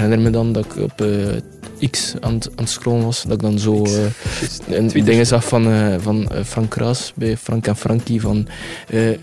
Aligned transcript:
herinner 0.00 0.20
me 0.20 0.30
dan 0.30 0.52
dat 0.52 0.64
ik 0.64 0.76
op 0.76 1.00
eh, 1.00 1.88
X 1.90 2.14
aan 2.20 2.34
het, 2.34 2.48
aan 2.48 2.64
het 2.64 2.70
scrollen 2.70 3.04
was. 3.04 3.22
Dat 3.22 3.32
ik 3.32 3.40
dan 3.40 3.58
zo 3.58 3.86
uh, 3.86 4.76
een, 4.76 4.88
dingen 4.88 5.26
zag 5.26 5.44
van, 5.44 5.68
uh, 5.68 5.94
van 5.98 6.28
Frank 6.44 6.70
Kraas 6.70 7.12
bij 7.14 7.36
Frank 7.36 7.66
en 7.66 7.76
Frankie. 7.76 8.20
Van 8.20 8.48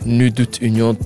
nu 0.04 0.32
doet 0.32 0.62
Union 0.62 0.98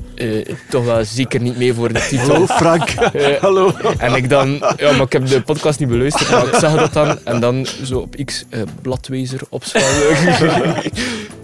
toch 0.70 0.86
wel 0.86 1.06
zeker 1.06 1.42
niet 1.42 1.58
mee 1.58 1.74
voor 1.74 1.94
de 1.94 2.08
titel. 2.10 2.28
Hallo 2.28 2.46
Frank. 2.46 2.90
Hallo. 3.42 3.74
En 3.98 4.16
ik 4.16 4.30
dan, 4.30 4.50
ja, 4.78 4.92
maar 4.92 5.02
ik 5.02 5.12
heb 5.12 5.28
de 5.28 5.42
podcast 5.42 5.80
niet 5.80 5.90
beluisterd, 5.90 6.30
maar 6.30 6.48
ik 6.48 6.56
zag 6.56 6.76
dat 6.76 6.94
dan. 6.94 7.18
En 7.24 7.40
dan 7.40 7.66
zo 7.84 8.00
op 8.00 8.16
X 8.26 8.46
bladwezer 8.82 9.42
opschalen. 9.50 10.82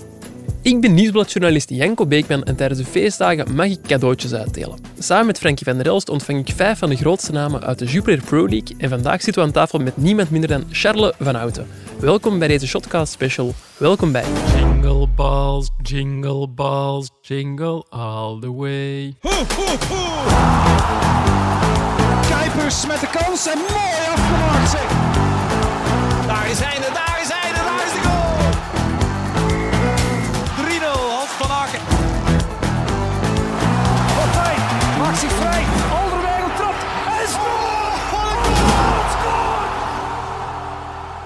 Ik 0.68 0.82
ben 0.82 0.94
nieuwsbladjournalist 0.94 1.70
Janko 1.70 2.06
Beekman 2.06 2.44
en 2.44 2.56
tijdens 2.56 2.80
de 2.80 2.86
feestdagen 2.86 3.56
mag 3.56 3.66
ik 3.66 3.82
cadeautjes 3.82 4.34
uitdelen. 4.34 4.80
Samen 5.00 5.26
met 5.26 5.40
Frankie 5.40 5.66
van 5.66 5.78
der 5.78 5.86
Elst 5.86 6.10
ontvang 6.10 6.48
ik 6.48 6.56
vijf 6.56 6.78
van 6.78 6.90
de 6.90 6.96
grootste 6.96 7.32
namen 7.32 7.64
uit 7.64 7.80
de 7.80 7.86
Jupiler 7.86 8.22
Pro 8.26 8.48
League 8.48 8.76
en 8.78 8.90
vandaag 8.90 9.22
zitten 9.22 9.42
we 9.42 9.48
aan 9.48 9.54
tafel 9.54 9.80
met 9.80 9.98
niemand 9.98 10.30
minder 10.30 10.50
dan 10.50 10.64
Charles 10.72 11.14
van 11.20 11.36
Houten. 11.36 11.68
Welkom 12.00 12.40
bij 12.40 12.48
deze 12.48 12.68
Shotcast 12.68 13.14
Special. 13.14 13.54
Welkom 13.78 14.12
bij 14.12 14.24
Jingle 14.56 15.08
Balls, 15.16 15.70
Jingle 15.82 16.48
Balls, 16.48 17.10
Jingle 17.22 17.86
All 17.90 18.40
The 18.40 18.54
Way. 18.54 19.16
Ho, 19.20 19.30
ho, 19.30 19.66
ho! 19.90 20.06
Kuipers 22.30 22.86
met 22.86 23.00
de 23.00 23.10
kans 23.12 23.48
en 23.48 23.58
mooi 23.58 24.08
afgemaakt 24.10 24.70
zeg! 24.70 24.88
Daar 26.28 26.56
zijn 26.56 26.82
de 26.82 26.92
daar 26.94 26.94
is 26.94 26.94
hij, 26.94 26.94
daar 26.94 27.17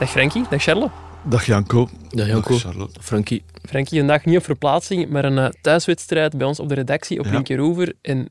Dag 0.02 0.10
Frankie, 0.10 0.44
dag 0.50 0.62
Charles. 0.62 0.90
Dag 1.24 1.46
Janko. 1.46 1.90
Dag 2.10 2.28
Janko. 2.28 2.58
Frankie. 3.00 3.44
Frankie, 3.70 3.98
vandaag 3.98 4.26
niet 4.26 4.38
op 4.38 4.44
verplaatsing, 4.44 5.10
maar 5.10 5.26
een 5.26 5.38
uh, 5.38 5.48
thuiswedstrijd 5.62 6.38
bij 6.38 6.48
ons 6.48 6.60
op 6.60 6.70
de 6.70 6.76
redactie 6.76 7.20
op 7.20 7.26
ja. 7.26 7.32
Linkeroever. 7.32 7.94
En 8.02 8.30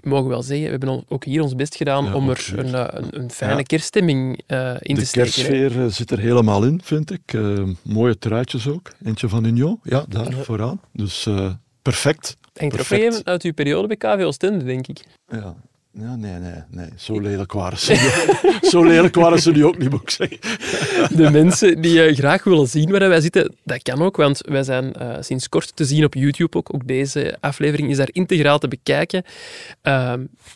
mogen 0.00 0.28
wel 0.28 0.42
zeggen, 0.42 0.64
we 0.64 0.70
hebben 0.70 1.04
ook 1.08 1.24
hier 1.24 1.42
ons 1.42 1.54
best 1.54 1.76
gedaan 1.76 2.14
om 2.14 2.30
er 2.30 2.52
een, 2.56 2.74
eh, 2.74 2.84
een, 2.88 3.20
een, 3.20 3.30
fijne 3.30 3.56
ja. 3.56 3.62
kerststemming 3.62 4.42
uh, 4.46 4.74
in 4.78 4.94
de 4.94 5.00
te 5.00 5.06
steken. 5.06 5.32
De 5.32 5.48
kerstsfeer 5.48 5.90
zit 5.90 6.10
er 6.10 6.18
helemaal 6.18 6.64
in, 6.64 6.80
vind 6.84 7.10
ik. 7.10 7.32
Uh, 7.32 7.68
mooie 7.82 8.18
truitjes 8.18 8.68
ook. 8.68 8.92
Eentje 9.04 9.28
van 9.28 9.44
Union, 9.44 9.80
ja, 9.82 10.04
daar 10.08 10.32
vooraan. 10.32 10.80
Dus 10.92 11.28
perfect. 11.82 12.36
Hangt 12.54 12.90
er 12.90 13.06
ook 13.06 13.22
uit 13.24 13.42
uw 13.42 13.52
periode 13.52 13.86
bij 13.86 13.96
KV 13.96 14.24
Oostende, 14.24 14.64
denk 14.64 14.86
ik. 14.86 15.00
Ja, 15.28 15.54
ja, 15.92 16.16
nee, 16.16 16.38
nee, 16.38 16.62
nee. 16.70 16.88
Zo 16.96 17.20
lelijk 17.20 17.52
waren 17.52 17.78
ze 17.78 17.94
Zo 18.70 18.84
lelijk 18.84 19.14
waren 19.14 19.38
ze 19.38 19.50
nu 19.50 19.64
ook 19.64 19.78
niet, 19.78 19.90
moet 19.90 20.02
ik 20.02 20.10
zeggen. 20.10 20.38
De 21.16 21.30
mensen 21.30 21.80
die 21.80 22.08
uh, 22.08 22.16
graag 22.16 22.44
willen 22.44 22.68
zien 22.68 22.90
waar 22.90 23.08
wij 23.08 23.20
zitten, 23.20 23.54
dat 23.64 23.82
kan 23.82 24.02
ook, 24.02 24.16
want 24.16 24.40
wij 24.48 24.62
zijn 24.62 24.94
uh, 25.00 25.16
sinds 25.20 25.48
kort 25.48 25.76
te 25.76 25.84
zien 25.84 26.04
op 26.04 26.14
YouTube 26.14 26.56
ook. 26.56 26.74
Ook 26.74 26.86
deze 26.86 27.36
aflevering 27.40 27.90
is 27.90 27.96
daar 27.96 28.08
integraal 28.12 28.58
te 28.58 28.68
bekijken. 28.68 29.24
Uh, 29.82 30.14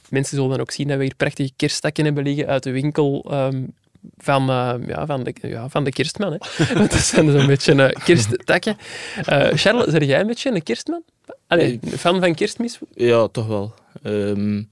mensen 0.09 0.37
zullen 0.37 0.51
dan 0.51 0.61
ook 0.61 0.71
zien 0.71 0.89
dat 0.89 0.97
we 0.97 1.03
hier 1.03 1.15
prachtige 1.17 1.53
kersttakken 1.57 2.05
hebben 2.05 2.25
liggen 2.25 2.47
uit 2.47 2.63
de 2.63 2.71
winkel. 2.71 3.27
Um, 3.33 3.75
van, 4.17 4.51
uh, 4.51 4.75
ja, 4.87 5.07
van, 5.07 5.25
de, 5.25 5.35
ja, 5.41 5.69
van 5.69 5.85
de 5.85 5.91
kerstman. 5.91 6.33
Hè. 6.33 6.39
Want 6.79 6.91
dat 6.91 7.01
zijn 7.01 7.31
zo'n 7.31 7.47
beetje 7.47 7.75
uh, 7.75 7.89
kersttakken. 8.05 8.77
Uh, 9.29 9.49
Charles, 9.53 9.87
zeg 9.87 10.05
jij 10.05 10.21
een 10.21 10.27
beetje 10.27 10.55
een 10.55 10.63
kerstman? 10.63 11.03
Allee, 11.47 11.81
fan 11.97 12.21
van 12.21 12.35
kerstmis? 12.35 12.79
Ja, 12.95 13.29
toch 13.29 13.47
wel. 13.47 13.75
Um, 14.03 14.69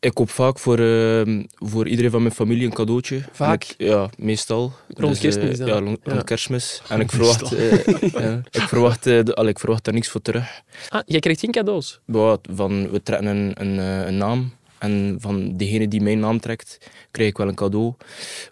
ik 0.00 0.14
koop 0.14 0.30
vaak 0.30 0.58
voor, 0.58 0.78
uh, 0.78 1.44
voor 1.54 1.88
iedereen 1.88 2.10
van 2.10 2.22
mijn 2.22 2.34
familie 2.34 2.64
een 2.64 2.72
cadeautje. 2.72 3.22
Vaak? 3.32 3.64
Ik, 3.64 3.74
ja, 3.78 4.10
meestal. 4.16 4.72
Rond 4.88 5.12
dus, 5.12 5.20
kerstmis 5.20 5.58
dan? 5.58 5.66
Ja, 5.66 5.78
rond, 5.78 5.98
ja. 6.04 6.22
kerstmis. 6.22 6.82
En 6.88 7.00
ik 7.00 7.10
verwacht, 7.10 7.48
ja, 7.48 8.42
ik, 8.50 8.62
verwacht, 8.62 9.04
de, 9.04 9.34
allee, 9.34 9.50
ik 9.50 9.58
verwacht 9.58 9.84
daar 9.84 9.94
niks 9.94 10.08
voor 10.08 10.22
terug. 10.22 10.62
Ah, 10.88 11.00
jij 11.06 11.20
krijgt 11.20 11.40
geen 11.40 11.50
cadeaus? 11.50 12.00
Ja, 12.06 12.38
van, 12.54 12.90
we 12.90 13.02
trekken 13.02 13.26
een, 13.26 13.52
een, 13.54 13.78
een 13.78 14.16
naam. 14.16 14.52
En 14.80 15.16
van 15.18 15.56
degene 15.56 15.88
die 15.88 16.00
mijn 16.00 16.18
naam 16.18 16.40
trekt, 16.40 16.78
krijg 17.10 17.28
ik 17.28 17.36
wel 17.36 17.48
een 17.48 17.54
cadeau. 17.54 17.94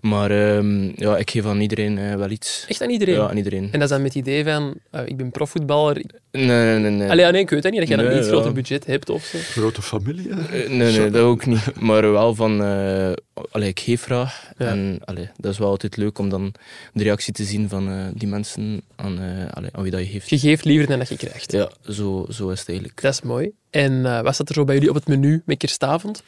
Maar 0.00 0.56
um, 0.56 0.92
ja, 0.96 1.16
ik 1.16 1.30
geef 1.30 1.46
aan 1.46 1.60
iedereen 1.60 1.96
uh, 1.96 2.14
wel 2.14 2.30
iets. 2.30 2.64
Echt 2.68 2.82
aan 2.82 2.90
iedereen? 2.90 3.14
Ja, 3.14 3.28
aan 3.28 3.36
iedereen. 3.36 3.62
En 3.62 3.70
dat 3.70 3.82
is 3.82 3.88
dan 3.88 4.02
met 4.02 4.14
het 4.14 4.26
idee 4.26 4.44
van, 4.44 4.74
uh, 4.94 5.00
ik 5.04 5.16
ben 5.16 5.30
profvoetballer. 5.30 6.04
Nee, 6.30 6.46
nee, 6.46 6.78
nee. 6.78 6.90
nee. 6.90 7.10
Allee, 7.10 7.32
nee, 7.32 7.40
ik 7.40 7.50
weet 7.50 7.62
dat 7.62 7.72
niet, 7.72 7.80
dat 7.80 7.88
je 7.88 7.96
nee, 7.96 8.04
dan 8.04 8.14
een 8.14 8.20
iets 8.20 8.28
ja. 8.28 8.34
groter 8.34 8.52
budget 8.52 8.86
hebt 8.86 9.10
of 9.10 9.24
zo. 9.24 9.38
Grote 9.38 9.82
familie? 9.82 10.28
Uh, 10.28 10.36
nee, 10.68 10.98
nee, 10.98 11.10
dat 11.10 11.22
ook 11.22 11.46
niet. 11.46 11.80
Maar 11.80 12.12
wel 12.12 12.34
van, 12.34 12.60
allee, 13.50 13.68
ik 13.68 13.80
geef 13.80 14.04
graag. 14.04 14.52
Ja. 14.58 14.66
En 14.66 15.00
allee, 15.04 15.28
dat 15.36 15.52
is 15.52 15.58
wel 15.58 15.68
altijd 15.68 15.96
leuk 15.96 16.18
om 16.18 16.28
dan 16.28 16.54
de 16.92 17.02
reactie 17.02 17.32
te 17.32 17.44
zien 17.44 17.68
van 17.68 18.12
die 18.14 18.28
mensen 18.28 18.82
aan, 18.96 19.18
allee, 19.52 19.70
aan 19.72 19.82
wie 19.82 19.90
dat 19.90 20.00
je 20.00 20.06
geeft. 20.06 20.30
Je 20.30 20.38
geeft 20.38 20.64
liever 20.64 20.86
dan 20.86 20.98
dat 20.98 21.08
je 21.08 21.16
krijgt. 21.16 21.52
Ja, 21.52 21.70
zo, 21.88 22.26
zo 22.30 22.48
is 22.48 22.58
het 22.58 22.68
eigenlijk. 22.68 23.02
Dat 23.02 23.12
is 23.12 23.22
mooi. 23.22 23.50
En 23.70 23.92
uh, 23.92 24.20
wat 24.20 24.34
staat 24.34 24.48
er 24.48 24.54
zo 24.54 24.64
bij 24.64 24.74
jullie 24.74 24.90
op 24.90 24.94
het 24.94 25.08
menu 25.08 25.42
met 25.44 25.58
kerstavond? 25.58 26.22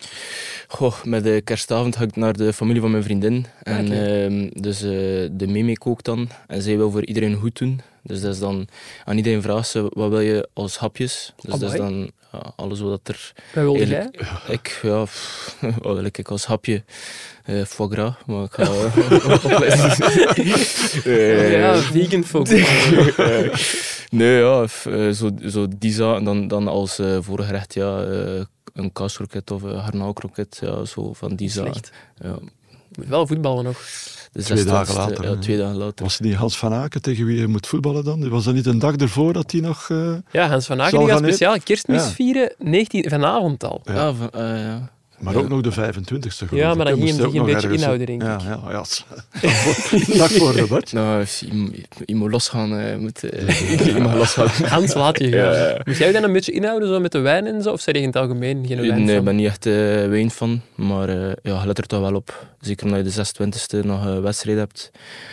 Goh, 0.68 1.04
met 1.04 1.24
de 1.24 1.40
kerstavond 1.44 1.96
ga 1.96 2.04
ik 2.04 2.16
naar 2.16 2.32
de 2.36 2.52
familie 2.52 2.80
van 2.80 2.90
mijn 2.90 3.02
vriendin. 3.02 3.46
En, 3.62 3.86
okay. 3.86 4.26
uh, 4.26 4.50
dus 4.52 4.82
uh, 4.82 4.90
de 5.32 5.46
meme 5.46 5.78
kookt 5.78 6.04
dan. 6.04 6.28
En 6.46 6.62
zij 6.62 6.76
wil 6.76 6.90
voor 6.90 7.06
iedereen 7.06 7.34
goed 7.34 7.58
doen. 7.58 7.80
Dus 8.02 8.20
dat 8.20 8.34
is 8.34 8.40
dan 8.40 8.68
aan 9.04 9.16
iedereen 9.16 9.42
vraagt 9.42 9.68
ze 9.68 9.90
wat 9.94 10.10
wil 10.10 10.20
je 10.20 10.48
als 10.52 10.78
hapjes. 10.78 11.34
Dus 11.40 11.58
dat 11.58 11.72
is 11.72 11.78
dan 11.78 12.10
ja, 12.32 12.52
alles 12.56 12.80
wat 12.80 13.08
er. 13.08 13.32
Wat 13.54 13.64
wilde 13.64 13.86
jij? 13.86 14.10
Ik, 14.48 14.80
ja, 14.82 15.04
pff, 15.04 15.56
wil 15.82 16.04
ik 16.04 16.28
als 16.28 16.46
hapje? 16.46 16.84
Uh, 17.46 17.64
foie 17.64 17.90
gras, 17.90 18.14
maar 18.26 18.44
ik 18.44 18.52
ga 18.52 18.62
uh, 18.62 18.96
Ja, 21.60 21.76
vegan 21.76 22.24
foie 22.24 22.46
gras. 22.46 24.06
nee, 24.10 24.38
ja, 24.38 24.66
zo, 25.12 25.30
zo 25.46 25.66
die 25.78 25.92
zaken. 25.92 26.24
Dan, 26.24 26.48
dan 26.48 26.68
als 26.68 26.98
uh, 26.98 27.18
voorgerecht, 27.20 27.74
ja, 27.74 28.04
een 28.72 28.92
kaaskroket 28.92 29.50
of 29.50 29.62
een 29.62 29.80
garnaalkroket, 29.82 30.58
ja, 30.60 30.84
zo 30.84 31.12
van 31.12 31.36
die 31.36 31.50
zaken. 31.50 31.82
Ja. 32.14 32.38
Wel 32.90 33.26
voetballen 33.26 33.64
nog. 33.64 33.78
De 34.32 34.42
twee 34.42 34.64
dagen 34.64 34.94
later. 34.94 35.24
Ja, 35.24 35.36
twee 35.36 35.58
dagen 35.58 35.76
later. 35.76 36.04
Was 36.04 36.12
het 36.12 36.22
niet 36.22 36.34
Hans 36.34 36.58
van 36.58 36.72
Aken 36.72 37.02
tegen 37.02 37.24
wie 37.26 37.40
je 37.40 37.46
moet 37.46 37.66
voetballen 37.66 38.04
dan? 38.04 38.28
Was 38.28 38.44
dat 38.44 38.54
niet 38.54 38.66
een 38.66 38.78
dag 38.78 38.96
ervoor 38.96 39.32
dat 39.32 39.52
hij 39.52 39.60
nog... 39.60 39.88
Uh, 39.88 40.14
ja, 40.30 40.48
Hans 40.48 40.66
van 40.66 40.80
Aken 40.80 41.08
gaat 41.08 41.18
speciaal 41.18 41.60
kerstmis 41.64 42.02
ja. 42.02 42.10
vieren, 42.10 42.54
19, 42.58 43.10
vanavond 43.10 43.64
al. 43.64 43.80
Ja, 43.84 43.94
ja, 43.94 44.12
van, 44.12 44.30
uh, 44.34 44.40
ja. 44.40 44.90
Maar 45.20 45.36
ook 45.36 45.48
nog 45.48 45.60
de 45.60 45.72
25 45.72 46.32
ste 46.32 46.46
Ja, 46.50 46.74
maar 46.74 46.84
dan 46.84 46.94
ging 46.94 47.08
hem 47.08 47.16
zich 47.16 47.34
een 47.34 47.44
beetje 47.44 47.72
inhouden, 47.72 48.06
denk 48.06 48.22
ik. 48.22 48.28
Ja, 48.28 48.40
ja, 48.44 48.60
ja. 48.70 48.84
Dag 50.18 50.32
voor 50.40 50.52
de 50.52 50.66
bord. 50.68 50.92
Nou, 50.92 51.24
je, 51.38 51.82
je 52.04 52.14
moet 52.14 52.30
losgaan. 52.30 52.80
Uh, 52.80 52.96
moet, 52.96 53.24
uh, 53.24 53.94
je 53.94 54.00
mag 54.00 54.14
losgaan. 54.14 54.66
Hans, 54.66 54.94
laat 54.94 55.18
je 55.18 55.30
gaan. 55.30 55.38
Ja, 55.38 55.68
ja. 55.68 55.80
Moet 55.86 55.96
jij 55.96 56.12
dan 56.12 56.22
een 56.22 56.32
beetje 56.32 56.52
inhouden 56.52 56.88
zo 56.88 57.00
met 57.00 57.12
de 57.12 57.18
wijn 57.18 57.46
en 57.46 57.62
zo? 57.62 57.72
Of 57.72 57.80
zijn 57.80 57.96
je 57.96 58.02
in 58.02 58.08
het 58.08 58.16
algemeen 58.16 58.66
geen 58.66 58.80
wijn 58.80 59.04
Nee, 59.04 59.16
ik 59.16 59.24
ben 59.24 59.36
niet 59.36 59.46
echt 59.46 59.66
uh, 59.66 59.74
wijn 60.08 60.30
van. 60.30 60.60
Maar 60.74 61.08
uh, 61.08 61.32
ja, 61.42 61.66
let 61.66 61.78
er 61.78 61.86
toch 61.86 62.00
wel 62.00 62.14
op. 62.14 62.46
Zeker 62.60 62.86
omdat 62.86 63.14
je 63.14 63.22
de 63.22 63.82
26e 63.82 63.86
nog 63.86 64.04
een 64.04 64.22
wedstrijd 64.22 64.58
hebt. 64.58 64.90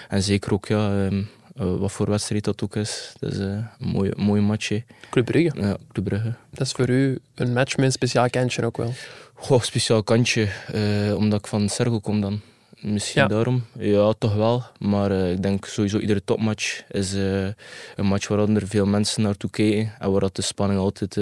En 0.08 0.24
zeker 0.24 0.54
ook, 0.54 0.68
ja... 0.68 1.06
Um, 1.06 1.30
uh, 1.62 1.76
wat 1.76 1.92
voor 1.92 2.10
wedstrijd 2.10 2.44
dat 2.44 2.64
ook 2.64 2.76
is. 2.76 3.14
Dat 3.20 3.32
is 3.32 3.40
uh, 3.40 3.46
een 3.46 3.68
mooie, 3.78 4.14
mooie 4.16 4.42
match. 4.42 4.80
Club 5.10 5.26
Brugge. 5.26 5.62
Ja, 5.62 5.78
Club 5.92 6.06
Brugge. 6.06 6.34
Dat 6.52 6.68
is 6.68 6.72
voor 6.72 6.90
u 6.90 7.20
een 7.36 7.54
match 7.54 7.76
met 7.76 7.86
een 7.86 7.92
speciaal 7.92 8.30
kantje 8.30 8.66
ook 8.66 8.78
wel? 8.78 8.94
Goh, 9.40 9.62
speciaal 9.62 10.04
kantje. 10.04 10.50
Uh, 10.76 11.16
omdat 11.16 11.40
ik 11.40 11.48
van 11.48 11.70
Sergo 11.70 12.00
kom 12.00 12.22
dan. 12.22 12.42
Misschien 12.82 13.22
ja. 13.22 13.28
daarom. 13.28 13.66
Ja, 13.78 14.14
toch 14.18 14.36
wel. 14.36 14.64
Maar 14.80 15.12
ik 15.12 15.42
denk 15.42 15.66
sowieso 15.66 16.00
iedere 16.00 16.24
topmatch 16.24 16.84
is 16.92 17.14
een 17.14 18.06
match 18.06 18.28
waar 18.28 18.50
er 18.50 18.68
veel 18.68 18.86
mensen 18.86 19.22
naartoe 19.22 19.50
kijken. 19.50 19.94
En 20.00 20.12
waar 20.12 20.22
dat 20.22 20.36
de 20.36 20.42
spanning 20.42 20.80
altijd... 20.80 21.18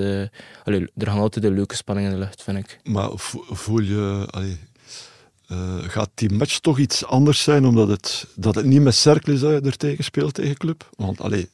Allee, 0.63 0.87
er 0.97 1.07
hangt 1.07 1.21
altijd 1.21 1.45
een 1.45 1.53
leuke 1.53 1.75
spanning 1.75 2.07
in 2.07 2.13
de 2.13 2.19
lucht, 2.19 2.43
vind 2.43 2.57
ik. 2.57 2.79
Maar 2.83 3.09
voel 3.49 3.79
je... 3.79 4.27
Allee 4.29 4.57
uh, 5.51 5.83
gaat 5.83 6.09
die 6.13 6.31
match 6.31 6.59
toch 6.59 6.77
iets 6.77 7.05
anders 7.05 7.43
zijn, 7.43 7.65
omdat 7.65 7.87
het, 7.87 8.27
dat 8.35 8.55
het 8.55 8.65
niet 8.65 8.81
met 8.81 8.95
Cercle 8.95 9.33
is 9.33 9.39
dat 9.39 9.51
je 9.51 9.69
er 9.69 9.77
tegen 9.77 10.03
speelt, 10.03 10.33
tegen 10.33 10.57
club? 10.57 10.89
Want 10.95 11.21
allee, 11.21 11.49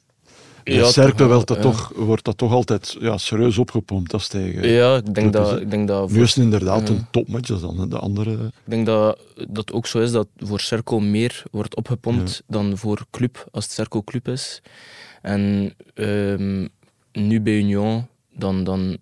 ja, 0.64 1.14
wel, 1.14 1.44
dat 1.44 1.56
ja. 1.56 1.62
toch, 1.62 1.92
wordt 1.96 2.24
dat 2.24 2.38
toch 2.38 2.52
altijd 2.52 2.96
ja, 3.00 3.18
serieus 3.18 3.58
opgepompt 3.58 4.12
als 4.12 4.28
tegen 4.28 4.68
Ja, 4.68 4.96
ik 4.96 5.14
denk 5.14 5.32
dat... 5.32 5.60
Ik 5.60 5.70
denk 5.70 5.88
dat 5.88 6.08
voor, 6.08 6.18
nu 6.18 6.24
is 6.24 6.34
het 6.34 6.44
inderdaad 6.44 6.88
een 6.88 7.06
topmatch 7.10 7.60
dan 7.60 7.88
de 7.88 7.98
andere... 7.98 8.32
Ik 8.32 8.50
denk 8.64 8.86
dat 8.86 9.18
dat 9.48 9.72
ook 9.72 9.86
zo 9.86 9.98
is, 9.98 10.12
dat 10.12 10.28
voor 10.36 10.60
Cercle 10.60 11.00
meer 11.00 11.42
wordt 11.50 11.76
opgepompt 11.76 12.42
dan 12.46 12.76
voor 12.76 13.06
club, 13.10 13.48
als 13.50 13.64
het 13.64 13.72
Cercle 13.72 14.04
club 14.04 14.28
is. 14.28 14.62
En 15.22 15.74
um, 15.94 16.68
nu 17.12 17.40
bij 17.40 17.54
Union, 17.54 18.06
dan... 18.34 18.64
dan 18.64 18.96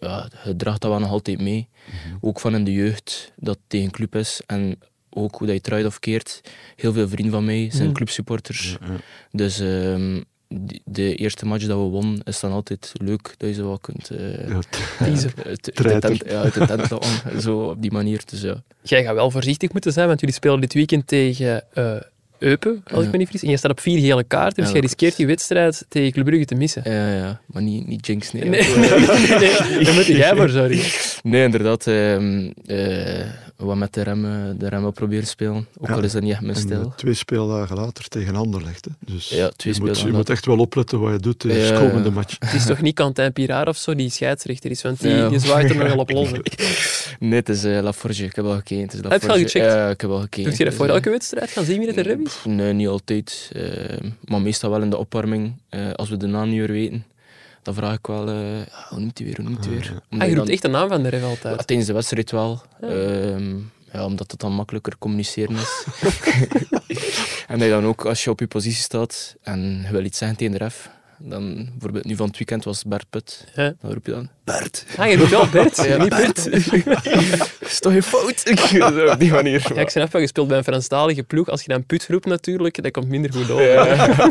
ja, 0.00 0.28
het 0.36 0.58
draagt 0.58 0.80
dat 0.80 0.90
wel 0.90 1.00
nog 1.00 1.10
altijd 1.10 1.40
mee. 1.40 1.68
Mm-hmm. 1.86 2.18
Ook 2.20 2.40
van 2.40 2.54
in 2.54 2.64
de 2.64 2.72
jeugd, 2.72 3.32
dat 3.36 3.58
tegen 3.66 3.90
club 3.90 4.14
is. 4.14 4.40
En 4.46 4.78
ook 5.10 5.34
hoe 5.34 5.46
dat 5.46 5.56
je 5.56 5.62
draait 5.62 5.86
of 5.86 5.98
keert. 5.98 6.40
Heel 6.76 6.92
veel 6.92 7.08
vrienden 7.08 7.32
van 7.32 7.44
mij 7.44 7.70
zijn 7.72 7.88
mm. 7.88 7.94
clubsupporters. 7.94 8.76
Dus 9.30 9.58
um, 9.60 10.14
die- 10.14 10.24
de 10.84 11.14
eerste 11.14 11.46
match 11.46 11.66
dat 11.66 11.78
we 11.78 11.84
wonnen, 11.84 12.20
is 12.24 12.40
dan 12.40 12.52
altijd 12.52 12.92
leuk 12.94 13.34
dat 13.36 13.48
je 13.48 13.54
zo 13.54 13.68
wat 13.68 13.80
kunt... 13.80 14.10
eh, 14.10 14.48
Ja, 14.48 14.54
uit, 15.44 15.64
de 15.76 15.98
tent, 15.98 16.22
ja, 16.26 16.40
uit 16.42 16.54
de 16.54 16.66
tent 16.66 17.42
zo 17.42 17.58
op 17.58 17.82
die 17.82 17.92
manier. 17.92 18.22
Dus 18.26 18.40
ja. 18.40 18.62
Jij 18.82 19.04
gaat 19.04 19.14
wel 19.14 19.30
voorzichtig 19.30 19.72
moeten 19.72 19.92
zijn, 19.92 20.06
want 20.06 20.20
jullie 20.20 20.34
spelen 20.34 20.60
dit 20.60 20.74
weekend 20.74 21.06
tegen 21.06 21.74
eh, 21.74 21.96
Eupen, 22.42 22.82
als 22.92 23.04
ik 23.04 23.10
me 23.12 23.16
niet 23.16 23.26
vergis. 23.28 23.42
En 23.46 23.50
je 23.50 23.56
staat 23.56 23.70
op 23.70 23.80
vier 23.80 23.98
gele 24.00 24.24
kaarten, 24.24 24.54
dus 24.56 24.64
Ja, 24.66 24.70
jij 24.72 24.80
dat 24.80 24.90
riskeert 24.90 25.16
die 25.16 25.26
wedstrijd 25.26 25.84
tegen 25.88 26.12
Club 26.12 26.24
Brugge 26.24 26.44
te 26.44 26.54
missen. 26.54 26.82
Ja, 26.84 27.14
ja, 27.14 27.40
maar 27.46 27.62
niet, 27.62 27.86
niet 27.86 28.06
jinx, 28.06 28.32
nee. 28.32 28.44
Nee, 28.44 28.60
nee, 28.60 28.88
nee, 28.88 29.84
daar 29.84 29.94
moet 29.94 30.06
jij 30.06 30.36
voor 30.36 30.48
zorgen. 30.48 31.10
Nee, 31.22 31.42
inderdaad. 31.44 31.86
ehm, 31.86 32.50
eh, 32.66 33.26
wat 33.56 33.76
met 33.76 33.94
de 33.94 34.02
remmen, 34.02 34.58
de 34.58 34.68
remmen 34.68 34.92
proberen 34.92 35.26
spelen. 35.26 35.66
Ook 35.78 35.88
Ja. 35.88 35.94
al 35.94 36.02
is 36.02 36.12
dat 36.12 36.22
niet 36.22 36.32
echt 36.32 36.40
mijn 36.40 36.54
En, 36.56 36.60
stijl. 36.62 36.80
eh, 36.80 36.92
twee 36.96 37.14
speeldagen 37.14 37.76
later 37.76 38.08
tegen 38.08 38.34
Anderlecht. 38.36 38.84
Hè. 38.84 38.90
Dus 39.14 39.28
Ja, 39.28 39.48
twee 39.56 39.74
je, 39.74 39.80
moet, 39.80 40.00
je 40.00 40.12
moet 40.12 40.30
echt 40.30 40.46
wel 40.46 40.58
opletten 40.58 41.00
wat 41.00 41.12
je 41.12 41.18
doet 41.18 41.44
in 41.44 41.48
de 41.50 41.72
komende 41.78 42.10
match. 42.10 42.36
Het 42.38 42.52
is 42.52 42.66
toch 42.66 42.80
niet 42.82 42.94
Quentin 42.94 43.32
Pirard 43.32 43.68
of 43.68 43.76
zo 43.76 43.94
die 43.94 44.10
scheidsrechter 44.10 44.70
is, 44.70 44.82
want 44.82 45.00
die, 45.00 45.10
Ja. 45.10 45.28
die 45.28 45.38
zwaait 45.38 45.70
er 45.70 45.76
nogal 45.76 45.98
op 45.98 46.10
los. 46.10 46.30
hè. 46.30 46.38
Nee, 47.18 47.34
het 47.38 47.48
is 47.48 47.64
eh, 47.64 47.82
La 47.82 47.92
Forge. 47.92 48.24
Ik 48.24 48.34
heb 48.36 48.44
al 48.44 48.54
gekeken. 48.54 48.82
Het 48.84 48.92
is 48.94 49.00
Heb 49.08 49.22
je 49.22 49.28
al 49.28 49.34
gecheckt? 49.34 49.64
Ja, 49.72 49.88
ik 49.90 50.00
heb 50.00 50.10
al 50.10 50.20
gekeken. 50.20 50.50
Doe 50.50 50.58
je 50.58 50.64
dat 50.64 50.74
voor 50.74 50.86
eh, 50.88 50.94
elke 50.94 51.10
wedstrijd? 51.10 51.50
Gaan 51.50 51.64
zien 51.64 51.78
wie 51.78 51.86
dat 51.86 51.96
er 51.96 52.02
rem 52.06 52.20
is? 52.26 52.31
Pff, 52.32 52.44
Nee, 52.46 52.72
niet 52.72 52.88
altijd. 52.88 53.50
eh, 53.54 54.10
maar 54.24 54.40
meestal 54.40 54.70
wel 54.70 54.82
in 54.82 54.90
de 54.90 54.96
opwarming. 54.96 55.54
eh, 55.68 55.90
als 55.92 56.08
we 56.08 56.16
de 56.16 56.26
naam 56.26 56.48
niet 56.48 56.58
meer 56.58 56.72
weten, 56.72 57.04
dan 57.62 57.74
vraag 57.74 57.94
ik 57.96 58.06
wel... 58.06 58.28
eh, 58.28 58.34
ah, 58.72 58.86
hoe 58.88 58.98
noemt 59.00 59.18
hij 59.18 59.26
weer? 59.26 59.36
Hoe 59.36 59.44
noemt 59.48 59.64
hij 59.64 59.74
weer? 59.74 59.90
Omdat 59.90 60.02
Ah, 60.10 60.18
je 60.18 60.34
roept 60.34 60.36
dan- 60.36 60.48
echt 60.48 60.62
de 60.62 60.68
naam 60.68 60.88
van 60.88 61.02
de 61.02 61.16
Ja, 61.16 61.22
altijd. 61.26 61.66
tijdens 61.66 61.88
de 61.88 61.94
wedstrijd 61.94 62.30
wel. 62.30 62.62
Ehm, 62.80 63.56
ja, 63.92 64.04
omdat 64.04 64.30
het 64.30 64.40
dan 64.40 64.52
makkelijker 64.52 64.98
communiceren 64.98 65.56
is. 65.56 65.84
en 67.48 67.58
dat 67.58 67.62
je 67.68 67.68
dan 67.68 67.84
ook, 67.86 68.04
als 68.06 68.24
je 68.24 68.30
op 68.30 68.40
je 68.40 68.46
positie 68.46 68.82
staat 68.82 69.36
en 69.42 69.82
je 69.86 69.92
wil 69.92 70.04
iets 70.04 70.18
zeggen 70.18 70.36
tegen 70.36 70.52
de 70.52 70.58
ref, 70.58 70.90
dan 71.24 71.68
bijvoorbeeld 71.72 72.04
nu 72.04 72.16
van 72.16 72.26
het 72.26 72.36
weekend 72.36 72.64
was 72.64 72.84
Bert 72.84 73.04
Put, 73.10 73.46
Ja. 73.54 73.74
dan 73.80 73.92
roep 73.92 74.06
je 74.06 74.12
dan 74.12 74.28
Bert. 74.44 74.86
Ah, 74.96 75.10
je 75.10 75.16
roept 75.16 75.30
wel 75.30 75.48
Bert, 75.48 75.76
Ja, 75.86 75.96
niet 75.96 76.08
Bert. 76.08 76.46
Is 77.70 77.78
toch 77.80 77.92
geen 77.92 78.02
fout? 78.02 78.40
Zo 78.68 79.06
op 79.10 79.18
die 79.18 79.32
manier. 79.32 79.72
Ja, 79.74 79.80
ik 79.80 79.88
snap 79.88 80.12
wel, 80.12 80.20
je 80.20 80.26
speelt 80.26 80.48
bij 80.48 80.56
een 80.58 80.64
Franstalige 80.64 81.22
ploeg. 81.22 81.48
Als 81.48 81.62
je 81.62 81.68
dan 81.68 81.86
Put 81.86 82.06
roept 82.08 82.26
natuurlijk, 82.26 82.82
dat 82.82 82.92
komt 82.92 83.08
minder 83.08 83.32
goed 83.32 83.50
over. 83.50 83.72
Ja. 83.72 84.30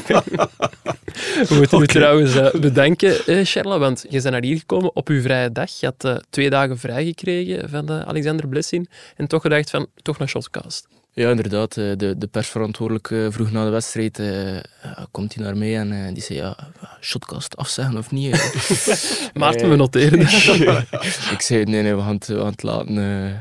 We 1.48 1.56
moeten 1.56 1.88
trouwens 1.88 2.36
eh, 2.36 2.60
bedanken, 2.62 3.26
eh, 3.26 3.40
Charla, 3.46 3.80
want 3.80 4.06
je 4.10 4.22
bent 4.22 4.30
naar 4.32 4.44
hier 4.44 4.58
gekomen 4.58 4.96
op 4.96 5.08
uw 5.10 5.22
vrije 5.22 5.52
dag. 5.52 5.80
Je 5.80 5.86
had 5.86 6.04
eh, 6.06 6.16
twee 6.30 6.50
dagen 6.50 6.78
vrijgekregen 6.78 7.70
van 7.70 7.90
eh, 7.90 8.02
Alexander 8.02 8.48
Blessing 8.48 8.90
en 9.16 9.28
toch 9.28 9.42
gedacht 9.42 9.70
van, 9.70 9.88
toch 10.02 10.18
naar 10.18 10.28
Shotcast. 10.30 10.88
Ja, 11.13 11.30
inderdaad. 11.30 11.78
eh, 11.78 11.92
De, 11.98 12.18
de 12.18 12.28
persverantwoordelijke 12.28 13.28
vroeg 13.31 13.52
na 13.52 13.63
de 13.63 13.69
wedstrijd 13.69 14.19
eh, 14.19 14.54
ja, 14.56 15.08
komt 15.12 15.36
hij 15.36 15.44
naar 15.44 15.58
mij 15.58 15.78
en 15.78 15.92
eh, 15.92 16.13
die 16.13 16.24
zei 16.24 16.40
ja, 16.40 16.58
shotcast 17.02 17.58
afzeggen 17.58 17.98
of 17.98 18.12
niet? 18.12 18.34
eh? 18.34 19.34
Maarten, 19.42 19.69
we 19.69 19.75
noteren 19.75 20.19
ik 21.36 21.42
zei 21.42 21.63
nee, 21.63 21.81
nee, 21.81 21.96
we 21.96 22.02
gaan 22.02 22.16
het, 22.16 22.28
we 22.28 22.36
gaan 22.38 22.46
het 22.52 22.63
laten. 22.63 22.98
eh. 22.98 23.34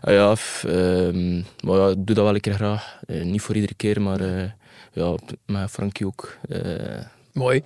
Ah 0.00 0.12
ja, 0.14 0.36
f- 0.36 0.64
ehm, 0.68 1.36
maar 1.36 1.78
ja, 1.78 1.86
doe 1.98 2.14
dat 2.14 2.24
wel 2.24 2.34
een 2.34 2.40
keer 2.40 2.54
graag. 2.54 2.98
Eh, 3.06 3.22
niet 3.24 3.40
voor 3.42 3.54
iedere 3.54 3.74
keer, 3.74 4.00
maar 4.02 4.20
eh, 4.20 4.50
ja, 4.92 5.14
met 5.46 5.70
Frankie 5.70 6.06
ook. 6.06 6.38
Eh, 6.48 6.60
Mooi. 7.32 7.62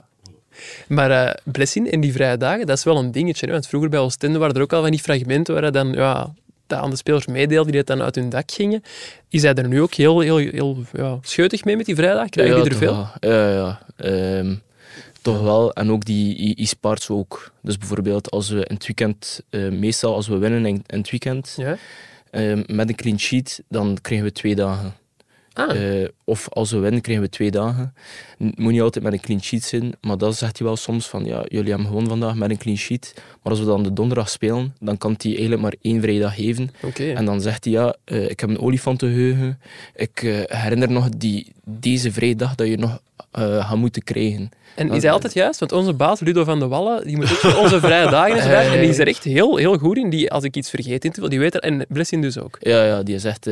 Maar 0.89 1.11
eh 1.11 1.35
Blessing 1.45 1.91
in 1.91 2.01
die 2.01 2.13
vrije 2.13 2.37
dagen, 2.37 2.67
dat 2.67 2.77
is 2.79 2.85
wel 2.85 2.97
een 2.99 3.13
dingetje. 3.13 3.47
Hè? 3.47 3.53
Want 3.53 3.67
vroeger 3.67 3.91
bij 3.91 3.99
Oostende 4.01 4.39
waren 4.39 4.55
er 4.55 4.63
ook 4.63 4.73
al 4.73 4.83
van 4.83 4.91
die 4.91 5.01
fragmenten 5.01 5.55
waar 5.61 5.73
dan 5.73 5.93
ja, 5.93 6.35
dat 6.71 6.79
aan 6.79 6.91
de 6.91 6.97
spelers 6.97 7.27
meedeelde 7.27 7.71
die 7.71 7.79
het 7.79 7.89
dan 7.89 8.03
uit 8.03 8.15
hun 8.15 8.29
dak 8.29 8.51
gingen. 8.53 8.83
Is 9.29 9.43
hij 9.43 9.55
er 9.55 9.69
nu 9.69 9.81
ook 9.83 9.95
heel, 9.95 10.21
heel, 10.21 10.37
heel 10.37 10.77
ja, 10.93 11.19
scheutig 11.23 11.65
mee 11.65 11.77
met 11.77 11.87
die 11.87 11.95
vrijdag? 11.95 12.29
Krijgen 12.29 12.57
ja, 12.57 12.63
die 12.63 12.71
er 12.73 12.79
veel? 12.79 13.09
wel. 13.21 13.31
Ja, 13.33 13.51
ja. 13.53 13.81
Ehm, 13.97 14.55
toch 15.23 15.41
wel. 15.43 15.73
En 15.73 15.91
ook 15.91 16.05
die 16.05 16.55
e-sports 16.63 17.09
ook. 17.11 17.53
Dus 17.63 17.79
bijvoorbeeld 17.79 18.31
als 18.31 18.49
we 18.49 18.65
in 18.65 18.75
het 18.75 18.87
weekend, 18.87 19.41
eh, 19.51 19.69
meestal 19.69 20.15
als 20.15 20.29
we 20.29 20.39
winnen 20.39 20.67
in, 20.67 20.83
in 20.87 20.99
het 20.99 21.11
weekend, 21.11 21.55
Ja? 21.57 21.77
ehm, 22.31 22.63
met 22.67 22.89
een 22.89 22.95
clean 22.95 23.19
sheet, 23.21 23.63
dan 23.69 23.99
krijgen 24.03 24.27
we 24.27 24.33
twee 24.33 24.55
dagen. 24.55 24.95
Ah, 25.53 26.01
Eh, 26.03 26.09
of 26.31 26.49
als 26.49 26.71
we 26.71 26.79
winnen, 26.79 27.01
krijgen 27.01 27.25
we 27.25 27.31
twee 27.31 27.51
dagen. 27.51 27.95
Het 28.39 28.59
moet 28.59 28.73
niet 28.73 28.81
altijd 28.81 29.05
met 29.05 29.13
een 29.13 29.21
clean 29.21 29.43
sheet 29.43 29.65
zijn, 29.65 29.93
maar 30.01 30.19
dat 30.19 30.37
zegt 30.37 30.59
hij 30.59 30.67
wel 30.67 30.77
soms 30.77 31.09
van 31.09 31.25
ja, 31.25 31.45
jullie 31.49 31.69
hebben 31.69 31.87
gewonnen 31.87 32.11
vandaag 32.11 32.35
met 32.35 32.51
een 32.51 32.59
clean 32.59 32.77
sheet. 32.77 33.13
Maar 33.15 33.53
als 33.53 33.59
we 33.59 33.67
dan 33.67 33.83
de 33.83 33.93
donderdag 33.93 34.29
spelen, 34.29 34.75
dan 34.81 34.99
kan 34.99 35.15
hij 35.19 35.31
eigenlijk 35.31 35.63
maar 35.63 35.75
één 35.83 36.01
vrije 36.01 36.21
dag 36.21 36.35
geven. 36.35 36.71
En 36.97 37.25
dan 37.25 37.41
zegt 37.41 37.65
hij 37.65 37.73
ja, 37.73 37.97
eh, 38.05 38.31
ik 38.31 38.41
heb 38.41 38.49
een 38.49 38.61
olifantenheugen. 38.61 39.61
Ik 39.95 40.23
eh, 40.23 40.59
herinner 40.61 40.91
nog 40.91 41.09
die, 41.09 41.53
deze 41.65 42.13
vrije 42.13 42.37
dag 42.37 42.55
dat 42.55 42.67
je 42.67 42.77
nog 42.77 43.01
eh 43.31 43.69
gaat 43.69 43.77
moeten 43.77 44.03
krijgen. 44.03 44.51
En 44.75 44.91
is 44.91 45.03
hij 45.03 45.13
altijd 45.13 45.33
juist? 45.33 45.61
Want 45.61 45.73
onze 45.73 45.93
baas, 45.93 46.21
Ludo 46.21 46.45
van 46.45 46.59
de 46.59 46.69
Wallen, 46.69 47.07
die 47.07 47.17
moet 47.17 47.31
ook 47.31 47.37
voor 47.37 47.57
onze 47.57 47.81
vrije 47.87 48.11
dagen 48.11 48.37
en 48.37 48.43
zo 48.43 48.49
bij. 48.49 48.73
En 48.73 48.81
die 48.81 48.89
is 48.89 48.99
er 48.99 49.07
echt 49.07 49.25
heel, 49.25 49.57
heel 49.57 49.79
goed 49.79 49.97
in. 49.97 50.11
Die, 50.11 50.31
als 50.31 50.45
ik 50.45 50.57
iets 50.57 50.71
vergeet 50.71 51.05
in 51.05 51.11
te 51.11 51.15
vullen, 51.15 51.31
die 51.31 51.39
weet 51.39 51.55
er. 51.55 51.61
En 51.61 51.87
Blessing 51.89 52.23
dus 52.23 52.39
ook. 52.39 52.57
Ja, 52.61 52.85
ja, 52.85 53.03
die 53.03 53.19
zegt, 53.19 53.45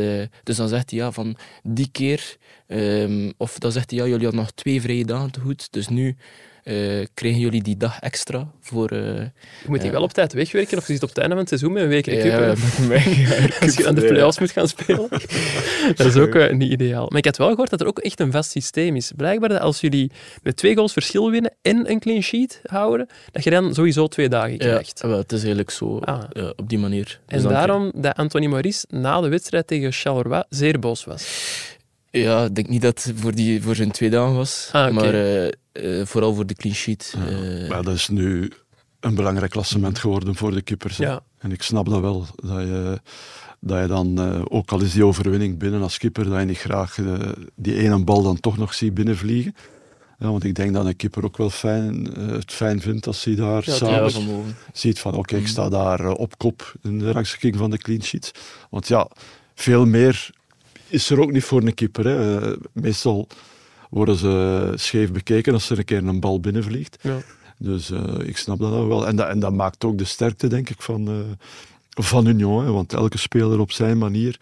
dus 0.43 0.57
dan 0.57 0.69
zegt 0.69 0.91
hij 0.91 0.99
ja, 0.99 1.13
van 1.13 1.37
die 1.63 1.89
keer, 1.93 2.37
ehm, 2.69 3.31
of 3.37 3.59
dan 3.59 3.73
zegt 3.73 3.91
hij 3.91 3.99
ja, 3.99 4.05
jullie 4.07 4.23
hadden 4.23 4.41
nog 4.41 4.51
twee 4.51 4.81
vrije 4.81 5.05
dagen 5.05 5.31
te 5.31 5.41
goed, 5.41 5.73
dus 5.73 5.89
nu 5.89 6.17
eh, 6.63 6.75
krijgen 7.15 7.41
jullie 7.41 7.63
die 7.63 7.77
dag 7.77 7.99
extra 8.01 8.51
voor... 8.61 8.89
eh, 8.91 8.99
Je 9.01 9.31
moet 9.67 9.77
die 9.79 9.87
Ja. 9.87 9.93
wel 9.93 10.03
op 10.03 10.13
tijd 10.13 10.33
wegwerken 10.33 10.79
of 10.79 10.87
je 10.87 10.93
zit 10.93 11.03
op 11.03 11.09
het 11.09 11.19
einde 11.19 11.31
van 11.35 11.39
het 11.41 11.49
seizoen 11.49 11.73
met 11.73 11.83
een 11.83 11.89
week 11.89 12.07
recup. 12.07 12.25
ja, 12.31 12.39
ja, 12.95 13.49
Als 13.61 13.75
je 13.77 13.87
aan 13.89 13.95
de 13.95 14.07
play-offs 14.07 14.39
moet 14.39 14.51
gaan 14.51 14.69
spelen. 14.69 15.09
dat 15.97 16.07
is 16.07 16.17
ook 16.17 16.35
eh, 16.35 16.53
niet 16.55 16.71
ideaal. 16.73 17.07
Maar 17.09 17.19
ik 17.19 17.25
had 17.25 17.37
wel 17.37 17.49
gehoord 17.49 17.71
dat 17.71 17.81
er 17.81 17.87
ook 17.87 17.99
echt 17.99 18.21
een 18.21 18.33
vast 18.33 18.51
systeem 18.51 18.97
is. 18.97 19.13
Blijkbaar 19.17 19.49
dat 19.49 19.61
als 19.61 19.81
jullie 19.81 20.11
met 20.43 20.57
twee 20.57 20.75
goals 20.75 20.93
verschil 20.93 21.31
winnen 21.31 21.55
en 21.63 21.91
een 21.91 21.99
clean 22.01 22.23
sheet 22.23 22.61
houden, 22.65 23.07
dat 23.33 23.45
je 23.45 23.51
dan 23.51 23.75
sowieso 23.75 24.07
twee 24.07 24.29
dagen 24.29 24.51
Ja, 24.53 24.57
krijgt. 24.57 25.01
wel, 25.01 25.19
het 25.19 25.33
is 25.33 25.39
eigenlijk 25.39 25.71
zo, 25.71 25.99
Ah. 25.99 26.23
ja, 26.33 26.53
op 26.57 26.69
die 26.69 26.79
manier. 26.79 27.21
En 27.27 27.35
Dus 27.35 27.43
dan 27.43 27.53
daarom 27.53 27.93
dat 27.95 28.17
Anthony 28.17 28.47
Maurice 28.47 28.87
na 28.89 29.21
de 29.21 29.29
wedstrijd 29.29 29.67
tegen 29.67 29.93
Charleroi 29.93 30.43
zeer 30.49 30.79
boos 30.79 31.05
was. 31.05 31.27
Ja, 32.11 32.45
ik 32.45 32.55
denk 32.55 32.69
niet 32.69 32.83
dat 32.83 33.05
het 33.05 33.13
voor, 33.21 33.35
die, 33.35 33.63
voor 33.63 33.75
zijn 33.75 33.91
twee 33.91 34.11
dagen 34.11 34.35
was, 34.35 34.69
Ah, 34.73 34.93
maar 34.95 35.15
eh, 35.15 35.47
eh, 35.73 36.07
vooral 36.07 36.35
voor 36.35 36.47
de 36.47 36.55
clean 36.55 36.75
sheet. 36.77 37.15
eh, 37.29 37.69
Maar 37.69 37.83
dat 37.83 37.95
is 37.95 38.09
nu 38.09 38.53
een 39.01 39.15
belangrijk 39.15 39.51
klassement 39.51 39.99
geworden 39.99 40.35
voor 40.35 40.53
de 40.55 40.63
kippers. 40.63 40.97
Ja. 40.97 41.21
En 41.39 41.53
ik 41.53 41.63
snap 41.63 41.89
dat 41.89 42.01
wel. 42.01 42.27
Dat 42.37 42.61
je, 42.61 43.01
dat 43.61 43.81
je 43.81 43.87
dan, 43.87 44.19
eh, 44.21 44.43
ook 44.49 44.71
al 44.73 44.81
is 44.83 44.93
die 44.93 45.05
overwinning 45.05 45.59
binnen 45.59 45.83
als 45.83 45.99
keeper, 45.99 46.25
dat 46.29 46.39
je 46.39 46.45
niet 46.45 46.59
graag 46.59 46.99
die 47.55 47.75
ene 47.77 48.05
bal 48.05 48.23
dan 48.23 48.41
toch 48.41 48.57
nog 48.57 48.75
ziet 48.75 48.95
binnenvliegen. 48.95 49.55
Ja, 50.19 50.31
want 50.31 50.45
ik 50.45 50.55
denk 50.55 50.75
dat 50.75 50.87
een 50.87 50.97
keeper 50.97 51.25
ook 51.25 51.37
wel 51.37 51.51
fijn, 51.51 52.05
het 52.19 52.53
fijn 52.53 52.81
vindt 52.81 53.07
als 53.07 53.25
hij 53.25 53.35
daar 53.35 53.63
Ja, 53.67 53.89
ja, 53.91 54.09
ziet 54.73 54.99
van 54.99 55.15
oké, 55.15 55.37
ik 55.37 55.49
sta 55.49 55.69
daar 55.69 56.11
op 56.11 56.39
kop 56.39 56.73
in 56.83 56.99
de 56.99 57.11
rangschikking 57.13 57.57
van 57.57 57.71
de 57.71 57.79
clean 57.79 58.03
sheets. 58.03 58.31
Want 58.71 58.89
ja, 58.89 59.09
veel 59.55 59.87
meer 59.87 60.31
is 60.89 61.11
er 61.11 61.21
ook 61.21 61.33
niet 61.33 61.45
voor 61.45 61.63
een 61.63 61.75
keeper. 61.75 62.05
Hè. 62.07 62.41
Eh, 62.41 62.57
meestal 62.73 63.27
worden 63.91 64.17
ze 64.17 64.73
scheef 64.75 65.13
bekeken 65.13 65.53
als 65.53 65.71
er 65.71 65.79
een 65.79 65.85
keer 65.85 66.07
een 66.07 66.21
bal 66.21 66.41
binnenvliegt. 66.41 66.99
Ja. 67.01 67.17
Dus 67.59 67.91
eh, 67.91 68.03
ik 68.23 68.37
snap 68.37 68.59
dat 68.59 68.71
wel. 68.71 69.07
En 69.07 69.17
dat, 69.17 69.29
en 69.29 69.41
dat 69.41 69.53
maakt 69.53 69.85
ook 69.85 69.99
de 69.99 70.05
sterkte, 70.05 70.47
denk 70.47 70.71
ik, 70.71 70.83
van, 70.83 71.09
eh, 71.09 71.15
van 72.05 72.27
Union. 72.27 72.65
Hè. 72.65 72.73
Want 72.73 72.93
elke 72.93 73.19
speler 73.19 73.61
op 73.61 73.73
zijn 73.73 73.99
manier 73.99 74.39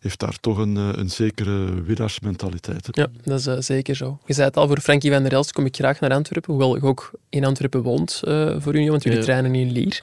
heeft 0.00 0.18
daar 0.20 0.40
toch 0.40 0.58
een, 0.58 0.76
een 0.76 1.10
zekere 1.10 1.82
winnaarsmentaliteit. 1.82 2.88
Ja, 2.90 3.06
dat 3.24 3.46
is 3.46 3.66
zeker 3.66 3.96
zo. 3.96 4.18
Je 4.26 4.32
zei 4.32 4.46
het 4.46 4.56
al, 4.56 4.66
voor 4.66 4.80
Frankie 4.80 5.12
van 5.12 5.22
der 5.22 5.32
Elst 5.32 5.52
kom 5.52 5.66
ik 5.66 5.76
graag 5.76 6.00
naar 6.00 6.12
Antwerpen, 6.12 6.50
hoewel 6.52 6.76
je 6.76 6.82
ook 6.82 7.10
in 7.28 7.44
Antwerpen 7.44 7.82
woont 7.82 8.20
eh, 8.24 8.54
voor 8.58 8.74
Union, 8.74 8.90
want 8.90 9.02
jullie 9.02 9.18
Ja. 9.18 9.24
trainen 9.24 9.54
in 9.54 9.72
Lier. 9.72 10.02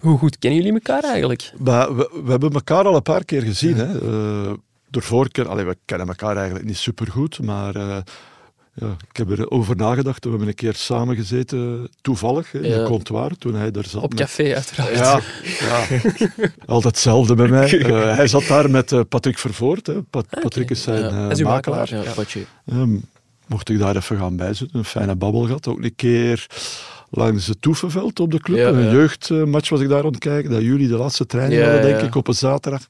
Hoe 0.00 0.18
goed 0.18 0.38
kennen 0.38 0.58
jullie 0.62 0.74
elkaar 0.74 1.02
eigenlijk? 1.04 1.52
Maar 1.58 1.96
we, 1.96 2.20
we 2.24 2.30
hebben 2.30 2.52
elkaar 2.52 2.84
al 2.84 2.94
een 2.96 3.02
paar 3.02 3.24
keer 3.24 3.42
gezien. 3.42 3.76
Hè. 3.76 4.00
Eh, 4.00 4.52
door 4.90 5.02
voorkeur, 5.02 5.48
allee, 5.48 5.64
we 5.64 5.76
kennen 5.84 6.06
elkaar 6.08 6.36
eigenlijk 6.36 6.66
niet 6.66 6.76
supergoed, 6.76 7.42
maar 7.42 7.74
eh, 7.76 7.96
ja, 8.74 8.96
ik 9.10 9.16
heb 9.16 9.30
erover 9.30 9.76
nagedacht. 9.76 10.24
We 10.24 10.30
hebben 10.30 10.48
een 10.48 10.54
keer 10.54 10.74
samen 10.74 11.16
gezeten, 11.16 11.88
toevallig, 12.00 12.54
in 12.54 12.64
Ja. 12.64 12.78
de 12.78 12.84
comptoir, 12.84 13.30
toen 13.38 13.54
hij 13.54 13.70
daar 13.70 13.84
zat. 13.84 14.02
Op 14.02 14.10
met- 14.10 14.18
café, 14.20 14.54
uiteraard. 14.54 14.94
Ja, 14.94 15.20
ja. 15.58 15.84
altijd 16.66 16.94
hetzelfde 16.94 17.34
bij 17.34 17.48
mij. 17.48 17.66
Eh, 17.86 18.16
hij 18.16 18.26
zat 18.26 18.46
daar 18.46 18.70
met 18.70 18.92
eh, 18.92 19.00
Patrick 19.08 19.38
Vervoort. 19.38 19.86
Hè. 19.86 20.02
Pat- 20.02 20.26
Patrick 20.40 20.70
is 20.70 20.82
zijn 20.82 21.02
Ja. 21.14 21.24
eh, 21.24 21.30
is 21.30 21.42
makelaar. 21.42 21.90
Ehm, 22.66 22.96
mocht 23.46 23.68
ik 23.68 23.78
daar 23.78 23.96
even 23.96 24.18
gaan 24.18 24.36
bijzitten, 24.36 24.78
een 24.78 24.84
fijne 24.84 25.14
babbel 25.16 25.40
gehad. 25.42 25.66
Ook 25.68 25.82
een 25.82 25.94
keer 25.96 26.46
langs 27.10 27.46
het 27.46 27.62
Toefenveld 27.62 28.20
op 28.20 28.30
de 28.30 28.40
club. 28.40 28.58
Ja, 28.58 28.68
een 28.68 28.84
ja. 28.84 28.90
jeugdmatch 28.92 29.68
was 29.68 29.80
ik 29.80 29.88
daar 29.88 30.04
aan 30.04 30.10
het 30.10 30.18
kijken. 30.18 30.50
Dat 30.50 30.62
jullie 30.62 30.88
de 30.88 30.96
laatste 30.96 31.26
training 31.26 31.60
Ja, 31.60 31.66
hadden, 31.66 31.86
denk 31.86 32.00
ja. 32.00 32.06
ik, 32.06 32.14
op 32.14 32.28
een 32.28 32.34
zaterdag. 32.34 32.86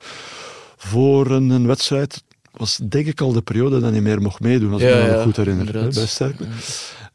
Voor 0.79 1.31
een, 1.31 1.51
een 1.51 1.67
wedstrijd 1.67 2.23
was 2.53 2.79
denk 2.89 3.07
ik 3.07 3.21
al 3.21 3.33
de 3.33 3.43
periode 3.43 3.71
dat 3.71 3.83
hij 3.83 3.91
niet 3.91 4.03
meer 4.03 4.23
mocht 4.23 4.41
meedoen, 4.41 4.73
als 4.73 4.83
ik 4.83 4.89
Ja, 4.89 4.97
me 5.05 5.11
nog 5.13 5.23
goed 5.23 5.37
herinner. 5.37 5.65
hè, 5.65 5.71
inderdaad. 5.73 5.95
bij 5.95 6.07
Sterk. 6.07 6.37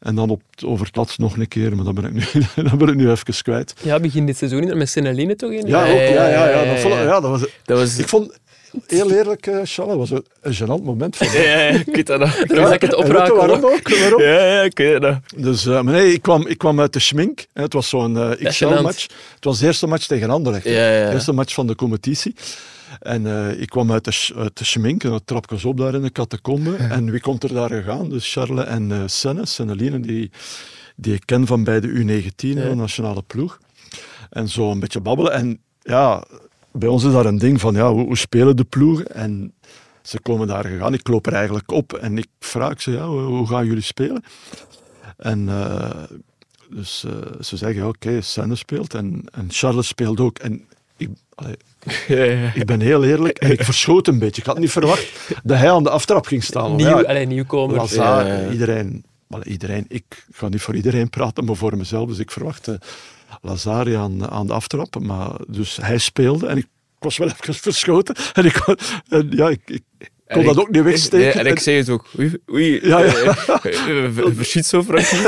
En 0.00 0.14
dan 0.14 0.30
op, 0.30 0.42
over 0.64 0.86
het 0.86 0.96
laatst 0.96 1.18
nog 1.18 1.36
een 1.36 1.48
keer, 1.48 1.76
maar 1.76 1.84
dat 1.84 1.94
ben 1.94 2.04
ik 2.04 2.12
nu, 2.12 2.42
dat 2.68 2.78
ben 2.78 2.88
ik 2.88 2.94
nu 2.94 3.10
even 3.10 3.42
kwijt. 3.42 3.74
Ja, 3.82 4.00
begin 4.00 4.26
dit 4.26 4.36
seizoen 4.36 4.76
met 4.78 4.88
Seneline 4.88 5.36
toch 5.36 5.50
in? 5.50 5.66
Ja, 5.66 5.80
ook, 5.82 5.98
ja, 5.98 6.28
ja, 6.28 6.48
ja, 6.48 6.64
dat, 6.72 6.80
vond, 6.80 6.94
ja. 6.94 7.20
dat 7.20 7.22
was... 7.30 7.40
Dat 7.64 7.78
was... 7.78 7.98
Ik 7.98 8.08
vond, 8.08 8.38
heel 8.86 9.10
eerlijk, 9.10 9.46
eh 9.46 9.52
Charles, 9.62 9.74
dat 9.74 9.96
was 9.96 10.10
een, 10.10 10.24
een 10.40 10.54
gênant 10.54 10.84
moment 10.84 11.16
voor 11.16 11.26
mij. 11.32 11.42
Ja, 11.42 11.78
ik 11.78 11.94
weet 11.94 12.06
dat 12.06 12.18
nog. 12.18 12.34
Ik 12.36 12.80
het 12.80 12.94
opraken. 12.94 13.36
waarom 13.36 13.64
ook? 13.64 13.88
Waarom? 13.98 14.22
Ja, 14.22 14.44
ja, 14.44 14.62
ik 14.62 14.78
weet 14.78 15.00
dat. 15.00 15.16
Dus, 15.36 15.66
eh, 15.66 15.72
maar 15.80 15.92
nee, 15.94 16.12
ik 16.12 16.22
kwam, 16.22 16.46
ik 16.46 16.58
kwam 16.58 16.80
uit 16.80 16.92
de 16.92 16.98
schmink. 17.00 17.46
Hè, 17.52 17.62
het 17.62 17.72
was 17.72 17.88
zo'n 17.88 18.16
eh 18.18 18.30
is 18.38 18.48
XL-match. 18.56 19.02
Het 19.34 19.44
was 19.44 19.58
de 19.58 19.66
eerste 19.66 19.86
match 19.86 20.06
tegen 20.06 20.30
Anderlecht. 20.30 20.64
ja, 20.64 20.70
ja. 20.98 21.06
De 21.08 21.12
eerste 21.14 21.32
match 21.32 21.54
van 21.54 21.66
de 21.66 21.74
competitie. 21.74 22.34
En 23.00 23.26
eh, 23.26 23.60
ik 23.60 23.68
kwam 23.68 23.92
uit 23.92 24.04
de, 24.04 24.34
uit 24.36 24.58
de 24.58 24.64
schmink 24.64 25.04
en 25.04 25.10
dat 25.10 25.26
trapjes 25.26 25.64
op 25.64 25.76
daar 25.76 25.94
in 25.94 26.02
de 26.02 26.12
catacombe. 26.12 26.76
En 26.76 27.10
wie 27.10 27.20
komt 27.20 27.42
er 27.42 27.54
daar 27.54 27.70
gegaan? 27.70 28.08
Dus 28.08 28.32
Charles 28.32 28.64
en 28.64 28.92
eh 28.92 29.02
Senne, 29.06 29.46
Senneline, 29.46 30.00
die, 30.00 30.30
die 30.96 31.14
ik 31.14 31.22
ken 31.24 31.46
van 31.46 31.64
bij 31.64 31.80
de 31.80 31.88
U19, 31.88 32.34
de 32.36 32.74
nationale 32.74 33.22
ploeg. 33.22 33.58
En 34.30 34.48
zo 34.48 34.70
een 34.70 34.80
beetje 34.80 35.00
babbelen. 35.00 35.32
En 35.32 35.58
ja, 35.82 36.24
bij 36.72 36.88
ons 36.88 37.04
is 37.04 37.12
daar 37.12 37.26
een 37.26 37.38
ding 37.38 37.60
van, 37.60 37.74
ja, 37.74 37.92
hoe, 37.92 38.04
hoe 38.04 38.16
spelen 38.16 38.56
de 38.56 38.64
ploegen? 38.64 39.06
En 39.06 39.54
ze 40.02 40.20
komen 40.20 40.46
daar 40.46 40.64
gegaan. 40.64 40.94
Ik 40.94 41.08
loop 41.08 41.26
er 41.26 41.32
eigenlijk 41.32 41.72
op 41.72 41.92
en 41.92 42.18
ik 42.18 42.28
vraag 42.38 42.82
ze, 42.82 42.90
ja, 42.90 43.06
hoe, 43.06 43.46
gaan 43.46 43.66
jullie 43.66 43.82
spelen? 43.82 44.22
En 45.16 45.48
eh, 45.48 46.02
dus 46.70 47.04
ze 47.40 47.56
zeggen, 47.56 47.86
oké, 47.86 48.20
Senne 48.20 48.54
speelt 48.54 48.94
en, 48.94 49.24
en 49.32 49.46
Charles 49.48 49.86
speelt 49.86 50.20
ook. 50.20 50.38
En 50.38 50.66
allee, 51.34 51.56
ik 52.54 52.66
ben 52.66 52.80
heel 52.80 53.04
eerlijk 53.04 53.38
en 53.38 53.50
ik 53.50 53.64
verschoot 53.64 54.06
een 54.06 54.18
beetje. 54.18 54.40
Ik 54.40 54.46
had 54.46 54.58
niet 54.58 54.70
verwacht 54.70 55.30
dat 55.42 55.58
hij 55.58 55.70
aan 55.70 55.82
de 55.82 55.90
aftrap 55.90 56.26
ging 56.26 56.44
staan. 56.44 56.76
Nieuw, 56.76 56.86
ja, 57.00 57.02
allee, 57.02 57.26
nieuwkomer. 57.26 57.76
Lazar, 57.76 58.26
Ja, 58.26 58.38
ja. 58.38 58.50
iedereen, 58.50 59.04
allee, 59.28 59.44
iedereen, 59.44 59.84
ik 59.88 60.26
ga 60.32 60.48
niet 60.48 60.62
voor 60.62 60.74
iedereen 60.74 61.10
praten, 61.10 61.44
maar 61.44 61.56
voor 61.56 61.76
mezelf. 61.76 62.08
Dus 62.08 62.18
ik 62.18 62.30
verwachtte 62.30 62.80
Lazari 63.40 63.94
aan, 63.94 64.30
aan 64.30 64.46
de 64.46 64.52
aftrap. 64.52 64.98
Maar, 65.00 65.30
dus 65.48 65.76
hij 65.76 65.98
speelde 65.98 66.46
en 66.46 66.56
ik 66.56 66.66
was 66.98 67.16
wel 67.16 67.28
even 67.40 67.54
verschoten. 67.54 68.14
En 68.32 68.44
ik, 68.44 68.56
en 69.08 69.30
ja, 69.30 69.48
ik, 69.48 69.60
ik 69.64 69.82
kon 70.26 70.40
En 70.40 70.44
dat 70.46 70.54
ik- 70.56 70.60
ook 70.60 70.70
niet 70.70 70.82
wegsteken. 70.82 71.26
Ja, 71.26 71.32
en 71.32 71.46
ik 71.46 71.58
zei 71.58 71.76
het 71.76 71.88
ook. 71.88 72.04
Oei, 72.18 72.32
oei. 72.52 72.88
Ja, 72.88 72.98
ja. 72.98 73.12
eh, 73.62 74.04
eh, 74.04 74.26
Verschiet 74.36 74.66
zo, 74.66 74.82
Frankie. 74.82 75.18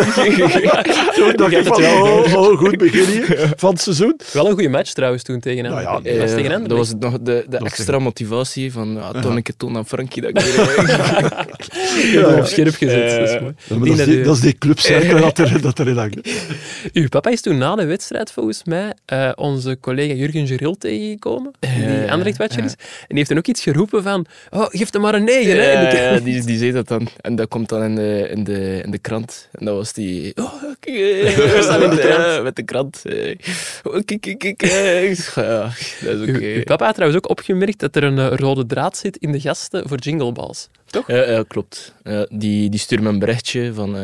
Toen 1.14 1.36
dacht 1.36 1.52
ik 1.52 1.64
van, 1.64 1.84
oh, 1.84 2.34
oh, 2.34 2.58
goed 2.58 2.78
begin 2.78 3.04
hier 3.04 3.52
van 3.56 3.70
het 3.72 3.80
seizoen. 3.80 4.20
Wel 4.32 4.46
een 4.46 4.52
goede 4.52 4.68
match 4.68 4.92
trouwens 4.92 5.22
toen 5.22 5.40
tegen 5.40 5.64
hem. 5.64 5.72
Nou 5.74 5.84
ja, 5.84 5.92
dat 6.00 6.16
was 6.18 6.30
Eh, 6.30 6.36
tegen 6.36 6.50
hem. 6.50 6.68
dat 6.68 6.78
was 6.78 6.92
nog 6.98 7.18
de, 7.20 7.46
extra 7.50 7.98
motivatie 7.98 8.72
van 8.72 8.92
ja, 8.94 9.20
toon 9.20 9.36
ik 9.36 9.46
het 9.46 9.58
toon 9.58 9.76
aan 9.76 9.86
Frankie 9.86 10.22
dat 10.22 10.30
ik 10.30 10.40
weer... 10.40 10.86
ja, 12.12 12.28
ja. 12.30 12.36
op 12.38 12.44
scherp 12.46 12.74
gezet. 12.74 13.12
Eh, 13.12 13.18
dat 13.18 13.28
is 13.28 13.40
mooi. 13.40 13.90
Dat, 13.90 13.98
is 13.98 14.04
die, 14.04 14.16
u- 14.18 14.22
dat 14.22 14.34
is 14.34 14.40
die 14.40 14.58
clubcirkel 14.58 15.20
dat, 15.20 15.38
er, 15.38 15.60
dat 15.60 15.78
erin 15.78 15.96
hangt. 15.96 16.16
Uw 16.92 17.08
papa 17.08 17.30
is 17.30 17.40
toen 17.40 17.58
na 17.58 17.74
de 17.74 17.84
wedstrijd 17.84 18.32
volgens 18.32 18.64
mij 18.64 18.92
eh, 19.04 19.30
onze 19.34 19.78
collega 19.80 20.14
Jurgen 20.14 20.46
Geril 20.46 20.76
tegengekomen, 20.78 21.50
die 21.60 21.70
Ja, 21.88 22.06
Anderlecht-watcher 22.10 22.64
is. 22.64 22.72
En 22.72 22.78
die 23.08 23.16
heeft 23.16 23.28
dan 23.28 23.38
ook 23.38 23.46
iets 23.46 23.62
geroepen 23.62 24.02
van, 24.02 24.26
oh, 24.50 24.66
geef 24.86 24.92
hem 24.92 25.02
maar 25.02 25.14
een 25.14 25.24
9. 25.24 25.56
hè. 25.56 25.70
Ja, 26.12 26.20
die, 26.20 26.44
die 26.44 26.58
zei 26.58 26.72
dat 26.72 26.88
dan. 26.88 27.08
En 27.20 27.34
dat 27.36 27.48
komt 27.48 27.68
dan 27.68 27.82
in 27.82 27.94
de, 27.94 28.28
in 28.30 28.44
de, 28.44 28.80
in 28.84 28.90
de 28.90 28.98
krant. 28.98 29.48
En 29.52 29.64
dat 29.64 29.74
was 29.74 29.92
die... 29.92 30.36
Oh, 30.36 30.52
kijk, 30.80 30.96
eh, 30.96 31.36
we 31.54 31.58
staan 31.62 31.82
in 31.82 31.90
de 31.90 31.98
krant. 31.98 32.42
met 32.42 32.56
de 32.56 32.62
krant. 32.62 33.02
eh. 33.04 33.36
Oh, 33.82 34.00
kijk, 34.04 34.42
eh. 34.62 35.14
Ja, 35.34 35.70
dat 36.04 36.20
is 36.20 36.28
oké. 36.28 36.62
papa 36.64 36.84
had 36.84 36.94
trouwens 36.94 37.24
ook 37.24 37.30
opgemerkt 37.30 37.80
dat 37.80 37.96
er 37.96 38.04
een 38.04 38.28
rode 38.28 38.66
draad 38.66 38.96
zit 38.96 39.16
in 39.16 39.32
de 39.32 39.40
gasten 39.40 39.88
voor 39.88 39.98
Jingle 39.98 40.32
Balls. 40.32 40.68
Toch? 40.86 41.06
Ja, 41.08 41.30
ja, 41.30 41.44
klopt. 41.48 41.94
Ja, 42.02 42.26
die, 42.30 42.70
die 42.70 42.80
stuurde 42.80 43.04
me 43.04 43.10
een 43.10 43.18
berichtje 43.18 43.74
van... 43.74 43.96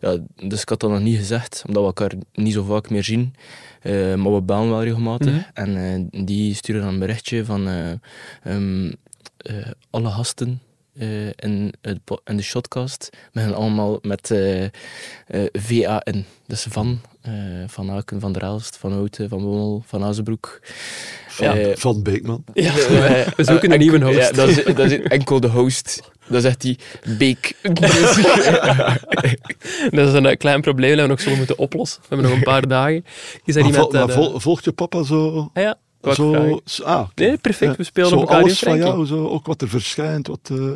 ja, 0.00 0.16
dus 0.36 0.62
ik 0.62 0.68
had 0.68 0.80
dat 0.80 0.90
nog 0.90 1.00
niet 1.00 1.16
gezegd, 1.18 1.62
omdat 1.66 1.82
we 1.82 1.88
elkaar 1.88 2.12
niet 2.34 2.52
zo 2.52 2.62
vaak 2.62 2.90
meer 2.90 3.04
zien. 3.04 3.34
Maar 4.16 4.34
we 4.34 4.42
bellen 4.42 4.68
wel 4.70 4.82
regelmatig. 4.82 5.32
Mhm. 5.54 5.70
En 5.74 6.08
die 6.24 6.54
stuurde 6.54 6.80
dan 6.80 6.92
een 6.92 6.98
berichtje 6.98 7.44
van... 7.44 7.68
eh, 8.42 8.54
eh, 9.42 9.54
alle 9.90 10.10
gasten 10.10 10.60
eh, 10.98 11.26
in, 11.26 11.72
in 12.24 12.36
de 12.36 12.42
shotcast 12.42 13.10
beginnen 13.32 13.58
allemaal 13.58 13.98
met 14.02 14.30
eh, 14.30 14.64
eh, 14.64 14.70
VAN. 15.52 16.24
Dus 16.46 16.66
van, 16.70 17.00
eh, 17.20 17.32
Van 17.66 17.90
Aken, 17.90 18.20
Van 18.20 18.32
der 18.32 18.42
Elst, 18.42 18.76
Van 18.76 18.92
Houten, 18.92 19.28
Van 19.28 19.38
Bommel, 19.42 19.82
Van 19.86 20.04
Azenbroek. 20.04 20.60
Van, 21.28 21.58
van 21.74 22.02
Beekman. 22.02 22.44
Ja, 22.54 22.72
we 23.36 23.44
zoeken 23.44 23.72
een 23.72 23.78
nieuwe 23.78 24.04
host. 24.04 24.18
Ja, 24.18 24.30
dat, 24.30 24.48
is, 24.48 24.64
dat 24.64 24.90
is 24.90 25.00
enkel 25.02 25.40
de 25.40 25.48
host. 25.48 26.10
Dat 26.28 26.42
zegt 26.42 26.62
hij 26.62 26.78
Beek. 27.18 27.56
dat 29.90 30.08
is 30.08 30.12
een 30.12 30.36
klein 30.36 30.60
probleem 30.60 30.96
dat 30.96 31.04
we 31.04 31.10
nog 31.10 31.20
zullen 31.20 31.38
moeten 31.38 31.58
oplossen. 31.58 32.00
We 32.00 32.06
hebben 32.08 32.26
nog 32.28 32.36
een 32.38 32.44
paar 32.44 32.68
dagen. 32.68 33.04
Is 33.44 33.54
er 33.56 33.62
Maar, 33.62 33.70
iemand 33.70 33.90
vol- 33.90 33.98
maar 33.98 34.06
dat, 34.06 34.16
vol- 34.16 34.38
volgt 34.40 34.64
je 34.64 34.72
papa 34.72 35.02
zo... 35.02 35.50
ah 35.54 35.62
ja. 35.62 35.78
Zo, 36.10 36.60
zo- 36.64 36.82
ah. 36.82 37.08
Nee, 37.14 37.36
perfect. 37.38 37.76
We 37.76 37.84
spelen 37.84 38.10
elkaar 38.12 38.36
in, 38.36 38.42
alles 38.42 38.58
van 38.58 38.76
jou, 38.78 39.06
zo, 39.06 39.26
ook 39.28 39.46
wat 39.46 39.62
er 39.62 39.68
verschijnt, 39.68 40.26
wat... 40.26 40.50
eh, 40.52 40.70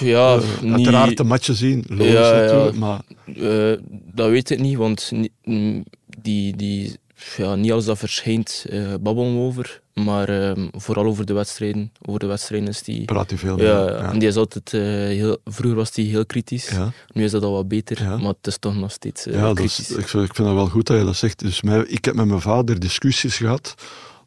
Ja, 0.00 0.34
eh, 0.36 0.60
niet, 0.60 0.72
Uiteraard 0.72 1.16
de 1.16 1.24
matchen 1.24 1.54
zien, 1.54 1.84
logisch 1.88 2.12
Ja, 2.12 2.34
ja. 2.36 2.42
natuurlijk, 2.42 2.76
maar... 2.76 3.00
eh, 3.36 3.78
dat 4.12 4.28
weet 4.30 4.50
ik 4.50 4.58
niet, 4.58 4.76
want 4.76 5.10
mm, 5.44 5.84
die, 6.22 6.56
die, 6.56 6.96
ja, 7.36 7.54
niet 7.54 7.72
alles 7.72 7.84
dat 7.84 7.98
verschijnt 7.98 8.64
eh 8.70 8.94
babbelen 9.00 9.34
we 9.34 9.40
over. 9.40 9.80
Maar 9.94 10.28
ehm, 10.28 10.68
vooral 10.72 11.04
over 11.04 11.26
de 11.26 11.32
wedstrijden. 11.32 11.92
Over 12.06 12.20
de 12.20 12.26
wedstrijden 12.26 12.68
is 12.68 12.82
die... 12.82 13.04
praat 13.04 13.30
hij 13.30 13.38
veel 13.38 13.60
Ja, 13.62 13.84
meer. 13.84 13.94
en 13.94 14.18
die 14.18 14.28
is 14.28 14.36
altijd 14.36 14.74
eh, 14.74 14.80
heel... 14.82 15.38
Vroeger 15.44 15.78
was 15.78 15.90
hij 15.94 16.04
heel 16.04 16.26
kritisch. 16.26 16.68
Ja. 16.68 16.92
Nu 17.12 17.24
is 17.24 17.30
dat 17.30 17.42
al 17.42 17.52
wat 17.52 17.68
beter, 17.68 18.02
Ja. 18.02 18.16
maar 18.16 18.32
het 18.38 18.46
is 18.46 18.58
toch 18.58 18.74
nog 18.76 18.90
steeds 18.92 19.24
Ja, 19.24 19.30
dat 19.40 19.54
kritisch. 19.54 19.78
is, 19.80 19.90
ik, 19.96 20.08
vind, 20.08 20.24
ik 20.28 20.34
vind 20.34 20.48
dat 20.48 20.56
wel 20.56 20.66
goed 20.68 20.86
dat 20.86 20.98
je 20.98 21.04
dat 21.04 21.16
zegt. 21.16 21.38
Dus 21.38 21.62
mij, 21.62 21.84
ik 21.86 22.04
heb 22.04 22.14
met 22.14 22.26
mijn 22.26 22.40
vader 22.40 22.80
discussies 22.80 23.36
gehad, 23.36 23.74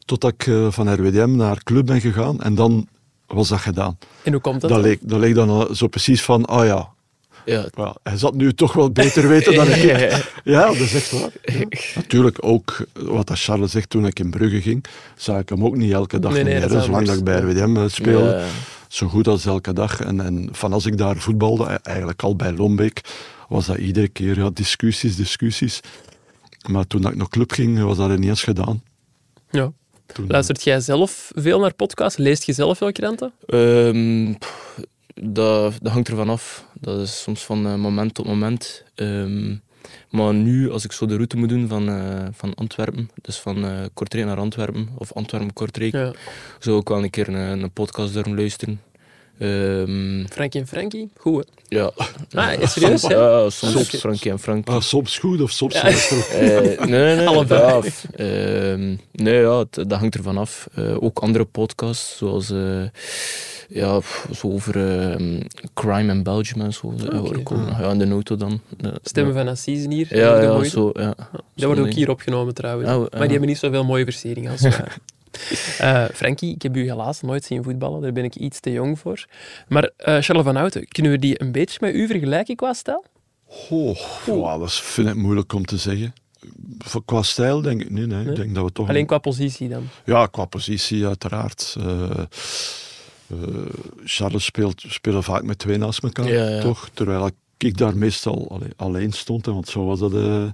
totdat 0.04 0.32
ik 0.32 0.46
eh, 0.46 0.70
van 0.70 0.94
RWDM 0.94 1.36
naar 1.36 1.62
club 1.62 1.86
ben 1.86 2.00
gegaan. 2.00 2.40
En 2.40 2.54
dan 2.54 2.88
was 3.26 3.48
dat 3.48 3.60
gedaan. 3.60 3.98
En 4.22 4.32
hoe 4.32 4.40
komt 4.40 4.60
dat? 4.60 4.70
Dat 4.70 4.80
dan? 4.80 4.88
leek, 4.88 4.98
dat 5.02 5.18
leek 5.18 5.34
dan 5.34 5.48
al 5.48 5.74
zo 5.74 5.86
precies 5.86 6.22
van, 6.22 6.44
ah 6.44 6.66
ja, 6.66 6.92
Ja, 7.44 7.96
hij 8.02 8.16
zat 8.16 8.34
nu 8.34 8.52
toch 8.52 8.72
wel 8.72 8.90
beter 8.90 9.28
weten 9.28 9.54
dan 9.54 9.68
ik. 9.68 9.82
Ja, 10.44 10.66
dat 10.66 10.76
is 10.76 10.94
echt 10.94 11.10
waar. 11.10 11.30
Ja. 11.42 11.64
Natuurlijk 12.00 12.36
ook, 12.40 12.86
wat 12.92 13.26
dat 13.26 13.40
Charles 13.40 13.70
zegt, 13.70 13.90
toen 13.90 14.06
ik 14.06 14.18
in 14.18 14.30
Brugge 14.30 14.60
ging, 14.60 14.84
zag 15.16 15.38
ik 15.38 15.48
hem 15.48 15.64
ook 15.64 15.76
niet 15.76 15.92
elke 15.92 16.18
dag 16.18 16.32
Nee, 16.32 16.44
nee, 16.44 16.68
meer. 16.68 16.80
Zolang 16.80 17.06
dat 17.06 17.16
ik 17.16 17.24
bij 17.24 17.40
RWDM 17.40 17.76
eh, 17.76 17.84
speelde, 17.86 18.44
zo 18.88 19.08
goed 19.08 19.28
als 19.28 19.46
elke 19.46 19.72
dag. 19.72 20.00
En, 20.00 20.20
en 20.20 20.48
van 20.52 20.72
als 20.72 20.86
ik 20.86 20.98
daar 20.98 21.16
voetbalde, 21.16 21.64
eigenlijk 21.82 22.22
al 22.22 22.36
bij 22.36 22.52
Lombeek, 22.52 23.00
was 23.48 23.66
dat 23.66 23.76
iedere 23.76 24.08
keer 24.08 24.38
ja, 24.38 24.50
discussies, 24.52 25.16
discussies. 25.16 25.80
Maar 26.68 26.86
toen 26.86 27.00
dat 27.00 27.10
ik 27.10 27.16
naar 27.16 27.28
club 27.28 27.52
ging, 27.52 27.82
was 27.82 27.96
dat 27.96 28.10
ineens 28.10 28.42
gedaan. 28.42 28.82
Ja. 29.50 29.72
Toen, 30.06 30.26
Luistert 30.28 30.62
jij 30.64 30.80
zelf 30.80 31.30
veel 31.34 31.60
naar 31.60 31.74
podcasts? 31.74 32.18
Leest 32.18 32.44
je 32.44 32.52
zelf 32.52 32.78
veel 32.78 32.92
kranten? 32.92 33.32
Ehm, 33.46 34.32
pff, 34.38 34.80
dat, 35.14 35.74
dat 35.82 35.92
hangt 35.92 36.08
ervan 36.08 36.28
af. 36.28 36.64
Dat 36.80 37.00
is 37.00 37.22
soms 37.22 37.44
van 37.44 37.66
eh, 37.66 37.74
moment 37.74 38.14
tot 38.14 38.26
moment. 38.26 38.84
Ehm, 38.94 39.54
maar 40.10 40.34
nu, 40.34 40.70
als 40.70 40.84
ik 40.84 40.92
zo 40.92 41.06
de 41.06 41.14
route 41.14 41.36
moet 41.36 41.48
doen 41.48 41.68
van, 41.68 41.88
eh, 41.88 42.24
van 42.32 42.54
Antwerpen, 42.54 43.10
dus 43.22 43.36
van 43.38 43.64
eh 43.64 43.70
Kortrijk 43.94 44.26
naar 44.26 44.36
Antwerpen, 44.38 44.88
of 44.98 45.12
Antwerpen-Kortrijk, 45.12 45.92
Ja. 45.92 46.12
zou 46.58 46.80
ik 46.80 46.88
wel 46.88 47.02
een 47.02 47.10
keer 47.10 47.28
een, 47.28 47.62
een 47.62 47.70
podcast 47.72 48.12
durven 48.12 48.34
luisteren. 48.36 48.80
Ehm, 49.38 50.24
Frankie 50.26 50.60
en 50.60 50.66
Frankie? 50.66 51.08
Goed, 51.16 51.44
hè? 51.68 51.76
ja. 51.76 51.90
Ah, 52.34 52.60
is 52.60 52.72
serieus? 52.72 53.02
Ja, 53.02 53.08
Ja? 53.38 53.50
soms. 53.50 53.88
Frankie 53.88 54.30
en 54.30 54.38
Frank. 54.38 54.68
ah, 54.68 54.80
soms 54.80 55.18
goed 55.18 55.40
of 55.40 55.50
soms 55.50 55.74
Ja. 55.74 55.82
Eh, 55.88 56.60
nee, 56.60 56.88
nee, 56.88 57.16
nee. 57.16 57.26
Allebei. 57.28 57.80
Ehm, 58.16 58.96
nee, 59.12 59.40
ja, 59.40 59.58
het- 59.58 59.74
dat 59.74 59.92
hangt 59.98 60.14
ervan 60.14 60.38
af. 60.38 60.68
Eh, 60.74 61.02
ook 61.02 61.18
andere 61.18 61.44
podcasts, 61.44 62.16
zoals 62.16 62.50
eh, 62.50 62.82
ja, 63.68 64.00
zo 64.34 64.50
over 64.50 64.76
ehm, 65.10 65.40
crime 65.74 66.12
in 66.12 66.22
Belgium 66.22 66.60
en 66.64 66.72
zo. 66.72 66.94
eh, 67.10 67.18
hoor 67.18 67.38
ik 67.38 67.50
ook 67.50 67.58
nog. 67.66 67.78
Ja, 67.80 67.90
in 67.90 67.98
de 67.98 68.08
auto 68.10 68.36
dan. 68.36 68.60
Stemmen 69.02 69.34
van 69.34 69.48
Assisen 69.48 69.90
hier. 69.90 70.16
Ja, 70.16 70.38
de 70.40 70.46
ja, 70.46 70.64
zo, 70.64 70.90
ja. 70.94 71.14
Dat 71.54 71.64
wordt 71.64 71.80
ook 71.80 71.92
hier 71.92 72.10
opgenomen 72.10 72.54
trouwens. 72.54 72.90
Oh, 72.90 72.96
Maar 72.98 73.08
die 73.20 73.30
hebben 73.30 73.48
niet 73.48 73.58
zoveel 73.58 73.84
mooie 73.84 74.04
versieringen 74.04 74.50
als 74.50 74.60
wij. 74.60 74.72
Eh, 75.78 76.04
Frankie, 76.14 76.54
ik 76.54 76.62
heb 76.62 76.76
u 76.76 76.84
helaas 76.84 77.20
nooit 77.20 77.44
zien 77.44 77.62
voetballen. 77.62 78.02
Daar 78.02 78.12
ben 78.12 78.24
ik 78.24 78.34
iets 78.36 78.60
te 78.60 78.70
jong 78.72 78.98
voor. 78.98 79.24
Maar 79.68 79.90
eh 79.96 80.18
Charles 80.20 80.44
van 80.44 80.56
Houten, 80.56 80.88
kunnen 80.88 81.12
we 81.12 81.18
die 81.18 81.40
een 81.42 81.52
beetje 81.52 81.78
met 81.80 81.94
u 81.94 82.06
vergelijken 82.06 82.56
qua 82.56 82.72
stijl? 82.72 83.04
Oh, 83.70 83.98
wow, 84.26 84.60
dat 84.60 84.72
vind 84.72 85.08
ik 85.08 85.14
moeilijk 85.14 85.52
om 85.52 85.64
te 85.64 85.76
zeggen. 85.76 86.14
Voor- 86.78 87.04
Qua 87.04 87.22
stijl 87.22 87.60
denk 87.62 87.80
ik 87.82 87.90
niet. 87.90 88.06
Nee. 88.06 88.18
Nee? 88.24 88.30
Ik 88.30 88.36
denk 88.36 88.54
dat 88.54 88.64
we 88.64 88.72
toch 88.72 88.88
Alleen 88.88 89.06
qua 89.06 89.18
positie 89.18 89.68
dan. 89.68 89.88
Ja, 90.04 90.26
qua 90.26 90.44
positie 90.44 91.06
uiteraard. 91.06 91.74
Eh, 91.78 92.10
eh, 92.10 93.38
Charles 94.04 94.44
speelt, 94.44 94.84
spelen 94.88 95.22
vaak 95.22 95.42
met 95.42 95.58
twee 95.58 95.76
naast 95.76 96.02
elkaar, 96.02 96.28
Ja, 96.28 96.48
ja. 96.48 96.60
toch? 96.60 96.88
Terwijl 96.94 97.30
ik 97.58 97.76
daar 97.78 97.96
meestal 97.96 98.50
allee, 98.50 98.70
alleen 98.76 99.12
stond, 99.12 99.46
hè, 99.46 99.52
want 99.52 99.68
zo 99.68 99.84
was 99.84 99.98
dat 99.98 100.14
eh, 100.14 100.44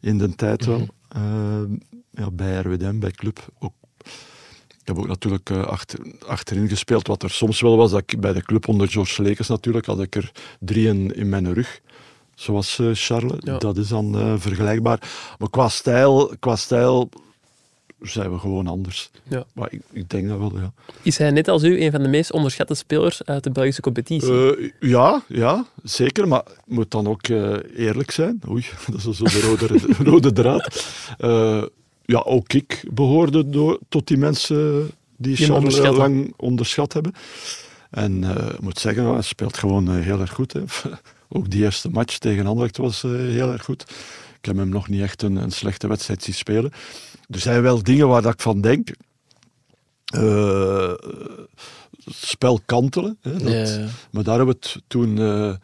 in 0.00 0.18
de 0.18 0.34
tijd 0.34 0.64
wel. 0.66 0.78
Mhm. 0.78 0.88
Eh, 1.08 1.78
ja, 2.10 2.30
bij 2.30 2.58
RWDM, 2.60 2.98
bij 2.98 3.10
Club. 3.10 3.46
Ook. 3.58 3.72
Ik 4.86 4.94
heb 4.94 5.00
ook 5.00 5.08
natuurlijk 5.08 5.50
eh, 5.50 5.64
achter, 5.64 5.98
achterin 6.26 6.68
gespeeld, 6.68 7.06
wat 7.06 7.22
er 7.22 7.30
soms 7.30 7.60
wel 7.60 7.76
was. 7.76 7.90
Dat 7.90 8.02
ik 8.06 8.20
bij 8.20 8.32
de 8.32 8.42
club 8.42 8.68
onder 8.68 8.88
George 8.88 9.22
Lekers 9.22 9.48
natuurlijk, 9.48 9.86
had 9.86 10.00
ik 10.00 10.16
er 10.16 10.32
drie 10.60 10.86
in, 10.86 11.14
in 11.14 11.28
mijn 11.28 11.54
rug. 11.54 11.80
zoals 12.34 12.78
eh, 12.78 12.90
Charles. 12.92 13.38
Ja. 13.38 13.58
Dat 13.58 13.76
is 13.76 13.88
dan 13.88 14.18
eh, 14.18 14.34
vergelijkbaar. 14.36 15.00
Maar 15.38 15.50
qua 15.50 15.68
stijl, 15.68 16.34
qua 16.38 16.56
stijl 16.56 17.08
zijn 18.00 18.32
we 18.32 18.38
gewoon 18.38 18.66
anders. 18.66 19.10
Ja. 19.28 19.44
Maar 19.54 19.72
ik, 19.72 19.80
ik 19.92 20.08
denk 20.08 20.28
dat 20.28 20.38
wel, 20.38 20.52
ja. 20.58 20.72
Is 21.02 21.18
hij 21.18 21.30
net 21.30 21.48
als 21.48 21.62
u 21.62 21.82
een 21.82 21.90
van 21.90 22.02
de 22.02 22.08
meest 22.08 22.32
onderschatte 22.32 22.74
spelers 22.74 23.24
uit 23.24 23.44
de 23.44 23.50
Belgische 23.50 23.80
competitie? 23.80 24.56
Eh, 24.56 24.70
ja, 24.80 25.22
ja, 25.28 25.66
zeker. 25.82 26.28
Maar 26.28 26.42
moet 26.66 26.90
dan 26.90 27.06
ook 27.06 27.22
eh, 27.22 27.56
eerlijk 27.76 28.10
zijn. 28.10 28.40
Oei, 28.48 28.66
dat 28.92 29.06
is 29.06 29.16
zo 29.16 29.24
de 29.24 29.40
rode, 29.40 29.80
rode 30.10 30.32
draad. 30.32 30.86
Eh, 32.06 32.14
ja, 32.14 32.18
ook 32.18 32.52
ik 32.52 32.84
behoorde 32.90 33.50
door, 33.50 33.78
tot 33.88 34.06
die 34.06 34.16
mensen 34.16 34.90
die 35.16 35.36
hem 35.36 35.46
Charles 35.46 35.78
lang 35.78 36.34
onderschat 36.36 36.92
hebben. 36.92 37.12
En 37.90 38.24
eh, 38.24 38.54
ik 38.54 38.60
moet 38.60 38.78
zeggen, 38.78 39.12
hij 39.12 39.22
speelt 39.22 39.56
gewoon 39.56 39.88
eh, 39.88 40.04
heel 40.04 40.20
erg 40.20 40.32
goed. 40.32 40.52
Hè. 40.52 40.62
Ook 41.28 41.50
die 41.50 41.62
eerste 41.62 41.90
match 41.90 42.18
tegen 42.18 42.46
Anderlecht 42.46 42.76
was 42.76 43.04
eh, 43.04 43.10
heel 43.10 43.52
erg 43.52 43.64
goed. 43.64 43.82
Ik 44.38 44.44
heb 44.44 44.56
hem 44.56 44.68
nog 44.68 44.88
niet 44.88 45.02
echt 45.02 45.22
een, 45.22 45.36
een 45.36 45.50
slechte 45.50 45.88
wedstrijd 45.88 46.22
zien 46.22 46.34
spelen. 46.34 46.72
Er 47.28 47.38
zijn 47.38 47.62
wel 47.62 47.82
dingen 47.82 48.08
waar 48.08 48.22
dat 48.22 48.32
ik 48.32 48.40
van 48.40 48.60
denk. 48.60 48.88
Eh, 50.04 50.92
het 51.85 51.85
spel 52.10 52.60
kantelen. 52.66 53.18
Hè, 53.20 53.32
dat, 53.38 53.68
Ja. 53.68 53.84
Maar 54.10 54.22
daar 54.22 54.36
hebben 54.36 54.54
we 54.60 54.68
het 54.68 54.82
toen 54.86 55.18
eh, 55.18 55.54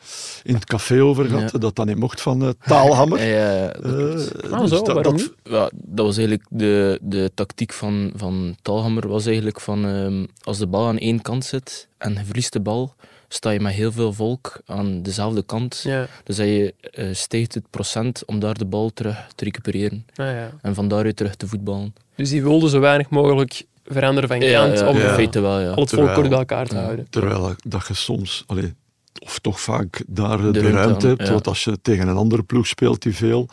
in 0.43 0.55
het 0.55 0.65
café 0.65 1.03
over 1.03 1.25
gehad, 1.25 1.51
Ja. 1.53 1.59
dat 1.59 1.77
dat 1.77 1.87
niet 1.87 1.99
mocht 1.99 2.21
van 2.21 2.43
eh, 2.43 2.49
taalhammer. 2.67 3.19
Ja, 3.27 3.53
ja, 3.63 3.67
dat. 3.73 3.85
Eh, 4.33 4.51
Ah, 4.53 4.61
dus 4.61 4.69
zo, 4.71 4.83
dat- 4.83 5.05
dat- 5.05 5.13
niet? 5.13 5.33
ja, 5.43 5.71
dat 5.75 6.07
was 6.07 6.17
eigenlijk 6.17 6.47
de, 6.51 6.99
de 7.03 7.31
tactiek 7.35 7.73
van, 7.73 8.13
van 8.17 8.57
Talhammer. 8.63 9.09
Was 9.09 9.27
eigenlijk 9.27 9.61
van 9.61 9.87
ehm, 9.87 10.27
als 10.43 10.59
de 10.59 10.67
bal 10.67 10.87
aan 10.87 10.99
één 10.99 11.23
kant 11.23 11.45
zit 11.45 11.89
en 11.99 12.13
je 12.13 12.25
verliest 12.25 12.53
de 12.53 12.61
bal, 12.61 12.95
sta 13.29 13.51
je 13.51 13.61
met 13.61 13.73
heel 13.73 13.93
veel 13.93 14.13
volk 14.13 14.61
aan 14.67 15.03
dezelfde 15.03 15.43
kant. 15.43 15.81
Ja. 15.85 16.07
Dus 16.25 16.37
dat 16.37 16.47
je 16.47 16.75
eh, 16.81 17.07
stijgt 17.13 17.55
het 17.55 17.65
procent 17.71 18.25
om 18.27 18.39
daar 18.41 18.55
de 18.59 18.65
bal 18.65 18.91
terug 18.91 19.27
te 19.35 19.45
recupereren. 19.45 20.07
Ah, 20.15 20.27
ja. 20.27 20.51
En 20.63 20.75
van 20.75 20.89
daaruit 20.89 21.17
terug 21.17 21.35
te 21.35 21.47
voetballen. 21.47 21.95
Dus 22.17 22.31
die 22.31 22.43
wilde 22.43 22.69
zo 22.69 22.81
weinig 22.81 23.11
mogelijk 23.11 23.65
veranderen 23.85 24.29
van 24.29 24.39
kant 24.39 24.79
ja, 24.79 24.89
om 24.89 24.97
in 24.97 25.03
ja. 25.03 25.15
feite 25.15 25.41
wel, 25.41 25.61
ja. 25.61 25.71
al 25.71 25.81
het 25.83 25.91
volk 25.91 26.15
kort 26.15 26.29
bij 26.29 26.39
elkaar 26.39 26.67
te 26.67 26.75
ja. 26.75 26.83
houden. 26.83 27.07
Terwijl 27.11 27.55
dat 27.65 27.87
je 27.87 27.95
soms, 27.95 28.45
allee, 28.47 28.75
of 29.19 29.39
toch 29.39 29.61
vaak 29.61 30.03
daar 30.07 30.53
de, 30.53 30.71
ruimte 30.71 31.07
hebt. 31.07 31.27
ja. 31.27 31.33
Want 31.33 31.47
als 31.47 31.65
je 31.65 31.79
tegen 31.83 32.09
een 32.09 32.17
andere 32.17 32.43
ploeg 32.43 32.67
speelt 32.67 33.03
die 33.03 33.17
veel 33.17 33.49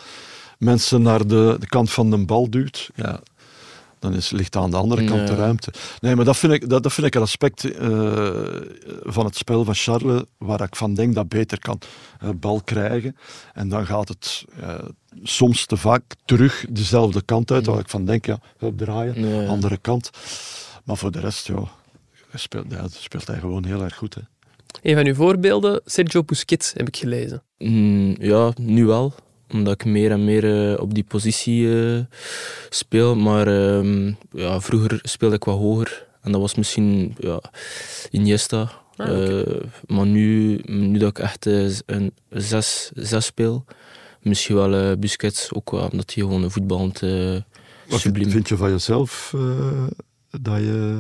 mensen 0.57 1.01
naar 1.01 1.27
de, 1.27 1.55
de 1.59 1.67
kant 1.67 1.91
van 1.91 2.09
de 2.09 2.25
bal 2.25 2.49
duwt, 2.49 2.89
ja, 2.95 3.19
dan 3.99 4.13
is, 4.15 4.29
ligt 4.29 4.55
aan 4.55 4.71
de 4.71 4.77
andere 4.77 5.03
kant 5.03 5.27
de 5.27 5.35
ruimte. 5.35 5.73
Nee, 5.99 6.15
maar 6.15 6.25
dat 6.25 6.37
vind 6.37 6.53
ik, 6.53 6.69
dat, 6.69 6.83
dat 6.83 6.93
vind 6.93 7.07
ik 7.07 7.15
een 7.15 7.21
aspect 7.21 7.71
eh, 7.71 7.89
van 9.03 9.25
het 9.25 9.35
spel 9.37 9.63
van 9.63 9.73
Charles 9.73 10.21
waar 10.37 10.61
ik 10.61 10.75
van 10.75 10.93
denk 10.93 11.15
dat 11.15 11.29
beter 11.29 11.59
kan. 11.59 11.79
Eh, 12.19 12.29
bal 12.35 12.61
krijgen 12.61 13.15
en 13.53 13.69
dan 13.69 13.85
gaat 13.85 14.07
het 14.07 14.45
eh, 14.61 14.73
soms 15.23 15.65
te 15.65 15.77
vaak 15.77 16.03
terug 16.25 16.65
dezelfde 16.69 17.21
kant 17.21 17.51
uit, 17.51 17.65
waar 17.65 17.79
ik 17.79 17.89
van 17.89 18.05
denk, 18.05 18.25
ja, 18.25 18.39
opdraaien, 18.59 19.27
Ja. 19.27 19.47
andere 19.47 19.77
kant. 19.77 20.09
Maar 20.83 20.97
voor 20.97 21.11
de 21.11 21.19
rest, 21.19 21.47
ja, 21.47 21.63
hij 22.29 22.39
speelt, 22.39 22.65
ja, 22.69 22.87
speelt 22.89 23.27
hij 23.27 23.39
gewoon 23.39 23.65
heel 23.65 23.83
erg 23.83 23.95
goed. 23.95 24.15
Hè. 24.15 24.21
Een 24.81 24.95
van 24.95 25.05
uw 25.05 25.13
voorbeelden, 25.13 25.81
Sergio 25.85 26.23
Busquets, 26.23 26.73
heb 26.73 26.87
ik 26.87 26.97
gelezen. 26.97 27.43
Mm, 27.57 28.15
ja, 28.19 28.53
nu 28.55 28.85
wel. 28.85 29.13
Omdat 29.51 29.73
ik 29.73 29.85
meer 29.85 30.11
en 30.11 30.25
meer 30.25 30.71
eh, 30.73 30.81
op 30.81 30.93
die 30.93 31.03
positie 31.03 31.83
eh, 31.93 31.99
speel. 32.69 33.15
Maar 33.15 33.47
ehm, 33.47 34.11
ja, 34.31 34.59
vroeger 34.61 34.99
speelde 35.03 35.35
ik 35.35 35.43
wat 35.43 35.57
hoger. 35.57 36.07
En 36.21 36.31
dat 36.31 36.41
was 36.41 36.55
misschien 36.55 37.15
ja, 37.19 37.41
Iniesta. 38.11 38.71
Ah. 38.95 39.39
Eh, 39.39 39.61
maar 39.87 40.05
nu, 40.05 40.59
nu 40.65 40.97
dat 40.97 41.09
ik 41.09 41.19
echt 41.19 41.45
een 41.85 42.13
6 42.29 42.91
speel, 43.17 43.65
misschien 44.21 44.55
wel 44.55 44.97
Busquets. 44.97 45.53
Ook 45.53 45.71
wel 45.71 45.87
omdat 45.91 46.13
hij 46.13 46.23
gewoon 46.23 46.43
een 46.43 46.51
voetballend 46.51 47.03
eh 47.03 47.31
Wat 47.31 47.41
vind, 47.87 48.01
subliem 48.01 48.29
vind 48.29 48.49
je 48.49 48.57
van 48.57 48.69
jezelf 48.71 49.31
eh, 49.35 49.87
dat, 50.41 50.57
je, 50.57 50.99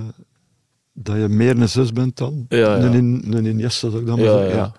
dat 0.93 1.15
je 1.15 1.27
meer 1.27 1.57
een 1.61 1.69
zes 1.69 1.93
bent 1.93 2.17
dan 2.17 2.45
Ja, 2.49 2.57
ja. 2.57 2.75
een, 2.75 2.93
in, 2.93 3.33
een 3.33 3.45
Iniesta, 3.45 3.89
zou 3.89 4.01
ik 4.01 4.07
dan 4.07 4.15
maar 4.17 4.25
Ja, 4.27 4.37
zeggen? 4.37 4.55
ja. 4.57 4.73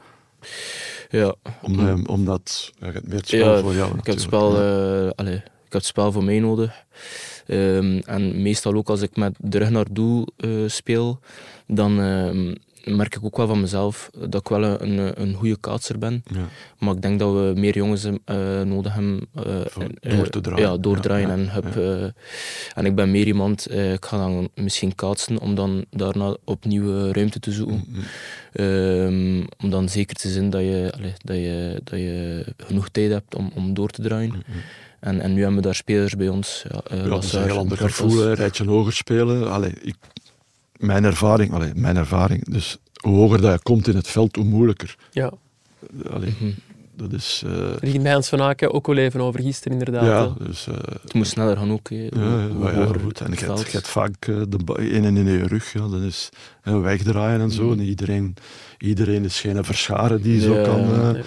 Ja, 1.11 1.35
Omdat, 1.63 1.87
je- 1.99 2.09
omdat 2.09 2.71
ja, 2.81 2.87
je 2.87 2.93
hebt 2.93 3.07
meer 3.09 3.17
het 3.17 3.27
spel 3.29 3.55
Ja, 3.55 3.61
voor 3.61 3.75
jou 3.75 3.89
Ik 3.91 3.95
heb, 3.97 4.07
het 4.07 4.21
spel, 4.21 4.63
Ja. 4.63 5.05
eh, 5.07 5.11
allee, 5.15 5.35
ik 5.37 5.43
heb 5.63 5.73
het 5.73 5.85
spel 5.85 6.13
voor 6.13 6.25
mij 6.25 6.39
nodig. 6.39 6.85
Ehm, 7.47 7.99
en 8.05 8.43
meestal 8.43 8.75
ook 8.75 8.89
als 8.89 9.03
ik 9.03 9.17
met 9.17 9.35
de 9.39 9.59
rug 9.59 9.71
naar 9.71 9.87
doel 9.91 10.27
eh, 10.37 10.51
speel, 10.67 11.19
dan 11.67 12.01
ehm, 12.01 12.55
merk 12.85 13.15
ik 13.15 13.25
ook 13.25 13.37
wel 13.37 13.47
van 13.47 13.61
mezelf 13.61 14.11
dat 14.29 14.41
ik 14.41 14.49
wel 14.49 14.65
een, 14.65 15.23
een, 15.23 15.35
goede 15.35 15.57
kaatser 15.61 15.99
ben. 15.99 16.23
Ja. 16.33 16.49
Maar 16.79 16.95
ik 16.95 17.03
denk 17.03 17.19
dat 17.19 17.33
we 17.33 17.53
meer 17.57 17.75
jongens 17.75 18.05
eh, 18.05 18.61
nodig 18.61 18.95
hebben. 18.95 19.27
en, 19.33 19.97
door 20.01 20.25
eh, 20.25 20.31
te 20.31 20.41
draaien. 20.41 20.71
Ja, 20.71 20.77
doordraaien. 20.77 21.45
Ja, 21.45 21.61
en, 21.63 21.75
eh, 21.75 22.11
en 22.75 22.87
ik 22.87 22.95
ben 22.95 23.11
meer 23.11 23.27
iemand, 23.27 23.73
ik 23.73 24.05
ga 24.05 24.17
dan 24.17 24.49
misschien 24.55 24.95
kaatsen 24.95 25.39
om 25.39 25.55
dan 25.55 25.85
daarna 25.91 26.37
opnieuw 26.45 27.11
ruimte 27.13 27.41
te 27.41 27.53
zoeken. 27.53 27.85
Mm, 27.87 27.97
mm. 27.97 28.03
Ehm, 28.53 29.47
om 29.59 29.71
dan 29.71 29.89
zeker 29.89 30.17
te 30.17 30.29
zijn 30.29 30.51
dat 30.51 30.61
je, 30.61 30.93
allee, 30.97 31.13
dat 31.25 31.37
je, 31.37 31.81
dat 31.85 31.99
je 31.99 32.45
genoeg 32.57 32.89
tijd 32.89 33.11
hebt 33.11 33.35
om, 33.35 33.51
om 33.55 33.75
door 33.75 33.89
te 33.89 34.03
draaien. 34.03 34.33
Mm. 34.35 34.43
En, 35.01 35.21
en 35.21 35.33
nu 35.33 35.39
hebben 35.39 35.57
we 35.57 35.63
daar 35.63 35.75
spelers 35.75 36.17
bij 36.17 36.29
ons. 36.29 36.65
Ja, 36.69 36.97
Ja, 36.97 37.09
dat 37.09 37.25
is 37.25 37.33
een 37.33 37.43
heel 37.43 37.59
ander 37.59 37.77
gevoel, 37.77 38.33
rijtje 38.33 38.65
hoger 38.65 38.93
spelen. 38.93 39.51
Allee, 39.51 39.73
ik, 39.81 39.97
mijn 40.81 41.05
ervaring, 41.05 41.53
allee, 41.53 41.73
mijn 41.75 41.97
ervaring, 41.97 42.45
dus 42.45 42.79
hoe 43.03 43.17
hoger 43.17 43.41
dat 43.41 43.53
je 43.53 43.63
komt 43.63 43.89
in 43.89 43.97
het 43.97 44.09
veld, 44.09 44.37
hoe 44.37 44.45
moeilijker. 44.45 44.97
Ja, 45.11 45.33
Allee, 46.11 46.35
Mhm. 46.41 46.51
dat 46.97 47.13
is... 47.13 47.43
eh, 47.47 47.71
ging 47.81 48.03
bij 48.03 48.13
Hans 48.13 48.29
van 48.29 48.41
Aken 48.43 48.73
ook 48.73 48.87
wel 48.87 48.97
even 48.97 49.21
over 49.21 49.41
gisteren, 49.41 49.79
inderdaad. 49.79 50.05
ja, 50.05 50.35
hè. 50.39 50.47
dus... 50.47 50.67
eh, 50.67 50.75
Het 51.03 51.15
moet 51.15 51.27
sneller 51.27 51.57
gaan 51.57 51.73
ook. 51.73 51.89
Hoe- 51.89 52.11
ja, 52.15 52.49
hoe 52.49 52.71
ja, 52.73 52.87
goed. 53.03 53.21
En 53.21 53.27
je 53.31 53.37
hebt, 53.37 53.41
veld. 53.45 53.65
je 53.67 53.71
hebt 53.71 53.89
vaak 53.89 54.27
eh, 54.27 54.41
de 54.49 54.59
een 54.95 55.05
en 55.05 55.17
in 55.17 55.27
je 55.27 55.47
rug. 55.47 55.73
Ja, 55.73 55.89
dat 55.89 56.01
is 56.03 56.29
wegdraaien 56.63 57.41
en 57.41 57.51
zo. 57.51 57.65
Mm. 57.65 57.73
En 57.73 57.81
iedereen, 57.81 58.35
iedereen 58.79 59.25
is 59.25 59.41
geen 59.41 59.65
verscharen 59.65 60.23
die 60.23 60.41
zo 60.41 60.55
Ja, 60.55 60.63
kan, 60.65 60.81
eh 60.81 61.11
nee. 61.11 61.23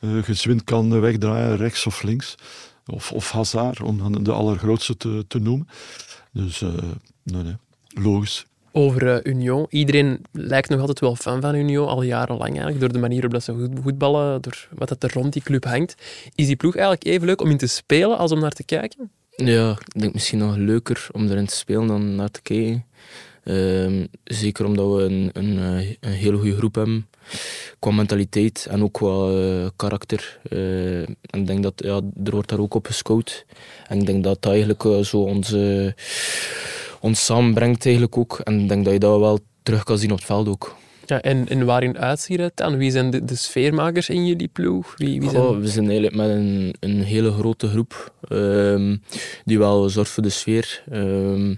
eh, 0.00 0.22
gezwind 0.24 0.64
kan 0.64 0.94
eh, 0.94 1.00
wegdraaien, 1.00 1.56
rechts 1.56 1.86
of 1.86 2.02
links. 2.02 2.34
Of, 2.86 3.12
of 3.12 3.30
Hazard, 3.30 3.82
om 3.82 3.98
dan 3.98 4.22
de 4.22 4.32
allergrootste 4.32 4.96
te, 4.96 5.24
te 5.28 5.38
noemen. 5.38 5.68
Dus, 6.32 6.62
eh, 6.62 6.68
nee, 7.22 7.42
nee, 7.42 7.56
logisch. 7.88 8.46
Over 8.72 9.14
eh, 9.14 9.32
Union. 9.32 9.66
Iedereen 9.68 10.24
lijkt 10.32 10.68
nog 10.68 10.80
altijd 10.80 11.00
wel 11.00 11.16
fan 11.16 11.40
van 11.40 11.54
Union, 11.54 11.88
al 11.88 12.02
jarenlang 12.02 12.50
eigenlijk, 12.50 12.80
door 12.80 12.92
de 12.92 12.98
manier 12.98 13.20
waarop 13.20 13.42
ze 13.42 13.52
goed 13.52 13.80
voetballen, 13.82 14.42
door 14.42 14.68
wat 14.74 14.88
dat 14.88 15.02
er 15.02 15.12
rond 15.12 15.32
die 15.32 15.42
club 15.42 15.64
hangt. 15.64 15.94
Is 16.34 16.46
die 16.46 16.56
ploeg 16.56 16.74
eigenlijk 16.74 17.06
even 17.06 17.26
leuk 17.26 17.40
om 17.40 17.50
in 17.50 17.56
te 17.56 17.66
spelen 17.66 18.18
als 18.18 18.32
om 18.32 18.40
naar 18.40 18.50
te 18.50 18.64
kijken? 18.64 19.10
Ja, 19.36 19.70
ik 19.70 20.00
denk 20.00 20.12
misschien 20.12 20.38
nog 20.38 20.56
leuker 20.56 21.06
om 21.12 21.28
erin 21.28 21.46
te 21.46 21.54
spelen 21.54 21.86
dan 21.86 22.14
naar 22.14 22.30
te 22.30 22.42
kijken. 22.42 22.84
Ehm, 23.44 24.06
zeker 24.24 24.64
omdat 24.64 24.94
we 24.94 25.02
een, 25.02 25.30
een, 25.32 25.58
eh, 25.58 25.88
een 26.00 26.12
hele 26.12 26.36
goede 26.36 26.56
groep 26.56 26.74
hebben. 26.74 27.08
Qua 27.78 27.90
mentaliteit 27.90 28.66
en 28.70 28.82
ook 28.82 28.92
qua 28.92 29.30
eh, 29.30 29.66
karakter. 29.76 30.38
En 30.50 31.40
ik 31.40 31.46
denk 31.46 31.62
dat 31.62 31.72
ja, 31.76 32.00
er 32.24 32.30
wordt 32.30 32.48
daar 32.48 32.58
ook 32.60 32.74
op 32.74 32.86
gescout. 32.86 33.44
En 33.86 33.98
ik 33.98 34.06
denk 34.06 34.24
dat 34.24 34.46
eigenlijk 34.46 34.82
zo 35.02 35.26
ons, 37.00 37.24
samenbrengt 37.24 37.84
eigenlijk 37.84 38.16
ook. 38.16 38.38
En 38.38 38.60
ik 38.60 38.68
denk 38.68 38.84
dat 38.84 38.92
je 38.92 38.98
dat 38.98 39.18
wel 39.18 39.38
terug 39.62 39.84
kan 39.84 39.98
zien 39.98 40.10
op 40.10 40.16
het 40.16 40.26
veld 40.26 40.48
ook. 40.48 40.76
Ja, 41.10 41.20
en, 41.20 41.48
en 41.48 41.64
waarin 41.64 41.98
uitziet 41.98 42.38
het 42.38 42.56
dan? 42.56 42.76
Wie 42.76 42.90
zijn 42.90 43.10
de, 43.10 43.24
de 43.24 43.34
sfeermakers 43.34 44.08
in 44.08 44.26
jullie 44.26 44.48
ploeg? 44.48 44.94
Wie, 44.96 45.20
wie 45.20 45.30
zijn... 45.30 45.42
Oh, 45.42 45.58
we 45.58 45.68
zijn 45.68 45.84
eigenlijk 45.84 46.16
met 46.16 46.28
een, 46.28 46.74
een 46.80 47.02
hele 47.02 47.32
grote 47.32 47.68
groep 47.68 48.12
ehm, 48.28 48.96
die 49.44 49.58
wel 49.58 49.88
zorgt 49.88 50.10
voor 50.10 50.22
de 50.22 50.28
sfeer. 50.28 50.82
Ehm, 50.90 51.48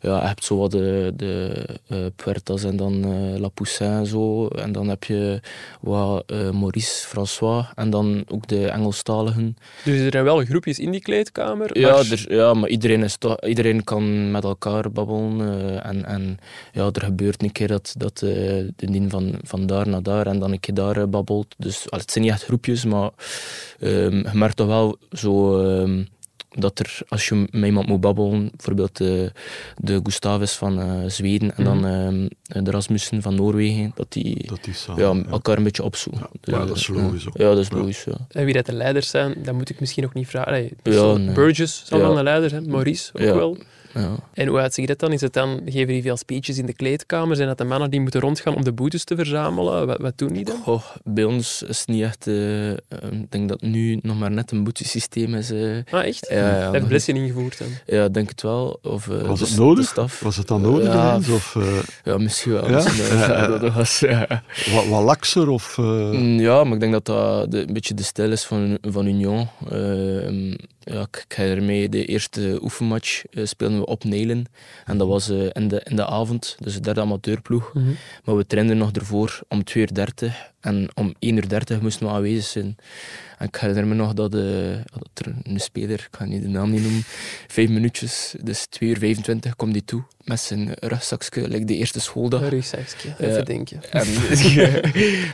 ja, 0.00 0.20
je 0.20 0.26
hebt 0.26 0.44
zo 0.44 0.56
wat 0.56 0.70
de, 0.70 1.12
de 1.16 1.64
eh, 1.86 1.98
Puertas 2.16 2.64
en 2.64 2.76
dan 2.76 3.04
eh, 3.04 3.40
La 3.40 3.48
Poussin 3.48 3.86
en 3.86 4.06
zo. 4.06 4.48
En 4.48 4.72
dan 4.72 4.88
heb 4.88 5.04
je 5.04 5.40
wat 5.80 6.24
eh, 6.26 6.50
Maurice, 6.50 7.06
François 7.06 7.66
en 7.74 7.90
dan 7.90 8.24
ook 8.28 8.46
de 8.48 8.68
Engelstaligen. 8.68 9.56
Dus 9.84 10.00
er 10.00 10.12
zijn 10.12 10.24
wel 10.24 10.44
groepjes 10.44 10.78
in 10.78 10.90
die 10.90 11.02
kleedkamer. 11.02 11.78
Ja, 11.78 11.90
maar- 11.90 12.10
er, 12.10 12.34
ja, 12.34 12.54
maar 12.54 12.68
iedereen, 12.68 13.02
is 13.02 13.16
toch, 13.16 13.40
iedereen 13.40 13.84
kan 13.84 14.30
met 14.30 14.44
elkaar 14.44 14.92
babbelen. 14.92 15.82
en, 15.84 16.04
en 16.04 16.38
ja, 16.72 16.90
er 16.92 17.02
gebeurt 17.02 17.42
een 17.42 17.52
keer 17.52 17.68
dat, 17.68 17.94
dat 17.98 18.18
de 18.18 18.72
van, 19.08 19.34
van 19.42 19.66
daar 19.66 19.88
naar 19.88 20.02
daar 20.02 20.26
en 20.26 20.38
dan 20.38 20.52
een 20.52 20.60
keer 20.60 20.74
daar 20.74 20.96
eh, 20.96 21.06
babbelt. 21.06 21.54
Dus 21.58 21.90
al, 21.90 21.98
het 21.98 22.10
zijn 22.10 22.24
niet 22.24 22.32
echt 22.32 22.44
groepjes, 22.44 22.84
maar 22.84 23.10
ehm, 23.80 24.16
je 24.16 24.30
merkt 24.32 24.56
toch 24.56 24.66
wel 24.66 24.96
zo... 25.12 25.60
ehm, 25.64 26.04
dat 26.58 26.78
er, 26.78 26.98
als 27.08 27.28
je 27.28 27.34
met 27.50 27.64
iemand 27.64 27.86
moet 27.86 28.00
babbelen, 28.00 28.50
bijvoorbeeld 28.56 28.96
de, 28.96 29.32
de 29.76 30.00
Gustavus 30.02 30.52
van 30.52 30.80
eh, 30.80 30.94
Zweden 31.06 31.56
en 31.56 31.64
dan 31.64 31.86
ehm, 31.86 32.64
de 32.64 32.70
Rasmussen 32.70 33.22
van 33.22 33.34
Noorwegen, 33.34 33.92
dat 33.94 34.06
die, 34.12 34.46
Dat 34.46 34.64
die 34.64 34.74
samen, 34.74 35.02
ja, 35.02 35.14
ja. 35.24 35.30
elkaar 35.30 35.56
een 35.56 35.62
beetje 35.64 35.82
opzoeken. 35.82 36.26
Ja, 36.40 36.56
maar 36.56 36.66
dat 36.66 36.76
is 36.76 36.88
logisch 36.88 37.28
ook. 37.28 37.36
Ja, 37.36 37.48
dat 37.48 37.58
is 37.58 37.70
logisch, 37.70 38.04
ja. 38.04 38.26
En 38.28 38.44
wie 38.44 38.54
dat 38.54 38.66
de 38.66 38.72
leiders 38.72 39.08
zijn, 39.10 39.34
dat 39.44 39.54
moet 39.54 39.70
ik 39.70 39.80
misschien 39.80 40.04
ook 40.04 40.14
niet 40.14 40.28
vragen. 40.28 40.48
Allee, 40.48 40.72
nee. 41.18 41.32
Burgess 41.34 41.82
zal 41.86 41.98
Ja. 41.98 42.04
dan 42.06 42.16
de 42.16 42.22
leider 42.22 42.48
zijn, 42.50 42.68
Maurice 42.70 43.10
ook 43.14 43.22
Ja. 43.22 43.34
wel. 43.34 43.56
Ja. 43.94 44.16
En 44.34 44.46
hoe 44.46 44.58
uitziet 44.58 44.86
dat 44.88 44.98
dan? 44.98 45.12
Is 45.12 45.20
het 45.20 45.32
dan? 45.32 45.60
Geven 45.64 45.86
die 45.92 46.02
veel 46.02 46.16
speeches 46.16 46.58
in 46.58 46.66
de 46.66 46.72
kleedkamer? 46.74 47.36
Zijn 47.36 47.48
dat 47.48 47.58
de 47.58 47.64
mannen 47.64 47.90
die 47.90 48.00
moeten 48.00 48.20
rondgaan 48.20 48.54
om 48.54 48.64
de 48.64 48.72
boetes 48.72 49.04
te 49.04 49.16
verzamelen? 49.16 49.86
Wat, 49.86 49.98
wat 50.00 50.18
doen 50.18 50.32
die 50.32 50.44
dan? 50.44 50.56
Goh, 50.62 50.82
bij 51.04 51.24
ons 51.24 51.62
is 51.62 51.78
het 51.78 51.88
niet 51.88 52.02
echt... 52.02 52.26
eh, 52.26 52.70
eh, 52.70 52.76
ik 53.10 53.30
denk 53.30 53.48
dat 53.48 53.60
nu 53.62 53.98
nog 54.02 54.18
maar 54.18 54.30
net 54.30 54.50
een 54.50 54.64
boetesysteem 54.64 55.34
is. 55.34 55.50
eh. 55.50 55.76
Ah, 55.90 56.04
echt? 56.04 56.26
Ja, 56.30 56.56
ja, 56.58 56.70
heeft 56.72 56.86
Blessing 56.86 57.18
ingevoerd 57.18 57.58
dan. 57.58 57.68
Ja, 57.86 58.04
ik 58.04 58.14
denk 58.14 58.28
het 58.28 58.42
wel. 58.42 58.78
Of, 58.82 59.08
eh, 59.08 59.20
Was 59.26 59.38
de- 59.38 59.44
het 59.46 59.56
nodig? 59.56 59.84
de 59.84 59.90
staf. 59.90 60.20
Was 60.20 60.36
het 60.36 60.48
dan 60.48 60.60
nodig 60.60 60.92
Ja, 60.92 61.08
ineens? 61.10 61.28
Of 61.28 61.56
eh, 61.56 61.78
Ja, 62.04 62.18
misschien 62.18 62.52
wel. 62.52 62.62
Dat 63.60 63.74
was, 63.74 63.98
ja. 64.00 64.42
wat, 64.74 64.86
wat 64.86 65.02
lakser? 65.02 65.48
Of, 65.48 65.78
eh, 65.78 65.84
Mm, 65.84 66.38
Ja, 66.40 66.64
maar 66.64 66.74
ik 66.74 66.80
denk 66.80 66.92
dat 66.92 67.04
dat 67.06 67.50
de, 67.50 67.66
een 67.66 67.72
beetje 67.72 67.94
de 67.94 68.02
stijl 68.02 68.30
is 68.32 68.44
van, 68.44 68.78
van 68.82 69.06
Union. 69.06 69.48
Ja, 70.84 71.00
ik, 71.00 71.24
ik 71.28 71.36
herinner 71.36 71.64
mij, 71.64 71.88
de 71.88 72.04
eerste 72.04 72.58
oefenmatch 72.62 73.24
eh, 73.30 73.44
speelden 73.44 73.78
we 73.78 73.86
op 73.86 74.04
Nijlen. 74.04 74.46
En 74.84 74.98
dat 74.98 75.08
was 75.08 75.28
eh, 75.28 75.46
in, 75.52 75.68
de, 75.68 75.80
in 75.84 75.96
de 75.96 76.06
avond, 76.06 76.56
dus 76.58 76.74
de 76.74 76.80
derde 76.80 77.00
amateurploeg. 77.00 77.74
Mhm. 77.74 77.90
Maar 78.24 78.36
we 78.36 78.46
trainden 78.46 78.76
nog 78.76 78.92
ervoor 78.92 79.40
om 79.48 79.58
2.30 79.58 79.74
uur 79.74 80.52
en 80.64 80.88
om 80.94 81.14
1.30 81.26 81.40
uur 81.68 81.82
moesten 81.82 82.06
we 82.06 82.12
aanwezig 82.12 82.44
zijn. 82.44 82.76
En 83.38 83.46
ik 83.46 83.56
herinner 83.56 83.86
me 83.86 83.94
nog 83.94 84.14
dat, 84.14 84.34
eh, 84.34 84.40
dat 84.92 85.08
er 85.26 85.34
een 85.42 85.60
speler, 85.60 85.98
ik 85.98 86.16
ga 86.18 86.24
niet 86.24 86.42
de 86.42 86.48
naam 86.48 86.70
niet 86.70 86.82
noemen, 86.82 87.02
vijf 87.46 87.68
minuutjes, 87.68 88.34
dus 88.42 88.66
2 88.66 88.88
uur 88.88 88.98
25 88.98 89.56
kwam 89.56 89.72
die 89.72 89.84
toe 89.84 90.04
met 90.24 90.40
zijn 90.40 90.74
rugzakje, 90.80 91.48
like 91.48 91.64
de 91.64 91.76
eerste 91.76 92.00
schooldag. 92.00 92.40
Een 92.40 92.48
rugzakje, 92.48 93.14
even 93.18 93.44
denken. 93.44 93.80
En, 93.90 94.06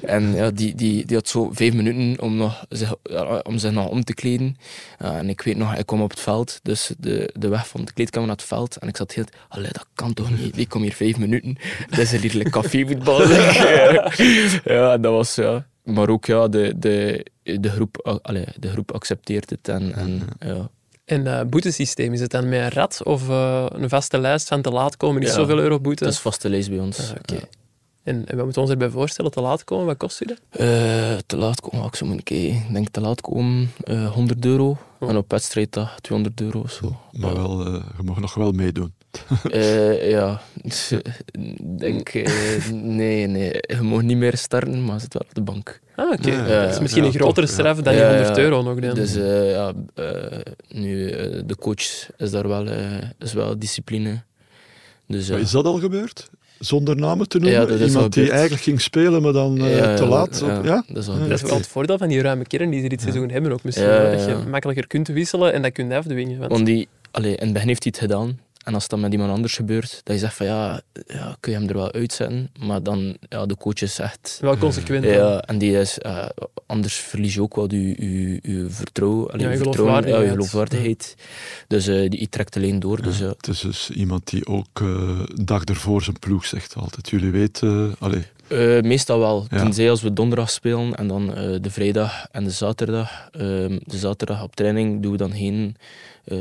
en 0.16 0.34
ja, 0.34 0.50
die, 0.50 0.74
die, 0.74 1.06
die 1.06 1.16
had 1.16 1.28
zo 1.28 1.50
vijf 1.52 1.74
minuten 1.74 2.22
om, 2.22 2.36
nog 2.36 2.64
zich, 2.68 2.94
ja, 3.02 3.38
om 3.42 3.58
zich 3.58 3.70
nog 3.70 3.88
om 3.88 4.04
te 4.04 4.14
kleden. 4.14 4.56
Ja, 4.98 5.18
en 5.18 5.28
ik 5.28 5.40
weet 5.40 5.56
nog, 5.56 5.74
ik 5.74 5.86
kwam 5.86 6.02
op 6.02 6.10
het 6.10 6.20
veld, 6.20 6.60
dus 6.62 6.90
de, 6.98 7.30
de 7.38 7.48
weg 7.48 7.68
van 7.68 7.84
de 7.84 7.92
kleedkamer 7.92 8.28
naar 8.28 8.36
het 8.36 8.46
veld. 8.46 8.76
En 8.76 8.88
ik 8.88 8.96
zat 8.96 9.12
heel, 9.12 9.24
allee, 9.48 9.72
dat 9.72 9.86
kan 9.94 10.14
toch 10.14 10.38
niet? 10.38 10.58
Ik 10.58 10.68
kom 10.68 10.82
hier 10.82 10.92
vijf 10.92 11.18
minuten. 11.18 11.58
Dat 11.90 11.98
is 11.98 12.12
een 12.12 12.20
liedelijk 12.20 12.50
cafévoetbal. 12.50 13.28
ja, 13.28 14.92
en 14.92 15.00
dat 15.00 15.12
was, 15.12 15.19
ja. 15.34 15.66
Maar 15.84 16.08
ook, 16.08 16.26
ja, 16.26 16.48
de, 16.48 16.74
de, 16.76 17.26
de, 17.42 17.70
groep, 17.70 18.20
allee, 18.22 18.46
de 18.58 18.68
groep 18.68 18.92
accepteert 18.92 19.50
het. 19.50 19.68
En, 19.68 19.94
en 19.94 20.22
ja. 20.40 20.70
En 21.04 21.26
uh, 21.26 21.40
boetesysteem, 21.42 22.12
is 22.12 22.20
het 22.20 22.30
dan 22.30 22.48
met 22.48 22.60
een 22.60 22.70
rat 22.70 23.00
of 23.04 23.28
eh, 23.28 23.66
een 23.68 23.88
vaste 23.88 24.18
lijst 24.18 24.48
van 24.48 24.62
te 24.62 24.70
laat 24.70 24.96
komen 24.96 25.22
is 25.22 25.28
Ja, 25.28 25.34
zoveel 25.34 25.58
euro 25.58 25.80
boete? 25.80 26.04
Dat 26.04 26.12
is 26.12 26.18
vaste 26.18 26.48
lijst 26.48 26.68
bij 26.68 26.78
ons. 26.78 26.98
Ah, 26.98 27.10
oké. 27.18 27.34
Ja. 27.34 27.40
En, 28.02 28.26
en 28.26 28.36
wat 28.36 28.44
moeten 28.44 28.54
we 28.54 28.60
ons 28.60 28.70
erbij 28.70 28.90
voorstellen? 28.90 29.30
Te 29.30 29.40
laat 29.40 29.64
komen, 29.64 29.86
wat 29.86 29.96
kost 29.96 30.22
u 30.22 30.26
dat? 30.26 30.40
Eh, 30.50 31.16
te 31.26 31.36
laat 31.36 31.60
komen, 31.60 31.84
ik 31.84 32.24
kijken. 32.24 32.36
Ik 32.36 32.72
denk 32.72 32.88
te 32.88 33.00
laat 33.00 33.20
komen, 33.20 33.72
eh 33.84 34.12
100 34.12 34.44
euro. 34.44 34.78
En 35.00 35.16
op 35.16 35.30
wedstrijddag 35.30 36.00
200 36.00 36.40
euro 36.40 36.60
of 36.60 36.72
zo. 36.72 36.96
maar 37.12 37.34
wel, 37.34 37.66
eh, 37.66 37.82
je 37.96 38.02
mag 38.02 38.20
nog 38.20 38.34
wel 38.34 38.52
meedoen. 38.52 38.92
Eh, 39.50 40.10
ja, 40.10 40.40
ik 40.62 41.00
denk, 41.78 42.08
eh, 42.08 42.68
nee, 42.72 43.26
nee, 43.26 43.52
je 43.60 43.80
mag 43.82 44.02
niet 44.02 44.16
meer 44.16 44.36
starten, 44.36 44.84
maar 44.84 45.00
zit 45.00 45.12
wel 45.12 45.22
op 45.28 45.34
de 45.34 45.40
bank. 45.40 45.80
Ah, 45.96 46.10
oké. 46.12 46.30
Ja, 46.30 46.46
ja, 46.46 46.62
dat 46.64 46.72
is 46.74 46.80
misschien 46.80 47.02
ja, 47.02 47.08
een 47.08 47.14
grotere 47.14 47.46
straf 47.46 47.80
dan 47.80 47.94
Ja, 47.94 48.00
die 48.08 48.08
100 48.16 48.36
ja. 48.36 48.42
euro 48.42 48.62
nog 48.62 48.78
dan. 48.80 48.94
Dus 48.94 49.14
eh, 49.16 49.50
ja, 49.50 49.72
eh, 49.94 50.38
nu, 50.68 51.10
eh, 51.10 51.40
de 51.46 51.56
coach 51.56 52.08
is 52.16 52.30
daar 52.30 52.48
wel, 52.48 52.66
eh, 52.66 52.98
is 53.18 53.32
wel 53.32 53.58
discipline. 53.58 54.22
Dus, 55.06 55.28
Maar 55.30 55.40
is 55.40 55.50
dat 55.50 55.64
al 55.64 55.78
gebeurd? 55.78 56.30
Zonder 56.58 56.96
namen 56.96 57.28
te 57.28 57.38
noemen? 57.38 57.60
Ja, 57.60 57.66
dat 57.66 57.74
is 57.74 57.80
al 57.80 57.86
Iemand 57.86 58.04
die 58.12 58.12
gebeurd. 58.12 58.30
eigenlijk 58.38 58.62
ging 58.62 58.80
spelen, 58.80 59.22
maar 59.22 59.32
dan 59.32 59.58
eh, 59.58 59.76
Ja, 59.78 59.94
te 59.96 60.02
ja, 60.02 60.08
laat? 60.08 60.38
ja, 60.46 60.58
op- 60.58 60.64
ja? 60.64 60.84
dat 60.88 60.96
is 61.02 61.08
al 61.08 61.14
Ja, 61.14 61.18
dat 61.20 61.28
is 61.30 61.34
gebeurd. 61.34 61.40
wel 61.48 61.56
het 61.58 61.66
voordeel 61.66 61.98
van 61.98 62.08
die 62.08 62.20
ruime 62.22 62.44
kern 62.46 62.70
die 62.70 62.80
ze 62.82 62.88
dit 62.88 63.00
seizoen 63.00 63.30
hebben 63.30 63.52
ook 63.52 63.62
misschien. 63.64 63.86
Ja, 63.86 63.90
wel, 64.02 64.10
ja, 64.10 64.16
Dat 64.16 64.26
je 64.42 64.48
makkelijker 64.48 64.86
kunt 64.86 65.08
wisselen 65.08 65.52
en 65.52 65.62
dat 65.62 65.72
kun 65.72 65.88
je 65.88 65.94
afdwingen. 65.96 66.38
Want, 66.38 66.52
Want 66.52 66.66
die, 66.66 66.88
allee, 67.10 67.36
in 67.36 67.44
het 67.44 67.52
begin 67.52 67.68
heeft 67.68 67.82
hij 67.84 67.92
het 67.98 68.10
gedaan. 68.10 68.38
En 68.60 68.74
als 68.74 68.88
dat 68.88 68.98
met 68.98 69.12
iemand 69.12 69.30
anders 69.30 69.54
gebeurt, 69.56 70.00
dat 70.04 70.14
je 70.14 70.20
zegt 70.20 70.34
van 70.34 70.46
ja, 70.46 70.80
ja 71.06 71.36
kun 71.40 71.52
je 71.52 71.58
hem 71.58 71.68
er 71.68 71.74
wel 71.74 71.92
uitzetten. 71.92 72.50
Maar 72.58 72.82
dan, 72.82 73.16
ja, 73.28 73.46
de 73.46 73.56
coach 73.56 73.80
is 73.82 73.98
echt... 73.98 74.38
wel 74.40 74.56
consequent. 74.56 75.04
dan. 75.04 75.12
Ja, 75.12 75.40
en 75.40 75.58
die 75.58 75.78
is, 75.78 75.98
eh, 75.98 76.26
anders 76.66 76.94
verlies 76.94 77.34
je 77.34 77.42
ook 77.42 77.54
wel 77.54 77.70
je, 77.72 77.88
je, 77.88 78.38
je 78.42 78.66
vertrouwen, 78.68 79.30
allee, 79.32 79.46
Ja, 79.46 79.52
je 79.52 79.56
vertrouwen, 79.58 79.94
ja, 79.94 79.98
je 80.00 80.12
geloofwaardigheid. 80.12 80.30
geloofwaardigheid. 80.32 81.14
Dus 81.66 81.86
eh, 81.86 82.00
die, 82.00 82.08
die 82.10 82.28
trekt 82.28 82.56
alleen 82.56 82.78
door. 82.80 83.02
Dus, 83.02 83.18
ja. 83.18 83.28
Het 83.28 83.48
is 83.48 83.60
dus 83.60 83.90
iemand 83.90 84.30
die 84.30 84.46
ook 84.46 84.80
eh, 84.80 85.20
dag 85.34 85.64
ervoor 85.64 86.02
zijn 86.02 86.18
ploeg 86.18 86.46
zegt 86.46 86.74
altijd. 86.74 87.08
Jullie 87.10 87.30
weten... 87.30 87.94
allee, 87.98 88.22
Eh, 88.48 88.80
meestal 88.80 89.18
wel. 89.18 89.46
Ja. 89.50 89.58
Tenzij 89.62 89.90
als 89.90 90.02
we 90.02 90.12
donderdag 90.12 90.50
spelen 90.50 90.94
en 90.94 91.06
dan 91.08 91.34
eh, 91.34 91.56
de 91.60 91.70
vrijdag 91.70 92.26
en 92.30 92.44
de 92.44 92.50
zaterdag. 92.50 93.28
Ehm, 93.32 93.78
de 93.84 93.98
zaterdag 93.98 94.42
op 94.42 94.56
training 94.56 95.02
doen 95.02 95.12
we 95.12 95.18
dan 95.18 95.32
geen 95.32 95.76
eh, 96.24 96.38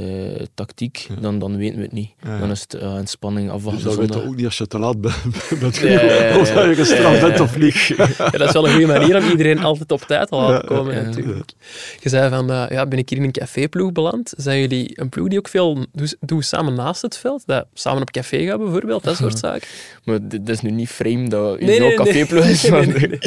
tactiek. 0.53 1.07
Dan, 1.21 1.39
dan 1.39 1.57
weten 1.57 1.75
we 1.77 1.81
het 1.83 1.91
niet. 1.91 2.09
Ja, 2.23 2.33
ja. 2.33 2.39
Dan 2.39 2.51
is 2.51 2.61
het 2.61 2.73
uh, 2.73 2.95
in 2.97 3.07
spanning 3.07 3.49
afwachten. 3.49 3.83
dus 3.83 3.95
dat 3.95 4.05
weet 4.05 4.13
je 4.13 4.27
ook 4.27 4.35
niet 4.35 4.45
als 4.45 4.57
je 4.57 4.67
te 4.67 4.79
laat 4.79 5.01
bent, 5.01 5.15
bent 5.59 5.77
Ja, 5.77 5.89
ja, 5.89 6.01
ja, 6.01 6.23
ja. 6.23 6.39
of 6.39 6.51
dat 6.53 6.65
je 6.65 6.75
gestraft 6.75 7.21
bent 7.21 7.39
of 7.39 7.57
niet. 7.57 7.75
Ja, 8.17 8.29
dat 8.29 8.41
is 8.47 8.51
wel 8.51 8.65
een 8.67 8.71
goede 8.71 8.87
manier 8.87 9.17
om 9.17 9.29
iedereen 9.29 9.59
altijd 9.63 9.91
op 9.91 10.01
tijd 10.01 10.27
te 10.27 10.35
laten 10.35 10.67
komen, 10.67 10.95
ja, 10.95 11.01
natuurlijk. 11.01 11.51
Je 11.99 12.09
zei 12.09 12.29
van, 12.29 12.51
eh, 12.51 12.65
ja, 12.69 12.85
ben 12.85 12.99
ik 12.99 13.09
hier 13.09 13.17
in 13.17 13.23
een 13.23 13.31
caféploeg 13.31 13.91
beland? 13.91 14.33
Zijn 14.37 14.59
jullie 14.59 14.91
een 15.01 15.09
ploeg 15.09 15.27
die 15.27 15.37
ook 15.37 15.47
veel 15.47 15.85
doet, 16.19 16.45
samen 16.45 16.73
naast 16.73 17.01
het 17.01 17.17
veld? 17.17 17.43
Dat 17.45 17.65
samen 17.73 18.01
op 18.01 18.11
café 18.11 18.45
gaan 18.45 18.57
bijvoorbeeld, 18.59 19.03
dat 19.03 19.15
soort 19.15 19.37
zaken? 19.39 19.67
Maar 20.03 20.19
dit 20.27 20.49
is 20.49 20.61
nu 20.61 20.71
niet 20.71 20.89
frame 20.89 21.29
dat 21.29 21.59
je 21.59 21.65
Nee, 21.65 21.79
nee, 21.79 21.87
nee, 21.87 21.97
nee. 21.97 22.05
caféploeg 22.05 22.45
is. 22.45 22.61
Nee, 22.61 22.71
maar- 22.71 22.87
nee, 22.87 23.19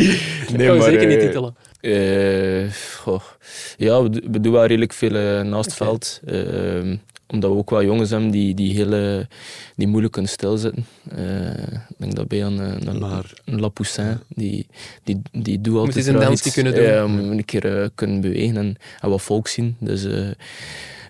nee. 0.56 0.66
Dat 0.68 0.76
maar, 0.78 0.86
zeker 0.90 1.06
niet 1.06 1.18
eh, 1.18 1.26
titelen. 1.26 1.54
Eh, 1.82 2.72
goh. 2.96 3.22
Ja, 3.76 4.02
we, 4.02 4.10
do- 4.10 4.30
we 4.30 4.40
doen 4.40 4.52
wel 4.52 4.64
redelijk 4.66 4.92
veel 4.92 5.14
eh, 5.14 5.40
naast 5.42 5.64
het 5.64 5.74
veld. 5.74 6.20
Ehm, 6.24 6.96
omdat 7.26 7.50
we 7.50 7.56
ook 7.56 7.70
wel 7.70 7.84
jongens 7.84 8.10
hebben 8.10 8.30
die, 8.30 8.54
die, 8.54 8.74
hele, 8.74 9.28
die 9.76 9.86
moeilijk 9.88 10.12
kunnen 10.12 10.30
stilzitten. 10.30 10.86
Eh, 11.16 11.62
ik 11.72 11.96
denk 11.96 12.14
dat 12.14 12.28
bij 12.28 12.42
een, 12.42 12.88
een, 12.88 12.98
Maar- 12.98 13.32
een 13.44 13.60
Lapoussin, 13.60 14.18
die, 14.28 14.66
die, 15.04 15.20
die 15.32 15.60
doet 15.60 15.76
altijd 15.76 15.96
eens 15.96 16.06
een 16.06 16.12
kunnen 16.52 16.74
doen. 16.74 17.04
Om 17.04 17.30
een 17.30 17.44
keer 17.44 17.90
kunnen 17.94 18.20
bewegen 18.20 18.56
en, 18.56 18.76
en 19.00 19.08
wat 19.10 19.22
volk 19.22 19.48
zien. 19.48 19.76
Dus 19.80 20.04
eh, 20.04 20.28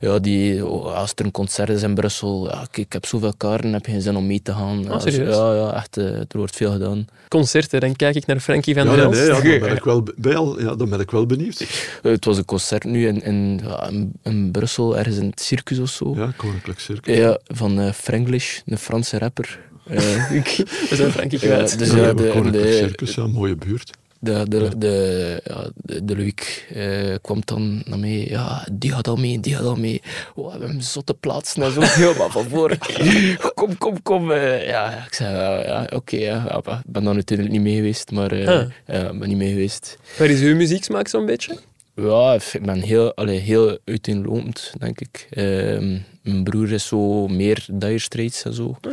ja, 0.03 0.19
die, 0.19 0.63
als 0.63 1.13
er 1.15 1.25
een 1.25 1.31
concert 1.31 1.69
is 1.69 1.83
in 1.83 1.95
Brussel, 1.95 2.47
ja, 2.49 2.57
kijk, 2.71 2.77
ik 2.87 2.93
heb 2.93 3.07
zoveel 3.07 3.33
kaarten, 3.37 3.73
heb 3.73 3.87
je 3.87 3.93
geen 3.93 4.01
zin 4.01 4.17
om 4.17 4.27
mee 4.27 4.43
te 4.43 4.53
gaan. 4.53 4.79
Ah, 4.79 4.85
Ja, 4.93 4.99
serieus? 4.99 5.37
ja, 5.37 5.55
ja, 5.55 5.75
echt, 5.75 5.97
eh, 5.97 6.05
er 6.05 6.27
wordt 6.33 6.57
veel 6.57 6.73
gedaan. 6.73 7.07
Concerten, 7.29 7.81
dan 7.81 7.97
kijk 7.97 8.15
ik 8.15 8.27
naar 8.27 8.41
Frankie 8.41 8.75
van 8.75 8.85
Ja, 8.85 8.91
der 8.95 9.05
Elst. 9.05 9.19
nee, 9.21 9.29
ja, 9.29 9.41
dan, 9.41 9.61
ben 9.69 9.77
ik 9.77 9.85
wel, 9.85 10.03
bij 10.17 10.37
al- 10.37 10.61
ja, 10.61 10.75
dan 10.75 10.89
ben 10.89 11.01
ik 11.01 11.11
wel 11.11 11.27
benieuwd. 11.27 11.61
Eh, 11.61 12.13
het 12.13 12.25
was 12.25 12.37
een 12.37 12.45
concert 12.45 12.85
nu 12.85 13.07
in, 13.07 13.23
in, 13.23 13.61
ja, 13.65 13.89
in, 13.89 14.13
in 14.23 14.51
Brussel, 14.51 14.99
ergens 14.99 15.17
in 15.17 15.27
het 15.27 15.41
circus 15.41 15.79
of 15.79 15.91
zo. 15.91 16.15
Ja, 16.17 16.33
Koninklijk 16.37 16.79
Circus. 16.81 17.17
Ja, 17.17 17.39
van 17.47 17.81
eh 17.81 17.93
Franglish, 17.93 18.61
een 18.67 18.79
Franse 18.79 19.19
rapper. 19.19 19.59
Eh, 19.87 20.31
ik- 20.31 20.57
We 20.91 20.97
zijn 20.97 21.11
Frankie 21.13 21.39
Ja, 21.41 21.47
kwijt. 21.55 21.79
dus 21.79 21.89
Ja, 21.91 21.97
ja, 21.97 22.03
ja, 22.03 22.13
de, 22.15 22.29
Koninklijk 22.29 22.67
de, 22.67 22.73
Circus, 22.77 23.15
ja, 23.15 23.27
mooie 23.27 23.57
buurt. 23.57 23.91
De, 24.23 24.45
de, 24.49 24.79
de, 24.79 25.41
ja, 25.45 25.71
de, 25.75 26.05
de 26.05 26.17
Luik 26.17 26.67
eh, 26.75 27.15
kwam 27.23 27.41
dan 27.45 27.83
naar 27.87 27.99
mij. 27.99 28.27
Ja, 28.29 28.67
die 28.73 28.93
gaat 28.93 29.09
al 29.09 29.17
mee, 29.17 29.41
die 29.41 29.55
gaat 29.55 29.65
al 29.65 29.77
mee. 29.77 30.03
Oh, 30.35 30.45
we 30.45 30.51
hebben 30.51 30.71
een 30.71 30.83
zotte 30.83 31.15
plaatsen 31.15 31.63
en 31.63 31.73
zo. 31.73 31.81
Helemaal 32.03 32.31
van 32.31 32.49
voor. 32.49 32.77
Kom, 33.55 33.79
kom, 33.79 34.03
kom. 34.03 34.31
eh. 34.33 34.67
ja, 34.67 35.05
ik 35.07 35.15
zei, 35.15 35.35
ja, 35.37 35.63
ja, 35.65 35.87
oké. 35.95 36.17
ja. 36.17 36.57
Ik 36.57 36.65
ben 36.87 37.05
dan 37.05 37.15
uiteindelijk 37.15 37.57
niet 37.59 37.67
mee 37.67 37.77
geweest, 37.77 38.11
maar 38.11 38.31
Ah. 38.33 38.45
ja, 38.87 39.11
ik 39.11 39.19
ben 39.19 39.29
niet 39.29 39.37
mee 39.37 39.49
geweest. 39.51 39.99
Waar 40.19 40.29
is 40.29 40.41
uw 40.41 40.57
muzieksmaak 40.57 41.09
zo'n 41.09 41.27
beetje? 41.27 41.57
Ja, 41.95 42.35
ik 42.53 42.63
ben 42.63 42.81
heel, 42.81 43.15
allee, 43.15 43.39
heel 43.39 43.79
uiteenlopend, 43.85 44.73
denk 44.79 45.01
ik. 45.01 45.27
Ehm, 45.31 45.99
mijn 46.23 46.45
broer 46.45 46.73
is 46.73 46.87
zo 46.87 47.29
meer 47.29 47.67
Dire 47.73 47.99
Straits 47.99 48.45
en 48.45 48.55
zo. 48.55 48.77
Ah. 48.81 48.93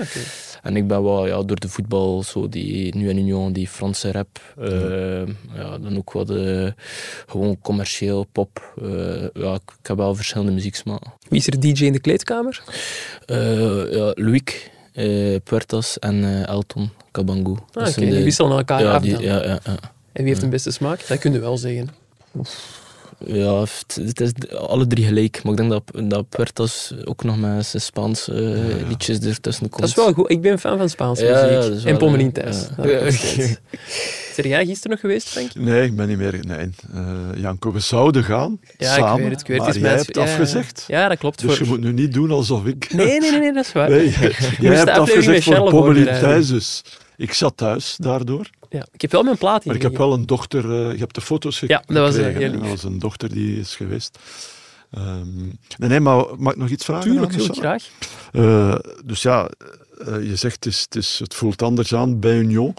En 0.61 0.75
ik 0.75 0.87
ben 0.87 1.03
wel 1.03 1.27
ja, 1.27 1.43
door 1.43 1.59
de 1.59 1.69
voetbal, 1.69 2.23
zo 2.23 2.49
die, 2.49 2.95
nu 2.95 3.09
en 3.09 3.17
Union, 3.17 3.53
die 3.53 3.67
Franse 3.67 4.11
rap. 4.11 4.39
Ja, 5.55 5.77
dan 5.77 5.97
ook 5.97 6.11
wat 6.11 6.29
eh, 6.29 6.67
gewoon 7.27 7.61
commercieel, 7.61 8.25
pop. 8.31 8.73
Eh, 8.81 9.21
ja, 9.33 9.53
ik, 9.53 9.61
ik 9.81 9.87
heb 9.87 9.97
wel 9.97 10.15
verschillende 10.15 10.51
muzieksmaken. 10.51 11.13
Wie 11.29 11.39
is 11.39 11.47
er 11.47 11.59
DJ 11.59 11.85
in 11.85 11.93
de 11.93 11.99
kleedkamer? 11.99 12.63
Eh 13.25 13.91
ja, 13.91 14.13
eh, 14.99 15.35
Puertas 15.43 15.99
en 15.99 16.23
eh, 16.23 16.47
Elton 16.47 16.89
Cabangu. 17.11 17.57
Ah, 17.73 17.95
die 17.95 18.23
wisselen 18.23 18.57
elkaar 18.57 18.81
ja, 18.81 18.93
af 18.93 19.01
die, 19.01 19.19
ja, 19.19 19.43
ja, 19.43 19.59
ja. 19.63 19.79
En 20.11 20.23
wie 20.23 20.27
heeft 20.27 20.41
de 20.41 20.47
beste 20.47 20.71
smaak? 20.71 21.07
Dat 21.07 21.19
kun 21.19 21.33
je 21.33 21.39
wel 21.39 21.57
zeggen. 21.57 21.89
Ja, 23.25 23.59
het, 23.59 23.99
het 24.01 24.21
is 24.21 24.31
alle 24.57 24.87
drie 24.87 25.05
gelijk. 25.05 25.39
Maar 25.43 25.51
ik 25.51 25.57
denk 25.57 25.69
dat, 25.69 26.09
dat 26.09 26.29
Puertas 26.29 26.93
ook 27.03 27.23
nog 27.23 27.37
met 27.37 27.65
zijn 27.65 27.81
Spaanse 27.81 28.33
uh, 28.33 28.87
liedjes 28.87 29.19
ertussen 29.19 29.69
komt. 29.69 29.81
Dat 29.81 29.89
is 29.89 29.95
wel 29.95 30.13
goed. 30.13 30.29
Ik 30.31 30.41
ben 30.41 30.59
fan 30.59 30.77
van 30.77 30.89
Spaanse 30.89 31.25
Ja, 31.25 31.67
muziek. 31.69 31.87
en 31.87 31.97
Pommelien 31.97 32.31
ja. 32.33 32.41
thuis. 32.41 32.67
Het. 32.75 33.59
Zeg 34.33 34.45
jij 34.45 34.65
gisteren 34.65 34.91
nog 34.91 34.99
geweest, 34.99 35.29
Frank? 35.29 35.53
Nee, 35.55 35.83
ik 35.83 35.95
ben 35.95 36.07
niet 36.07 36.17
meer. 36.17 36.39
Nee. 36.47 36.69
Eh, 36.93 37.01
Janko, 37.35 37.71
we 37.71 37.79
zouden 37.79 38.23
gaan. 38.23 38.59
Ja, 38.77 38.93
samen, 38.93 39.15
ik 39.17 39.21
weet 39.21 39.31
het. 39.31 39.41
Ik 39.41 39.47
weet 39.47 39.57
het. 39.57 39.65
maar 39.65 39.73
Het 39.73 39.81
jij 39.83 39.95
hebt 39.95 40.15
ja, 40.15 40.21
afgezegd. 40.21 40.83
Ja, 40.87 41.07
dat 41.07 41.17
klopt. 41.17 41.41
Dus 41.41 41.57
voor- 41.57 41.65
je 41.65 41.71
moet 41.71 41.81
nu 41.81 41.91
niet 41.91 42.13
doen 42.13 42.31
alsof 42.31 42.65
ik. 42.65 42.93
Nee, 42.93 43.19
nee, 43.19 43.31
nee, 43.31 43.39
nee, 43.39 43.53
dat 43.53 43.65
is 43.65 43.71
waar. 43.71 43.89
Nee, 43.89 44.09
jij 44.09 44.29
de 44.59 44.67
hebt 44.67 44.89
aflevering 44.89 45.25
met 45.25 45.35
afgezegd 45.37 45.43
voor 45.43 45.69
Pommelien 45.69 46.05
thuis, 46.05 46.47
dus 46.47 46.81
ik 47.17 47.33
zat 47.33 47.57
thuis 47.57 47.95
daardoor. 47.97 48.49
Ja. 48.69 48.87
Ik 48.91 49.01
heb 49.01 49.11
wel 49.11 49.23
mijn 49.23 49.37
plaat 49.37 49.65
Maar 49.65 49.75
ik 49.75 49.81
heb 49.81 49.97
wel 49.97 50.13
een 50.13 50.25
dochter, 50.25 50.63
eh, 50.63 50.91
je 50.91 50.97
hebt 50.97 51.15
de 51.15 51.21
foto's 51.21 51.59
Ja, 51.59 51.83
dat 51.85 51.97
was, 51.97 52.15
eh, 52.15 52.23
gekregen. 52.23 52.41
heel 52.41 52.51
lief. 52.51 52.59
dat 52.59 52.69
was 52.69 52.83
een 52.83 52.99
dochter 52.99 53.29
die 53.29 53.59
is 53.59 53.75
geweest. 53.75 54.19
Ehm, 54.91 55.43
nee, 55.77 55.89
nee, 55.89 55.99
maar 55.99 56.25
mag 56.37 56.53
ik 56.53 56.59
nog 56.59 56.69
iets 56.69 56.85
vragen? 56.85 57.11
Tuurlijk, 57.11 57.35
Michel? 57.35 57.53
graag. 57.53 57.89
Eh, 58.31 58.75
dus 59.05 59.21
ja, 59.21 59.49
je 60.05 60.35
zegt 60.35 60.55
het, 60.55 60.65
is, 60.65 60.81
het, 60.81 60.95
is, 60.95 61.19
het 61.19 61.33
voelt 61.33 61.61
anders 61.61 61.93
aan 61.93 62.19
bij 62.19 62.37
Union. 62.37 62.73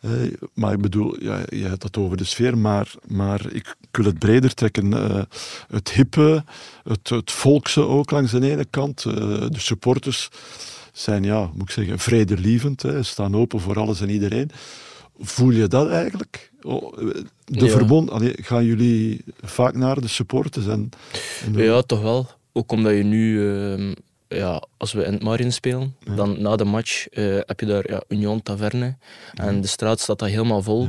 Eh, 0.00 0.10
maar 0.54 0.72
ik 0.72 0.80
bedoel, 0.80 1.22
ja, 1.22 1.42
je 1.48 1.64
hebt 1.64 1.82
het 1.82 1.96
over 1.96 2.16
de 2.16 2.24
sfeer, 2.24 2.58
maar, 2.58 2.94
maar 3.06 3.40
ik, 3.46 3.74
ik 3.80 3.96
wil 3.96 4.04
het 4.04 4.18
breder 4.18 4.54
trekken. 4.54 4.92
Het 5.68 5.90
hippe, 5.92 6.44
het, 6.84 7.08
het 7.08 7.30
volkse 7.30 7.80
ook 7.80 8.10
langs 8.10 8.30
de 8.32 8.50
ene 8.50 8.64
kant. 8.64 9.02
De 9.02 9.50
supporters 9.58 10.28
zijn, 10.92 11.24
ja, 11.24 11.50
moet 11.54 11.62
ik 11.62 11.70
zeggen, 11.70 11.98
vredelievend. 11.98 12.82
Hè, 12.82 13.02
staan 13.02 13.36
open 13.36 13.60
voor 13.60 13.78
alles 13.78 14.00
en 14.00 14.10
iedereen. 14.10 14.50
Voel 15.20 15.50
je 15.50 15.66
dat 15.66 15.88
eigenlijk? 15.88 16.50
Oh, 16.62 16.96
de 17.44 17.64
Ja. 17.64 17.66
verbond, 17.68 18.10
allee, 18.10 18.34
gaan 18.42 18.64
jullie 18.64 19.24
vaak 19.42 19.74
naar 19.74 20.00
de 20.00 20.08
supporters? 20.08 20.66
En, 20.66 20.90
en 21.44 21.52
de- 21.52 21.62
Ja, 21.62 21.82
toch 21.82 22.02
wel. 22.02 22.26
Ook 22.52 22.72
omdat 22.72 22.92
je 22.92 23.02
nu, 23.02 23.48
ehm, 23.52 23.94
ja, 24.28 24.62
als 24.76 24.92
we 24.92 25.04
in 25.04 25.12
het 25.12 25.22
Marien 25.22 25.52
spelen, 25.52 25.96
dan 26.16 26.42
na 26.42 26.56
de 26.56 26.64
match 26.64 27.08
eh, 27.08 27.24
heb 27.46 27.60
je 27.60 27.66
daar 27.66 27.90
ja, 27.90 28.02
Union 28.08 28.42
Taverne. 28.42 28.96
En 29.34 29.60
de 29.60 29.66
straat 29.66 30.00
staat 30.00 30.18
daar 30.18 30.28
helemaal 30.28 30.62
vol. 30.62 30.88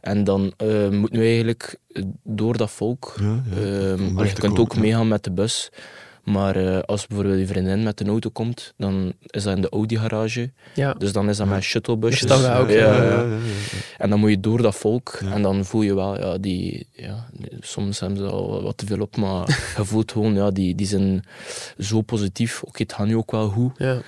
En 0.00 0.24
dan 0.24 0.52
eh 0.56 0.88
moeten 0.88 1.18
we 1.18 1.24
eigenlijk 1.26 1.78
door 2.24 2.56
dat 2.56 2.70
volk. 2.70 3.14
Ehm, 3.56 4.24
je 4.24 4.32
kunt 4.32 4.58
ook 4.58 4.76
meegaan 4.76 5.08
met 5.08 5.24
de 5.24 5.30
bus. 5.32 5.70
Maar 6.28 6.56
eh, 6.56 6.78
als 6.80 7.06
bijvoorbeeld 7.06 7.38
je 7.38 7.46
vriendin 7.46 7.82
met 7.82 8.00
een 8.00 8.08
auto 8.08 8.30
komt, 8.30 8.74
dan 8.76 9.12
is 9.26 9.42
dat 9.42 9.56
in 9.56 9.62
de 9.62 9.68
Audi-garage. 9.68 10.50
Ja. 10.74 10.92
Dus 10.92 11.12
dan 11.12 11.28
is 11.28 11.36
dat 11.36 11.46
met 11.46 11.62
shuttlebusjes. 11.62 12.40
Wij 12.40 12.58
ook, 12.58 12.70
Ja, 12.70 12.76
ja. 12.76 13.02
ja. 13.02 13.02
ja, 13.02 13.22
ja, 13.22 13.22
ja. 13.22 13.38
En 13.98 14.10
dan 14.10 14.18
moet 14.18 14.30
je 14.30 14.40
door 14.40 14.62
dat 14.62 14.74
volk. 14.74 15.18
Ja. 15.22 15.32
En 15.32 15.42
dan 15.42 15.64
voel 15.64 15.82
je 15.82 15.94
wel, 15.94 16.18
ja, 16.18 16.38
die, 16.38 16.86
ja, 16.92 17.26
soms 17.60 18.00
hebben 18.00 18.18
ze 18.18 18.24
al 18.24 18.62
wat 18.62 18.76
te 18.76 18.86
veel 18.86 19.00
op, 19.00 19.16
maar 19.16 19.46
je 19.76 19.84
voelt 19.84 20.12
gewoon, 20.12 20.34
ja, 20.34 20.50
die, 20.50 20.74
die 20.74 20.86
zijn 20.86 21.24
zo 21.78 22.00
positief. 22.00 22.62
Oké, 22.62 22.82
het 22.82 22.92
gaat 22.92 23.06
nu 23.06 23.16
ook 23.16 23.30
wel 23.30 23.48
goed. 23.48 23.72
Ja. 23.76 24.00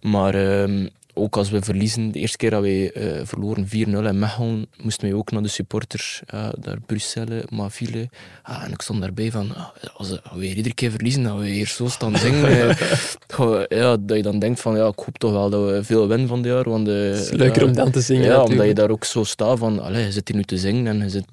Maar 0.00 0.34
ehm, 0.34 0.86
ook 1.16 1.36
als 1.36 1.50
we 1.50 1.62
verliezen, 1.62 2.12
de 2.12 2.18
eerste 2.18 2.36
keer 2.36 2.50
dat 2.50 2.60
wij 2.62 2.92
eh, 2.92 3.20
verloren 3.24 3.66
4-0 3.66 3.70
in 3.70 4.18
Mechelen, 4.18 4.66
moesten 4.82 5.08
wij 5.08 5.18
ook 5.18 5.30
naar 5.30 5.42
de 5.42 5.48
supporters, 5.48 6.22
eh 6.26 6.48
daar 6.58 6.80
Bruxelles, 6.86 7.44
Maville. 7.50 8.08
Ah, 8.42 8.64
en 8.64 8.72
ik 8.72 8.80
stond 8.80 9.00
daarbij 9.00 9.30
van, 9.30 9.54
ah, 9.54 9.66
als 9.94 10.10
we 10.10 10.20
weer 10.34 10.54
iedere 10.56 10.74
keer 10.74 10.90
verliezen, 10.90 11.22
dat 11.22 11.38
we 11.38 11.46
hier 11.46 11.66
zo 11.66 11.88
staan 11.88 12.16
zingen. 12.26 12.68
eh, 12.68 13.62
ja, 13.68 13.96
dat 14.00 14.16
je 14.16 14.22
dan 14.22 14.38
denkt 14.38 14.60
van, 14.60 14.76
ja, 14.76 14.86
ik 14.86 14.98
hoop 14.98 15.18
toch 15.18 15.32
wel 15.32 15.50
dat 15.50 15.70
we 15.70 15.84
veel 15.84 16.08
winnen 16.08 16.28
van 16.28 16.42
dit 16.42 16.52
jaar. 16.52 16.68
Want, 16.68 16.86
Het 16.86 17.18
is 17.18 17.30
leuker 17.30 17.64
om 17.64 17.72
dan 17.72 17.90
te 17.90 18.00
zingen. 18.00 18.24
ja, 18.24 18.42
omdat 18.42 18.66
je 18.66 18.74
daar 18.74 18.90
ook 18.90 19.04
zo 19.04 19.24
staat 19.24 19.58
van, 19.58 19.80
allee, 19.80 20.04
je 20.04 20.12
zit 20.12 20.28
hier 20.28 20.36
nu 20.36 20.42
te 20.44 20.58
zingen 20.58 20.86
en 20.86 20.98
je 20.98 21.08
zit 21.08 21.26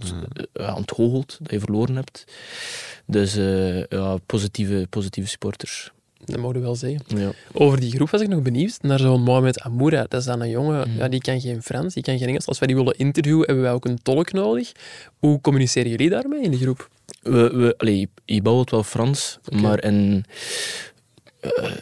eh, 0.53 0.67
aan 0.67 0.81
het 0.81 0.97
dat 1.39 1.51
je 1.51 1.59
verloren 1.59 1.95
hebt. 1.95 2.25
Dus 3.05 3.35
eh, 3.35 3.85
ja, 3.85 4.17
positieve, 4.25 4.87
positieve 4.89 5.29
supporters. 5.29 5.91
Dat 6.25 6.39
mogen 6.39 6.55
we 6.55 6.61
wel 6.61 6.75
zeggen. 6.75 7.01
Ja. 7.17 7.31
Over 7.53 7.79
die 7.79 7.91
groep 7.91 8.09
was 8.09 8.21
ik 8.21 8.27
nog 8.27 8.41
benieuwd 8.41 8.77
naar 8.81 8.99
zo'n 8.99 9.21
Mohamed 9.21 9.59
Amoura. 9.59 10.05
Dat 10.09 10.19
is 10.19 10.25
dan 10.25 10.41
een 10.41 10.49
jongen, 10.49 10.89
Mhm. 10.89 10.97
ja, 10.97 11.07
die 11.07 11.21
kan 11.21 11.41
geen 11.41 11.61
Frans, 11.61 11.93
die 11.93 12.03
kan 12.03 12.17
geen 12.17 12.27
Engels. 12.27 12.45
Als 12.47 12.59
wij 12.59 12.67
die 12.67 12.75
willen 12.77 12.97
interviewen, 12.97 13.45
hebben 13.45 13.63
wij 13.63 13.73
ook 13.73 13.85
een 13.85 13.99
tolk 14.01 14.31
nodig. 14.31 14.71
Hoe 15.19 15.41
communiceren 15.41 15.89
jullie 15.89 16.09
daarmee 16.09 16.41
in 16.41 16.51
de 16.51 16.57
groep? 16.57 16.89
We, 17.21 17.31
we, 17.49 17.73
allee, 17.77 18.09
je 18.25 18.41
babbelt 18.41 18.69
wel 18.69 18.83
Frans, 18.83 19.39
maar 19.61 19.83
in, 19.83 20.25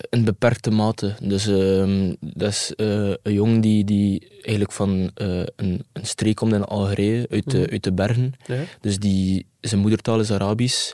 in 0.10 0.24
beperkte 0.26 0.72
mate. 0.72 1.14
Dus 1.22 1.48
ehm, 1.48 2.14
dat 2.20 2.50
is 2.50 2.74
eh, 2.76 3.10
een 3.24 3.34
jongen 3.34 3.62
die, 3.62 3.84
die 3.84 4.28
eigenlijk 4.32 4.72
van 4.72 5.12
eh, 5.16 5.28
een, 5.56 5.84
een 5.94 6.06
streek 6.06 6.36
komt 6.36 6.54
in 6.54 6.64
Algerije, 6.64 7.28
uit, 7.30 7.50
de, 7.52 7.58
Mhm. 7.58 7.72
uit 7.72 7.84
de 7.84 7.92
bergen. 7.94 8.34
Ja. 8.46 8.64
Dus 8.82 9.00
die, 9.00 9.46
zijn 9.62 9.82
moedertaal 9.82 10.20
is 10.20 10.32
Arabisch. 10.32 10.92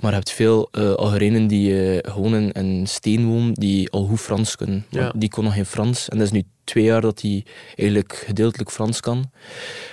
Maar 0.00 0.10
je 0.10 0.16
hebt 0.16 0.30
veel 0.30 0.68
eh 0.72 0.92
Algerijnen 0.94 1.46
die 1.46 1.98
eh, 2.00 2.12
gewoon 2.12 2.34
in, 2.34 2.52
in 2.52 2.86
steen 2.86 3.26
wonen, 3.26 3.54
die 3.54 3.90
al 3.90 4.04
goed 4.06 4.20
Frans 4.20 4.56
kunnen. 4.56 4.84
Ja. 4.90 5.12
Die 5.16 5.28
kon 5.28 5.44
nog 5.44 5.54
geen 5.54 5.66
Frans. 5.66 6.08
En 6.08 6.18
dat 6.18 6.26
is 6.26 6.32
nu 6.32 6.42
twee 6.64 6.84
jaar 6.84 7.00
dat 7.00 7.20
hij 7.20 7.44
eigenlijk 7.76 8.22
gedeeltelijk 8.26 8.70
Frans 8.70 9.00
kan. 9.00 9.30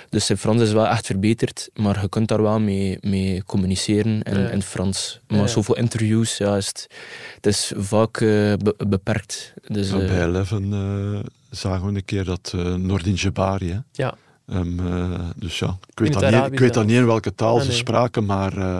Dus 0.08 0.26
zijn 0.26 0.38
Frans 0.38 0.62
is 0.62 0.72
wel 0.72 0.86
echt 0.86 1.06
verbeterd, 1.06 1.68
maar 1.74 2.00
je 2.00 2.08
kunt 2.08 2.28
daar 2.28 2.42
wel 2.42 2.60
mee, 2.60 2.98
mee 3.00 3.44
communiceren 3.44 4.22
in, 4.22 4.38
Ja. 4.40 4.48
in 4.48 4.62
Frans. 4.62 5.20
Maar 5.28 5.38
Ja. 5.38 5.46
zoveel 5.46 5.76
interviews, 5.76 6.36
ja, 6.36 6.56
is 6.56 6.66
het, 6.66 6.86
het 7.34 7.46
is 7.46 7.72
vaak 7.76 8.16
eh, 8.16 8.28
be- 8.56 8.74
beperkt. 8.88 9.54
Dus, 9.66 9.90
eh, 9.90 9.96
bij 9.96 10.22
Eleven 10.24 10.72
zagen 11.50 11.86
we 11.86 11.94
een 11.96 12.04
keer 12.04 12.24
dat 12.24 12.52
uh, 12.56 12.74
Nordin 12.74 13.14
Jebari, 13.14 13.70
hè, 13.70 13.78
Ja. 13.92 14.14
Hem, 14.46 14.78
eh, 14.86 15.20
dus 15.36 15.58
ja, 15.58 15.76
ik 15.90 15.98
weet, 15.98 16.12
dan 16.12 16.22
niet, 16.24 16.32
Arabisch 16.32 16.52
ik 16.52 16.58
weet 16.58 16.74
dan 16.74 16.82
dan? 16.82 16.92
niet 16.92 17.00
in 17.00 17.06
welke 17.06 17.34
taal 17.34 17.54
Ah, 17.56 17.60
ze 17.62 17.68
nee. 17.68 17.76
spraken, 17.76 18.24
maar 18.24 18.56
eh, 18.56 18.76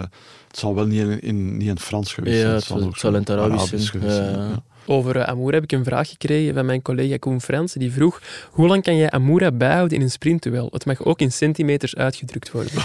het 0.47 0.57
zal 0.59 0.75
wel 0.75 0.85
niet 0.85 1.01
in, 1.01 1.21
in, 1.21 1.51
niet 1.53 1.61
in 1.67 1.73
het 1.73 1.81
Frans 1.81 2.13
geweest 2.13 2.35
Ja, 2.35 2.41
zijn. 2.41 2.53
het 2.55 2.63
zal- 2.63 2.81
ook 2.81 2.89
het 2.91 2.99
zal 2.99 3.13
in 3.13 3.19
het 3.19 3.29
Arabisch 3.29 3.67
zijn. 3.69 3.81
geweest 3.81 4.15
zijn, 4.15 4.35
Ja. 4.39 4.63
Over 4.87 5.15
uh, 5.15 5.23
Amoura 5.23 5.53
heb 5.53 5.63
ik 5.63 5.71
een 5.71 5.83
vraag 5.83 6.09
gekregen 6.09 6.53
van 6.53 6.65
mijn 6.65 6.81
collega 6.81 7.17
Koen 7.17 7.41
Frans. 7.41 7.73
Die 7.73 7.91
vroeg, 7.91 8.21
hoe 8.51 8.67
lang 8.67 8.83
kan 8.83 8.95
jij 8.97 9.09
Amoura 9.09 9.51
bijhouden 9.51 9.97
in 9.97 10.03
een 10.03 10.11
sprintduel? 10.11 10.67
Het 10.71 10.85
mag 10.85 11.03
ook 11.05 11.19
in 11.19 11.31
centimeters 11.31 11.95
uitgedrukt 11.95 12.51
worden. 12.51 12.71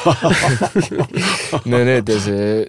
nee, 1.64 1.84
nee, 1.84 2.02
dus 2.02 2.26
eh 2.26 2.66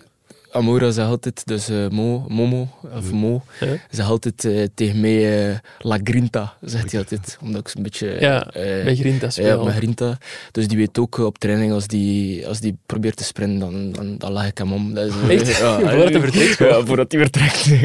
Amoura 0.51 0.91
zegt 0.91 1.07
altijd, 1.09 1.41
dus 1.45 1.69
eh, 1.69 1.87
Mo, 1.89 2.25
Momo, 2.27 2.67
of 2.95 3.11
Mo, 3.11 3.43
Ja. 3.59 3.67
zegt 3.89 4.09
altijd 4.09 4.45
eh, 4.45 4.63
tegen 4.75 4.99
mij 4.99 5.49
eh, 5.49 5.55
La 5.79 5.97
Grinta, 6.03 6.53
zegt 6.61 6.91
hij 6.91 6.99
altijd. 6.99 7.37
Omdat 7.41 7.67
ik 7.69 7.75
een 7.75 7.83
beetje... 7.83 8.17
Ja, 8.19 8.47
Bij 8.53 8.95
Grinta 8.95 9.25
Ja, 9.25 9.31
spelen. 9.31 9.63
met 9.65 9.73
Grinta. 9.73 10.17
Dus 10.51 10.67
die 10.67 10.77
weet 10.77 10.97
ook 10.99 11.17
op 11.17 11.37
training, 11.37 11.71
als 11.71 11.87
die, 11.87 12.47
als 12.47 12.59
die 12.59 12.77
probeert 12.85 13.15
te 13.15 13.23
sprinten, 13.23 13.59
dan, 13.59 13.91
dan, 13.91 14.17
dan 14.17 14.31
lag 14.31 14.47
ik 14.47 14.57
hem 14.57 14.73
om. 14.73 14.93
Dat 14.93 15.05
is, 15.07 15.13
Echt? 15.41 15.57
Voordat 15.61 16.11
hij 16.11 16.19
vertrekt? 16.21 16.57
Ja, 16.57 16.85
voordat 16.85 17.11
hij 17.11 17.21
vertrekt. 17.21 17.65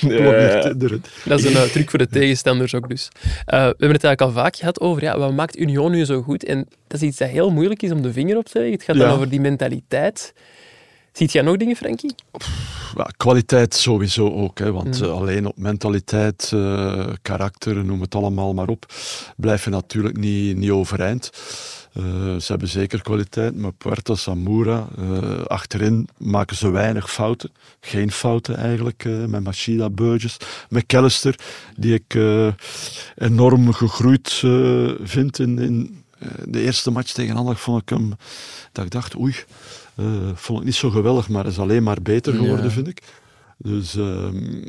Ja. 0.00 0.72
Dat 1.24 1.38
is 1.44 1.54
een 1.54 1.70
truc 1.70 1.90
voor 1.90 1.98
de 1.98 2.06
tegenstanders 2.08 2.74
ook 2.74 2.88
dus. 2.88 3.08
We 3.44 3.52
hebben 3.56 3.72
het 3.92 4.04
eigenlijk 4.04 4.20
al 4.20 4.30
vaak 4.30 4.56
gehad 4.56 4.80
over 4.80 5.02
ja, 5.02 5.18
wat 5.18 5.32
maakt 5.32 5.58
Union 5.58 5.90
nu 5.90 6.04
zo 6.04 6.22
goed. 6.22 6.44
En 6.44 6.66
dat 6.86 7.00
is 7.02 7.08
iets 7.08 7.18
dat 7.18 7.28
heel 7.28 7.50
moeilijk 7.50 7.82
is 7.82 7.90
om 7.90 8.02
de 8.02 8.12
vinger 8.12 8.36
op 8.36 8.44
te 8.46 8.52
leggen. 8.58 8.72
Het 8.74 8.82
gaat 8.84 8.96
dan 8.96 9.06
Ja. 9.06 9.12
over 9.14 9.28
die 9.28 9.40
mentaliteit. 9.40 10.32
Ziet 11.16 11.32
jij 11.32 11.42
nog 11.42 11.56
dingen, 11.56 11.76
Frankie? 11.76 12.14
Ja, 12.96 13.08
kwaliteit 13.16 13.74
sowieso 13.74 14.30
ook, 14.32 14.58
hè, 14.58 14.72
want 14.72 15.00
Mm. 15.00 15.06
eh, 15.06 15.12
alleen 15.12 15.46
op 15.46 15.56
mentaliteit, 15.58 16.50
eh, 16.54 17.06
karakter, 17.22 17.84
noem 17.84 18.00
het 18.00 18.14
allemaal 18.14 18.54
maar 18.54 18.68
op, 18.68 18.86
blijf 19.36 19.64
je 19.64 19.70
natuurlijk 19.70 20.16
niet, 20.16 20.56
niet 20.56 20.70
overeind. 20.70 21.30
Eh, 21.92 22.02
ze 22.36 22.44
hebben 22.46 22.68
zeker 22.68 23.02
kwaliteit, 23.02 23.56
maar 23.56 23.72
Puerto, 23.72 24.14
Samura, 24.14 24.88
achterin 25.46 26.08
maken 26.18 26.56
ze 26.56 26.70
weinig 26.70 27.12
fouten. 27.12 27.50
Geen 27.80 28.10
fouten 28.12 28.56
eigenlijk, 28.56 29.04
eh, 29.04 29.24
met 29.24 29.44
Machida, 29.44 29.90
Burgess. 29.90 30.36
McAllister, 30.68 31.38
die 31.76 31.94
ik 31.94 32.18
enorm 33.16 33.72
gegroeid 33.72 34.32
vind 35.02 35.38
in, 35.38 35.58
in 35.58 36.04
de 36.44 36.60
eerste 36.60 36.90
match 36.90 37.12
tegen 37.12 37.36
Anderlecht, 37.36 37.62
vond 37.62 37.82
ik 37.82 37.88
hem, 37.88 38.12
dat 38.72 38.84
ik 38.84 38.90
dacht, 38.90 39.16
oei, 39.18 39.34
eh, 39.96 40.04
vond 40.34 40.58
ik 40.58 40.64
niet 40.64 40.74
zo 40.74 40.90
geweldig, 40.90 41.28
maar 41.28 41.46
is 41.46 41.58
alleen 41.58 41.82
maar 41.82 42.02
beter 42.02 42.32
geworden, 42.34 42.64
Ja. 42.64 42.70
vind 42.70 42.88
ik. 42.88 43.02
Dus 43.58 43.94
ehm, 43.96 44.62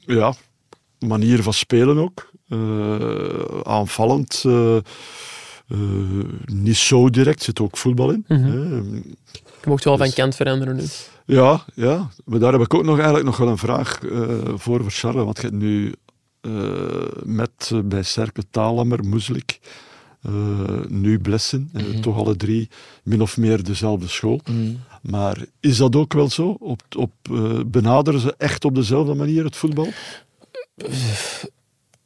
ja, 0.00 0.34
manier 0.98 1.42
van 1.42 1.52
spelen 1.52 1.98
ook. 1.98 2.30
Eh, 2.48 3.60
aanvallend. 3.62 4.42
eh, 4.46 4.76
niet 6.44 6.76
zo 6.76 7.10
direct, 7.10 7.42
zit 7.42 7.60
ook 7.60 7.76
voetbal 7.76 8.10
in. 8.10 8.24
Hè. 8.26 8.34
Je 8.46 9.02
mocht 9.66 9.84
wel 9.84 9.96
Dus- 9.96 10.06
van 10.06 10.14
kant 10.14 10.34
veranderen 10.36 10.76
nu. 10.76 10.82
Ja, 11.26 11.64
ja, 11.74 12.10
maar 12.24 12.38
daar 12.38 12.52
heb 12.52 12.60
ik 12.60 12.74
ook 12.74 12.84
nog 12.84 12.94
eigenlijk 12.96 13.24
nog 13.26 13.36
wel 13.36 13.48
een 13.48 13.58
vraag 13.58 13.98
voor 14.54 14.80
voor 14.82 14.90
Charles. 14.90 15.24
Want 15.24 15.36
je 15.36 15.42
hebt 15.42 15.54
nu 15.56 15.92
met 17.24 17.70
bij 17.84 18.02
Cercle 18.02 18.44
Talammer, 18.50 19.04
Moeslik, 19.04 19.60
nu 20.88 21.18
Blessen, 21.18 21.70
eh, 21.72 21.82
Mhm. 21.84 22.00
toch 22.00 22.16
alle 22.16 22.36
drie 22.36 22.68
min 23.02 23.22
of 23.22 23.36
meer 23.36 23.62
dezelfde 23.64 24.08
school. 24.08 24.40
mm. 24.50 24.78
Maar 25.02 25.44
is 25.60 25.76
dat 25.76 25.96
ook 25.96 26.12
wel 26.12 26.30
zo? 26.30 26.56
Op, 26.60 26.82
op, 26.96 27.12
eh, 27.22 27.60
benaderen 27.66 28.20
ze 28.20 28.34
echt 28.38 28.64
op 28.64 28.74
dezelfde 28.74 29.14
manier 29.14 29.44
het 29.44 29.56
voetbal? 29.56 29.88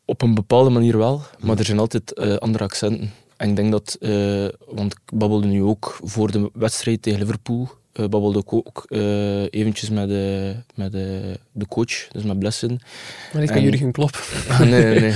Op 0.05 0.23
een 0.23 0.35
bepaalde 0.35 0.71
manier 0.71 0.99
wel, 0.99 1.23
maar 1.41 1.59
er 1.59 1.65
zijn 1.65 1.79
altijd 1.79 2.13
eh, 2.15 2.37
andere 2.37 2.65
accenten. 2.65 3.11
En 3.37 3.49
ik 3.51 3.57
denk 3.57 3.71
dat, 3.71 3.97
eh, 4.01 4.47
want 4.67 4.93
ik 4.93 5.01
babbelde 5.19 5.47
nu 5.47 5.63
ook 5.63 5.99
voor 6.03 6.31
de 6.31 6.51
wedstrijd 6.53 7.03
tegen 7.03 7.19
Liverpool, 7.21 7.69
uh, 7.95 8.07
babbelde 8.07 8.39
ik 8.39 8.53
ook 8.53 8.85
uh, 8.89 9.43
eventjes 9.51 9.91
met, 9.91 10.11
uh, 10.11 10.51
met 10.75 10.93
de 10.93 11.67
coach, 11.69 12.09
dus 12.09 12.23
met 12.23 12.39
Blessen. 12.39 12.81
Maar 13.33 13.43
niet 13.43 13.55
met 13.55 13.63
Jurgen 13.63 13.93
Klop. 13.93 14.33
nee, 14.59 15.01
nee. 15.01 15.15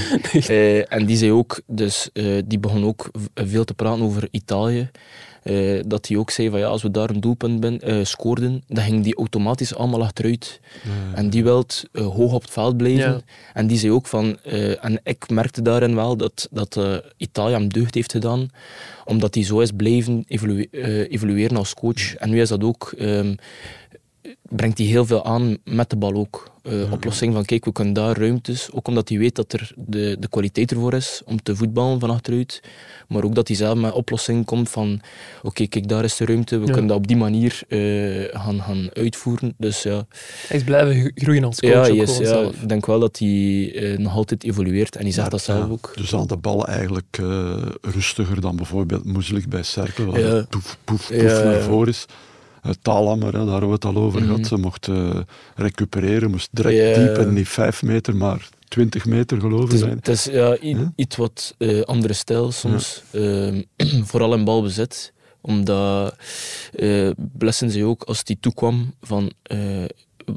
nee. 0.48 0.84
en 0.96 1.06
die 1.06 1.16
zei 1.16 1.32
ook, 1.32 1.60
dus 1.66 2.10
die 2.44 2.58
begon 2.58 2.84
ook 2.84 3.10
veel 3.34 3.64
te 3.64 3.74
praten 3.74 4.04
over 4.04 4.28
Italië. 4.30 4.90
Uh, 5.44 5.82
dat 5.86 6.08
hij 6.08 6.16
ook 6.16 6.30
zei 6.30 6.50
van 6.50 6.58
ja, 6.58 6.66
als 6.66 6.82
we 6.82 6.90
daar 6.90 7.10
een 7.10 7.20
doelpunt 7.20 7.60
ben, 7.60 7.80
uh, 7.84 8.04
scoorden, 8.04 8.62
dan 8.68 8.84
ging 8.84 9.04
die 9.04 9.16
automatisch 9.16 9.74
allemaal 9.74 10.02
achteruit. 10.02 10.60
En 11.14 11.30
die 11.30 11.42
wil 11.42 11.64
uh, 11.92 12.06
hoog 12.06 12.32
op 12.32 12.42
het 12.42 12.50
veld 12.50 12.76
blijven. 12.76 13.12
Ja. 13.12 13.20
En 13.52 13.66
die 13.66 13.78
zei 13.78 13.92
ook 13.92 14.06
van, 14.06 14.38
en 14.80 15.00
ik 15.02 15.30
merkte 15.30 15.62
daarin 15.62 15.94
wel 15.94 16.16
dat, 16.16 16.48
dat 16.50 16.80
Italië 17.16 17.52
hem 17.52 17.68
deugd 17.68 17.94
heeft 17.94 18.12
gedaan, 18.12 18.48
omdat 19.04 19.34
hij 19.34 19.44
zo 19.44 19.60
is 19.60 19.70
blijven 19.70 20.24
evolu 20.28 20.68
evolueren 21.08 21.56
als 21.56 21.74
coach. 21.74 22.14
En 22.14 22.30
nu 22.30 22.40
is 22.40 22.48
dat 22.48 22.64
ook, 22.64 22.94
um, 22.98 23.34
brengt 24.42 24.78
hij 24.78 24.86
heel 24.86 25.06
veel 25.06 25.24
aan 25.24 25.56
met 25.64 25.90
de 25.90 25.96
bal 25.96 26.14
ook. 26.14 26.52
Uh, 26.62 26.92
oplossing 26.92 27.34
van 27.34 27.44
kijk, 27.44 27.64
we 27.64 27.72
kunnen 27.72 27.94
daar 27.94 28.18
ruimtes. 28.18 28.68
Ook 28.72 28.88
omdat 28.88 29.08
hij 29.08 29.18
weet 29.18 29.34
dat 29.34 29.52
er 29.52 29.72
de, 29.76 30.16
de 30.20 30.28
kwaliteit 30.28 30.70
ervoor 30.70 30.94
is 30.94 31.22
om 31.24 31.42
te 31.42 31.56
voetballen 31.56 32.00
van 32.00 32.10
achteruit. 32.10 32.62
Maar 33.08 33.24
ook 33.24 33.34
dat 33.34 33.48
hij 33.48 33.56
zelf 33.56 33.78
met 33.78 33.92
oplossing 33.92 34.44
komt 34.44 34.70
van 34.70 35.00
oké, 35.42 35.66
kijk, 35.66 35.88
daar 35.88 36.04
is 36.04 36.16
de 36.16 36.24
ruimte. 36.24 36.58
We 36.58 36.64
kunnen 36.64 36.86
dat 36.86 36.96
op 36.96 37.06
die 37.06 37.16
manier 37.16 37.62
uh, 37.68 38.24
gaan, 38.40 38.60
gaan 38.60 38.88
uitvoeren. 38.92 39.54
Dus, 39.58 39.82
ja. 39.82 40.06
Hij 40.48 40.56
is 40.56 40.64
blijven 40.64 41.12
groeien 41.14 41.44
als 41.44 41.60
coach. 41.60 41.86
Ja, 41.86 41.94
yes, 41.94 42.18
ja 42.18 42.40
ik 42.40 42.68
denk 42.68 42.86
wel 42.86 43.00
dat 43.00 43.18
hij 43.18 43.28
uh, 43.28 43.98
nog 43.98 44.14
altijd 44.14 44.44
evolueert. 44.44 44.96
En 44.96 45.02
hij 45.02 45.12
zegt 45.12 45.30
dat 45.30 45.42
zelf 45.42 45.70
ook. 45.70 45.92
Dus 45.96 46.14
aan 46.14 46.26
de 46.26 46.36
bal 46.36 46.66
eigenlijk 46.66 47.18
rustiger 47.80 48.40
dan 48.40 48.56
bijvoorbeeld 48.56 49.04
Moeselijk 49.04 49.48
bij 49.48 49.62
Cerkel. 49.62 50.04
Waar 50.04 50.20
ja. 50.20 50.46
poef, 50.50 50.78
poef, 50.84 51.08
poef 51.08 51.44
naar 51.44 51.60
voren 51.60 51.88
is. 51.88 52.06
Talammer, 52.82 53.32
daar 53.32 53.46
hebben 53.46 53.68
we 53.68 53.74
het 53.74 53.84
al 53.84 53.96
over 53.96 54.20
gehad. 54.20 54.38
Mhm. 54.38 54.46
Ze 54.46 54.56
mocht 54.56 54.86
uh, 54.86 55.20
recupereren, 55.54 56.30
moest 56.30 56.48
direct 56.52 56.94
diep 56.94 57.26
en 57.26 57.32
niet 57.32 57.48
vijf 57.48 57.82
meter, 57.82 58.16
maar 58.16 58.48
20 58.68 59.04
meter 59.04 59.40
geloof 59.40 59.72
ik. 59.72 59.80
Het 59.80 60.08
is 60.08 60.24
ja, 60.24 60.58
iets 60.96 61.16
wat 61.16 61.54
uh, 61.58 61.80
andere 61.80 62.12
stijl 62.12 62.52
soms, 62.52 63.02
uh, 63.12 63.62
vooral 64.08 64.34
in 64.34 64.44
balbezit. 64.44 65.12
Omdat 65.40 66.16
uh, 66.72 67.10
Blessen 67.16 67.70
zei 67.70 67.84
ook, 67.84 68.02
als 68.02 68.24
die 68.24 68.36
toekwam 68.40 68.94
van 69.00 69.32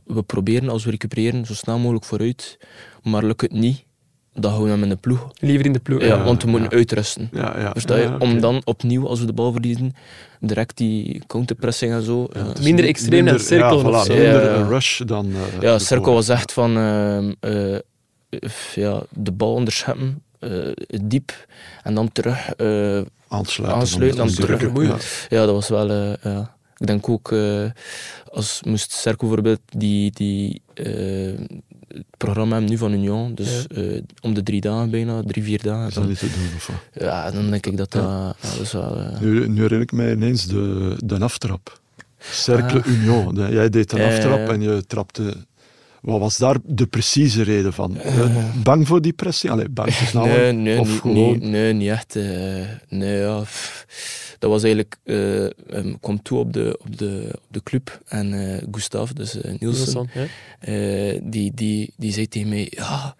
we 0.05 0.23
proberen 0.25 0.69
als 0.69 0.85
we 0.85 0.91
recupereren 0.91 1.45
zo 1.45 1.53
snel 1.53 1.77
mogelijk 1.77 2.05
vooruit, 2.05 2.57
maar 3.03 3.23
lukt 3.23 3.41
het 3.41 3.51
niet, 3.51 3.83
dan 4.33 4.51
houden 4.51 4.73
we 4.73 4.79
hem 4.79 4.83
in 4.83 4.89
de 4.89 5.01
ploeg. 5.01 5.31
Liever 5.39 5.65
in 5.65 5.73
de 5.73 5.79
ploeg. 5.79 6.01
Ja, 6.03 6.23
want 6.23 6.43
we 6.43 6.49
moeten 6.49 6.69
uitrusten. 6.69 7.29
Ja, 7.31 7.59
ja. 7.59 7.71
Versta 7.71 7.95
je? 7.95 8.19
Om 8.19 8.39
dan 8.39 8.61
opnieuw, 8.63 9.07
als 9.07 9.19
we 9.19 9.25
de 9.25 9.33
bal 9.33 9.51
verliezen, 9.51 9.95
direct 10.39 10.77
die 10.77 11.21
counterpressing 11.27 11.91
en 11.93 12.01
zo. 12.01 12.27
Minder 12.61 12.85
extreem 12.85 13.25
dan 13.25 13.39
cirkel. 13.39 13.77
Ja, 13.77 13.83
voilà, 13.83 14.07
minder 14.07 14.51
een 14.51 14.67
rush 14.67 15.01
dan... 15.01 15.27
Uh, 15.27 15.61
ja, 15.61 15.79
cirkel 15.79 16.13
was 16.13 16.29
echt 16.29 16.51
van... 16.51 16.77
Uh, 16.77 17.77
ja, 18.75 19.03
de 19.09 19.31
bal 19.31 19.53
onderscheppen, 19.53 20.23
diep, 21.01 21.47
en 21.83 21.93
dan 21.93 22.11
terug 22.11 22.55
aansluiten. 23.27 23.79
Aansluiten, 23.79 24.17
dan 24.17 24.29
terug. 24.29 24.61
Ja. 24.83 24.97
ja, 25.37 25.45
dat 25.45 25.55
was 25.55 25.69
wel... 25.69 25.91
ja. 26.21 26.55
Ik 26.79 26.87
denk 26.87 27.09
ook, 27.09 27.35
als 28.31 28.61
moest 28.63 28.91
Cerco 28.91 29.17
bijvoorbeeld 29.25 29.61
die, 29.65 30.11
die 30.11 30.61
het 31.87 32.05
programma 32.17 32.59
nu 32.59 32.77
van 32.77 32.93
Union, 32.93 33.35
dus 33.35 33.65
ja. 33.67 33.81
uh, 33.81 34.01
om 34.21 34.33
de 34.33 34.43
drie 34.43 34.61
dagen 34.61 34.89
bijna, 34.89 35.21
drie, 35.21 35.43
vier 35.43 35.63
dagen. 35.63 35.87
Is 35.87 35.93
dat 35.93 36.07
niet 36.07 36.19
te 36.19 36.29
doen, 36.29 36.55
of 36.55 36.71
Ja, 36.93 37.31
dan 37.31 37.49
denk 37.49 37.65
ik 37.65 37.77
dat 37.77 37.91
dat, 37.91 38.35
dat 38.41 38.59
is 38.61 38.71
wel... 38.71 38.97
Uh... 38.97 39.19
Nu, 39.19 39.47
nu 39.47 39.61
herinner 39.61 39.81
ik 39.81 39.91
mij 39.91 40.11
ineens 40.11 40.47
de, 40.47 40.95
de 41.05 41.19
aftrap. 41.19 41.79
Cercle 42.19 42.79
ah. 42.79 42.87
Union. 42.87 43.35
Jij 43.35 43.69
deed 43.69 43.91
een 43.91 44.01
aftrap 44.01 44.49
en 44.49 44.61
je 44.61 44.83
trapte... 44.87 45.33
Wat 46.07 46.19
was 46.19 46.37
daar 46.37 46.57
de 46.63 46.85
precieze 46.85 47.43
reden 47.43 47.73
van? 47.73 47.97
Uh, 48.05 48.45
bang 48.63 48.87
voor 48.87 49.01
die 49.01 49.13
pressie? 49.13 49.51
Allee, 49.51 49.69
bang 49.69 49.93
te 49.93 50.05
snel? 50.05 50.25
Nee, 50.25 50.51
nee, 50.51 50.79
of 50.79 50.99
gewoon... 50.99 51.39
nee, 51.39 51.49
nee, 51.49 51.73
niet 51.73 51.89
echt. 51.89 52.15
nee, 52.89 53.17
ja 53.17 53.43
dat 54.39 54.49
was 54.49 54.63
eigenlijk, 54.63 54.97
uh, 55.03 55.43
um, 55.43 55.99
kwam 55.99 56.21
toe 56.21 56.39
op 56.39 56.53
de, 56.53 56.79
op 56.81 56.97
de, 56.97 57.29
op 57.33 57.53
de 57.53 57.63
club 57.63 57.99
en 58.07 58.33
uh, 58.33 58.57
Gustav, 58.71 59.11
dus 59.11 59.35
uh, 59.35 59.59
Nielsen, 59.59 60.09
ja. 60.13 61.19
die, 61.23 61.51
die, 61.53 61.93
die 61.97 62.13
zei 62.13 62.27
tegen 62.27 62.49
mij, 62.49 62.67
ja, 62.69 63.15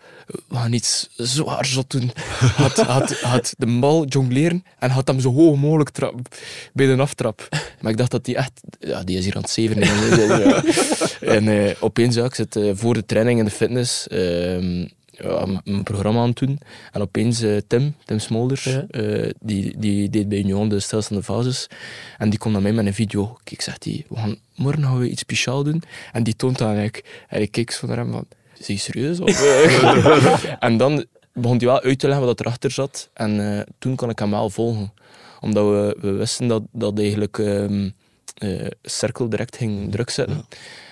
we 0.48 0.56
gaan 0.56 0.74
iets 0.74 1.10
zwaar 1.16 1.66
zot 1.66 1.92
doen. 1.92 2.12
had, 2.56 2.78
had, 2.78 3.20
had 3.20 3.54
de 3.58 3.80
bal 3.80 4.06
jongleren 4.06 4.64
en 4.80 4.90
had 4.90 5.08
hem 5.08 5.20
zo 5.20 5.34
hoog 5.34 5.58
mogelijk 5.58 5.90
trap, 5.90 6.36
bij 6.74 6.86
de 6.86 7.02
aftrap. 7.02 7.48
Maar 7.80 7.92
ik 7.92 7.98
dacht 7.98 8.12
dat 8.12 8.26
die 8.26 8.36
echt, 8.36 8.62
ja, 8.80 9.04
die 9.04 9.18
is 9.18 9.26
hier 9.26 9.36
aan 9.36 9.42
het 9.42 9.52
zeven. 9.52 9.80
ja. 10.46 10.64
En 11.38 11.76
opeens, 11.80 12.16
ja, 12.16 12.26
ik 12.26 12.36
zit 12.36 12.60
voor 12.74 12.94
de 12.94 13.06
training 13.06 13.40
in 13.40 13.46
de 13.46 13.52
fitness, 13.52 14.08
ehm, 14.08 14.86
ja, 15.24 15.46
mijn 15.64 15.84
programma 15.84 16.22
aan 16.22 16.28
het 16.28 16.38
doen. 16.38 16.60
En 16.92 17.02
opeens 17.02 17.42
uh, 17.42 17.58
Tim, 17.68 17.96
Tim 18.06 18.20
Smolders, 18.20 18.66
uh, 18.92 19.32
die, 19.40 19.78
die 19.78 20.10
deed 20.10 20.30
bij 20.30 20.38
Union 20.38 20.70
de 20.70 20.80
stilstaande 20.80 21.24
fases. 21.24 21.68
En 22.18 22.30
die 22.30 22.40
komt 22.40 22.54
naar 22.54 22.62
mij 22.62 22.74
met 22.74 22.86
een 22.86 22.94
video. 22.94 23.38
Kijk, 23.44 23.62
zegt 23.62 23.84
hij, 23.84 24.06
we 24.10 24.16
gaan, 24.16 24.36
morgen 24.56 24.84
gaan 24.84 25.00
we 25.00 25.10
iets 25.10 25.22
speciaals 25.22 25.64
doen. 25.64 25.84
En 26.12 26.24
die 26.24 26.36
toont 26.36 26.58
dan 26.58 26.68
eigenlijk. 26.68 27.26
En 27.28 27.42
ik 27.42 27.52
keek 27.52 27.72
zo 27.72 27.88
naar 27.88 27.98
hem 27.98 28.12
van, 28.12 28.26
is 28.58 28.68
hij 28.68 28.76
serieus? 28.76 29.20
Of, 29.20 29.42
en 30.60 30.78
dan 30.78 31.06
begon 31.34 31.58
hij 31.58 31.68
wel 31.68 31.82
uit 31.82 32.00
te 32.00 32.08
leggen 32.08 32.26
wat 32.26 32.40
erachter 32.40 32.72
zat. 32.72 33.10
En 33.14 33.40
uh, 33.40 33.60
toen 33.80 33.96
kon 33.96 34.10
ik 34.10 34.20
hem 34.20 34.30
wel 34.30 34.50
volgen. 34.50 34.92
Omdat 35.40 35.66
we, 35.66 35.98
we 36.02 36.12
wisten 36.12 36.48
dat, 36.48 36.64
dat 36.72 37.00
eigenlijk 37.00 37.38
um, 37.38 37.94
Cirkel 38.82 39.30
direct 39.30 39.58
ging 39.58 39.92
druk 39.92 40.10
zetten. 40.10 40.46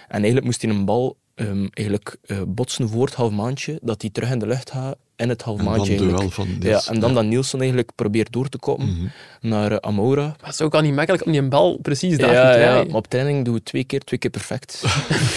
En 0.08 0.18
eigenlijk 0.18 0.46
moest 0.46 0.62
hij 0.62 0.72
een 0.72 0.86
bal 0.86 1.18
um, 1.36 1.70
eigenlijk 1.72 2.18
uh, 2.26 2.42
botsen 2.48 2.90
voor 2.90 3.06
het 3.06 3.16
half 3.16 3.32
maandje, 3.32 3.80
dat 3.82 4.02
hij 4.02 4.12
terug 4.12 4.32
in 4.32 4.40
de 4.40 4.48
lucht 4.48 4.72
gaat 4.72 4.98
in 5.16 5.30
het 5.30 5.42
half 5.42 5.62
maandje. 5.62 5.98
En 5.98 6.32
van 6.32 6.48
ja, 6.60 6.82
en 6.88 7.00
dan 7.00 7.14
dat 7.14 7.26
Nielsen 7.26 7.60
eigenlijk 7.60 7.92
probeert 7.96 8.32
door 8.32 8.50
te 8.50 8.58
komen 8.58 8.88
mm 8.88 8.96
-hmm. 8.96 9.12
naar 9.50 9.72
uh, 9.72 9.78
Amora. 9.82 10.36
Dat 10.42 10.50
is 10.50 10.62
ook 10.62 10.76
al 10.76 10.82
niet 10.82 10.96
makkelijk 10.96 11.26
om 11.26 11.32
die 11.32 11.42
bal 11.42 11.78
precies 11.82 12.18
daar 12.18 12.34
ja, 12.34 12.54
te 12.54 12.60
ja, 12.60 12.84
maar 12.84 12.96
op 12.96 13.08
training 13.08 13.46
doen 13.46 13.54
we 13.54 13.64
twee 13.64 13.84
keer, 13.84 14.00
twee 14.00 14.20
keer 14.20 14.30
perfect. 14.30 14.84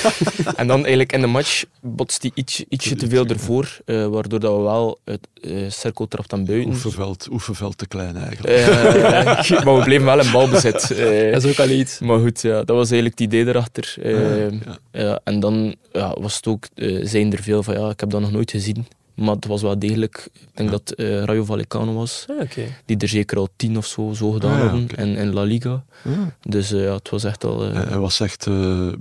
en 0.56 0.66
dan 0.66 0.78
eigenlijk 0.78 1.12
in 1.12 1.20
de 1.20 1.26
match 1.26 1.64
botst 1.80 2.22
hij 2.22 2.30
iets, 2.34 2.64
ietsje 2.68 2.96
te 2.96 3.08
veel 3.08 3.26
ervoor, 3.26 3.78
uh, 3.86 4.06
waardoor 4.06 4.40
dat 4.40 4.56
we 4.56 4.62
wel 4.62 4.98
het 5.04 5.28
uh, 5.40 5.70
cirkel 5.70 6.08
trapt 6.08 6.32
aan 6.32 6.44
buiten. 6.44 6.70
Oefenveld, 6.70 7.28
oefenveld 7.30 7.78
te 7.78 7.86
klein 7.86 8.16
eigenlijk. 8.16 8.66
maar 9.64 9.76
we 9.76 9.82
bleven 9.84 10.06
wel 10.06 10.20
in 10.20 10.30
balbezit. 10.30 10.88
dat 11.32 11.44
is 11.44 11.46
ook 11.46 11.58
al 11.58 11.68
iets. 11.68 11.98
Maar 11.98 12.18
goed, 12.18 12.42
ja, 12.42 12.56
dat 12.56 12.76
was 12.76 12.90
eigenlijk 12.90 13.18
het 13.18 13.28
idee 13.32 13.46
erachter. 13.46 13.96
ja. 14.92 15.20
en 15.24 15.40
dan 15.40 15.74
was 15.92 16.36
het 16.36 16.46
ook, 16.46 16.66
zijn 17.02 17.32
er 17.32 17.42
veel 17.42 17.62
van, 17.62 17.74
ja, 17.74 17.90
ik 17.90 18.00
heb 18.00 18.10
dat 18.10 18.20
nog 18.20 18.32
nooit 18.32 18.50
gezien. 18.50 18.86
Maar 19.18 19.35
het 19.35 19.46
was 19.46 19.62
wel 19.62 19.78
degelijk, 19.78 20.28
ik 20.33 20.48
denk 20.54 20.70
dat 20.70 20.92
uh, 20.96 21.22
Rayo 21.22 21.44
Vallecano 21.44 21.92
was, 21.92 22.24
ah, 22.28 22.40
okay. 22.40 22.74
die 22.85 22.96
er 22.96 23.09
zeker 23.09 23.38
al 23.38 23.48
tien 23.57 23.76
of 23.76 23.87
zo, 23.87 24.12
zo 24.12 24.31
gedaan 24.31 24.61
ah, 24.61 24.61
hadden 24.61 24.88
in, 24.96 25.16
in, 25.16 25.33
La 25.33 25.42
Liga. 25.42 25.85
Ah. 26.04 26.12
Dus 26.42 26.72
uh, 26.72 26.85
ja, 26.85 26.94
het 26.94 27.09
was 27.09 27.24
echt 27.24 27.44
al... 27.44 27.68
Uh... 27.68 27.88
Hij 27.88 27.98
was 27.98 28.20
echt 28.20 28.48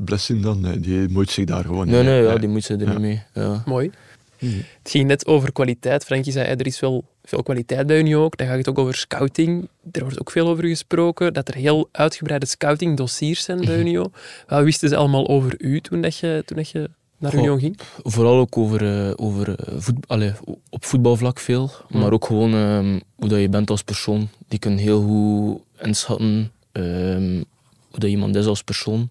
blessing 0.06 0.44
dan? 0.44 0.72
Die 0.80 1.10
moet 1.10 1.30
zich 1.30 1.46
daar 1.46 1.64
gewoon 1.64 1.90
Nee, 1.90 2.04
nee, 2.04 2.24
ja, 2.24 2.38
die 2.38 2.50
moet 2.50 2.64
zich 2.64 2.82
er 2.82 2.90
niet 2.90 3.00
mee. 3.00 3.22
Ja. 3.34 3.64
Mooi. 3.66 3.92
Mm. 4.40 4.64
Het 4.84 4.92
ging 4.92 5.08
net 5.08 5.28
over 5.28 5.52
kwaliteit. 5.52 6.04
Frankie 6.04 6.32
zei, 6.32 6.48
er 6.48 6.66
is 6.66 6.80
wel 6.80 7.06
veel 7.24 7.44
kwaliteit 7.44 7.88
bij 7.88 8.00
Unie 8.00 8.18
ook. 8.18 8.38
Dan 8.38 8.48
gaat 8.48 8.58
het 8.58 8.70
ook 8.70 8.78
over 8.78 8.96
scouting. 8.96 9.70
Er 9.92 10.02
wordt 10.02 10.20
ook 10.20 10.32
veel 10.32 10.48
over 10.48 10.66
gesproken, 10.66 11.34
dat 11.34 11.48
er 11.48 11.56
heel 11.56 11.90
uitgebreide 11.92 12.46
scouting-dossiers 12.46 13.44
zijn 13.44 13.58
bij 13.58 13.78
mhm. 13.78 13.80
Unio. 13.80 14.12
Wat 14.48 14.64
wisten 14.64 14.90
ze 14.90 14.96
allemaal 14.96 15.28
over 15.28 15.56
u 15.58 15.82
toen, 15.82 16.02
dat 16.02 16.18
je, 16.18 16.44
toen 16.46 16.58
dat 16.58 16.70
je 16.70 16.90
naar 17.18 17.36
Union 17.36 17.60
ging? 17.60 17.80
Vooral 18.04 18.40
ook 18.40 18.58
over, 18.58 19.08
uh, 19.08 19.14
over 19.16 19.60
eh, 19.60 19.74
voet, 19.78 19.96
allez, 20.08 20.34
op 20.70 20.86
voetbalvlak 20.86 21.40
veel, 21.40 21.72
maar 21.90 22.12
ook 22.12 22.26
gewoon 22.26 22.54
um, 22.54 23.02
hoe 23.16 23.30
dat 23.30 23.40
je 23.40 23.50
bent 23.50 23.70
als 23.70 23.84
persoon. 23.84 24.30
Die 24.48 24.60
kunnen 24.60 24.80
heel 24.80 25.02
goed 25.02 25.86
inschatten 25.88 26.52
um, 26.72 27.46
hoe 27.90 28.00
dat 28.00 28.10
iemand 28.10 28.36
is 28.36 28.46
als 28.46 28.64
persoon. 28.64 29.10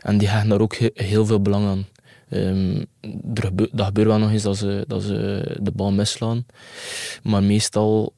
En 0.00 0.18
die 0.18 0.28
hechten 0.28 0.48
daar 0.48 0.60
ook 0.60 0.76
he 0.76 0.90
heel 0.94 1.26
veel 1.26 1.42
belang 1.42 1.66
aan. 1.66 1.86
Um, 2.30 2.86
er 3.34 3.50
dat 3.72 3.86
gebeurt 3.86 4.06
wel 4.06 4.18
nog 4.18 4.30
eens 4.30 4.42
dat 4.42 4.56
ze, 4.56 4.84
dat 4.86 5.02
ze 5.02 5.56
de 5.60 5.70
bal 5.70 5.92
misslaan. 5.92 6.46
Maar 7.22 7.42
meestal 7.42 8.12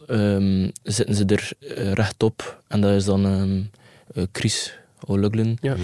zitten 0.83 1.15
ze 1.15 1.25
er 1.25 1.53
rechtop. 1.95 2.63
En 2.69 2.81
dat 2.81 2.95
is 2.95 3.05
dan 3.05 3.69
Chris 4.33 4.75
O'Loughlin. 5.07 5.59
Ja. 5.61 5.77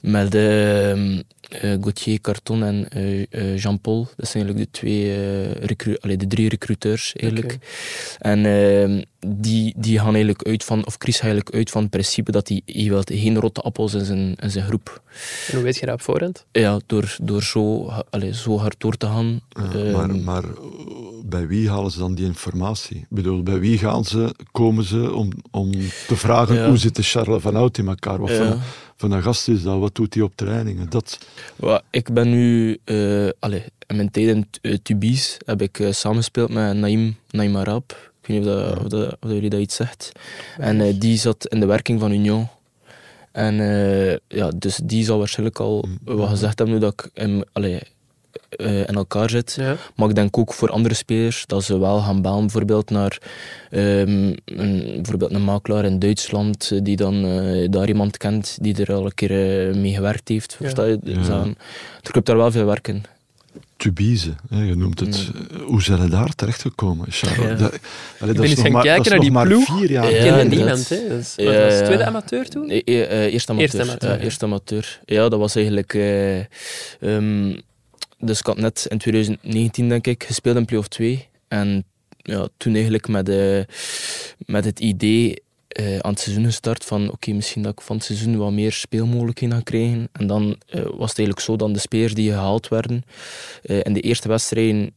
Met 0.00 0.34
Gauthier 1.50 2.20
Carton 2.20 2.62
en 2.62 2.88
uh, 2.96 3.58
Jean-Paul. 3.58 4.08
Dat 4.16 4.28
zijn 4.28 4.44
eigenlijk 4.44 4.72
de, 4.72 4.78
twee, 4.78 5.98
allee, 6.00 6.16
de 6.16 6.26
drie 6.26 6.48
recruteurs. 6.48 7.12
Eigenlijk. 7.12 7.58
En 8.18 8.46
ehm, 8.46 9.02
die, 9.26 9.74
die 9.76 9.98
gaan 9.98 10.14
eigenlijk 10.14 10.46
uit 10.46 10.64
van, 10.64 10.86
of 10.86 10.96
Chris 10.98 11.14
gaat 11.14 11.24
eigenlijk 11.24 11.56
uit 11.56 11.70
van 11.70 11.82
het 11.82 11.90
principe 11.90 12.32
dat 12.32 12.48
hij, 12.48 12.62
hij 12.64 12.88
wil 12.88 13.02
geen 13.04 13.38
rotte 13.38 13.60
appels 13.60 13.94
in 13.94 14.04
zijn, 14.04 14.34
in 14.34 14.50
zijn 14.50 14.64
groep. 14.64 15.02
En 15.48 15.54
hoe 15.54 15.64
weet 15.64 15.76
je 15.76 15.86
dat 15.86 15.94
op 15.94 16.00
voorhand? 16.00 16.46
Ja, 16.52 16.78
door, 16.86 17.16
door 17.22 17.42
zo, 17.42 17.90
allee, 18.10 18.34
zo 18.34 18.58
hard 18.58 18.74
door 18.78 18.96
te 18.96 19.06
gaan. 19.06 19.40
Ja, 19.48 19.92
maar, 19.92 20.08
ehm, 20.10 20.24
maar 20.24 20.44
bij 21.24 21.46
wie 21.46 21.70
halen 21.70 21.90
ze 21.90 21.98
dan 21.98 22.14
die 22.14 22.26
informatie? 22.26 22.96
Ik 22.96 23.06
bedoel, 23.08 23.42
bij 23.42 23.58
wie 23.58 23.78
gaan 23.78 24.04
ze, 24.04 24.34
komen 24.52 24.84
ze 24.84 25.12
om, 25.12 25.30
om 25.50 25.70
te 26.06 26.16
vragen 26.16 26.66
hoe 26.66 26.76
zit 26.76 26.96
de 26.96 27.02
Charles 27.02 27.42
van 27.42 27.54
Hout 27.54 27.78
in 27.78 27.88
elkaar? 27.88 28.18
Wat, 28.18 28.30
voor, 28.30 28.46
van 28.46 28.60
een 28.96 29.22
gast 29.22 29.48
is 29.48 29.62
dat? 29.62 29.78
Wat 29.78 29.94
doet 29.94 30.14
hij 30.14 30.22
op 30.22 30.32
trainingen? 30.34 30.90
Dat... 30.90 31.18
Ik 31.90 32.12
ben 32.12 32.30
nu, 32.30 32.78
uh, 32.84 33.28
allez, 33.38 33.62
in 33.86 33.96
mijn 33.96 34.10
tijd 34.10 34.26
in 34.26 34.48
uh, 34.62 34.76
Tubize 34.82 35.40
heb 35.46 35.62
ik 35.62 35.78
uh, 35.78 35.92
samengespeeld 35.92 36.50
met 36.50 36.76
Naim, 36.76 37.16
Naim 37.30 37.56
Arab. 37.56 38.12
Ik 38.20 38.28
weet 38.28 38.38
niet 38.38 38.48
of, 38.48 38.54
dat, 38.54 38.78
of, 38.78 38.86
dat, 38.86 39.16
of 39.20 39.30
jullie 39.30 39.50
dat 39.50 39.60
iets 39.60 39.76
zegt. 39.76 40.12
En 40.58 40.98
die 40.98 41.18
zat 41.18 41.46
in 41.46 41.60
de 41.60 41.66
werking 41.66 42.00
van 42.00 42.12
Union. 42.12 42.48
En 43.32 43.54
ja, 44.28 44.50
dus 44.56 44.80
die 44.84 45.04
zal 45.04 45.18
waarschijnlijk 45.18 45.60
al 45.60 45.84
mm. 45.88 46.16
wat 46.16 46.28
gezegd 46.28 46.58
hebben 46.58 46.76
nu 46.76 46.80
dat 46.80 46.92
ik 46.92 47.10
allez, 47.52 47.80
uh, 48.56 48.78
in 48.78 48.94
elkaar 48.94 49.30
zit. 49.30 49.56
Ja. 49.58 49.76
Maar 49.96 50.08
ik 50.08 50.14
denk 50.14 50.38
ook 50.38 50.54
voor 50.54 50.70
andere 50.70 50.94
spelers 50.94 51.46
dat 51.46 51.64
ze 51.64 51.78
wel 51.78 52.00
gaan 52.00 52.22
bellen, 52.22 52.40
bijvoorbeeld 52.40 52.90
naar 52.90 53.18
um, 53.70 54.34
een, 54.44 54.92
bijvoorbeeld 54.94 55.32
een 55.32 55.44
makelaar 55.44 55.84
in 55.84 55.98
Duitsland 55.98 56.70
eh, 56.72 56.78
die 56.82 56.96
dan 56.96 57.24
uh, 57.24 57.66
daar 57.70 57.88
iemand 57.88 58.16
kent 58.16 58.58
die 58.60 58.84
er 58.84 58.94
al 58.94 59.04
een 59.04 59.14
keer 59.14 59.30
uh, 59.68 59.74
mee 59.74 59.94
gewerkt 59.94 60.28
heeft. 60.28 60.50
Ja. 60.50 60.56
Versta 60.58 60.84
je? 60.84 60.98
Dus, 61.02 61.26
ja. 61.26 61.44
er 62.02 62.10
komt 62.10 62.26
daar 62.26 62.36
wel 62.36 62.50
veel 62.50 62.66
werk 62.66 62.88
in. 62.88 63.04
Tubize, 63.76 64.34
je 64.50 64.74
noemt 64.76 65.00
het. 65.00 65.30
Mm. 65.34 65.60
Hoe 65.60 65.82
zijn 65.82 66.00
ze 66.00 66.08
daar 66.08 66.34
terechtgekomen, 66.34 67.06
Charles? 67.10 67.48
Ja. 67.48 67.54
Dat, 67.54 67.78
allee, 68.20 68.34
dat 68.34 68.44
is 68.44 68.60
gaan 68.60 68.72
maar, 68.72 68.82
kijken 68.82 69.10
naar 69.10 69.20
die 69.20 69.30
ploeg. 69.30 69.78
Vier 69.78 69.90
jaar. 69.90 70.10
Ik 70.10 70.20
kende 70.20 70.56
niemand. 70.56 70.88
Hè. 70.88 71.08
Dus, 71.08 71.34
wat 71.36 71.46
was 71.46 71.74
het 71.74 71.84
tweede 71.84 72.04
amateur 72.04 72.48
toen? 72.48 72.70
E 72.70 72.82
e 72.84 73.28
eerste 73.30 73.52
amateur. 73.52 73.80
Eerste 73.80 73.80
amateur, 73.80 74.18
ja. 74.18 74.24
eerste 74.24 74.44
amateur. 74.44 75.00
Ja, 75.04 75.28
dat 75.28 75.38
was 75.38 75.54
eigenlijk... 75.54 75.94
Um, 77.00 77.62
dus 78.18 78.38
ik 78.38 78.46
had 78.46 78.56
net 78.56 78.86
in 78.88 78.98
2019, 78.98 79.88
denk 79.88 80.06
ik, 80.06 80.24
gespeeld 80.24 80.56
in 80.56 80.64
Playoff 80.64 80.88
2. 80.88 81.28
En 81.48 81.84
ja, 82.16 82.48
toen 82.56 82.72
eigenlijk 82.74 83.08
met, 83.08 83.28
uh, 83.28 83.60
met 84.38 84.64
het 84.64 84.80
idee 84.80 85.42
uh, 85.80 85.98
aan 85.98 86.10
het 86.10 86.20
seizoen 86.20 86.44
gestart 86.44 86.84
van 86.84 87.12
oké, 87.12 87.32
misschien 87.32 87.62
dat 87.62 87.72
ik 87.72 87.80
van 87.80 87.96
het 87.96 88.04
seizoen 88.04 88.36
wat 88.36 88.52
meer 88.52 88.72
speelmogelijkheden 88.72 89.56
ga 89.56 89.62
krijgen. 89.62 90.08
En 90.12 90.26
dan 90.26 90.42
uh, 90.44 90.82
was 90.82 91.08
het 91.08 91.18
eigenlijk 91.18 91.40
zo 91.40 91.56
dat 91.56 91.74
de 91.74 91.80
spelers 91.80 92.14
die 92.14 92.30
gehaald 92.30 92.68
werden 92.68 93.02
in 93.62 93.92
de 93.92 94.00
eerste 94.00 94.28
wedstrijden 94.28 94.92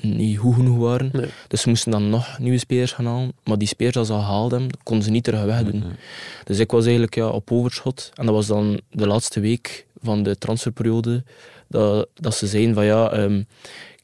niet 0.00 0.38
goed 0.38 0.54
genoeg 0.54 0.78
waren. 0.78 1.10
Dus 1.48 1.60
ze 1.60 1.68
moesten 1.68 1.90
dan 1.90 2.10
nog 2.10 2.38
nieuwe 2.38 2.58
spelers 2.58 2.92
gaan 2.92 3.06
halen. 3.06 3.32
Maar 3.44 3.58
die 3.58 3.68
spelers 3.68 3.96
als 3.96 4.06
ze 4.06 4.12
al 4.12 4.22
haalden, 4.22 4.68
konden 4.82 5.04
ze 5.04 5.10
niet 5.10 5.24
terug 5.24 5.44
wegdoen. 5.44 5.78
Nee, 5.78 5.92
Dus 6.44 6.58
ik 6.58 6.70
was 6.70 6.82
eigenlijk 6.82 7.14
ja, 7.14 7.28
op 7.28 7.52
overschot. 7.52 8.10
En 8.14 8.26
dat 8.26 8.34
was 8.34 8.46
dan 8.46 8.80
de 8.90 9.06
laatste 9.06 9.40
week 9.40 9.86
van 10.02 10.22
de 10.22 10.38
transferperiode 10.38 11.24
dat, 11.70 12.08
dat 12.14 12.34
ze 12.34 12.46
zeiden 12.46 12.74
van 12.74 12.84
ja, 12.84 13.18
um, 13.18 13.46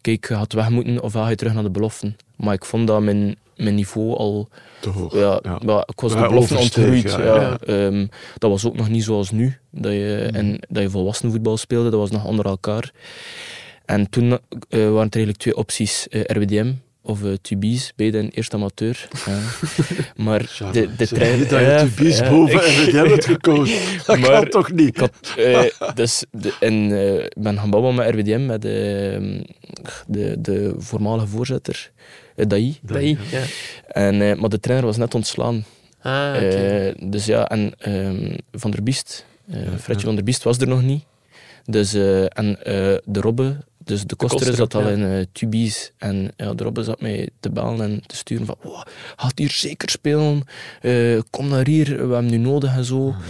kijk, 0.01 0.29
je 0.29 0.35
had 0.35 0.53
weg 0.53 0.69
moeten 0.69 1.03
of 1.03 1.13
ga 1.13 1.29
je 1.29 1.37
terug 1.37 1.55
naar 1.55 1.63
de 1.63 1.71
beloften. 1.71 2.17
Maar 2.37 2.55
ik 2.55 2.65
vond 2.65 2.87
dat 2.87 3.01
mijn, 3.01 3.37
mijn 3.57 3.75
niveau 3.75 4.17
al... 4.17 4.49
Te 4.81 4.89
hoog. 4.89 5.15
Ja, 5.15 5.41
ja. 5.43 5.85
ik 5.87 6.01
was 6.01 6.13
de 6.13 6.27
beloften 6.29 6.59
ontgroeid. 6.59 7.11
Ja, 7.11 7.59
um, 7.69 8.09
dat 8.39 8.51
was 8.51 8.67
ook 8.67 8.77
nog 8.77 8.89
niet 8.89 9.05
zoals 9.05 9.31
nu, 9.31 9.59
dat 9.71 9.93
je, 9.93 10.27
mm. 10.31 10.37
en, 10.37 10.59
dat 10.69 10.83
je 10.83 10.91
volwassen 10.91 11.31
voetbal 11.31 11.57
speelde. 11.57 11.91
Dat 11.91 12.01
was 12.01 12.11
nog 12.11 12.25
onder 12.25 12.45
elkaar. 12.45 12.93
En 13.85 14.11
toen 14.11 14.25
uh, 14.25 14.39
waren 14.69 14.91
er 14.91 14.99
eigenlijk 14.99 15.37
twee 15.37 15.57
opties. 15.57 16.07
Uh, 16.11 16.21
eh, 16.21 16.37
RWDM 16.37 16.73
of 17.07 17.23
uh, 17.23 17.33
Tubize, 17.43 17.93
beide 17.97 18.19
een 18.19 18.31
eerste 18.31 18.57
amateur. 18.57 19.09
Ja. 19.27 19.39
maar 20.25 20.59
de, 20.73 20.97
de 20.97 21.07
trein... 21.07 21.39
dat 21.39 21.51
je 21.51 21.91
Tubize 21.95 22.25
ja, 22.25 22.31
boven 22.31 22.65
en 22.65 22.73
jij 22.73 22.93
hebt 22.93 23.11
het 23.11 23.25
gekozen. 23.25 23.79
Dat 24.07 24.19
maar, 24.19 24.31
kan 24.31 24.49
toch 24.49 24.73
niet? 24.73 24.89
Ik 24.89 24.97
had, 24.97 25.35
uh, 25.39 25.63
dus 25.95 26.25
de, 26.31 26.55
en, 26.61 26.75
uh, 26.75 27.25
ben 27.37 27.59
gaan 27.59 27.71
babbelen 27.71 27.95
met 27.95 28.15
RWDM, 28.15 28.47
met 28.47 28.63
de, 28.63 29.45
de, 30.07 30.41
de 30.41 30.75
voormalige 30.79 31.27
voorzitter, 31.27 31.91
Dai. 32.35 32.79
Dai, 32.83 33.19
ja. 33.31 33.43
En, 33.87 34.39
maar 34.41 34.49
de 34.49 34.61
trainer 34.61 34.87
was 34.87 34.97
net 34.97 35.15
ontslaan. 35.15 35.65
Ah, 36.01 36.33
okay. 36.37 36.95
dus 37.03 37.27
ja, 37.27 37.49
en 37.49 37.75
um, 37.89 38.37
Van 38.53 38.71
der 38.71 38.83
Biest, 38.83 39.25
Fredje 39.79 40.07
van 40.07 40.15
der 40.15 40.25
Biest 40.25 40.43
was 40.43 40.59
er 40.59 40.69
nog 40.69 40.83
niet. 40.83 41.05
Dus, 41.65 41.95
en 42.29 42.59
de 43.05 43.21
Robbe, 43.21 43.57
dus 43.87 44.01
de, 44.01 44.07
de 44.07 44.17
koster 44.17 44.55
zat 44.55 44.75
al 44.75 44.89
in 44.89 45.01
uh, 45.01 45.25
Tubies 45.33 45.93
en 45.97 46.33
ja, 46.37 46.53
Robbe 46.57 46.83
zat 46.83 47.01
mij 47.01 47.29
te 47.41 47.51
bellen 47.51 47.81
en 47.81 48.03
te 48.07 48.17
sturen 48.17 48.47
van 48.47 48.57
oh, 48.63 48.83
gaat 49.17 49.39
hier 49.39 49.51
zeker 49.51 49.91
spelen, 49.91 50.43
uh, 50.83 51.21
kom 51.31 51.49
naar 51.49 51.67
hier, 51.67 51.87
we 51.87 51.97
hebben 51.97 52.27
nu 52.27 52.37
nodig 52.37 52.77
en 52.77 52.85
zo. 52.85 53.09
Mhm. 53.09 53.21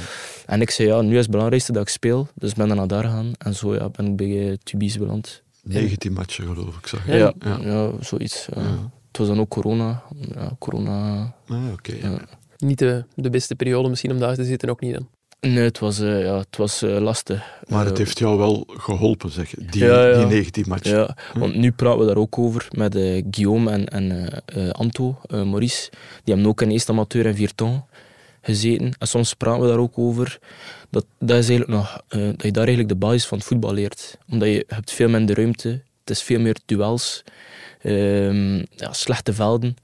En 0.46 0.60
ik 0.60 0.70
zei 0.70 0.88
ja, 0.88 1.00
nu 1.00 1.12
is 1.12 1.20
het 1.20 1.30
belangrijkste 1.30 1.72
dat 1.72 1.82
ik 1.82 1.88
speel, 1.88 2.28
dus 2.34 2.54
ben 2.54 2.68
dan 2.68 2.76
naar 2.76 2.86
daar 2.86 3.04
gaan 3.04 3.32
en 3.38 3.54
zo 3.54 3.74
ja, 3.74 3.88
ben 3.88 4.06
ik 4.06 4.16
bij 4.16 4.26
uh, 4.26 4.54
Tubies 4.62 4.98
beland. 4.98 5.42
19 5.62 6.12
matchen 6.12 6.46
geloof 6.46 6.76
ik, 6.76 6.86
zag 6.86 7.06
je. 7.06 7.12
Ja, 7.12 7.32
ja. 7.38 7.58
ja 7.60 7.90
zoiets. 8.00 8.48
Ja. 8.54 8.90
Het 9.08 9.18
was 9.18 9.26
dan 9.26 9.40
ook 9.40 9.48
corona. 9.48 10.02
Ja, 10.34 10.56
corona. 10.58 11.20
Ah, 11.48 11.72
oké. 11.72 11.94
Okay, 11.98 12.18
Niet 12.56 12.78
de, 12.78 13.04
de 13.14 13.30
beste 13.30 13.54
periode 13.54 13.88
misschien 13.88 14.10
om 14.10 14.18
daar 14.18 14.34
te 14.34 14.44
zitten, 14.44 14.68
ook 14.68 14.80
niet 14.80 14.94
dan. 14.94 15.08
Nee, 15.40 15.64
het 15.64 15.78
was, 15.78 16.00
uh, 16.00 16.24
ja, 16.24 16.38
het 16.38 16.56
was 16.56 16.82
uh, 16.82 16.98
lastig. 16.98 17.60
Maar 17.68 17.84
het 17.84 17.92
uh, 17.92 17.98
heeft 17.98 18.18
jou 18.18 18.38
wel 18.38 18.64
geholpen, 18.66 19.30
zeg 19.30 19.50
die, 19.50 19.84
ja, 19.84 20.06
ja. 20.06 20.18
die 20.18 20.26
19 20.26 20.64
match. 20.68 20.88
Ja, 20.88 21.16
hm? 21.32 21.38
want 21.38 21.54
nu 21.54 21.72
praten 21.72 22.00
we 22.00 22.06
daar 22.06 22.16
ook 22.16 22.38
over 22.38 22.68
met 22.70 22.94
Guillaume 23.30 23.70
en, 23.70 23.86
en 23.86 24.72
Anto, 24.72 25.20
Maurice. 25.28 25.90
Die 26.24 26.34
hebben 26.34 26.46
ook 26.46 26.62
in 26.62 26.70
eerste 26.70 26.92
amateur 26.92 27.26
en 27.26 27.34
Vierton 27.34 27.84
gezeten. 28.40 28.94
En 28.98 29.06
soms 29.08 29.34
praten 29.34 29.62
we 29.62 29.68
daar 29.68 29.78
ook 29.78 29.98
over. 29.98 30.38
Dat, 30.90 31.06
dat, 31.18 31.38
is 31.38 31.48
eigenlijk 31.48 31.78
nog, 31.78 32.00
dat 32.08 32.42
je 32.42 32.52
daar 32.52 32.66
eigenlijk 32.66 32.88
de 32.88 33.06
basis 33.06 33.26
van 33.26 33.38
het 33.38 33.46
voetbal 33.46 33.72
leert. 33.72 34.18
Omdat 34.30 34.48
je 34.48 34.64
hebt 34.68 34.92
veel 34.92 35.08
minder 35.08 35.36
ruimte. 35.36 35.68
Het 36.00 36.10
is 36.10 36.22
veel 36.22 36.40
meer 36.40 36.56
duels. 36.66 37.24
Ehm, 37.82 38.56
ja, 38.56 38.92
slechte 38.92 39.32
velden. 39.32 39.76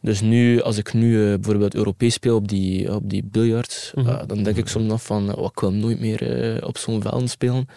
Dus 0.00 0.20
nu, 0.20 0.62
als 0.62 0.78
ik 0.78 0.92
nu 0.92 1.12
uh, 1.12 1.34
bijvoorbeeld 1.34 1.74
Europees 1.74 2.14
speel 2.14 2.36
op 2.36 2.48
die, 2.48 2.94
op 2.94 3.10
die 3.10 3.24
biljart, 3.24 3.92
mm 3.94 4.04
-hmm. 4.04 4.12
uh, 4.12 4.20
dan 4.26 4.42
denk 4.42 4.56
ik 4.56 4.68
soms 4.68 4.86
nog 4.86 5.02
van, 5.02 5.34
oh, 5.34 5.44
ik 5.44 5.60
wil 5.60 5.72
nooit 5.72 6.00
meer 6.00 6.54
uh, 6.56 6.66
op 6.66 6.78
zo'n 6.78 7.02
velden 7.02 7.28
spelen. 7.28 7.68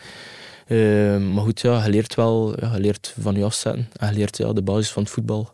maar 1.34 1.44
goed, 1.44 1.62
ja, 1.62 1.84
je 1.84 1.90
leert 1.90 2.16
wel, 2.16 2.56
ja, 2.60 2.74
je 2.74 2.80
leert 2.80 3.16
van 3.20 3.36
je 3.36 3.44
afzetten 3.44 3.88
en 3.98 4.08
je 4.08 4.18
leert 4.18 4.38
ja, 4.38 4.54
de 4.54 4.62
basis 4.62 4.92
van 4.92 5.04
het 5.04 5.12
voetbal. 5.12 5.50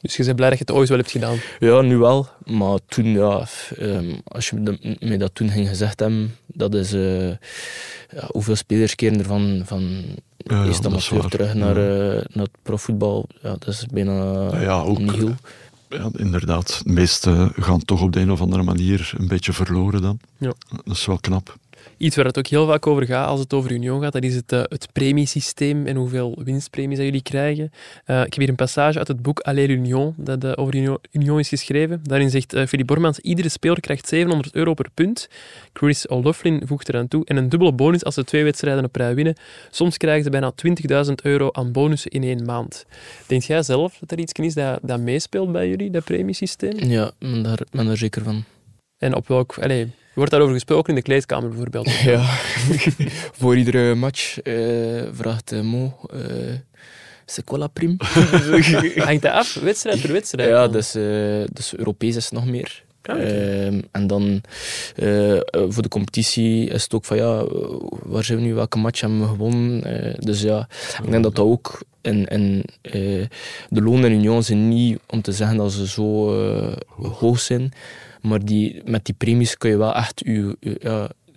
Dus 0.00 0.16
je 0.16 0.24
bent 0.24 0.36
blij 0.36 0.48
dat 0.48 0.58
je 0.58 0.64
het 0.64 0.74
ooit 0.74 0.88
wel 0.88 0.98
hebt 0.98 1.10
gedaan? 1.10 1.36
Ja, 1.58 1.80
nu 1.80 1.96
wel. 1.96 2.28
Maar 2.44 2.78
toen, 2.86 3.06
ja, 3.06 3.46
um, 3.80 4.20
als 4.24 4.48
je 4.48 4.78
me 5.00 5.16
dat 5.16 5.34
toen 5.34 5.48
ging 5.48 5.68
gezegd 5.68 6.00
hebben, 6.00 6.36
dat 6.46 6.74
is 6.74 6.90
ja, 6.90 8.26
hoeveel 8.26 8.56
spelers 8.56 8.94
keren 8.94 9.18
er 9.18 9.24
van, 9.24 9.62
van 9.64 10.02
ja, 10.36 10.64
eerst 10.64 10.86
amateur 10.86 11.28
terug 11.28 11.54
naar, 11.54 11.74
naar 12.32 12.44
het 12.44 12.56
profvoetbal. 12.62 13.26
Ja, 13.42 13.50
dat 13.58 13.66
is 13.66 13.86
bijna 13.86 14.48
ja, 14.60 14.82
ook, 14.82 14.98
ja, 15.90 16.10
inderdaad. 16.16 16.80
De 16.84 16.92
meesten 16.92 17.52
gaan 17.56 17.84
toch 17.84 18.02
op 18.02 18.12
de 18.12 18.20
een 18.20 18.30
of 18.30 18.40
andere 18.40 18.62
manier 18.62 19.12
een 19.18 19.28
beetje 19.28 19.52
verloren 19.52 20.02
dan. 20.02 20.18
Ja. 20.38 20.52
Dat 20.84 20.96
is 20.96 21.06
wel 21.06 21.18
knap. 21.18 21.56
Iets 22.00 22.16
waar 22.16 22.24
het 22.24 22.38
ook 22.38 22.46
heel 22.46 22.66
vaak 22.66 22.86
over 22.86 23.06
gaat 23.06 23.28
als 23.28 23.40
het 23.40 23.52
over 23.52 23.70
Union 23.70 24.02
gaat, 24.02 24.12
dat 24.12 24.22
is 24.22 24.34
het, 24.34 24.52
uh, 24.52 24.60
het 24.62 24.88
premiesysteem 24.92 25.86
en 25.86 25.96
hoeveel 25.96 26.38
winstpremies 26.44 26.96
dat 26.96 27.06
jullie 27.06 27.22
krijgen. 27.22 27.70
Uh, 28.06 28.16
ik 28.16 28.32
heb 28.32 28.38
hier 28.38 28.48
een 28.48 28.54
passage 28.54 28.98
uit 28.98 29.08
het 29.08 29.22
boek 29.22 29.40
Aller 29.40 29.70
Union, 29.70 30.14
dat 30.16 30.44
uh, 30.44 30.52
over 30.54 30.74
Union, 30.74 30.98
Union, 31.10 31.38
is 31.38 31.48
geschreven. 31.48 32.00
Daarin 32.02 32.30
zegt 32.30 32.50
Philippe 32.50 32.84
Bormans, 32.84 33.18
iedere 33.18 33.48
speler 33.48 33.80
krijgt 33.80 34.08
700 34.08 34.54
euro 34.54 34.74
per 34.74 34.90
punt. 34.94 35.28
Chris 35.72 36.08
O'Loughlin 36.08 36.62
voegt 36.64 36.88
eraan 36.88 37.08
toe. 37.08 37.24
En 37.24 37.36
een 37.36 37.48
dubbele 37.48 37.72
bonus 37.72 38.04
als 38.04 38.14
ze 38.14 38.24
twee 38.24 38.44
wedstrijden 38.44 38.84
op 38.84 38.96
rij 38.96 39.14
winnen. 39.14 39.34
Soms 39.70 39.96
krijgen 39.96 40.24
ze 40.24 40.30
bijna 40.30 40.52
20.000 41.06 41.12
euro 41.22 41.48
aan 41.52 41.72
bonussen 41.72 42.10
in 42.10 42.22
één 42.22 42.44
maand. 42.44 42.86
Denk 43.26 43.42
jij 43.42 43.62
zelf 43.62 43.96
dat 44.00 44.10
er 44.10 44.18
iets 44.18 44.32
is 44.32 44.54
dat, 44.54 44.78
dat 44.82 45.00
meespeelt 45.00 45.52
bij 45.52 45.68
jullie, 45.68 45.90
dat 45.90 46.04
premiesysteem? 46.04 46.78
Ja, 46.78 47.10
ben 47.18 47.56
ben 47.70 47.86
daar 47.86 47.96
zeker 47.96 48.22
van. 48.22 48.44
En 48.98 49.14
op 49.14 49.28
welk... 49.28 49.58
Allez, 49.58 49.86
Wordt 50.14 50.30
daarover 50.30 50.54
gesproken 50.54 50.88
in 50.88 50.94
de 50.94 51.02
kleedkamer 51.02 51.48
bijvoorbeeld? 51.48 51.90
Ja, 52.14 52.22
voor 53.38 53.56
iedere 53.56 53.94
match 53.94 54.38
uh, 54.44 55.02
vraagt 55.12 55.52
uh, 55.52 55.60
Mo. 55.60 55.96
Uh, 56.14 56.20
C'est 57.30 57.44
quoi 57.44 57.58
la 57.58 57.68
prime? 57.68 57.96
Hangt 59.08 59.22
dat 59.22 59.32
af, 59.32 59.54
wedstrijd 59.54 60.00
per 60.00 60.12
wedstrijd? 60.12 60.48
Ja, 60.48 60.68
dus, 60.68 60.96
uh, 60.96 61.44
dus 61.52 61.76
Europees 61.76 62.16
is 62.16 62.30
nog 62.30 62.46
meer. 62.46 62.82
Ah, 63.02 63.18
uh, 63.18 63.66
en 63.66 64.06
dan 64.06 64.42
uh, 64.96 65.40
voor 65.68 65.82
de 65.82 65.88
competitie 65.88 66.68
is 66.68 66.82
het 66.82 66.94
ook 66.94 67.04
van 67.04 67.16
ja, 67.16 67.44
waar 67.88 68.24
zijn 68.24 68.38
we 68.38 68.44
nu, 68.44 68.54
welke 68.54 68.78
match 68.78 69.00
hebben 69.00 69.20
we 69.20 69.26
gewonnen? 69.26 69.92
Uh, 70.06 70.14
dus 70.18 70.42
ja, 70.42 70.68
ik 71.02 71.10
denk 71.10 71.22
dat 71.22 71.34
dat 71.34 71.44
ook 71.44 71.82
in, 72.00 72.26
in 72.26 72.64
de 73.68 73.82
lonen 73.82 74.10
in 74.10 74.18
Union 74.18 74.42
zijn 74.42 74.68
niet 74.68 74.98
om 75.06 75.22
te 75.22 75.32
zeggen 75.32 75.56
dat 75.56 75.72
ze 75.72 75.86
zo 75.86 76.34
hoog 76.96 77.40
zijn. 77.40 77.72
Maar 78.22 78.44
die, 78.44 78.82
met 78.84 79.04
die 79.04 79.14
premies 79.14 79.56
kun 79.56 79.70
je 79.70 79.76
wel 79.76 79.94
echt 79.94 80.22
je, 80.24 80.56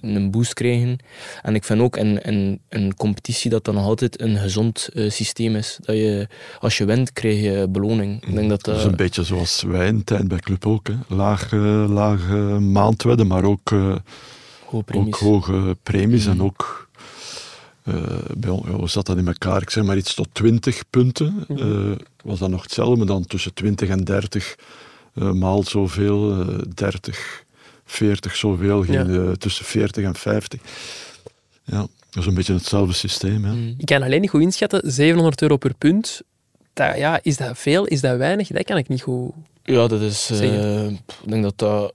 een 0.03 0.31
boost 0.31 0.53
krijgen. 0.53 0.97
En 1.41 1.55
ik 1.55 1.63
vind 1.63 1.81
ook 1.81 1.97
in, 1.97 2.21
in 2.21 2.59
een 2.69 2.95
competitie 2.95 3.49
dat 3.49 3.65
dat 3.65 3.73
nog 3.73 3.85
altijd 3.85 4.21
een 4.21 4.37
gezond 4.37 4.89
uh, 4.93 5.09
systeem 5.09 5.55
is. 5.55 5.77
Dat 5.81 5.95
je, 5.95 6.27
als 6.59 6.77
je 6.77 6.85
wint, 6.85 7.13
krijg 7.13 7.41
je 7.41 7.67
beloning. 7.69 8.25
Ik 8.25 8.35
denk 8.35 8.49
dat, 8.49 8.63
dat 8.63 8.77
is 8.77 8.83
een 8.83 8.95
beetje 8.95 9.23
zoals 9.23 9.61
wij 9.61 9.87
in 9.87 10.03
tijd 10.03 10.27
bij 10.27 10.39
Club 10.39 10.65
ook. 10.65 10.87
Hè. 10.87 11.15
Lage, 11.15 11.57
lage 11.89 12.35
maandwedden, 12.59 13.27
maar 13.27 13.43
ook, 13.43 13.71
uh, 13.71 13.95
hoge 14.65 14.83
premies, 14.83 15.13
ook 15.13 15.19
hoge 15.19 15.77
premies 15.83 16.25
mm. 16.25 16.31
en 16.31 16.41
ook... 16.41 16.81
Hoe 18.77 18.89
zat 18.89 19.05
dat 19.05 19.17
in 19.17 19.27
elkaar? 19.27 19.61
Ik 19.61 19.69
zeg 19.69 19.83
maar 19.83 19.97
iets 19.97 20.13
tot 20.13 20.27
20 20.31 20.83
punten. 20.89 21.45
Mm. 21.47 21.97
was 22.23 22.39
dat 22.39 22.49
nog 22.49 22.61
hetzelfde, 22.61 22.95
maar 22.95 23.05
dan 23.05 23.25
tussen 23.25 23.53
20 23.53 23.89
en 23.89 24.03
30 24.03 24.55
uh, 24.57 24.63
maal 25.13 25.63
zoveel, 25.63 26.39
uh, 26.41 26.57
30 26.75 27.43
40 27.85 28.35
zoveel, 28.35 28.81
ging 28.83 28.95
Ja. 29.07 29.21
eh, 29.23 29.31
tussen 29.31 29.65
40 29.65 30.03
en 30.03 30.15
50. 30.15 30.59
Ja, 31.63 31.77
dat 31.77 31.89
is 32.23 32.25
een 32.25 32.33
beetje 32.33 32.53
hetzelfde 32.53 32.93
systeem. 32.93 33.45
Ja. 33.45 33.51
Mm. 33.51 33.73
Ik 33.77 33.85
kan 33.85 34.01
alleen 34.03 34.21
niet 34.21 34.29
goed 34.29 34.41
inschatten, 34.41 34.91
700 34.91 35.41
euro 35.41 35.57
per 35.57 35.73
punt. 35.73 36.21
Dat, 36.73 36.97
ja, 36.97 37.19
is 37.21 37.37
dat 37.37 37.57
veel? 37.57 37.85
Is 37.85 38.01
dat 38.01 38.17
weinig? 38.17 38.47
Dat 38.47 38.63
kan 38.63 38.77
ik 38.77 38.87
niet 38.87 39.01
goed... 39.01 39.31
Ja, 39.63 39.87
dat 39.87 40.01
is... 40.01 40.29
eh, 40.31 40.37
Zeggen. 40.37 40.89
ik 40.93 41.29
denk 41.29 41.43
dat 41.43 41.57
dat 41.57 41.93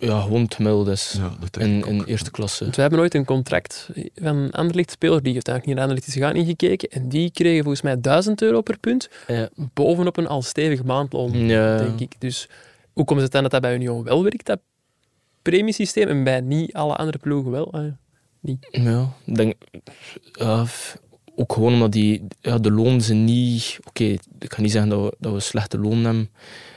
ja, 0.00 0.20
gewoon 0.20 0.42
het 0.42 0.54
gemiddeld 0.54 0.88
is. 0.88 1.14
Ja, 1.18 1.32
dat 1.40 1.52
denk 1.54 1.84
in, 1.86 1.92
in 1.92 2.04
eerste 2.04 2.30
klasse. 2.30 2.62
Want 2.64 2.76
we 2.76 2.82
hebben 2.82 3.00
ooit 3.00 3.14
een 3.14 3.24
contract 3.24 3.90
van 4.14 4.36
een 4.36 4.50
Anderlecht-speler, 4.52 5.22
die 5.22 5.32
heeft 5.32 5.48
eigenlijk 5.48 5.66
niet 5.66 5.74
naar 5.74 5.84
Anderlecht 5.84 6.06
is 6.06 6.14
gegaan, 6.14 6.36
ingekeken. 6.36 6.88
En 6.88 7.08
die 7.08 7.30
kregen 7.30 7.60
volgens 7.62 7.82
mij 7.82 8.00
1000 8.00 8.42
euro 8.42 8.60
per 8.60 8.78
punt, 8.78 9.08
Ja. 9.26 9.48
bovenop 9.74 10.16
een 10.16 10.26
al 10.28 10.42
stevig 10.42 10.82
maandloon, 10.84 11.38
Ja. 11.46 11.76
denk 11.76 12.00
ik. 12.00 12.12
Dus 12.18 12.48
hoe 12.92 13.04
komt 13.04 13.20
het 13.20 13.32
dan 13.32 13.42
dat 13.42 13.50
dat 13.50 13.60
bij 13.60 13.74
Union 13.74 14.02
wel 14.02 14.22
werkt, 14.22 14.46
dat 14.46 14.60
premiesysteem, 15.42 16.08
en 16.08 16.24
bij 16.24 16.40
niet 16.40 16.72
alle 16.72 16.96
andere 16.96 17.18
ploegen 17.18 17.50
wel? 17.50 17.72
Ah, 17.72 17.84
ja. 17.84 18.56
Ja, 18.70 19.08
ik 19.24 19.34
denk... 19.36 19.54
ook 21.36 21.52
gewoon 21.52 21.72
omdat 21.72 21.92
die, 21.92 22.26
ja, 22.40 22.58
de 22.58 22.70
lonen 22.72 23.00
zijn 23.02 23.24
niet... 23.24 23.78
Oké, 23.88 24.04
ik 24.38 24.52
ga 24.54 24.60
niet 24.60 24.70
zeggen 24.70 24.90
dat 24.90 25.02
we, 25.04 25.16
dat 25.18 25.32
we 25.32 25.40
slechte 25.40 25.78
lonen 25.78 26.04
hebben. 26.04 26.30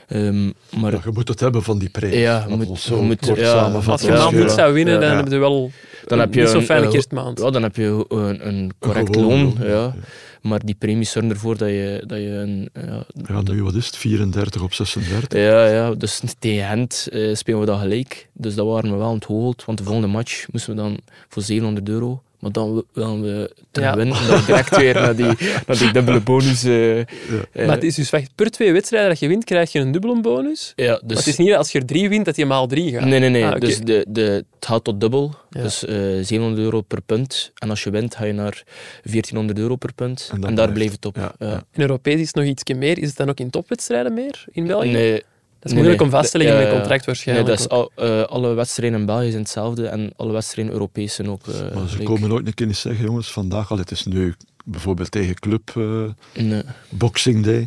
Ehm, 0.06 0.44
maar 0.80 0.92
Ja, 0.92 1.00
je 1.04 1.10
moet 1.12 1.28
het 1.28 1.40
hebben 1.40 1.62
van 1.62 1.78
die 1.78 1.88
premie. 1.88 2.18
Ja, 2.18 2.44
je 2.48 2.56
moet- 2.56 2.82
je 2.84 2.94
moet- 2.94 3.26
kort 3.26 3.38
ja, 3.38 3.50
samenvatten. 3.50 4.10
Als 4.10 4.30
je 4.30 4.36
een 4.36 4.42
ja. 4.42 4.48
zou 4.48 4.72
winnen, 4.72 5.00
dan 5.00 5.08
Ja. 5.08 5.14
hebben 5.14 5.32
ze 5.32 5.38
wel 5.38 5.70
dan 6.06 6.18
heb 6.18 6.34
je 6.34 6.40
niet 6.40 6.50
zo'n 6.50 6.62
fijne 6.62 6.88
kerstmaand. 6.88 7.38
ja, 7.40 7.50
dan 7.50 7.62
heb 7.62 7.76
je 7.76 8.04
een, 8.08 8.46
een 8.48 8.72
correct 8.78 9.14
loon. 9.14 9.28
loon, 9.28 9.56
Ja. 9.68 9.94
Maar 10.42 10.64
die 10.64 10.74
premies 10.74 11.10
zorgen 11.10 11.30
ervoor 11.30 11.56
dat 11.56 11.68
je, 11.68 12.02
dat 12.06 12.18
je 12.18 12.28
een... 12.28 12.68
Ja, 12.74 13.04
Ja, 13.28 13.40
nu, 13.42 13.62
wat 13.62 13.74
is 13.74 13.86
het? 13.86 13.96
34 13.96 14.62
op 14.62 14.72
36? 14.74 15.38
Ja, 15.40 15.66
ja, 15.66 15.94
dus 15.94 16.20
tegen 16.38 16.66
Gent 16.68 17.08
eh, 17.12 17.34
spelen 17.34 17.60
we 17.60 17.66
dat 17.66 17.78
gelijk. 17.80 18.28
Dus 18.32 18.54
dat 18.54 18.66
waren 18.66 18.90
we 18.90 18.96
wel 18.96 19.10
hoogte. 19.26 19.62
Want 19.66 19.78
de 19.78 19.84
volgende 19.84 20.08
match 20.08 20.46
moesten 20.52 20.74
we 20.74 20.80
dan 20.80 20.98
voor 21.28 21.42
700 21.42 21.88
euro. 21.88 22.22
Maar 22.44 22.52
dan 22.52 22.84
willen 22.92 23.22
we 23.22 23.50
Ja. 23.72 23.96
winnen. 23.96 24.26
Dan 24.26 24.44
direct 24.46 24.76
weer 24.76 24.94
naar 24.94 25.16
die, 25.16 25.26
naar 25.66 25.78
die 25.78 25.92
dubbele 25.92 26.20
bonus. 26.20 26.64
eh, 26.64 26.98
eh, 27.00 27.06
maar 27.54 27.68
het 27.74 27.82
is 27.84 27.94
dus 27.94 28.10
wacht, 28.10 28.30
per 28.34 28.50
twee 28.50 28.72
wedstrijden 28.72 29.08
dat 29.10 29.18
je 29.18 29.28
wint, 29.28 29.44
krijg 29.44 29.72
je 29.72 29.78
een 29.78 29.92
dubbele 29.92 30.20
bonus. 30.20 30.72
ja, 30.76 30.90
Maar 30.90 31.00
dus, 31.04 31.18
het 31.18 31.26
is 31.26 31.36
niet 31.36 31.48
dat 31.48 31.58
als 31.58 31.72
je 31.72 31.78
er 31.78 31.86
drie 31.86 32.08
wint, 32.08 32.24
dat 32.24 32.36
je 32.36 32.46
maal 32.46 32.66
drie 32.66 32.92
gaat. 32.92 33.04
Nee, 33.04 33.18
nee, 33.20 33.28
nee. 33.28 33.46
Ah. 33.46 33.60
Dus 33.60 33.78
de, 33.80 34.06
de, 34.08 34.22
het 34.54 34.66
gaat 34.66 34.84
tot 34.84 35.00
dubbel. 35.00 35.34
Ja. 35.50 35.62
Dus 35.62 35.84
eh 35.84 35.96
700 36.22 36.62
euro 36.62 36.80
per 36.80 37.02
punt. 37.02 37.52
En 37.58 37.70
als 37.70 37.82
je 37.82 37.90
wint, 37.90 38.14
ga 38.16 38.24
je 38.24 38.32
naar 38.32 38.62
1400 39.02 39.58
euro 39.58 39.76
per 39.76 39.92
punt. 39.94 40.32
En 40.42 40.54
daar 40.54 40.72
blijft. 40.72 40.92
het 40.92 41.04
op. 41.06 41.16
Ja, 41.16 41.34
Ja. 41.38 41.46
ja. 41.48 41.64
In 41.72 41.80
Europees 41.80 42.20
is 42.20 42.26
het 42.26 42.34
nog 42.34 42.44
iets 42.44 42.62
meer. 42.74 42.98
Is 42.98 43.08
het 43.08 43.16
dan 43.16 43.28
ook 43.28 43.38
in 43.40 43.50
topwedstrijden 43.50 44.14
meer 44.14 44.44
in 44.52 44.66
België? 44.66 44.90
Nee, 44.90 45.22
is 45.64 45.72
moeilijk 45.72 45.98
nee. 45.98 46.06
om 46.08 46.14
vast 46.14 46.30
te 46.30 46.38
leggen 46.38 46.56
Ja, 46.56 46.62
met 46.62 46.72
een 46.72 46.78
contract 46.78 47.06
Nee, 47.06 47.14
waarschijnlijk. 47.14 47.46
dat 47.48 47.58
is 47.58 47.68
al, 47.68 47.90
eh, 47.94 48.22
alle 48.22 48.54
wedstrijden 48.54 49.00
in 49.00 49.06
België 49.06 49.28
zijn 49.30 49.42
hetzelfde 49.42 49.86
en 49.86 50.12
alle 50.16 50.32
wedstrijden 50.32 50.72
Europees 50.72 51.14
zijn 51.14 51.30
ook. 51.30 51.46
eh, 51.46 51.74
Maar 51.74 51.88
ze 51.88 52.02
komen 52.02 52.28
nooit 52.28 52.46
een 52.46 52.54
keer 52.54 52.66
niet 52.66 52.76
zeggen, 52.76 53.04
jongens, 53.04 53.32
vandaag 53.32 53.70
al, 53.70 53.78
het 53.78 53.90
is 53.90 54.04
nu 54.04 54.34
bijvoorbeeld 54.64 55.10
tegen 55.10 55.34
Club 55.34 55.70
eh, 55.76 56.42
Nee. 56.42 56.62
Boxing 56.88 57.44
Day, 57.44 57.66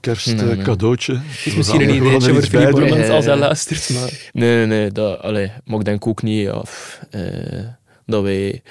kerst 0.00 0.26
Nee, 0.26 0.34
nee. 0.44 0.56
eh, 0.56 0.62
cadeautje. 0.64 1.14
Het 1.14 1.46
is 1.46 1.54
misschien 1.54 1.80
een 1.80 1.94
ideetje 1.94 2.32
voor 2.32 2.42
Filip 2.42 2.70
Bormans 2.70 3.08
als 3.08 3.24
hij 3.24 3.36
luistert. 3.36 3.90
Maar... 3.90 4.28
Nee, 4.32 4.56
nee, 4.56 4.66
nee. 4.66 4.90
Dat, 4.90 5.20
allee, 5.20 5.50
maar 5.64 5.78
ik 5.78 5.84
denk 5.84 6.06
ook 6.06 6.22
niet 6.22 6.40
ja, 6.42 6.62
f- 6.64 7.00
eh, 7.10 7.60
dat 8.06 8.22
wij. 8.22 8.62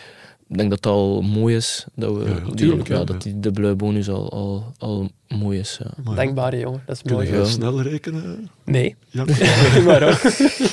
Ik 0.52 0.58
denk 0.58 0.70
dat 0.70 0.84
het 0.84 0.94
al 0.94 1.22
mooi 1.22 1.56
is. 1.56 1.86
Dat, 1.96 2.16
we, 2.18 2.24
Ja, 2.24 2.30
ja, 2.30 2.40
die, 2.46 2.54
tuurlijk, 2.56 2.88
ja, 2.88 2.98
ja. 2.98 3.04
dat 3.04 3.22
die 3.22 3.40
dubbele 3.40 3.76
bonus 3.76 4.10
al, 4.10 4.32
al, 4.32 4.74
al 4.78 5.10
mooi 5.28 5.60
is. 5.60 5.80
Ja. 5.84 6.14
Dankbare 6.16 6.58
jongen, 6.60 6.84
dat 6.86 6.96
is 6.96 7.02
Kun 7.02 7.14
mooi. 7.14 7.28
jij 7.30 7.38
Ja. 7.38 7.46
snel 7.46 7.82
rekenen? 7.82 8.50
Nee, 8.66 8.96
Ja. 9.10 9.26
maar 9.86 10.04
ook. 10.04 10.20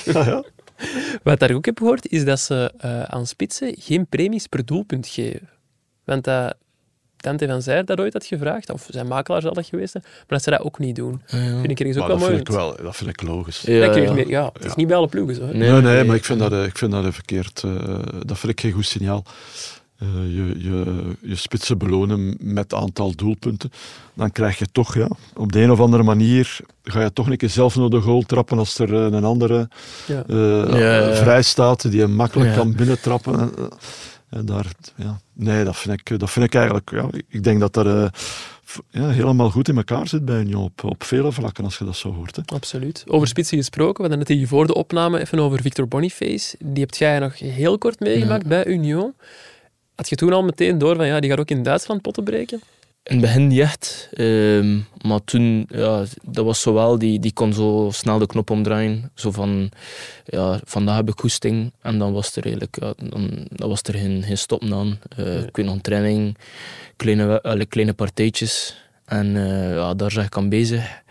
ja, 0.04 0.24
ja. 0.24 0.44
Wat 1.22 1.32
ik 1.32 1.38
daar 1.38 1.52
ook 1.52 1.64
heb 1.64 1.78
gehoord, 1.78 2.08
is 2.08 2.24
dat 2.24 2.40
ze 2.40 2.72
eh, 2.78 3.02
aan 3.02 3.26
spitsen 3.26 3.74
geen 3.78 4.06
premies 4.06 4.46
per 4.46 4.64
doelpunt 4.64 5.06
geven. 5.06 5.48
Want 6.04 6.24
dat 6.24 6.56
Tante 7.20 7.46
van 7.46 7.62
Zijr 7.62 7.84
dat 7.84 8.00
ooit 8.00 8.12
had 8.12 8.24
gevraagd, 8.26 8.70
of 8.70 8.86
zijn 8.90 9.06
makelaar 9.06 9.40
zal 9.42 9.52
dat 9.52 9.66
geweest 9.66 9.90
zijn, 9.92 10.02
maar 10.06 10.24
dat 10.26 10.42
ze 10.42 10.50
dat 10.50 10.60
ook 10.60 10.78
niet 10.78 10.96
doen. 10.96 11.22
Ja, 11.26 11.38
ja. 11.38 11.58
Vind 11.60 11.70
ik 11.70 11.78
ergens 11.80 11.96
ook 11.98 12.08
Maar 12.08 12.18
wel 12.18 12.18
dat, 12.18 12.28
mooi. 12.28 12.34
vind 12.36 12.48
ik 12.48 12.54
wel, 12.54 12.76
dat 12.84 12.96
vind 12.96 13.10
ik 13.10 13.22
logisch. 13.22 13.60
Ja, 13.60 14.12
meer- 14.12 14.28
ja, 14.28 14.50
het 14.52 14.64
is 14.64 14.74
niet 14.74 14.86
bij 14.86 14.96
alle 14.96 15.08
ploegen 15.08 15.34
zo. 15.34 15.46
hè. 15.46 15.52
Nee, 15.54 15.70
nee, 15.80 16.04
maar 16.04 16.16
ik 16.16 16.24
vind 16.24 16.38
dat, 16.38 16.52
eh, 16.52 16.64
ik 16.64 16.78
vind 16.78 16.92
dat 16.92 17.04
een 17.04 17.12
verkeerd. 17.12 17.62
eh, 17.64 17.98
dat 18.26 18.38
vind 18.38 18.52
ik 18.52 18.60
geen 18.60 18.72
goed 18.72 18.86
signaal. 18.86 19.22
Eh, 19.98 20.08
je, 20.36 20.54
je, 20.58 20.84
je 21.20 21.34
spitsen 21.36 21.78
belonen 21.78 22.36
met 22.40 22.74
aantal 22.74 23.14
doelpunten. 23.14 23.70
Dan 24.14 24.32
krijg 24.32 24.58
je 24.58 24.66
toch, 24.72 24.94
ja, 24.94 25.08
op 25.36 25.52
de 25.52 25.60
een 25.60 25.70
of 25.70 25.80
andere 25.80 26.02
manier, 26.02 26.58
ga 26.84 27.00
je 27.02 27.12
toch 27.12 27.26
een 27.30 27.36
keer 27.36 27.48
zelf 27.48 27.76
naar 27.76 27.88
de 27.88 28.00
goal 28.00 28.22
trappen 28.22 28.58
als 28.58 28.78
er 28.78 28.92
een 28.94 29.24
andere 29.24 29.68
Ja. 30.06 30.22
eh, 30.28 30.80
Ja, 30.80 30.96
ja. 31.08 31.14
vrij 31.14 31.42
staat 31.42 31.82
die 31.90 32.00
je 32.00 32.06
makkelijk 32.06 32.50
Ja. 32.50 32.56
kan 32.56 32.72
binnentrappen. 32.74 33.50
En, 34.30 34.40
eh, 34.40 34.46
daar, 34.46 34.66
ja, 34.96 35.20
nee, 35.32 35.64
dat 35.64 35.76
vind 35.76 36.00
ik, 36.00 36.18
dat 36.18 36.30
vind 36.30 36.44
ik 36.46 36.54
eigenlijk, 36.54 36.90
ja, 36.90 37.08
ik 37.28 37.42
denk 37.44 37.60
dat 37.60 37.74
dat 37.74 37.86
eh, 37.86 38.06
ja, 38.90 39.08
helemaal 39.08 39.50
goed 39.50 39.68
in 39.68 39.76
elkaar 39.76 40.08
zit 40.08 40.24
bij 40.24 40.40
Union 40.40 40.64
op, 40.64 40.84
op 40.84 41.04
vele 41.04 41.32
vlakken, 41.32 41.64
als 41.64 41.78
je 41.78 41.84
dat 41.84 41.96
zo 41.96 42.12
hoort. 42.12 42.36
Hè. 42.36 42.42
Absoluut. 42.46 43.04
Over 43.08 43.28
spitsen 43.28 43.58
gesproken, 43.58 43.94
we 43.94 44.08
hadden 44.08 44.18
het 44.18 44.28
hier 44.28 44.48
voor 44.48 44.66
de 44.66 44.74
opname 44.74 45.20
even 45.20 45.38
over 45.38 45.62
Victor 45.62 45.88
Boniface. 45.88 46.56
Die 46.58 46.82
hebt 46.82 46.96
jij 46.96 47.18
nog 47.18 47.38
heel 47.38 47.78
kort 47.78 48.00
meegemaakt 48.00 48.46
bij 48.46 48.66
Union. 48.66 49.14
Had 49.94 50.08
je 50.08 50.16
toen 50.16 50.32
al 50.32 50.44
meteen 50.44 50.78
door 50.78 50.96
van 50.96 51.06
ja, 51.06 51.20
die 51.20 51.30
gaat 51.30 51.38
ook 51.40 51.50
in 51.50 51.62
Duitsland 51.62 52.02
potten 52.02 52.24
breken? 52.24 52.60
In 53.08 53.16
het 53.16 53.20
begin 53.20 53.46
niet 53.46 53.58
echt. 53.60 54.08
ehm, 54.12 54.78
maar 55.02 55.24
toen, 55.24 55.66
ja, 55.70 56.04
dat 56.22 56.44
was 56.44 56.60
zo 56.60 56.72
wel, 56.74 56.98
die, 56.98 57.18
die 57.20 57.32
kon 57.32 57.52
zo 57.52 57.88
snel 57.92 58.18
de 58.18 58.26
knop 58.26 58.50
omdraaien. 58.50 59.10
Zo 59.14 59.30
van, 59.30 59.70
ja, 60.24 60.60
vandaag 60.64 60.96
heb 60.96 61.08
ik 61.08 61.20
goesting. 61.20 61.72
En 61.82 61.98
dan 61.98 62.12
was 62.12 62.36
er 62.36 62.42
eigenlijk, 62.42 62.76
ja, 62.80 62.92
dan, 63.08 63.46
dan 63.50 63.68
was 63.68 63.80
er 63.82 63.94
geen, 63.94 64.22
geen 64.22 64.38
stoppen 64.38 64.74
aan. 64.74 64.98
Eh, 65.16 65.42
Ik 65.42 65.56
weet 65.56 65.66
nog 65.66 65.74
een 65.74 65.80
training, 65.80 66.36
kleine, 66.96 67.42
allee, 67.42 67.66
kleine 67.66 67.92
partijtjes. 67.92 68.76
En 69.04 69.36
eh, 69.36 69.74
ja, 69.74 69.94
daar 69.94 70.10
zag 70.10 70.24
ik 70.24 70.36
aan 70.36 70.48
bezig. 70.48 71.02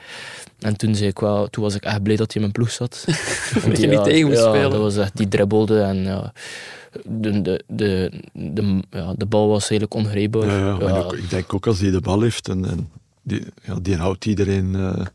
En 0.60 0.78
toen, 0.78 0.96
zei 0.96 1.10
ik 1.10 1.20
wel, 1.20 1.48
toen 1.48 1.64
was 1.64 1.76
ik 1.76 1.84
echt 1.84 2.04
blij 2.04 2.16
dat 2.16 2.34
hij 2.34 2.42
in 2.42 2.42
mijn 2.42 2.52
ploeg 2.52 2.72
zat. 2.72 3.06
Want 3.64 3.78
je 3.78 3.88
niet 3.88 4.04
tegen 4.04 4.28
moest 4.28 4.40
ja, 4.40 4.48
spelen. 4.50 4.70
dat 4.72 4.80
was 4.80 4.98
echt, 4.98 5.18
die 5.18 5.28
dribbelde 5.28 5.82
en 5.82 5.98
ja, 6.04 6.34
de, 7.06 7.42
de, 7.42 7.64
de, 7.68 8.12
de, 8.34 8.80
ja, 8.90 9.14
de 9.18 9.26
bal 9.26 9.48
was 9.48 9.70
eigenlijk 9.70 9.94
ongrijpbaar. 9.94 10.46
Ja, 10.48 10.58
ja, 10.58 10.80
en 10.80 10.88
Ja, 10.88 11.00
ook- 11.04 11.14
ik 11.16 11.30
denk 11.30 11.54
ook 11.54 11.68
als 11.68 11.80
hij 11.80 11.92
de 11.92 12.02
bal 12.02 12.22
heeft 12.22 12.48
en, 12.50 12.66
en 12.66 12.90
die, 13.22 13.44
ja, 13.64 13.76
die 13.82 13.96
houdt 13.96 14.26
iedereen 14.26 14.76
eh, 14.76 15.06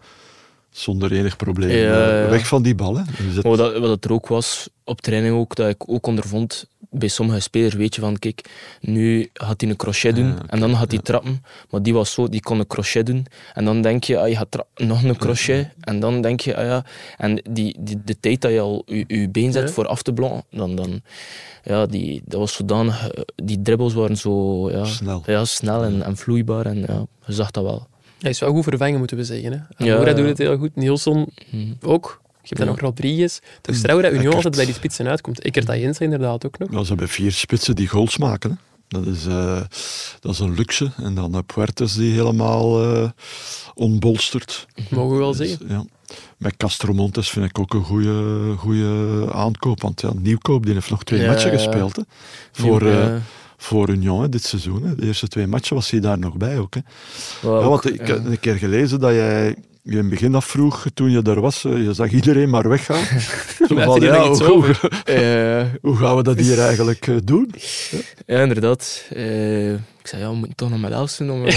zonder 0.73 1.12
enig 1.12 1.37
probleem 1.37 1.70
Ja, 1.70 1.77
eh, 2.11 2.23
ja. 2.25 2.29
weg 2.31 2.47
van 2.47 2.62
die 2.62 2.75
bal. 2.75 2.97
Hè. 2.97 3.03
Je 3.25 3.33
zit- 3.33 3.43
Maar 3.45 3.57
wat, 3.57 3.79
wat 3.79 3.89
het 3.91 4.05
er 4.05 4.12
ook 4.12 4.27
was, 4.29 4.68
op 4.85 5.01
training 5.01 5.35
ook, 5.37 5.55
dat 5.55 5.68
ik 5.68 5.89
ook 5.91 6.07
ondervond, 6.07 6.66
bij 6.91 7.09
sommige 7.09 7.41
spelers 7.41 7.75
weet 7.75 7.95
je 7.95 8.01
van, 8.01 8.18
kijk, 8.18 8.49
nu 8.81 9.29
gaat 9.33 9.61
hij 9.61 9.70
een 9.70 9.77
crochet 9.77 10.14
doen 10.14 10.27
Ja, 10.27 10.33
oké, 10.33 10.47
en 10.47 10.61
dan 10.61 10.70
gaat 10.77 10.89
hij 10.89 10.97
ja. 10.97 11.01
trappen. 11.03 11.45
Maar 11.70 11.83
die 11.83 11.93
was 11.95 12.12
zo, 12.12 12.29
die 12.29 12.41
kon 12.41 12.59
een 12.59 12.66
crochet 12.66 13.07
doen. 13.07 13.27
En 13.55 13.64
dan 13.64 13.83
denk 13.83 14.05
je, 14.05 14.18
ah, 14.18 14.29
je 14.29 14.37
gaat 14.37 14.51
tra- 14.51 14.66
nog 14.77 15.03
een 15.03 15.16
crochet. 15.16 15.68
En 15.81 16.01
dan 16.01 16.20
denk 16.20 16.41
je, 16.41 16.57
ah 16.57 16.64
ja, 16.64 16.85
en 17.16 17.43
die, 17.51 17.77
die, 17.81 18.01
de 18.05 18.16
tijd 18.20 18.41
dat 18.41 18.51
je 18.51 18.61
al 18.61 18.83
je, 18.87 19.05
je 19.07 19.29
been 19.29 19.53
zet 19.53 19.68
Ja. 19.68 19.75
voor 19.75 19.87
af 19.87 20.03
te 20.03 20.12
blokken, 20.12 20.45
dan, 20.51 20.75
dan 20.77 21.01
ja, 21.64 21.87
die, 21.87 22.23
dat 22.25 22.41
was 22.41 22.53
zodanig, 22.55 23.09
eh, 23.09 23.23
die 23.45 23.62
dribbles 23.62 23.93
waren 23.95 24.16
zo, 24.16 24.70
ja, 24.70 24.85
Snel. 24.85 25.23
ja, 25.27 25.45
snel 25.45 25.85
en, 25.85 26.03
en 26.03 26.16
vloeibaar 26.16 26.66
en 26.66 26.79
ja, 26.79 27.07
je 27.27 27.33
zag 27.33 27.51
dat 27.51 27.64
wel. 27.64 27.87
Hij 28.23 28.31
is 28.31 28.39
wel 28.41 28.51
goed 28.53 28.64
vervangen, 28.64 28.99
moeten 28.99 29.16
we 29.16 29.25
zeggen. 29.25 29.53
Hè. 29.53 29.85
Ja, 29.85 29.93
Amoura 29.93 30.11
ja. 30.11 30.16
doet 30.16 30.27
het 30.27 30.39
heel 30.39 30.57
goed. 30.59 30.77
Nielsen 30.77 31.33
Mhm. 31.51 31.73
ook. 31.83 32.20
Je 32.25 32.49
hebt 32.49 32.57
dan 32.57 32.66
Ja. 32.66 32.73
nog 32.73 32.81
Rodriguez. 32.81 33.39
Toch 33.61 33.75
is 33.75 33.81
trouw 33.83 34.01
dat 34.01 34.12
Union 34.12 34.35
altijd 34.35 34.57
bij 34.57 34.64
die 34.64 34.75
spitsen 34.75 35.09
uitkomt. 35.09 35.41
Eckert 35.41 35.68
Ayensa 35.68 36.05
inderdaad 36.05 36.47
ook 36.47 36.59
nog. 36.59 36.73
Ja, 36.73 36.83
ze 36.83 36.89
hebben 36.89 37.09
vier 37.09 37.33
spitsen 37.33 37.75
die 37.77 37.89
goals 37.89 38.18
maken. 38.18 38.51
Hè. 38.51 38.57
Dat, 39.01 39.07
is, 39.07 39.27
eh, 39.27 39.61
dat 40.20 40.33
is 40.33 40.39
een 40.39 40.55
luxe. 40.55 40.91
En 40.97 41.14
dan 41.14 41.33
uh, 41.35 41.39
Puertes 41.47 41.95
die 41.95 42.12
helemaal 42.12 42.83
eh 42.95 43.11
onbolstert. 43.75 44.66
Mogen 44.91 45.12
we 45.12 45.18
wel 45.18 45.37
Dus, 45.37 45.49
zeggen. 45.49 45.66
ja. 45.68 45.85
Met 46.37 46.57
Castromontes 46.57 47.31
vind 47.31 47.47
ik 47.47 47.59
ook 47.59 47.75
een 47.75 47.85
goede, 47.85 48.55
goede 48.57 49.27
aankoop. 49.33 49.83
Want 49.83 50.01
ja, 50.01 50.11
Nieuwkoop 50.18 50.64
die 50.64 50.75
heeft 50.75 50.91
nog 50.91 51.05
twee 51.05 51.20
Ja, 51.20 51.27
matchen 51.31 51.51
ja. 51.53 51.57
gespeeld. 51.57 51.97
Hè. 51.97 52.03
Voor, 52.53 52.87
Ja. 52.87 53.20
Voor 53.63 53.91
Union 53.91 54.23
hè, 54.23 54.29
dit 54.29 54.45
seizoen. 54.45 54.83
Hè. 54.83 54.95
De 54.95 55.07
eerste 55.07 55.29
twee 55.29 55.47
matchen 55.47 55.77
was 55.77 55.91
hij 55.91 56.01
daar 56.01 56.19
nog 56.19 56.37
bij 56.37 56.59
ook. 56.59 56.75
Hè. 56.75 56.81
Ja, 57.43 57.69
want 57.69 57.85
ik 57.85 58.07
ja. 58.07 58.15
heb 58.15 58.27
een 58.27 58.41
keer 58.41 58.57
gelezen 58.57 59.01
dat 59.01 59.13
jij 59.13 59.57
je 59.83 59.91
in 59.91 59.97
het 59.97 60.09
begin 60.09 60.35
afvroeg, 60.35 60.87
toen 60.95 61.11
je 61.11 61.23
daar 61.23 61.41
was, 61.41 61.65
eh, 61.65 61.85
je 61.85 61.93
zag 61.93 62.11
iedereen 62.11 62.51
maar 62.51 62.69
weggaan. 62.69 63.05
Zo 63.59 63.67
Blijft 63.67 63.93
van, 63.93 64.01
hier 64.01 64.13
ja, 64.13 64.29
hoe? 64.29 64.67
Eh, 65.05 65.67
hoe 65.81 65.97
gaan 65.97 66.17
we 66.17 66.23
dat 66.23 66.39
hier 66.39 66.61
eigenlijk 66.61 67.07
eh, 67.07 67.17
doen? 67.25 67.55
Ja, 68.27 68.41
inderdaad. 68.41 69.05
Eh, 69.15 69.75
ik 70.03 70.09
zei, 70.09 70.22
ja, 70.22 70.28
we 70.28 70.34
moeten 70.36 70.57
toch 70.57 70.70
nog 70.70 70.80
met 70.80 70.92
elf 70.92 71.16
doen 71.16 71.30
om... 71.30 71.42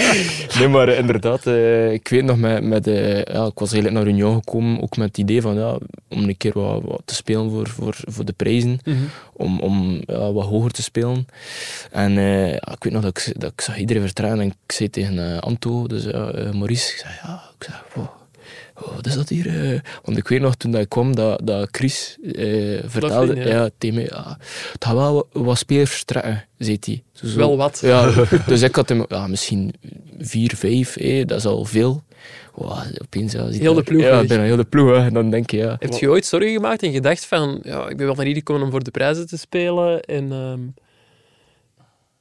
nee, 0.58 0.68
maar 0.68 0.88
inderdaad, 0.88 1.46
eh, 1.46 1.92
ik 1.92 2.08
weet 2.08 2.24
nog, 2.24 2.36
met, 2.36 2.64
met, 2.64 2.86
eh, 2.86 3.22
ja, 3.22 3.44
ik 3.44 3.58
was 3.58 3.72
eigenlijk 3.72 3.92
naar 3.92 4.06
Union 4.14 4.34
gekomen, 4.34 4.82
ook 4.82 4.96
met 4.96 5.08
het 5.08 5.18
idee 5.18 5.40
van, 5.42 5.54
ja, 5.54 5.78
om 6.08 6.22
een 6.28 6.36
keer 6.36 6.52
wat, 6.54 6.82
wat 6.84 7.02
te 7.04 7.14
spelen 7.14 7.50
voor, 7.50 7.68
voor, 7.68 7.96
voor 8.06 8.24
de 8.24 8.32
prijzen, 8.32 8.78
Mhm. 8.84 8.96
om, 9.32 9.60
om 9.60 10.02
ja, 10.06 10.32
wat 10.32 10.46
hoger 10.46 10.70
te 10.70 10.82
spelen. 10.82 11.26
En 11.90 12.18
eh, 12.18 12.52
ik 12.52 12.76
weet 12.84 12.92
nog 12.92 13.02
dat 13.02 13.18
ik, 13.18 13.40
dat 13.40 13.52
ik 13.52 13.60
zag 13.60 13.78
iedereen 13.78 14.02
vertrekken 14.02 14.40
en 14.40 14.46
ik 14.46 14.72
zei 14.72 14.90
tegen 14.90 15.40
Anto, 15.40 15.86
dus 15.86 16.04
Maurice, 16.52 16.92
ik 16.92 16.98
zei, 16.98 17.12
ja, 17.22 17.42
ik 17.58 17.64
zei, 17.64 17.76
wow, 17.94 18.06
oh, 18.82 18.94
wat 18.94 19.06
is 19.06 19.14
dat 19.14 19.28
hier? 19.28 19.72
eh?" 19.72 19.80
Want 20.04 20.16
ik 20.18 20.28
weet 20.28 20.40
nog 20.40 20.54
toen 20.54 20.70
dat 20.70 20.80
ik 20.80 20.88
kwam, 20.88 21.14
dat, 21.14 21.40
dat 21.46 21.68
Chris 21.72 22.18
eh, 22.22 22.78
vertelde 22.86 23.34
ja. 23.36 23.46
ja. 23.46 23.70
tegen 23.78 23.96
mij, 23.96 24.04
ja, 24.04 24.36
het 24.72 24.84
gaat 24.84 24.94
wel 24.94 25.28
wat- 25.32 25.58
spelers 25.58 25.90
vertrekken, 25.90 26.44
zei 26.58 26.76
hij. 26.80 27.02
Wel 27.34 27.56
wat. 27.56 27.78
Ja, 27.84 28.12
dus 28.46 28.62
ik 28.62 28.74
had 28.74 28.88
hem, 28.88 29.04
ja, 29.08 29.26
misschien 29.26 29.74
vier, 30.18 30.56
vijf, 30.56 30.96
eh, 30.96 31.26
dat 31.26 31.38
is 31.38 31.46
al 31.46 31.64
veel. 31.64 32.02
Wow, 32.54 32.78
opeens, 33.02 33.32
ja, 33.32 33.46
Heel 33.46 33.74
de 33.74 33.82
ploeg 33.82 34.02
Ja, 34.02 34.24
bijna 34.24 34.42
heel 34.42 34.56
de 34.56 34.64
ploeg. 34.64 34.90
hè. 34.96 35.04
En 35.06 35.12
dan 35.14 35.30
denk 35.30 35.50
je, 35.50 35.56
ja. 35.56 35.76
Heb 35.78 35.92
je 35.92 36.08
ooit 36.08 36.26
zorgen 36.26 36.50
gemaakt 36.52 36.82
en 36.82 36.92
gedacht 36.92 37.26
van, 37.26 37.60
ja, 37.62 37.88
ik 37.88 37.96
ben 37.96 38.06
wel 38.06 38.14
naar 38.14 38.24
hier 38.26 38.34
gekomen 38.34 38.62
om 38.62 38.70
voor 38.70 38.84
de 38.84 38.90
prijzen 38.90 39.26
te 39.26 39.36
spelen 39.38 40.00
en 40.02 40.32
ehm, 40.32 40.60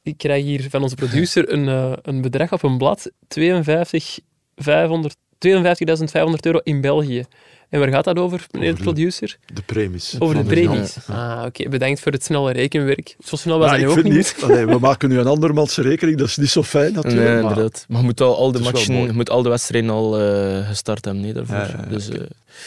ik 0.03 0.17
krijg 0.17 0.43
hier 0.43 0.69
van 0.69 0.81
onze 0.83 0.95
producer 0.95 1.51
een, 1.53 1.67
eh, 1.67 1.93
een 2.01 2.21
bedrag 2.21 2.53
op 2.53 2.63
een 2.63 2.77
blad, 2.77 3.11
52 3.27 4.19
500 4.55 5.15
52.500 5.47 6.39
euro 6.41 6.59
in 6.63 6.81
België. 6.81 7.25
En 7.69 7.79
waar 7.79 7.89
gaat 7.89 8.03
dat 8.03 8.17
over, 8.19 8.45
meneer 8.51 8.67
de 8.67 8.73
Over 8.73 8.85
de- 8.85 8.91
producer? 8.93 9.37
De 9.53 9.61
premies. 9.61 10.15
Over 10.19 10.35
de 10.35 10.43
premies. 10.43 10.95
Ja. 11.07 11.37
Ah, 11.39 11.45
oké. 11.45 11.69
Bedankt 11.69 11.99
voor 11.99 12.11
het 12.11 12.23
snelle 12.23 12.51
rekenwerk. 12.51 13.15
Zo 13.23 13.35
snel 13.35 13.59
was 13.59 13.71
Ja, 13.71 13.77
dat 13.77 13.85
ook 13.85 13.93
vind 13.93 14.05
niet. 14.05 14.15
niet. 14.15 14.35
Allee, 14.43 14.65
we 14.65 14.79
maken 14.79 15.09
nu 15.09 15.19
een 15.19 15.27
andermans 15.27 15.77
rekening, 15.77 16.17
dat 16.17 16.27
is 16.27 16.37
niet 16.37 16.49
zo 16.49 16.63
fijn 16.63 16.93
natuurlijk. 16.93 17.23
Nee, 17.25 17.41
maar 17.41 17.49
inderdaad. 17.51 17.85
Maar 17.87 17.99
je 17.99 18.05
moet 18.05 18.21
al, 18.21 18.37
al 18.37 18.51
de 18.51 18.59
matchen, 18.59 19.15
moet 19.15 19.29
al 19.29 19.41
de 19.41 19.49
wedstrijden 19.49 19.89
al 19.89 20.19
eh, 20.19 20.67
gestart 20.67 21.05
hebben 21.05 21.23
nee, 21.23 21.33
daarvoor. 21.33 21.55
Ja, 21.55 21.67
ja, 21.67 21.77
ja. 21.83 21.89
Dus, 21.89 22.09
eh, 22.09 22.19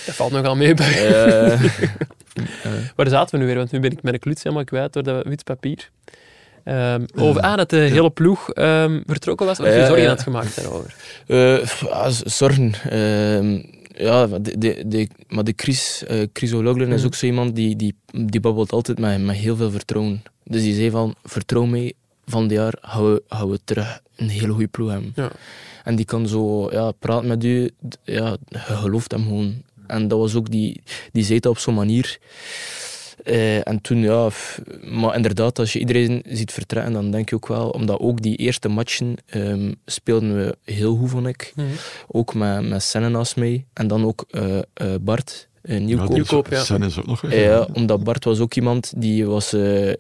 Dat 0.07 0.15
valt 0.15 0.33
nogal 0.33 0.57
mee 0.57 0.75
bij. 0.75 1.09
eh, 1.53 1.61
Waar 2.97 3.09
zaten 3.09 3.35
we 3.35 3.41
nu 3.41 3.47
weer? 3.47 3.57
Want 3.57 3.73
nu 3.73 3.81
ben 3.81 3.91
ik 3.91 4.03
mijn 4.03 4.19
kluts 4.19 4.43
helemaal 4.43 4.65
kwijt 4.65 4.93
door 4.93 5.03
dat 5.03 5.25
wit 5.27 5.45
papier. 5.45 5.91
Ehm, 6.65 7.05
over, 7.15 7.43
ah, 7.43 7.57
dat 7.57 7.71
de 7.71 7.77
hele 7.77 8.11
ploeg 8.11 8.51
ehm, 8.51 9.01
vertrokken 9.07 9.47
was. 9.47 9.61
Of 9.61 9.67
je 9.67 9.85
zorgen 9.87 10.07
had 10.09 10.23
gemaakt 10.23 10.57
daarover. 10.57 10.95
Eh, 11.27 12.09
z- 12.11 12.21
zorgen. 12.23 12.73
Ehm, 12.91 13.63
ja, 14.05 14.27
maar 14.27 14.43
de, 14.43 14.59
de, 14.59 14.83
de, 14.87 15.09
maar 15.29 15.45
de 15.45 15.53
Chris, 15.57 16.05
eh 16.07 16.27
Chris 16.33 16.53
O'Loughlin 16.53 16.89
is 16.93 16.97
Mhm. 16.97 17.07
ook 17.07 17.15
zo 17.15 17.27
iemand 17.27 17.55
die, 17.57 17.77
die, 17.77 17.95
die 18.27 18.41
babbelt 18.41 18.73
altijd 18.73 18.99
met, 18.99 19.23
met 19.25 19.37
heel 19.37 19.57
veel 19.57 19.71
vertrouwen. 19.71 20.23
Dus 20.45 20.63
die 20.63 20.75
zei 20.75 20.91
van, 20.91 21.15
vertrouw 21.25 21.65
mij, 21.65 21.93
van 22.27 22.49
dit 22.49 22.59
jaar 22.59 22.75
gaan 22.81 23.13
we, 23.13 23.23
gaan 23.29 23.51
we 23.51 23.59
terug 23.65 24.01
een 24.17 24.29
hele 24.29 24.53
goede 24.53 24.69
ploeg 24.69 24.91
hebben. 24.91 25.13
Ja. 25.15 25.31
En 25.85 25.97
die 25.97 26.05
kan 26.05 26.29
zo 26.29 26.71
ja, 26.73 26.91
praten 26.99 27.29
met 27.29 27.45
u, 27.45 27.71
ja, 28.05 28.37
je 28.49 28.59
gelooft 28.59 29.11
hem 29.11 29.23
gewoon. 29.23 29.63
En 29.87 30.09
dat 30.09 30.19
was 30.19 30.35
ook, 30.35 30.51
die, 30.51 30.83
die 31.13 31.25
zei 31.25 31.39
dat 31.41 31.53
op 31.53 31.59
zo'n 31.59 31.75
manier. 31.75 32.19
Eh, 33.25 33.69
en 33.69 33.81
toen, 33.81 33.99
ja, 33.99 34.29
maar 34.83 35.15
inderdaad, 35.15 35.59
als 35.59 35.73
je 35.73 35.79
iedereen 35.79 36.23
ziet 36.27 36.53
vertrekken, 36.53 36.93
dan 36.93 37.11
denk 37.11 37.29
je 37.29 37.35
ook 37.35 37.49
wel, 37.49 37.71
omdat 37.71 37.99
ook 37.99 38.23
die 38.23 38.37
eerste 38.37 38.69
matchen 38.69 39.17
ehm, 39.27 39.73
speelden 39.87 40.37
we 40.37 40.57
heel 40.73 40.97
goed, 40.97 41.11
vond 41.11 41.27
ik. 41.27 41.53
Ook 42.09 42.35
met, 42.35 42.69
met 42.69 43.35
mij. 43.37 43.67
En 43.73 43.87
dan 43.87 44.05
ook 44.05 44.25
eh, 44.31 44.59
eh, 44.59 44.95
Bart, 45.01 45.49
Nieuwkoop. 45.63 46.07
die 46.07 46.15
Nieuwkoop, 46.17 46.49
ja. 46.51 46.79
Is 46.79 46.99
ook 46.99 47.07
nog 47.07 47.21
weg. 47.21 47.33
Eh, 47.33 47.45
ja, 47.45 47.69
omdat 47.73 48.05
Bart 48.05 48.25
was 48.25 48.39
ook 48.41 48.55
iemand 48.55 48.93
die 48.97 49.27
was, 49.27 49.53
eh, 49.53 49.89
eh, 49.91 49.95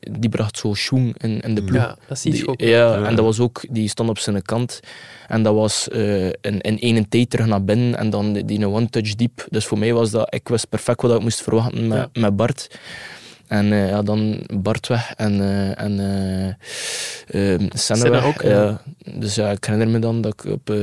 die 0.00 0.30
bracht 0.30 0.58
zo 0.58 0.74
schoen 0.74 1.14
in, 1.18 1.40
in 1.40 1.54
de 1.54 1.62
ploeg. 1.62 1.82
Ja, 1.82 1.96
dat 2.08 2.18
zie 2.18 2.36
je 2.36 2.46
ook. 2.48 2.60
ja, 2.60 2.68
Ja. 2.68 3.04
en 3.04 3.14
dat 3.16 3.24
was 3.24 3.40
ook, 3.40 3.64
die 3.70 3.88
stond 3.88 4.08
op 4.08 4.18
zijn 4.18 4.42
kant. 4.42 4.80
En 5.28 5.42
dat 5.42 5.54
was 5.54 5.88
eh 5.88 6.26
in, 6.26 6.60
in 6.60 6.78
één 6.80 7.08
tijd 7.08 7.30
terug 7.30 7.46
naar 7.46 7.64
binnen 7.64 7.96
en 7.98 8.10
dan 8.10 8.32
die, 8.32 8.44
die 8.44 8.68
one-touch 8.68 9.14
diep. 9.14 9.46
Dus 9.50 9.64
voor 9.66 9.78
mij 9.78 9.92
was 9.92 10.10
dat, 10.10 10.34
ik 10.34 10.48
wist 10.48 10.68
perfect 10.68 11.02
wat 11.02 11.14
ik 11.16 11.22
moest 11.22 11.42
verwachten 11.42 11.88
met, 11.88 12.08
Ja. 12.12 12.20
met 12.20 12.36
Bart. 12.36 12.78
En 13.46 13.72
eh, 13.72 13.88
ja, 13.88 14.02
dan 14.02 14.46
Bart 14.62 14.86
weg 14.86 15.12
en, 15.16 15.40
eh 15.40 15.80
en 15.84 16.00
eh 16.00 17.52
ehm, 17.52 17.58
Senne 17.60 17.78
Senne 17.78 18.10
weg. 18.10 18.24
ook, 18.24 18.42
ja. 18.42 18.50
ja. 18.50 18.82
Dus 19.18 19.34
ja, 19.34 19.50
ik 19.50 19.64
herinner 19.64 19.88
me 19.88 19.98
dan 19.98 20.20
dat 20.20 20.32
ik 20.32 20.52
op 20.52 20.70
eh, 20.70 20.76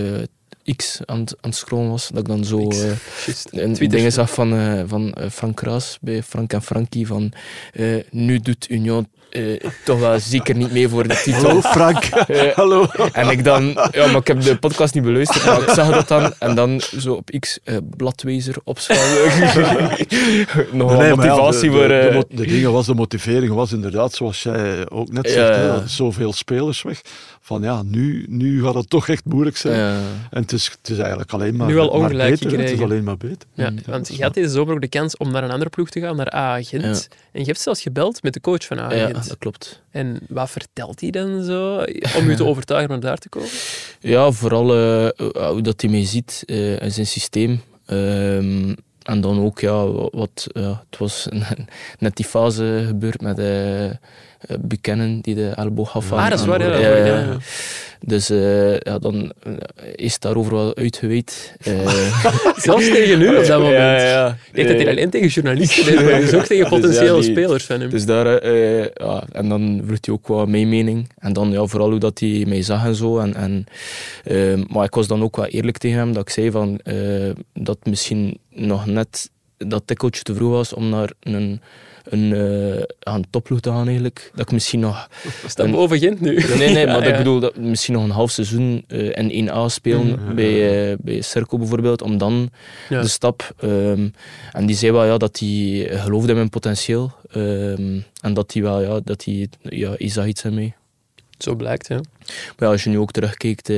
X 0.76 1.00
aan, 1.06 1.20
het- 1.20 1.36
aan 1.42 1.50
het 1.50 1.56
scrollen 1.60 1.90
was. 1.90 2.08
Dat 2.08 2.20
ik 2.20 2.28
dan 2.28 2.46
zo 2.46 2.68
X. 2.68 2.78
eh, 2.82 2.84
Juist. 3.26 3.48
een 3.52 3.74
Twitter. 3.74 4.12
zag 4.12 4.34
van, 4.34 4.54
eh, 4.54 4.84
van 4.86 5.14
eh, 5.14 5.30
Frank 5.30 5.56
Kraas 5.56 5.98
bij 6.02 6.24
Frank 6.24 6.54
en 6.54 6.62
Frankie 6.62 7.08
van 7.08 7.32
eh, 7.74 8.04
nu 8.12 8.40
doet 8.40 8.70
Union 8.70 9.08
eh, 9.32 9.70
toch 9.84 10.00
wel 10.00 10.20
zeker 10.20 10.56
niet 10.56 10.72
mee 10.72 10.88
voor 10.90 11.08
de 11.08 11.22
titel. 11.24 11.42
Hallo 11.44 11.62
Frank. 11.62 12.04
Eh, 12.04 12.52
Hallo. 12.56 12.88
En 13.14 13.30
ik 13.30 13.44
dan, 13.44 13.64
ja, 13.92 14.08
maar 14.08 14.16
ik 14.16 14.28
heb 14.28 14.42
de 14.42 14.58
podcast 14.58 14.94
niet 14.94 15.04
beluisterd, 15.04 15.46
maar 15.46 15.62
ik 15.62 15.70
zag 15.70 15.90
dat 15.94 16.08
dan. 16.08 16.34
En 16.40 16.56
dan 16.56 16.82
zo 16.98 17.14
op 17.14 17.30
X, 17.40 17.60
eh, 17.64 17.78
bladwezer, 17.98 18.56
opschalen. 18.64 19.32
Nog 20.72 20.98
Nee, 20.98 21.08
ja, 21.08 21.16
motivatie 21.16 21.70
de, 21.70 21.76
voor... 21.76 21.88
de, 21.88 22.26
de, 22.30 22.36
de 22.36 22.46
dingen 22.46 22.72
was, 22.72 22.86
de 22.86 22.94
motivering 22.94 23.54
was 23.54 23.72
inderdaad, 23.72 24.14
zoals 24.14 24.44
jij 24.44 24.90
ook 24.90 25.12
net 25.12 25.30
zegt, 25.30 25.56
ja. 25.56 25.88
zoveel 25.88 26.34
spelers 26.34 26.82
weg. 26.82 27.02
Van 27.44 27.62
ja, 27.62 27.82
nu, 27.84 28.26
nu 28.30 28.64
gaat 28.64 28.74
het 28.74 28.90
toch 28.90 29.08
echt 29.08 29.26
moeilijk 29.26 29.58
zijn. 29.58 29.78
ja. 29.78 30.00
En 30.30 30.42
het 30.42 30.52
is, 30.52 30.66
het 30.82 30.90
is 30.90 30.98
eigenlijk 30.98 31.32
alleen 31.32 31.56
maar, 31.56 31.68
Nu 31.68 31.78
al 31.78 31.86
maar 31.86 32.00
ongelijk 32.00 32.30
beter. 32.40 32.60
Het 32.60 32.70
is 32.70 32.82
alleen 32.82 33.04
maar 33.04 33.18
beter. 33.18 33.48
Ja, 33.54 33.72
want 33.86 34.16
je 34.16 34.24
had 34.24 34.34
deze 34.34 34.50
zomer 34.50 34.74
ook 34.74 34.82
de 34.82 34.88
kans 34.88 35.18
om 35.18 35.32
naar 35.32 35.44
een 35.44 35.52
andere 35.52 35.70
ploeg 35.70 35.90
te 35.90 36.00
gaan, 36.00 36.16
naar 36.16 36.34
AA 36.34 36.64
Gent. 36.64 37.08
En 37.32 37.40
je 37.40 37.46
hebt 37.46 37.62
zelfs 37.62 37.82
gebeld 37.82 38.24
met 38.24 38.34
de 38.34 38.42
coach 38.42 38.66
van 38.66 38.80
AA 38.80 39.21
dat 39.28 39.38
klopt. 39.38 39.82
En 39.92 40.20
wat 40.30 40.50
vertelt 40.50 41.02
hij 41.02 41.10
dan 41.10 41.44
zo 41.44 41.86
om 42.18 42.30
u 42.30 42.36
te 42.36 42.46
overtuigen 42.52 42.96
om 42.96 43.00
daar 43.00 43.18
te 43.18 43.30
komen? 43.30 43.50
Ja, 44.00 44.32
vooral 44.32 44.76
eh, 44.76 45.28
hoe 45.50 45.62
dat 45.62 45.82
hij 45.82 45.90
mij 45.90 46.06
ziet 46.06 46.44
eh, 46.46 46.82
in 46.82 46.92
zijn 46.92 47.08
systeem. 47.08 47.62
Ehm, 47.86 48.74
en 49.02 49.22
dan 49.22 49.40
ook, 49.40 49.60
ja, 49.60 49.88
wat, 49.92 50.48
ja, 50.54 50.84
het 50.90 51.00
was 51.00 51.28
net 52.00 52.16
die 52.16 52.26
fase 52.26 52.84
gebeurd 52.88 53.22
met 53.22 53.38
eh 54.48 54.58
Buchanan, 54.62 55.20
die 55.22 55.36
de 55.36 55.48
elleboog 55.48 55.92
gaf. 55.92 56.12
Ah, 56.12 56.24
aan- 56.24 56.30
dat 56.30 56.40
is 56.40 56.46
waar, 56.46 56.80
ja. 56.82 57.38
Dus 58.06 58.30
eh, 58.30 58.80
ja, 58.80 59.00
dan 59.00 59.34
eh, 59.44 59.52
is 59.96 60.14
het 60.14 60.22
daarover 60.22 60.54
wel 60.54 60.76
uitgeweid. 60.76 61.56
Eh, 61.64 62.24
Zelfs 62.58 62.86
tegen 62.90 63.22
u 63.22 63.28
op 63.38 63.46
dat 63.46 63.60
moment. 63.60 63.78
Ja, 63.78 64.02
ja. 64.02 64.28
Ik 64.48 64.56
denk 64.56 64.68
dat 64.68 64.78
hij 64.78 64.90
alleen 64.90 65.10
tegen 65.10 65.28
journalisten 65.28 65.86
deed, 65.86 65.96
maar 66.04 66.20
dus 66.20 66.34
ook 66.34 66.46
tegen 66.46 66.70
Dus 66.70 66.80
ja, 66.80 66.88
potentiële 66.88 67.22
spelers 67.24 67.64
van 67.66 67.80
hem. 67.80 67.90
Dus 67.90 68.06
daar, 68.06 68.38
eh, 68.38 68.80
ja, 68.94 69.24
en 69.32 69.50
dan 69.50 69.82
vroeg 69.86 69.98
hij 70.02 70.14
ook 70.14 70.28
wat 70.28 70.48
mijn 70.48 70.70
mening. 70.70 71.10
En 71.18 71.34
dan 71.34 71.52
ja, 71.52 71.66
vooral 71.66 71.90
hoe 71.90 72.00
dat 72.00 72.20
hij 72.20 72.44
mij 72.48 72.62
zag 72.62 72.86
en 72.86 72.96
zo. 72.96 73.18
En, 73.20 73.36
en, 73.36 73.66
maar 74.68 74.86
ik 74.86 74.96
was 74.96 75.08
dan 75.08 75.22
ook 75.24 75.36
wel 75.36 75.46
eerlijk 75.46 75.78
tegen 75.78 75.98
hem, 75.98 76.14
dat 76.14 76.22
ik 76.22 76.30
zei 76.30 76.52
van, 76.52 76.80
eh, 76.84 76.96
dat 77.54 77.78
misschien 77.84 78.38
nog 78.50 78.86
net 78.86 79.30
dat 79.58 79.84
tikkeltje 79.86 80.24
te 80.24 80.36
vroeg 80.36 80.52
was 80.52 80.74
om 80.74 80.90
naar 80.90 81.12
een, 81.20 81.62
een, 82.04 82.34
eh, 82.34 82.84
aan 83.00 83.16
een 83.16 83.26
topploeg 83.30 83.60
te 83.60 83.70
gaan 83.70 83.86
eigenlijk. 83.86 84.32
Dat 84.36 84.46
ik 84.46 84.52
misschien 84.52 84.80
nog... 84.80 85.08
Een- 85.56 85.72
boven 85.72 86.00
Gent 86.00 86.22
nu. 86.22 86.36
Nee, 86.58 86.70
nee, 86.74 86.86
maar 86.86 86.96
Ja, 86.96 87.00
dat 87.02 87.08
ik 87.12 87.18
bedoel 87.18 87.40
dat 87.40 87.56
misschien 87.58 87.94
nog 87.94 88.04
een 88.04 88.10
half 88.10 88.32
seizoen 88.32 88.84
eh, 88.88 89.10
in 89.30 89.50
1A 89.50 89.66
spelen 89.66 90.36
bij, 90.36 90.90
eh, 90.92 90.98
bij 91.02 91.22
Cirkel 91.22 91.58
bijvoorbeeld, 91.58 92.02
om 92.02 92.18
dan 92.18 92.50
Ja. 92.90 93.02
de 93.02 93.08
stap. 93.08 93.54
ehm, 93.60 94.08
en 94.52 94.66
die 94.66 94.76
zei 94.76 94.92
wel 94.92 95.06
ja, 95.06 95.18
dat 95.18 95.40
hij 95.40 95.88
geloofde 95.92 96.30
in 96.30 96.36
mijn 96.36 96.50
potentieel. 96.50 97.12
ehm, 97.32 98.00
en 98.22 98.34
dat 98.34 98.54
hij 98.54 98.62
wel, 98.62 98.82
ja, 98.82 99.00
dat 99.04 99.24
hij, 99.24 99.48
ja, 99.62 99.94
hij 99.98 100.10
zag 100.10 100.26
iets 100.26 100.44
in 100.44 100.54
mij. 100.54 100.74
Zo 101.38 101.56
blijkt, 101.56 101.88
ja. 101.88 101.96
Maar 101.96 102.04
ja, 102.58 102.68
als 102.68 102.84
je 102.84 102.90
nu 102.90 103.00
ook 103.00 103.12
terugkijkt, 103.12 103.70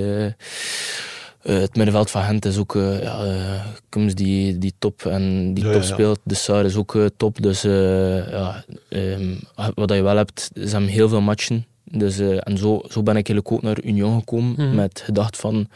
eh, 1.43 1.59
het 1.59 1.75
middenveld 1.75 2.09
van 2.11 2.23
Gent 2.23 2.45
is 2.45 2.57
ook 2.57 2.75
eh 2.75 3.01
ja, 3.01 3.23
eh, 3.25 3.65
Kums 3.89 4.15
die, 4.15 4.57
die 4.57 4.73
top 4.79 5.05
en 5.05 5.53
die 5.53 5.65
Ja, 5.65 5.71
top 5.71 5.81
ja. 5.81 5.87
speelt. 5.87 6.19
De 6.23 6.35
Saar 6.35 6.65
is 6.65 6.75
ook 6.75 6.97
top. 7.17 7.41
Dus 7.41 7.63
eh, 7.63 8.29
ja, 8.31 8.63
ehm, 8.89 9.35
wat 9.75 9.93
je 9.93 10.01
wel 10.01 10.15
hebt, 10.17 10.49
ze 10.53 10.61
hebben 10.69 10.87
heel 10.89 11.09
veel 11.09 11.21
matchen. 11.21 11.65
Dus, 11.83 12.19
eh, 12.19 12.37
en 12.47 12.57
zo, 12.57 12.81
zo 12.89 13.03
ben 13.03 13.15
ik 13.17 13.27
eigenlijk 13.27 13.51
ook 13.51 13.61
naar 13.61 13.83
Union 13.83 14.19
gekomen 14.19 14.53
Mhm. 14.57 14.75
met 14.75 15.01
gedacht 15.05 15.37
van 15.37 15.67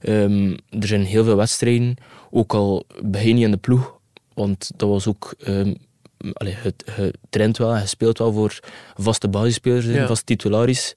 ehm, 0.00 0.50
er 0.80 0.86
zijn 0.86 1.04
heel 1.04 1.24
veel 1.24 1.36
wedstrijden, 1.36 1.94
ook 2.30 2.54
al 2.54 2.84
begin 3.02 3.28
je 3.28 3.34
niet 3.34 3.44
in 3.44 3.50
de 3.50 3.56
ploeg, 3.56 3.98
want 4.34 4.70
dat 4.76 4.88
was 4.88 5.06
ook 5.06 5.34
ehm 5.44 5.74
allee, 6.32 6.54
het, 6.56 6.84
het 6.90 7.16
traint 7.30 7.58
wel 7.58 7.74
en 7.74 7.80
je 7.80 7.86
speelt 7.86 8.18
wel 8.18 8.32
voor 8.32 8.58
vaste 8.96 9.28
basisspelers, 9.28 9.84
Ja. 9.86 10.06
vaste 10.06 10.24
titularis. 10.24 10.94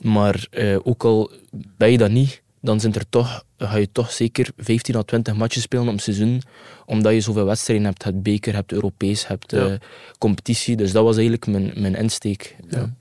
Maar 0.00 0.46
eh, 0.50 0.76
ook 0.82 1.04
al 1.04 1.30
ben 1.76 1.90
je 1.92 1.98
dat 1.98 2.10
niet, 2.10 2.42
dan 2.60 2.80
zijn 2.80 2.94
er 2.94 3.08
toch, 3.08 3.44
ga 3.58 3.76
je 3.76 3.88
toch 3.92 4.12
zeker 4.12 4.48
15 4.56 4.96
à 4.96 5.02
20 5.02 5.34
matches 5.34 5.62
spelen 5.62 5.86
op 5.86 5.92
een 5.92 5.98
seizoen, 5.98 6.42
omdat 6.86 7.12
je 7.12 7.20
zoveel 7.20 7.44
wedstrijden 7.44 7.84
hebt. 7.86 8.04
Het 8.04 8.22
beker, 8.22 8.54
hebt 8.54 8.72
Europees, 8.72 9.26
hebt 9.26 9.50
Ja. 9.50 9.66
eh, 9.68 9.72
competitie. 10.18 10.76
Dus 10.76 10.92
dat 10.92 11.04
was 11.04 11.14
eigenlijk 11.14 11.46
mijn, 11.46 11.72
mijn 11.74 11.94
insteek. 11.94 12.56
Ja. 12.68 12.94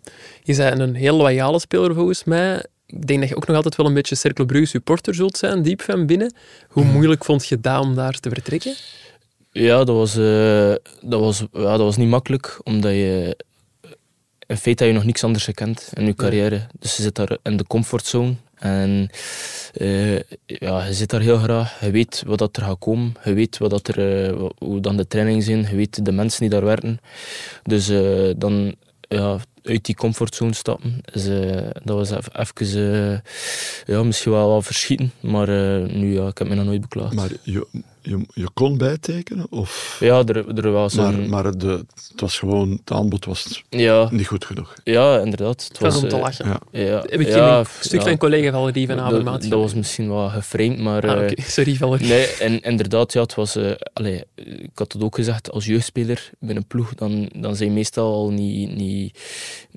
Je 0.43 0.55
bent 0.55 0.79
een 0.79 0.95
heel 0.95 1.15
loyale 1.15 1.59
speler 1.59 1.93
volgens 1.93 2.23
mij. 2.23 2.65
Ik 2.85 3.07
denk 3.07 3.19
dat 3.19 3.29
je 3.29 3.35
ook 3.35 3.47
nog 3.47 3.55
altijd 3.55 3.75
wel 3.75 3.85
een 3.85 3.93
beetje 3.93 4.15
Cercle 4.15 4.45
Brugge 4.45 4.65
supporter 4.67 5.15
zult 5.15 5.37
zijn, 5.37 5.61
diep 5.61 5.81
van 5.81 6.05
binnen. 6.05 6.33
Hoe 6.69 6.83
Hmm. 6.83 6.91
moeilijk 6.91 7.25
vond 7.25 7.47
je 7.47 7.59
dat 7.59 7.81
om 7.81 7.95
daar 7.95 8.19
te 8.19 8.29
vertrekken? 8.29 8.73
Ja, 9.51 9.77
dat 9.83 9.95
was, 9.95 10.15
eh, 10.17 10.73
dat, 11.09 11.19
was, 11.19 11.39
ja, 11.53 11.61
dat 11.69 11.79
was 11.79 11.97
niet 11.97 12.09
makkelijk, 12.09 12.59
omdat 12.63 12.91
je 12.91 13.37
in 14.47 14.57
feite 14.57 14.83
heb 14.83 14.91
je 14.91 14.97
nog 14.97 15.07
niks 15.07 15.23
anders 15.23 15.43
gekend 15.43 15.89
in 15.93 16.05
je 16.05 16.15
carrière. 16.15 16.67
Dus 16.79 16.95
je 16.97 17.01
zit 17.03 17.15
daar 17.15 17.37
in 17.43 17.57
de 17.57 17.65
comfortzone 17.67 18.33
en 18.59 19.09
eh, 19.73 20.15
ja, 20.45 20.85
je 20.85 20.93
zit 20.93 21.09
daar 21.09 21.21
heel 21.21 21.37
graag. 21.37 21.79
Je 21.79 21.91
weet 21.91 22.23
wat 22.25 22.37
dat 22.37 22.57
er 22.57 22.63
gaat 22.63 22.79
komen, 22.79 23.13
je 23.23 23.33
weet 23.33 23.57
wat 23.57 23.69
dat 23.69 23.87
er, 23.87 24.25
eh, 24.25 24.41
hoe 24.57 24.79
dan 24.79 24.97
de 24.97 25.07
trainingen 25.07 25.43
zijn, 25.43 25.61
je 25.61 25.75
weet 25.75 26.05
de 26.05 26.11
mensen 26.11 26.39
die 26.41 26.49
daar 26.49 26.65
werken. 26.65 26.99
Dus 27.63 27.89
eh, 27.89 28.29
dan 28.37 28.75
ja, 28.99 29.37
uit 29.63 29.85
die 29.85 29.95
comfortzone 29.95 30.53
stappen. 30.53 31.01
Dat 31.83 32.11
was 32.11 32.11
even, 32.11 33.23
ja, 33.85 34.03
misschien 34.03 34.31
wel 34.31 34.49
wat 34.49 34.65
verschieten, 34.65 35.11
maar 35.19 35.47
nu 35.91 36.13
ja, 36.13 36.27
ik 36.27 36.37
heb 36.37 36.47
me 36.47 36.55
nog 36.55 36.65
nooit 36.65 36.81
beklaagd. 36.81 37.13
Maar 37.13 37.31
je, 38.01 38.25
je 38.33 38.47
kon 38.53 38.77
bijtekenen? 38.77 39.45
Of? 39.49 39.97
ja, 39.99 40.23
er, 40.25 40.57
er 40.57 40.71
was 40.71 40.93
Maar, 40.93 41.13
een... 41.13 41.29
maar 41.29 41.57
de, 41.57 41.67
het 42.11 42.21
was 42.21 42.39
gewoon, 42.39 42.69
het 42.71 42.91
aanbod 42.91 43.25
was 43.25 43.63
ja, 43.69 44.07
niet 44.11 44.27
goed 44.27 44.45
genoeg. 44.45 44.73
ja, 44.83 45.19
inderdaad. 45.19 45.61
Het 45.63 45.67
Het 45.67 45.79
was 45.79 45.97
om 45.97 46.03
eh, 46.03 46.09
te 46.09 46.17
lachen. 46.17 46.45
Ja. 46.45 46.59
Ja, 46.71 47.03
Heb 47.05 47.19
ik 47.19 47.27
ja, 47.27 47.63
geen 47.63 47.73
stuk 47.79 47.99
ja. 48.01 48.07
van 48.07 48.17
collega 48.17 48.51
Valerie 48.51 48.87
van 48.87 48.95
Dat- 48.95 49.05
Avermaat 49.05 49.49
Dat, 49.49 49.59
was 49.59 49.73
misschien 49.73 50.09
wel 50.09 50.29
geframed, 50.29 50.79
maar... 50.79 51.07
Ah, 51.09 51.17
eh, 51.25 51.31
oké. 51.31 51.41
Sorry, 51.51 51.75
Valerie. 51.75 52.07
Nee, 52.07 52.27
en 52.39 52.61
inderdaad, 52.61 53.13
ja, 53.13 53.21
het 53.21 53.35
was... 53.35 53.55
eh, 53.55 53.71
allee, 53.93 54.23
ik 54.35 54.69
had 54.73 54.93
het 54.93 55.03
ook 55.03 55.15
gezegd, 55.15 55.51
als 55.51 55.65
jeugdspeler 55.65 56.29
bij 56.39 56.55
een 56.55 56.67
ploeg, 56.67 56.93
dan, 56.95 57.29
dan 57.35 57.55
zijn 57.55 57.69
je 57.69 57.75
meestal 57.75 58.13
al 58.13 58.29
niet, 58.29 58.75
niet, 58.75 59.19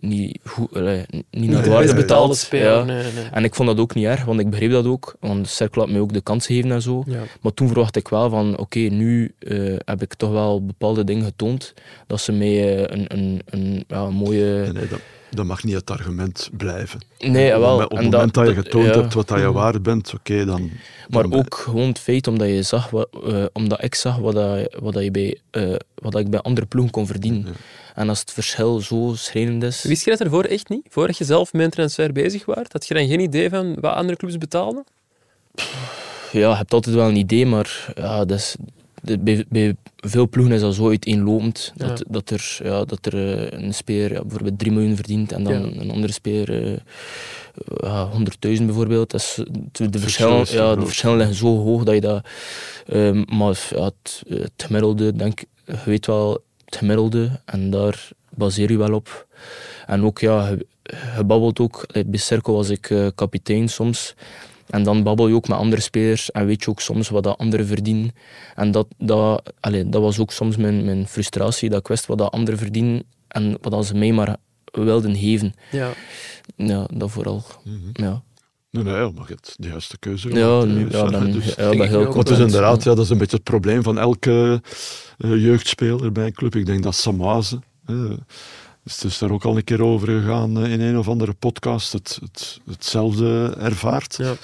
niet, 0.01 0.39
goed, 0.45 0.77
allee, 0.77 1.05
niet 1.11 1.25
naar 1.31 1.43
Nee, 1.55 1.63
de 1.63 1.71
waarde 1.71 1.95
betaald. 1.95 2.49
Ja. 2.51 2.83
Nee, 2.85 3.03
nee. 3.03 3.25
En 3.33 3.45
ik 3.45 3.55
vond 3.55 3.69
dat 3.69 3.79
ook 3.79 3.95
niet 3.95 4.05
erg, 4.05 4.25
want 4.25 4.41
ik 4.41 4.51
begreep 4.51 4.71
dat 4.71 4.87
ook. 4.87 5.15
Want 5.21 5.45
de 5.45 5.51
cirkel 5.51 5.81
had 5.83 5.91
mij 5.91 6.01
ook 6.01 6.13
de 6.13 6.21
kans 6.21 6.47
gegeven 6.47 6.71
en 6.73 6.83
zo. 6.83 7.03
Ja. 7.07 7.23
Maar 7.41 7.55
toen 7.55 7.67
verwachtte 7.69 7.99
ik 7.99 8.09
wel 8.13 8.31
van, 8.31 8.59
oké, 8.59 8.79
nu 8.79 9.35
eh, 9.39 9.77
heb 9.85 10.03
ik 10.03 10.15
toch 10.15 10.31
wel 10.31 10.67
bepaalde 10.67 11.05
dingen 11.05 11.25
getoond. 11.25 11.75
Dat 12.07 12.21
ze 12.21 12.33
mij 12.33 12.77
eh, 12.87 12.97
een, 12.99 13.05
een, 13.09 13.41
een, 13.45 13.85
ja, 13.89 14.01
een 14.01 14.15
mooie... 14.15 14.45
Nee, 14.45 14.73
nee, 14.73 14.89
dat, 14.89 15.01
dat 15.31 15.45
mag 15.45 15.65
niet 15.65 15.75
het 15.75 15.91
argument 15.91 16.51
blijven. 16.57 17.01
Nee, 17.19 17.47
op 17.47 17.53
het 17.53 17.61
wel. 17.61 17.71
moment- 17.71 17.91
op 17.91 17.99
het 17.99 18.11
moment 18.11 18.35
dat, 18.35 18.49
je 18.49 18.55
getoond 18.55 18.87
ja. 18.87 19.01
hebt 19.01 19.15
wat 19.15 19.29
dat 19.29 19.39
je 19.39 19.53
waard 19.53 19.83
bent, 19.83 20.15
oké, 20.15 20.45
dan... 20.45 20.71
Maar 21.09 21.23
dan- 21.23 21.35
ook 21.35 21.55
gewoon 21.55 21.89
het 21.89 21.99
feit 21.99 22.27
omdat 22.27 22.49
je 22.49 22.63
zag, 22.63 22.91
wat, 22.91 23.09
eh, 23.27 23.45
omdat 23.53 23.83
ik 23.83 23.95
zag 23.95 24.17
wat, 24.17 24.35
dat, 24.35 24.77
wat, 24.81 24.93
dat 24.95 25.03
je 25.03 25.11
bij, 25.11 25.39
eh, 25.51 25.75
wat 25.95 26.13
dat 26.13 26.21
ik 26.21 26.31
bij 26.31 26.41
andere 26.41 26.67
ploegen 26.67 26.93
kon 26.93 27.07
verdienen. 27.07 27.45
Ja. 27.47 27.53
En 27.95 28.09
als 28.09 28.21
het 28.21 28.33
verschil 28.33 28.81
zo 28.81 29.13
schrijnend 29.17 29.63
is. 29.63 29.83
Wist 29.83 30.05
je 30.05 30.11
dat 30.11 30.21
ervoor 30.21 30.45
echt 30.45 30.69
niet? 30.69 30.87
Voordat 30.89 31.19
je 31.19 31.25
zelf 31.25 31.53
met 31.53 31.63
een 31.63 31.71
transfer 31.71 32.13
bezig 32.13 32.45
was? 32.45 32.67
Had 32.69 32.87
je 32.87 32.95
dan 32.95 33.07
geen 33.07 33.21
idee 33.21 33.51
van 33.51 33.75
wat 33.81 33.95
andere 33.95 34.17
clubs 34.17 34.39
betaalden? 34.39 34.85
Ja, 36.33 36.49
je 36.51 36.57
hebt 36.57 36.73
altijd 36.73 36.95
wel 36.95 37.09
een 37.09 37.17
idee, 37.17 37.47
maar 37.47 37.93
ja, 37.95 38.25
dat 38.25 38.39
is, 38.39 38.57
de- 39.03 39.19
bij, 39.19 39.45
bij 39.49 39.75
veel 39.97 40.29
ploegen 40.29 40.55
is 40.55 40.61
dat 40.61 40.75
zo 40.75 40.89
uiteenlopend. 40.89 41.73
Dat, 41.77 41.99
Ja. 41.99 42.05
dat 42.09 42.31
er, 42.31 42.59
ja, 42.63 42.85
dat 42.85 43.07
er 43.07 43.39
eh, 43.51 43.61
een 43.65 43.75
speler 43.75 44.13
ja, 44.13 44.21
bijvoorbeeld 44.21 44.59
3 44.59 44.73
miljoen 44.73 44.95
verdient 44.97 45.33
en 45.33 45.45
dan 45.45 45.53
Ja. 45.53 45.81
een 45.81 45.91
andere 45.91 46.13
speler 46.13 46.73
eh, 46.73 46.79
ja, 47.83 48.09
100.000 48.11 48.65
bijvoorbeeld. 48.67 49.11
Dat 49.11 49.21
is, 49.21 49.35
de, 49.73 49.89
de, 49.91 49.99
verschil 49.99 50.37
verschillen, 50.37 50.65
ja, 50.69 50.75
de 50.75 50.87
verschillen 50.87 51.17
liggen 51.17 51.37
zo 51.37 51.47
hoog 51.63 51.85
dat 51.85 51.95
je 51.95 52.01
dat. 52.01 52.25
ehm, 52.87 53.23
maar 53.37 53.67
ja, 53.71 53.85
het, 53.85 54.23
het 54.29 54.53
gemiddelde, 54.57 55.13
denk 55.17 55.39
je 55.41 55.47
weet 55.85 56.07
wel 56.07 56.43
het 56.65 56.77
gemiddelde 56.77 57.41
en 57.45 57.71
daar 57.71 58.09
baseer 58.31 58.71
je 58.71 58.79
wel 58.79 58.95
op. 58.95 59.27
En 59.87 60.05
ook, 60.05 60.19
ja, 60.19 60.49
je, 60.49 60.67
je 61.17 61.25
babbelt 61.25 61.61
ook. 61.61 61.87
Bij 62.07 62.19
Cirkel 62.19 62.55
was 62.55 62.69
ik 62.69 62.91
eh, 62.91 63.07
kapitein 63.15 63.69
soms. 63.69 64.15
En 64.73 64.83
dan 64.83 65.03
babbel 65.03 65.29
je 65.29 65.35
ook 65.35 65.49
met 65.49 65.59
andere 65.59 65.83
spelers 65.83 66.31
en 66.31 66.47
weet 66.47 66.65
je 66.65 66.71
ook 66.71 66.81
soms 66.81 67.09
wat 67.09 67.23
dat 67.23 67.39
anderen 67.39 67.67
verdienen. 67.67 68.15
En 68.55 68.71
dat, 68.71 68.87
dat, 68.99 69.53
allee, 69.61 69.89
dat 69.89 70.03
was 70.03 70.19
ook 70.19 70.33
soms 70.33 70.57
mijn, 70.57 70.85
mijn 70.85 71.07
frustratie, 71.09 71.71
dat 71.71 71.81
ik 71.81 71.89
wist 71.89 72.07
wat 72.07 72.19
dat 72.19 72.33
anderen 72.33 72.59
verdienen 72.59 73.03
en 73.29 73.59
wat 73.61 73.73
dat 73.73 73.87
ze 73.87 73.95
mij 73.95 74.13
maar 74.13 74.37
wilden 74.73 75.17
geven. 75.17 75.55
Ja. 75.71 75.91
Ja, 76.57 76.87
dat 76.95 77.11
vooral. 77.11 77.43
Mhm. 77.65 78.05
Ja, 78.05 78.23
Nee, 78.71 78.85
nee, 78.85 78.95
maar 78.95 79.25
je 79.27 79.35
hebt 79.35 79.55
de 79.59 79.69
juiste 79.69 79.99
keuze 79.99 80.29
ja, 80.29 80.61
gemaakt, 80.61 80.93
ja, 80.93 81.09
ben, 81.09 81.33
Dus- 81.33 81.45
ja, 81.45 81.55
denk 81.55 81.77
ben 81.77 81.83
ik 81.85 81.91
heel. 81.91 82.05
Want 82.05 82.29
het 82.29 82.39
is 82.39 82.45
inderdaad, 82.45 82.83
ja, 82.83 82.95
dat 82.95 83.05
is 83.05 83.11
een 83.11 83.19
beetje 83.19 83.37
het 83.37 83.45
probleem 83.45 83.83
van 83.83 83.99
elke 83.99 84.63
eh, 85.19 85.31
jeugdspeler 85.31 86.13
bij 86.13 86.27
een 86.27 86.33
club. 86.33 86.57
Ik 86.57 86.67
denk 86.67 86.83
dat 86.83 86.95
Samaze, 86.95 87.59
eh, 87.87 88.11
is 88.85 88.99
dus 88.99 89.19
daar 89.19 89.31
ook 89.31 89.45
al 89.45 89.57
een 89.57 89.65
keer 89.65 89.83
over 89.83 90.09
gegaan 90.09 90.65
eh, 90.65 90.73
in 90.73 90.81
een 90.81 90.99
of 90.99 91.09
andere 91.09 91.33
podcast, 91.33 91.93
het, 91.93 92.19
het, 92.23 92.61
hetzelfde 92.67 93.55
ervaart. 93.59 94.17
Ja. 94.17 94.35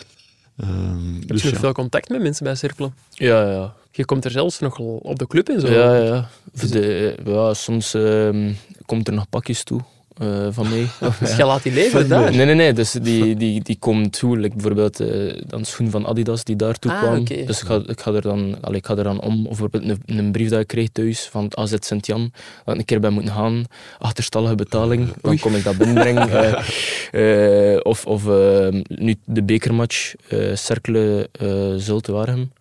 Ehm, 0.61 1.15
Heb 1.15 1.29
dus 1.29 1.43
je 1.43 1.51
ja. 1.51 1.59
veel 1.59 1.73
contact 1.73 2.09
met 2.09 2.23
mensen 2.23 2.45
bij 2.45 2.55
Cirkelen? 2.55 2.95
Ja, 3.11 3.51
ja. 3.51 3.75
Je 3.91 4.05
komt 4.05 4.25
er 4.25 4.31
zelfs 4.31 4.59
nog 4.59 4.79
op 4.79 5.19
de 5.19 5.27
club 5.27 5.49
en 5.49 5.61
zo. 5.61 5.69
Ja, 5.69 5.97
ja. 5.97 6.29
Voor 6.55 6.71
de, 6.71 7.17
ja 7.25 7.55
soms 7.55 7.95
ehm, 7.95 8.53
komt 8.87 9.09
er 9.09 9.15
nog 9.15 9.29
pakjes 9.29 9.63
toe 9.63 9.81
eh, 10.19 10.47
van 10.51 10.69
mij. 10.69 10.87
Dus 11.21 11.37
je 11.37 11.45
laat 11.45 11.62
die 11.62 11.73
leven 11.73 12.09
daar. 12.09 12.35
Nee, 12.35 12.47
nee, 12.47 12.55
nee. 12.55 12.73
Dus 12.73 12.93
die, 12.93 13.37
die, 13.37 13.62
die 13.62 13.77
komt 13.79 14.19
toe. 14.19 14.39
Like 14.39 14.55
bijvoorbeeld 14.55 15.03
dan 15.47 15.64
schoen 15.64 15.91
van 15.91 16.07
Adidas 16.07 16.45
die 16.45 16.57
daartoe 16.57 16.93
Ah, 16.93 17.03
kwam. 17.03 17.25
Dus 17.25 17.61
ik 17.61 17.66
ga, 17.66 17.83
ik, 17.87 18.01
ga 18.01 18.12
er 18.12 18.23
dan, 18.23 18.57
allee, 18.61 18.79
ik 18.79 18.87
ga 18.87 18.97
er 18.97 19.05
dan 19.05 19.21
om. 19.21 19.47
Of 19.47 19.59
bijvoorbeeld 19.59 20.01
een, 20.07 20.19
een 20.19 20.33
brief 20.33 20.49
dat 20.49 20.61
ik 20.61 20.66
kreeg 20.66 20.89
thuis 20.93 21.29
van 21.31 21.45
het 21.45 21.57
AZ 21.57 21.75
Sint-Jan. 21.81 22.33
Dat 22.64 22.75
ik 22.75 22.81
een 22.81 22.87
keer 22.87 23.01
ben 23.01 23.12
moeten 23.12 23.33
gaan. 23.33 23.64
Achterstallige 23.99 24.55
betaling. 24.55 25.09
Dan 25.21 25.39
kom 25.39 25.55
ik 25.55 25.64
dat 25.64 25.77
binnenbrengen. 25.77 26.29
Eh, 27.12 27.77
of 27.83 28.07
of 28.07 28.27
eh, 28.29 28.69
nu 28.89 29.14
de 29.25 29.43
bekermatch. 29.43 30.14
eh 30.29 30.55
Cercle 30.55 31.29
eh 31.33 31.75
Zulte 31.77 32.12
Waregem. 32.12 32.53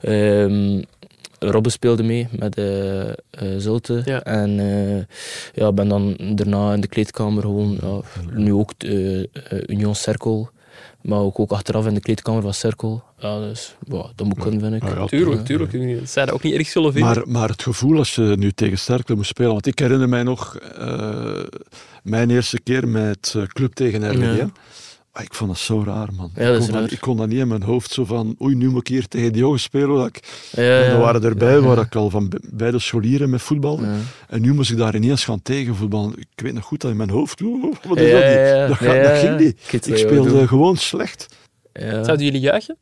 Ehm, 0.00 0.82
Robbe 1.50 1.70
speelde 1.70 2.02
mee 2.02 2.28
met 2.38 2.56
eh 2.58 3.08
eh, 3.36 3.54
Zulte. 3.58 4.02
Ja. 4.04 4.22
En 4.22 4.60
eh, 4.60 5.04
ja, 5.54 5.72
ben 5.72 5.88
dan 5.88 6.16
daarna 6.34 6.72
in 6.72 6.80
de 6.80 6.86
kleedkamer 6.86 7.42
gewoon, 7.42 7.78
ja, 7.80 8.00
nu 8.32 8.52
ook 8.52 8.72
Union 9.66 9.94
Cirkel, 9.94 10.50
maar 11.00 11.18
ook, 11.18 11.38
ook 11.38 11.50
achteraf 11.50 11.86
in 11.86 11.94
de 11.94 12.00
kleedkamer 12.00 12.42
van 12.42 12.54
Cirkel. 12.54 13.02
Ja, 13.18 13.38
dus 13.38 13.76
ja, 13.88 14.06
dat 14.14 14.26
moet 14.26 14.38
kunnen, 14.38 14.60
vind 14.60 14.74
ik. 14.74 14.82
Ja, 14.82 14.94
ja, 14.94 15.06
Tuurlijk, 15.06 15.44
tuurlijk. 15.44 15.72
Zou 16.08 16.26
dat 16.26 16.34
ook 16.34 16.42
niet 16.42 16.54
erg 16.54 16.68
zullen 16.68 16.92
vinden. 16.92 17.14
Maar, 17.14 17.28
maar 17.28 17.48
het 17.48 17.62
gevoel 17.62 17.98
als 17.98 18.14
je 18.14 18.34
nu 18.38 18.52
tegen 18.52 18.78
Sterkle 18.78 19.14
moest 19.14 19.28
spelen, 19.28 19.52
want 19.52 19.66
ik 19.66 19.78
herinner 19.78 20.08
mij 20.08 20.22
nog 20.22 20.56
eh, 20.56 21.44
mijn 22.02 22.30
eerste 22.30 22.60
keer 22.60 22.88
met 22.88 23.34
club 23.52 23.74
tegen 23.74 24.10
RWDM. 24.10 24.48
Ah, 25.16 25.22
Ik 25.22 25.34
vond 25.34 25.50
dat 25.50 25.58
zo 25.58 25.82
raar, 25.86 26.08
man. 26.16 26.30
Ja, 26.34 26.44
dat 26.44 26.54
ik, 26.54 26.58
kon 26.60 26.72
dat, 26.72 26.80
raar. 26.82 26.92
ik 26.92 27.00
kon 27.00 27.16
dat 27.16 27.28
niet 27.28 27.38
in 27.38 27.48
mijn 27.48 27.62
hoofd 27.62 27.90
zo 27.90 28.04
van, 28.04 28.36
oei, 28.42 28.54
nu 28.54 28.68
moet 28.68 28.80
ik 28.80 28.86
hier 28.88 29.08
tegen 29.08 29.32
die 29.32 29.40
jongens 29.40 29.62
spelen. 29.62 29.96
Dat 29.96 30.06
ik, 30.06 30.20
Ja, 30.52 30.62
en 30.62 30.64
ja. 30.84 30.90
er 30.92 30.98
waren 30.98 31.24
erbij 31.24 31.60
waar 31.60 31.78
ik 31.78 31.94
al 31.94 32.10
van 32.10 32.32
bij 32.50 32.70
de 32.70 32.78
scholieren 32.78 33.30
met 33.30 33.42
voetbal. 33.42 33.82
Ja. 33.82 33.94
En 34.28 34.40
nu 34.40 34.54
moest 34.54 34.70
ik 34.70 34.76
daar 34.76 34.94
ineens 34.94 35.24
gaan 35.24 35.42
tegenvoetballen. 35.42 36.12
Ik 36.18 36.40
weet 36.42 36.52
nog 36.54 36.64
goed 36.64 36.80
dat 36.80 36.90
in 36.90 36.96
mijn 36.96 37.10
hoofd, 37.10 37.40
wat 37.40 37.98
is 37.98 38.10
Ja, 38.10 38.18
dat? 38.20 38.24
niet? 38.28 38.34
ja, 38.34 38.54
ja. 38.54 38.66
Dat, 38.66 38.76
gaat- 38.76 39.02
dat 39.04 39.18
ging 39.18 39.38
niet. 39.38 39.86
Ik 39.86 39.96
speelde 39.96 40.48
gewoon 40.48 40.76
slecht. 40.76 41.26
Ja. 41.72 42.04
Zouden 42.04 42.24
jullie 42.24 42.40
juichen? 42.40 42.76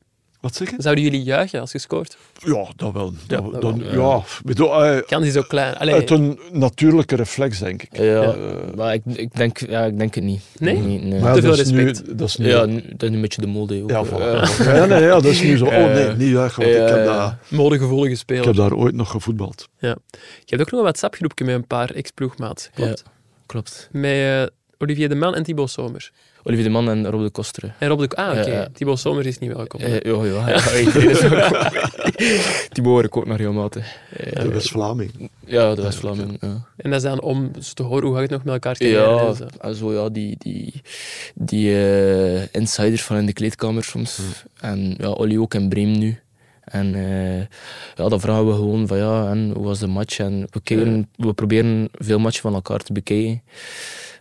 Wat 0.44 0.54
zeg 0.54 0.70
je? 0.70 0.76
Zouden 0.78 1.04
jullie 1.04 1.22
juichen 1.22 1.60
als 1.60 1.72
je 1.72 1.78
scoort? 1.78 2.16
Ja, 2.38 2.66
dat 2.76 2.92
wel. 2.92 3.12
Ja, 3.28 3.40
Dat, 3.40 3.60
dan, 3.60 3.82
wel. 3.82 4.10
ja, 4.16 4.22
bedoel, 4.44 4.84
eh, 4.84 5.02
Kans 5.06 5.26
is 5.26 5.36
ook 5.36 5.48
klein. 5.48 5.76
Allee, 5.76 5.94
uit 5.94 6.10
een 6.10 6.38
natuurlijke 6.52 7.16
reflex, 7.16 7.58
denk 7.58 7.82
ik. 7.82 7.96
Ja, 7.96 8.22
Eh, 8.22 8.34
maar 8.76 8.94
ik, 8.94 9.02
ik, 9.06 9.36
denk, 9.36 9.58
ja, 9.68 9.84
ik 9.84 9.98
denk 9.98 10.14
het 10.14 10.24
niet. 10.24 10.42
Nee? 10.58 10.76
nee, 10.78 10.98
nee. 10.98 11.20
Maar 11.20 11.28
ja, 11.28 11.34
Te 11.34 11.40
veel 11.40 11.50
nu- 11.72 11.84
respect. 11.84 12.18
dat 12.18 12.28
is 12.28 12.36
nu 12.36 12.48
ja, 12.48 12.64
nu- 12.64 12.82
dat 12.96 13.08
is 13.08 13.14
een 13.14 13.20
beetje 13.20 13.40
de 13.40 13.46
mode 13.46 13.82
ook. 13.82 13.90
Ja, 13.90 14.02
eh. 14.02 14.58
ja, 14.58 14.84
nee, 14.84 15.02
ja, 15.02 15.08
dat 15.08 15.24
is 15.24 15.42
nu 15.42 15.56
zo. 15.56 15.64
Oh 15.64 15.70
nee, 15.72 16.08
niet 16.12 16.28
juichen, 16.32 16.62
want 16.62 16.74
ja, 16.74 16.82
ik, 16.82 16.88
heb 16.94 17.04
ja. 17.04 17.24
dat, 17.26 17.34
modegevoelige 17.58 18.12
ik 18.12 18.18
speler. 18.18 18.44
heb 18.46 18.54
daar 18.56 18.72
ooit 18.74 18.94
nog 18.94 19.10
gevoetbald. 19.10 19.68
Je 19.78 19.88
hebt 20.46 20.60
ook 20.60 20.70
nog 20.70 20.70
een 20.70 20.78
WhatsApp-groepje 20.86 21.44
met 21.44 21.54
een 21.54 21.66
paar 21.66 21.90
ex-ploegmaats. 21.90 22.70
Klopt. 22.74 23.02
Ja, 23.06 23.10
klopt. 23.46 23.88
Met 23.92 24.50
Olivier 24.78 25.08
de 25.08 25.14
Man 25.14 25.34
en 25.34 25.42
Thibaut 25.42 25.70
Somers. 25.70 26.12
Olivier 26.46 26.64
de 26.64 26.70
Man 26.70 26.88
en 26.90 27.06
Rob 27.06 27.22
de 27.22 27.30
Kostere. 27.30 27.72
En 27.78 27.88
Rob 27.88 28.00
de... 28.00 28.08
Ah, 28.16 28.38
oké. 28.38 28.50
Ja. 28.52 28.68
Thibaut 28.72 28.98
Somers 28.98 29.26
is 29.26 29.38
niet 29.38 29.52
welkom. 29.52 29.80
Eh, 29.80 30.00
ja, 30.00 30.24
ja. 30.48 31.70
Die 32.68 32.82
behoor 32.82 33.04
ik 33.04 33.16
ook 33.16 33.26
naar 33.26 33.36
regelmatig. 33.36 33.96
Eh, 34.16 34.42
De 34.42 34.48
West-Vlaming. 34.48 35.30
ja, 35.46 35.74
de 35.74 35.82
West-Vlaming. 35.82 36.36
Ja. 36.40 36.66
En 36.76 36.90
dat 36.90 37.02
is 37.02 37.08
dan 37.08 37.20
om 37.20 37.50
te 37.74 37.82
horen 37.82 38.04
hoe 38.04 38.12
gaat 38.12 38.22
het 38.22 38.30
nog 38.30 38.44
met 38.44 38.52
elkaar 38.52 38.74
te 38.74 38.88
Ja, 38.88 39.18
en 39.26 39.34
zo. 39.36 39.46
also, 39.60 39.92
ja, 39.92 40.08
die, 40.08 40.36
die, 40.38 40.82
die 41.34 41.70
eh, 41.70 42.42
insiders 42.54 43.02
van 43.02 43.16
in 43.16 43.26
de 43.26 43.32
kleedkamer 43.32 43.84
soms. 43.84 44.20
En 44.60 44.94
ja, 44.98 45.08
Olly 45.10 45.36
ook 45.38 45.54
in 45.54 45.68
Bremen 45.68 45.98
nu. 45.98 46.18
En 46.64 46.94
eh, 46.94 47.38
ja, 47.94 48.08
dan 48.08 48.20
vragen 48.20 48.46
we 48.46 48.52
gewoon 48.54 48.86
van 48.86 48.98
ja, 48.98 49.30
en 49.30 49.50
hoe 49.54 49.64
was 49.64 49.78
de 49.78 49.86
match? 49.86 50.18
En 50.18 50.46
we, 50.50 50.60
kijken, 50.62 51.08
we 51.16 51.32
proberen 51.32 51.88
veel 51.92 52.18
matchen 52.18 52.42
van 52.42 52.54
elkaar 52.54 52.78
te 52.80 52.92
bekijken. 52.92 53.42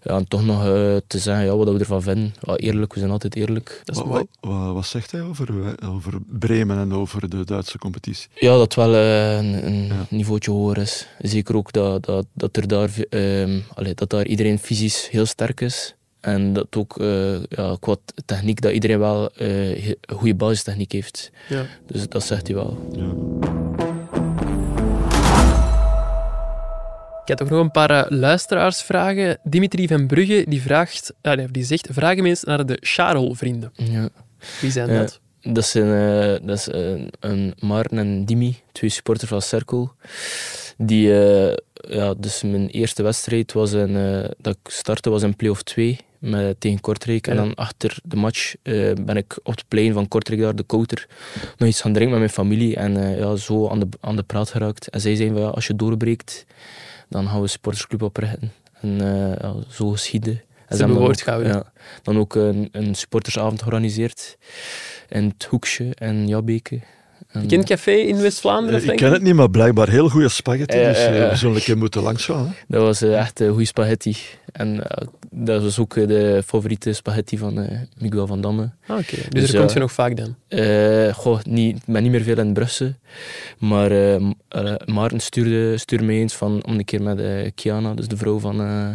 Ja, 0.04 0.16
en 0.18 0.28
toch 0.28 0.46
nog 0.46 0.60
eh, 0.66 0.96
te 1.08 1.20
zeggen 1.20 1.46
ja, 1.46 1.56
wat 1.56 1.72
we 1.72 1.80
ervan 1.80 2.02
vinden. 2.02 2.34
Ja, 2.42 2.56
eerlijk, 2.56 2.94
we 2.94 3.00
zijn 3.00 3.12
altijd 3.12 3.36
eerlijk. 3.36 3.82
Dat 3.84 3.96
is 3.96 4.02
Wat, 4.02 4.12
wat, 4.12 4.28
wat, 4.40 4.74
wat 4.74 4.86
zegt 4.86 5.12
hij 5.12 5.22
over, 5.22 5.76
over 5.86 6.14
Bremen 6.40 6.78
en 6.78 6.94
over 6.94 7.30
de 7.30 7.46
Duitse 7.46 7.78
competitie? 7.78 8.28
Ja, 8.36 8.50
dat 8.52 8.60
het 8.62 8.76
wel 8.76 8.94
eh, 8.94 9.38
een, 9.38 9.66
een 9.66 9.86
Ja. 9.88 10.06
niveautje 10.10 10.52
hoger 10.52 10.78
is. 10.78 11.08
Zeker 11.20 11.56
ook 11.56 11.72
dat, 11.72 12.06
dat, 12.06 12.26
dat, 12.34 12.58
er 12.58 12.68
daar, 12.68 12.90
ehm, 13.10 13.60
allee, 13.74 13.94
dat 13.94 14.10
daar 14.10 14.26
iedereen 14.26 14.60
fysisch 14.60 15.08
heel 15.12 15.26
sterk 15.26 15.62
is. 15.62 15.96
En 16.20 16.54
dat 16.54 16.76
ook 16.78 16.98
eh, 17.00 17.44
ja, 17.44 17.78
qua 17.80 17.96
techniek, 18.26 18.62
dat 18.62 18.72
iedereen 18.72 19.00
wel 19.00 19.32
eh, 19.32 19.88
een 19.88 19.96
goede 20.16 20.36
basistechniek 20.36 20.92
heeft. 20.92 21.32
Ja. 21.50 21.66
Dus 21.88 22.10
dat 22.10 22.24
zegt 22.24 22.48
hij 22.48 22.56
wel. 22.56 22.88
Ja. 22.92 23.14
Ik 27.24 27.30
heb 27.30 27.42
ook 27.42 27.50
nog 27.50 27.60
een 27.60 27.72
paar 27.72 27.90
eh, 27.90 28.06
luisteraarsvragen. 28.20 29.38
Dimitri 29.44 29.88
van 29.88 30.08
Brugge 30.08 30.46
die 30.48 30.62
vraagt, 30.62 31.14
ah, 31.22 31.36
nee, 31.38 31.48
die 31.52 31.64
zegt: 31.64 31.88
vraag 31.92 32.16
hem 32.16 32.26
eens 32.26 32.44
naar 32.44 32.66
de 32.66 32.78
Charol-vrienden. 32.82 33.72
Ja. 33.74 34.10
Wie 34.62 34.72
zijn 34.72 34.90
Ja. 34.92 35.00
dat? 35.00 35.20
Dat 35.42 35.66
zijn 35.66 35.86
eh, 36.42 36.48
dat 36.48 36.58
is, 36.58 36.68
eh, 36.70 37.06
een 37.20 37.54
Maarten 37.60 37.98
en 37.98 38.26
Dimi, 38.26 38.56
twee 38.72 38.90
supporters 38.90 39.30
van 39.30 39.42
Cirkel, 39.42 39.92
die 40.78 41.24
eh, 41.26 41.56
ja, 41.74 42.14
dus 42.14 42.44
mijn 42.44 42.68
eerste 42.70 43.04
wedstrijd 43.04 43.54
was 43.54 43.72
een, 43.72 43.96
eh, 43.96 44.30
dat 44.38 44.58
ik 44.64 44.72
startte 44.72 45.10
was 45.10 45.24
in 45.24 45.36
play-off 45.36 45.64
2 45.64 45.98
met, 46.20 46.60
tegen 46.60 46.82
Kortrijk. 46.82 47.28
En 47.28 47.36
dan 47.36 47.56
achter 47.56 47.98
de 48.04 48.16
match 48.16 48.54
eh, 48.62 48.94
ben 49.06 49.18
ik 49.18 49.38
op 49.44 49.56
het 49.56 49.66
plein 49.68 49.94
van 49.94 50.08
Kortrijk 50.08 50.42
daar, 50.42 50.56
de 50.56 50.64
Kouter, 50.64 51.08
nog 51.58 51.70
iets 51.70 51.82
gaan 51.82 51.94
drinken 51.94 52.20
met 52.20 52.20
mijn 52.20 52.48
familie. 52.48 52.76
En 52.76 52.98
eh, 52.98 53.18
ja, 53.20 53.36
zo 53.36 53.70
aan 53.70 53.80
de, 53.80 53.88
aan 54.00 54.16
de 54.16 54.24
praat 54.24 54.50
geraakt. 54.50 54.88
En 54.90 55.02
zij 55.02 55.16
zeiden 55.16 55.38
van 55.38 55.46
ja, 55.48 55.52
als 55.54 55.68
je 55.68 55.76
doorbreekt, 55.76 56.46
dan 57.14 57.28
gaan 57.28 57.42
we 57.42 57.48
sportersclub 57.48 58.02
oprichten. 58.02 58.52
En 58.82 59.02
eh, 59.02 59.36
ja, 59.42 59.56
zo 59.70 59.90
geschieden. 59.90 60.34
En 60.34 60.78
hebben 60.78 60.88
dan 60.88 61.06
woord 61.06 61.18
ook, 61.18 61.24
gehouden. 61.24 61.52
ja, 61.52 61.72
dan 62.02 62.18
ook 62.18 62.36
een, 62.36 62.70
een 62.72 62.96
supportersavond 62.96 63.62
georganiseerd 63.62 64.38
in 65.10 65.28
het 65.28 65.44
Hoekje 65.44 65.96
en 65.96 66.28
Jabbeke. 66.28 66.80
Je 67.42 67.48
kent 67.48 67.66
café 67.66 67.92
in 67.92 68.22
West-Vlaanderen, 68.22 68.82
Eh, 68.82 68.88
ik 68.88 68.96
ken 68.96 69.12
het 69.12 69.22
niet, 69.22 69.34
maar 69.34 69.50
blijkbaar 69.50 69.90
heel 69.90 70.10
goede 70.10 70.30
spaghetti. 70.30 70.78
Ja, 70.78 70.88
dus 70.90 70.98
ja, 71.04 71.08
eh, 71.14 71.30
we 71.30 71.36
zullen 71.36 71.56
een 71.56 71.62
keer 71.62 71.78
moeten 71.78 72.02
langsgaan. 72.02 72.46
Hè. 72.46 72.52
Dat 72.68 72.82
was 72.82 73.02
eh, 73.02 73.20
echt 73.20 73.40
een 73.40 73.50
goede 73.50 73.66
spaghetti. 73.66 74.18
En 74.52 74.88
eh, 74.90 75.08
dat 75.32 75.62
was 75.64 75.80
ook 75.80 75.94
de 75.94 76.42
favoriete 76.46 76.94
spaghetti 76.94 77.38
van 77.38 77.60
eh, 77.60 77.78
Miguel 77.98 78.28
van 78.28 78.42
Damme. 78.42 78.70
Ah, 78.88 78.98
Oké, 78.98 79.16
dus, 79.16 79.28
Dus 79.30 79.42
daar 79.44 79.52
ja. 79.54 79.58
komt 79.60 79.74
je 79.74 79.80
nog 79.80 79.92
vaak 79.92 80.18
dan. 80.18 80.36
Eh, 80.48 81.14
goh, 81.14 81.40
niet, 81.44 81.76
ik 81.76 81.84
ben 81.86 82.04
niet 82.04 82.12
meer 82.12 82.22
veel 82.22 82.38
in 82.38 82.54
Brussel. 82.54 82.94
Maar 83.58 83.92
eh, 83.92 84.16
eh, 84.16 84.22
Maarten 84.86 85.20
stuurde, 85.20 85.78
stuurde 85.78 86.06
mij 86.06 86.16
eens 86.16 86.34
van, 86.34 86.64
om 86.66 86.74
een 86.78 86.86
keer 86.86 87.02
met 87.02 87.20
eh, 87.20 87.52
Kiana, 87.56 87.94
dus 87.94 88.08
de 88.08 88.18
vrouw 88.18 88.40
van 88.40 88.62
eh 88.62 88.88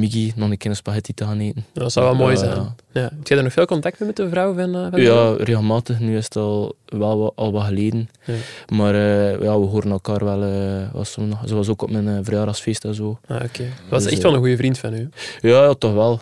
Miggy, 0.00 0.32
nog 0.36 0.50
een 0.50 0.56
keer 0.58 0.70
een 0.70 0.76
spaghetti 0.76 1.14
te 1.14 1.24
gaan 1.24 1.38
eten. 1.40 1.64
Dat 1.72 1.92
zou 1.92 2.06
wel 2.06 2.14
mooi 2.14 2.36
zijn. 2.36 2.74
Ja. 2.92 3.00
Heb 3.02 3.26
jij 3.26 3.36
daar 3.36 3.42
nog 3.42 3.52
veel 3.52 3.66
contact 3.66 3.98
mee 3.98 4.08
met 4.08 4.16
de 4.16 4.28
vrouw 4.28 4.54
van, 4.54 4.74
eh, 4.74 4.86
van 4.90 5.02
Ja, 5.02 5.34
regelmatig. 5.38 5.98
Nu 6.00 6.16
is 6.16 6.24
het 6.24 6.36
al 6.36 6.74
wel 6.84 7.18
wat, 7.18 7.32
al 7.34 7.52
wat 7.52 7.64
geleden. 7.64 8.08
Ja. 8.24 8.34
Maar 8.72 8.94
eh, 8.94 9.30
ja, 9.42 9.58
we 9.60 9.66
horen 9.66 9.90
elkaar 9.90 10.24
wel. 10.24 10.42
eh 10.42 10.92
was 10.92 11.12
soms 11.12 11.28
nog, 11.28 11.42
ze 11.48 11.54
was 11.54 11.68
ook 11.68 11.82
op 11.82 11.90
mijn 11.90 12.24
verjaardagsfeest 12.24 12.84
en 12.84 12.94
zo. 12.94 13.18
Ah, 13.26 13.36
oké. 13.44 13.64
Was 13.88 14.02
Dus, 14.02 14.12
echt 14.12 14.22
wel 14.22 14.32
een 14.32 14.38
goede 14.38 14.56
vriend 14.56 14.78
van 14.78 14.94
u. 14.94 15.08
Ja, 15.40 15.64
ja 15.64 15.74
toch 15.74 15.92
wel. 15.94 16.20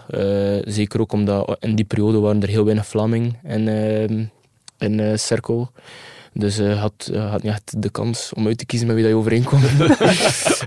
Zeker 0.64 1.00
ook 1.00 1.12
omdat 1.12 1.56
in 1.60 1.74
die 1.74 1.84
periode 1.84 2.18
waren 2.18 2.42
er 2.42 2.48
heel 2.48 2.64
weinig 2.64 2.86
Vlaming 2.86 3.36
in, 3.44 3.68
ehm 3.68 4.24
in 4.78 5.00
eh, 5.00 5.16
Cirkel. 5.16 5.70
Dus 6.38 6.56
je 6.56 6.68
had, 6.68 7.08
je 7.12 7.18
had 7.18 7.42
niet 7.42 7.52
echt 7.52 7.82
de 7.82 7.90
kans 7.90 8.32
om 8.34 8.46
uit 8.46 8.58
te 8.58 8.66
kiezen 8.66 8.86
met 8.86 8.96
wie 8.96 9.04
dat 9.04 9.12
je 9.14 9.18
overeenkwam. 9.18 9.60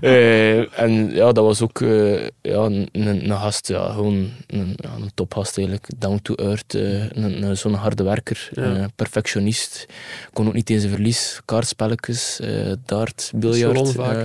Eh, 0.00 0.80
en 0.80 1.10
ja, 1.14 1.32
dat 1.32 1.44
was 1.44 1.60
ook 1.62 1.80
eh, 1.80 2.12
ja, 2.42 2.56
een, 2.58 2.88
een, 2.92 3.30
een 3.30 3.36
gast, 3.36 3.68
ja, 3.68 3.92
gewoon 3.92 4.30
een, 4.46 4.74
ja, 4.76 4.88
een 5.00 5.10
topgast 5.14 5.56
eigenlijk. 5.58 5.86
Down 5.98 6.18
to 6.22 6.34
earth, 6.34 6.74
eh, 6.74 6.82
een, 7.10 7.42
een, 7.42 7.56
zo'n 7.56 7.74
harde 7.74 8.02
werker, 8.02 8.48
Ja. 8.52 8.62
een 8.62 8.92
perfectionist. 8.96 9.86
Kon 10.32 10.46
ook 10.46 10.52
niet 10.54 10.66
tegen 10.66 10.82
zijn 10.82 10.94
verlies. 10.94 11.40
Kaartspelletjes, 11.44 12.40
eh 12.40 12.72
dart, 12.86 13.32
biljart. 13.34 13.96
eh, 13.98 14.22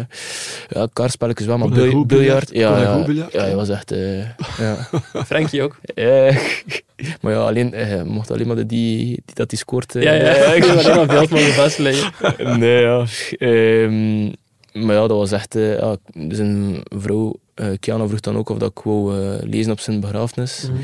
ja, 0.70 0.88
kaartspelletjes 0.94 1.48
wel, 1.48 1.58
maar 1.58 1.68
hij 1.70 1.90
bil- 1.90 2.06
biljart. 2.06 2.50
Ja, 2.52 2.74
hij 2.74 3.14
ja, 3.14 3.28
ja, 3.32 3.40
hij 3.42 3.56
was 3.56 3.70
echt... 3.70 3.92
eh, 3.92 4.20
ja. 4.60 4.90
Frankie 5.26 5.62
ook. 5.62 5.80
Eh, 5.96 6.38
maar 7.22 7.34
ja, 7.34 7.40
alleen, 7.40 7.74
eh, 7.74 8.02
mocht 8.04 8.32
alleen 8.32 8.48
maar 8.48 8.56
de, 8.56 8.66
die, 8.66 8.98
die 9.06 9.36
dat 9.36 9.50
die 9.50 9.60
scoort. 9.60 9.96
eh, 9.96 10.02
Ja, 10.04 10.14
ja, 10.14 10.36
ja. 10.36 10.54
Ik 10.54 10.64
mogen 11.38 11.54
vastleggen. 11.54 12.60
nee, 12.60 12.82
ja. 12.82 13.06
Ehm, 13.38 14.26
maar 14.86 14.96
ja, 14.96 15.08
dat 15.08 15.18
was 15.18 15.32
echt... 15.32 15.56
eh, 15.56 15.80
ja, 15.80 15.98
zijn 16.30 16.84
vrouw, 16.84 17.36
eh 17.54 17.68
Kiana, 17.80 18.08
vroeg 18.08 18.20
dan 18.20 18.38
ook 18.38 18.50
of 18.50 18.58
dat 18.58 18.72
ik 18.72 18.80
wou 18.84 19.22
eh, 19.22 19.44
lezen 19.50 19.72
op 19.72 19.80
zijn 19.80 20.00
begrafenis. 20.00 20.70
Mhm. 20.70 20.82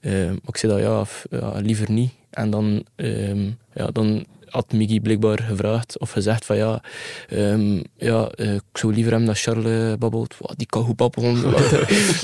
Ehm, 0.00 0.26
maar 0.26 0.38
ik 0.46 0.56
zei 0.56 0.72
dat 0.72 1.08
ja, 1.30 1.50
liever 1.60 1.90
niet. 1.90 2.12
En 2.30 2.50
dan, 2.50 2.84
ehm, 2.96 3.44
ja, 3.74 3.86
dan 3.92 4.26
had 4.54 4.72
Miggy 4.72 5.00
blijkbaar 5.00 5.42
gevraagd 5.42 5.98
of 5.98 6.10
gezegd 6.10 6.44
van 6.44 6.56
ja, 6.56 6.80
ehm, 7.28 7.80
ja 7.96 8.28
eh, 8.28 8.54
ik 8.54 8.62
zou 8.72 8.92
liever 8.92 9.10
hebben 9.10 9.28
dat 9.28 9.38
Charles 9.38 9.92
eh, 9.92 9.98
babbelt. 9.98 10.34
Wow, 10.38 10.50
die 10.56 10.66
kan 10.66 10.84
goed 10.84 10.96
babbelen. 10.96 11.42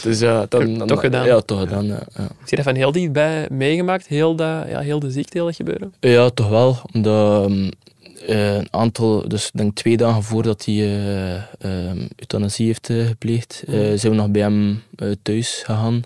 dus 0.02 0.18
ja, 0.18 0.46
dan, 0.48 0.78
dan, 0.78 0.86
Toch 0.86 1.00
gedaan. 1.00 1.26
Ja, 1.26 1.40
toch 1.40 1.60
gedaan, 1.60 1.86
ja. 1.86 2.02
ja. 2.16 2.22
Heb 2.22 2.48
je 2.48 2.56
dat 2.56 2.64
van 2.64 2.74
heel 2.74 2.92
dichtbij 2.92 3.46
meegemaakt? 3.50 4.06
Heel, 4.06 4.34
dat, 4.34 4.68
ja, 4.68 4.80
heel 4.80 4.98
de 4.98 5.10
ziekte, 5.10 5.36
heel 5.36 5.46
dat 5.46 5.56
gebeuren? 5.56 5.94
Ja, 6.00 6.30
toch 6.30 6.48
wel. 6.48 6.76
Omdat 6.92 7.50
ehm, 7.50 7.64
eh, 7.64 7.70
een 8.26 8.68
aantal, 8.70 9.28
dus 9.28 9.46
ik 9.46 9.50
denk 9.54 9.74
twee 9.74 9.96
dagen 9.96 10.22
voordat 10.22 10.64
hij 10.64 10.74
eh, 10.74 11.34
ehm, 11.34 11.98
euthanasie 12.16 12.66
heeft 12.66 12.90
eh, 12.90 13.06
gepleegd, 13.06 13.62
eh, 13.66 13.74
zijn 13.74 14.12
we 14.12 14.18
nog 14.18 14.30
bij 14.30 14.40
hem 14.42 14.82
eh, 14.96 15.08
thuis 15.22 15.62
gegaan. 15.64 16.02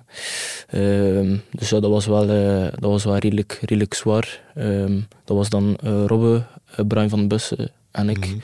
Ehm, 0.68 1.36
dus 1.50 1.68
ja, 1.70 1.80
dat 1.80 1.90
was 1.90 2.06
wel, 2.06 2.28
eh, 2.28 2.62
dat 2.72 2.90
was 2.90 3.04
wel 3.04 3.16
redelijk, 3.16 3.58
redelijk 3.60 3.94
zwaar. 3.94 4.40
Ehm, 4.54 4.98
dat 5.24 5.36
was 5.36 5.48
dan 5.48 5.76
eh, 5.82 6.04
Robbe, 6.06 6.42
eh, 6.76 6.84
Brian 6.86 7.08
van 7.08 7.28
Bussen 7.28 7.70
en 7.90 8.08
ik. 8.08 8.18
Mhm. 8.18 8.34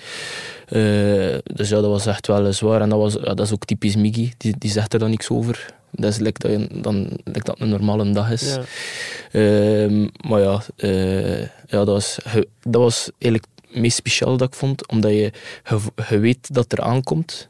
Eh, 0.66 1.38
dus 1.44 1.68
ja, 1.68 1.74
dat 1.80 1.90
was 1.90 2.06
echt 2.06 2.26
wel 2.26 2.46
eh, 2.46 2.52
zwaar. 2.52 2.80
En 2.80 2.88
dat, 2.88 2.98
was, 2.98 3.12
ja, 3.12 3.34
dat 3.34 3.40
is 3.46 3.52
ook 3.52 3.64
typisch 3.64 3.96
Miggy, 3.96 4.32
die, 4.36 4.54
die 4.58 4.70
zegt 4.70 4.92
er 4.92 4.98
dan 4.98 5.10
niks 5.10 5.28
over. 5.30 5.66
Dat 5.92 6.10
is 6.10 6.18
like 6.18 6.38
dat, 6.48 6.50
je- 6.50 6.80
dan, 6.80 6.96
like 7.24 7.42
dat 7.44 7.46
het 7.46 7.60
een 7.60 7.68
normale 7.68 8.10
dag 8.12 8.30
is. 8.30 8.54
Ja. 8.54 9.88
Maar 10.28 10.40
ja, 10.40 10.62
eh, 10.76 11.40
ja 11.40 11.48
dat, 11.84 11.86
was, 11.86 12.18
dat 12.62 12.80
was 12.82 13.10
eigenlijk 13.18 13.49
meest 13.70 13.96
speciaal 13.96 14.36
dat 14.36 14.48
ik 14.48 14.54
vond, 14.54 14.88
omdat 14.88 15.10
je, 15.10 15.32
je, 15.64 15.78
je 16.08 16.18
weet 16.18 16.54
dat 16.54 16.72
er 16.72 16.80
aankomt. 16.80 17.48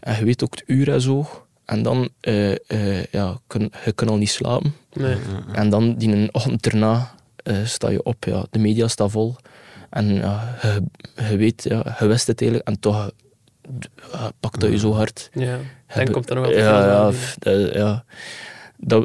En 0.00 0.16
je 0.18 0.24
weet 0.24 0.44
ook 0.44 0.54
het 0.54 0.64
uur 0.66 0.92
en 0.92 1.00
zo. 1.00 1.28
En 1.64 1.82
dan, 1.82 2.08
eh, 2.20 2.52
eh, 2.52 3.04
ja, 3.10 3.38
kun, 3.46 3.72
je 3.84 3.92
kan 3.92 4.08
al 4.08 4.16
niet 4.16 4.30
slapen. 4.30 4.74
Nee. 4.92 5.16
En 5.52 5.70
dan, 5.70 5.94
die 5.94 6.12
een 6.12 6.28
ochtend 6.32 6.66
erna, 6.66 7.14
eh, 7.36 7.64
sta 7.64 7.88
je 7.88 8.02
op. 8.02 8.24
Ja, 8.24 8.46
de 8.50 8.58
media 8.58 8.88
staat 8.88 9.10
vol. 9.10 9.36
En 9.90 10.06
je, 10.14 10.82
je 11.28 11.36
weet, 11.36 11.62
ja, 11.62 11.96
je 11.98 12.06
wist 12.06 12.26
het 12.26 12.40
eigenlijk. 12.40 12.70
En 12.70 12.80
toch 12.80 13.10
pakt 14.40 14.60
dat 14.60 14.70
je 14.70 14.78
zo 14.78 14.92
hard. 14.92 15.30
Ja. 15.32 15.58
Dan 15.94 16.10
komt 16.10 16.28
er 16.28 16.34
nog 16.34 16.44
wel 16.44 16.54
te 16.54 16.60
ja, 16.60 17.12
veel 17.12 17.58
ja, 17.58 17.78
ja. 17.78 18.04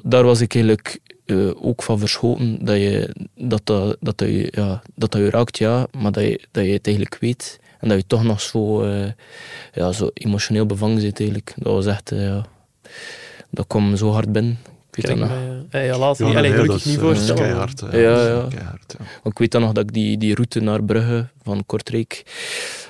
Daar 0.03 0.23
was 0.23 0.41
ik 0.41 0.55
eigenlijk 0.55 0.99
eh, 1.25 1.65
ook 1.65 1.83
van 1.83 1.99
verschoten 1.99 2.65
dat, 2.65 2.75
je, 2.75 3.15
dat, 3.35 3.61
dat, 3.65 3.97
dat, 3.99 4.17
dat 4.17 4.27
je, 4.29 4.47
ja, 4.51 4.81
dat, 4.95 5.11
dat 5.11 5.21
je 5.21 5.29
raakt, 5.29 5.57
ja, 5.57 5.87
maar 5.97 6.11
dat 6.11 6.23
je, 6.23 6.39
dat 6.51 6.65
je 6.65 6.71
het 6.71 6.85
eigenlijk 6.85 7.17
weet. 7.19 7.59
En 7.79 7.87
dat 7.89 7.97
je 7.97 8.07
toch 8.07 8.23
nog 8.23 8.41
zo, 8.41 8.81
eh, 8.83 9.11
ja, 9.73 9.91
zo 9.91 10.09
emotioneel 10.13 10.65
bevangen 10.65 11.01
zit 11.01 11.17
eigenlijk. 11.19 11.53
Dat 11.55 11.73
was 11.73 11.85
echt, 11.85 12.11
eh, 12.11 12.21
ja, 12.27 12.45
dat 13.49 13.67
kwam 13.67 13.95
zo 13.95 14.11
hard 14.11 14.31
binnen. 14.31 14.57
Ik 14.91 15.05
weet 15.05 15.05
Kijk, 15.17 15.29
dat 15.29 15.29
nog. 15.29 15.37
ja. 15.37 15.63
Nee, 15.71 15.87
dat 15.89 16.65
dat 16.67 16.79
ik 16.79 16.85
niet 16.85 16.95
is, 16.95 17.01
voorstellen. 17.01 17.41
keihard. 17.41 17.79
Ja, 17.79 17.85
Dat 17.85 17.93
is 17.93 18.01
ja. 18.27 18.45
keihard, 18.49 18.95
ja. 18.99 19.05
Ik 19.29 19.37
weet 19.37 19.51
dan 19.51 19.61
nog 19.61 19.71
dat 19.71 19.83
ik 19.83 19.93
die, 19.93 20.17
die 20.17 20.33
route 20.35 20.59
naar 20.59 20.83
Brugge 20.83 21.27
van 21.43 21.65
Kortrijk, 21.65 22.23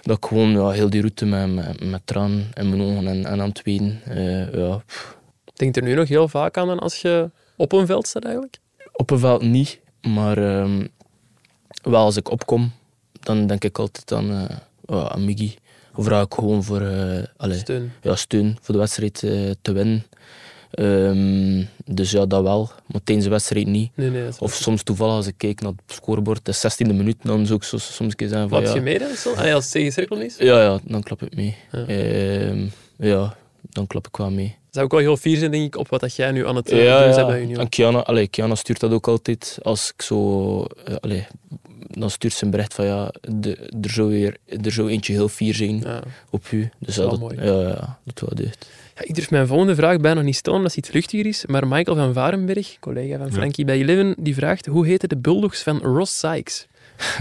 dat 0.02 0.18
ik 0.18 0.26
gewoon 0.26 0.52
ja, 0.52 0.70
heel 0.70 0.90
die 0.90 1.00
route 1.02 1.26
met, 1.26 1.54
met, 1.56 1.84
met 1.90 2.02
tranen 2.06 2.46
in 2.54 2.70
mijn 2.70 2.82
ogen 2.82 3.08
en, 3.08 3.26
en 3.26 3.42
aan 3.42 3.50
het 3.50 3.62
wenen. 3.64 4.02
eh, 4.06 4.54
ja, 4.54 4.84
Denk 5.54 5.76
er 5.76 5.84
nu 5.84 5.94
nog 5.94 6.08
heel 6.08 6.28
vaak 6.28 6.58
aan 6.58 6.68
dan 6.68 6.80
als 6.80 7.02
je 7.02 7.30
op 7.56 7.72
een 7.72 7.86
veld 7.86 8.08
staat 8.08 8.24
eigenlijk? 8.24 8.58
Op 8.94 9.12
een 9.12 9.20
veld 9.20 9.42
niet, 9.42 9.80
maar 10.02 10.38
ehm, 10.38 10.86
wel 11.82 12.04
als 12.04 12.18
ik 12.18 12.32
opkom, 12.32 12.72
dan 13.20 13.48
denk 13.48 13.64
ik 13.64 13.78
altijd 13.78 14.12
aan, 14.12 14.32
eh, 14.32 14.58
ja, 14.86 15.10
aan 15.10 15.26
Miggy. 15.26 15.56
Of 15.96 16.06
vraag 16.06 16.26
ik 16.26 16.34
gewoon 16.34 16.64
voor 16.64 16.82
eh, 16.82 17.24
allee, 17.38 17.58
Steun. 17.58 17.92
ja, 18.02 18.16
steun 18.16 18.58
voor 18.62 18.74
de 18.74 18.80
wedstrijd 18.80 19.24
eh, 19.24 19.52
te 19.62 19.72
winnen. 19.72 20.06
Ehm, 20.72 21.64
dus 21.86 22.12
ja, 22.12 22.26
dat 22.26 22.42
wel, 22.44 22.70
maar 22.88 23.04
tijdens 23.04 23.26
de 23.28 23.32
wedstrijd 23.32 23.68
niet. 23.68 23.92
Nee, 23.96 24.10
nee. 24.10 24.30
Of 24.40 24.54
soms 24.54 24.84
toevallig 24.84 25.14
als 25.14 25.28
ik 25.28 25.34
kijk 25.38 25.62
naar 25.62 25.72
het 25.86 25.96
scorebord, 25.96 26.46
de 26.46 26.54
16e 26.54 26.94
minuut, 26.94 27.18
dan 27.22 27.46
zou 27.46 27.60
ik 27.60 27.64
zo, 27.66 27.78
soms 27.78 28.00
een 28.00 28.16
keer 28.16 28.28
zeggen 28.28 28.50
van 28.50 28.60
Klap 28.60 28.72
ja, 28.72 28.80
je 28.80 28.86
mee 28.86 29.00
dan? 29.00 29.16
zo? 29.16 29.34
Allee, 29.34 29.54
als 29.54 29.64
het 29.64 29.74
tegen 29.74 29.92
cirkel 29.92 30.18
is? 30.18 30.38
ja, 30.38 30.62
ja, 30.62 30.80
dan 30.84 31.04
klap 31.04 31.22
ik 31.22 31.36
mee. 31.36 31.56
Ja. 31.72 31.86
Ehm, 31.86 32.66
ja, 32.98 33.38
dan 33.62 33.88
klap 33.88 34.08
ik 34.08 34.18
wel 34.18 34.32
mee. 34.32 34.56
Zou 34.76 34.86
ook 34.86 34.92
wel 34.92 35.02
heel 35.02 35.18
fier 35.18 35.38
zijn, 35.38 35.52
denk 35.52 35.64
ik, 35.64 35.78
op 35.78 35.90
wat 35.90 36.00
dat 36.00 36.16
jij 36.16 36.32
nu 36.32 36.48
aan 36.48 36.56
het 36.56 36.70
eh, 36.72 36.84
Ja, 36.84 37.00
doen 37.00 37.10
ja. 37.10 37.16
bent 37.16 37.28
bij 37.28 37.42
Union. 37.42 37.60
En 37.60 37.70
Kiana, 37.70 38.04
allee, 38.04 38.28
Kiana 38.28 38.56
stuurt 38.56 38.80
dat 38.80 38.92
ook 38.92 39.08
altijd. 39.08 39.58
Als 39.62 39.92
ik 39.96 40.02
zo... 40.02 40.66
allee, 41.00 41.28
dan 41.88 42.10
stuurt 42.10 42.34
ze 42.34 42.46
een 42.46 42.52
bericht 42.52 42.74
van 42.74 42.86
ja, 42.86 43.12
de, 43.22 43.56
er, 43.82 43.90
zou 43.90 44.10
weer, 44.10 44.38
er 44.64 44.72
zou 44.72 44.90
eentje 44.90 45.14
heel 45.14 45.28
fier 45.30 45.54
zijn 45.54 45.80
Ja. 45.80 46.02
op 46.30 46.52
u. 46.52 46.70
Dus 46.80 46.96
wel 46.98 47.06
ja, 47.06 47.12
dat, 47.12 47.20
mooi. 47.20 47.36
ja, 47.36 47.62
ja, 47.62 48.00
dat 48.04 48.20
wel 48.20 48.46
deugd. 48.46 48.68
Ja, 48.96 49.02
ik 49.04 49.16
durf 49.16 49.32
mijn 49.32 49.48
volgende 49.48 49.76
vraag 49.76 49.98
bijna 49.98 50.22
niet 50.22 50.36
stellen, 50.36 50.60
omdat 50.60 50.76
het 50.76 50.84
iets 50.84 50.94
vluchtiger 50.94 51.26
is. 51.26 51.46
Maar 51.46 51.68
Michael 51.68 51.98
van 51.98 52.14
Varenberg, 52.14 52.78
collega 52.80 53.18
van 53.18 53.32
Frankie 53.32 53.66
bij 53.66 53.78
Eleven, 53.78 54.16
die 54.18 54.36
vraagt 54.36 54.66
hoe 54.66 54.86
heten 54.88 55.10
de 55.10 55.18
Bulldogs 55.18 55.62
van 55.64 55.78
Ross 55.80 56.20
Sykes? 56.20 56.68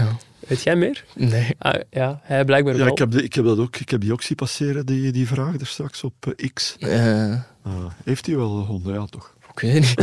Weet 0.47 0.63
jij 0.63 0.75
meer? 0.75 1.03
Nee. 1.15 1.55
Ah, 1.57 1.73
ja, 1.89 2.19
hij 2.23 2.45
blijkbaar 2.45 2.73
Ja, 2.77 2.83
wel. 2.83 2.91
ik 2.91 2.97
heb, 2.97 3.11
de- 3.11 3.23
ik 3.23 3.33
heb 3.33 3.45
dat 3.45 3.57
ook. 3.59 3.75
Ik 3.77 3.89
heb 3.89 4.01
die 4.01 4.11
ook 4.11 4.21
zien 4.21 4.37
passeren, 4.37 4.85
die, 4.85 5.11
die 5.11 5.27
vraag 5.27 5.59
er 5.59 5.67
straks 5.67 6.03
op 6.03 6.33
eh, 6.37 6.49
X. 6.53 6.75
Eh, 6.79 7.33
Ah, 7.63 7.85
heeft 8.03 8.25
hij 8.25 8.35
wel 8.35 8.49
gevonden? 8.59 8.93
Ja, 8.93 9.05
toch. 9.05 9.34
Ik 9.55 9.59
weet 9.61 9.73
het 9.73 9.97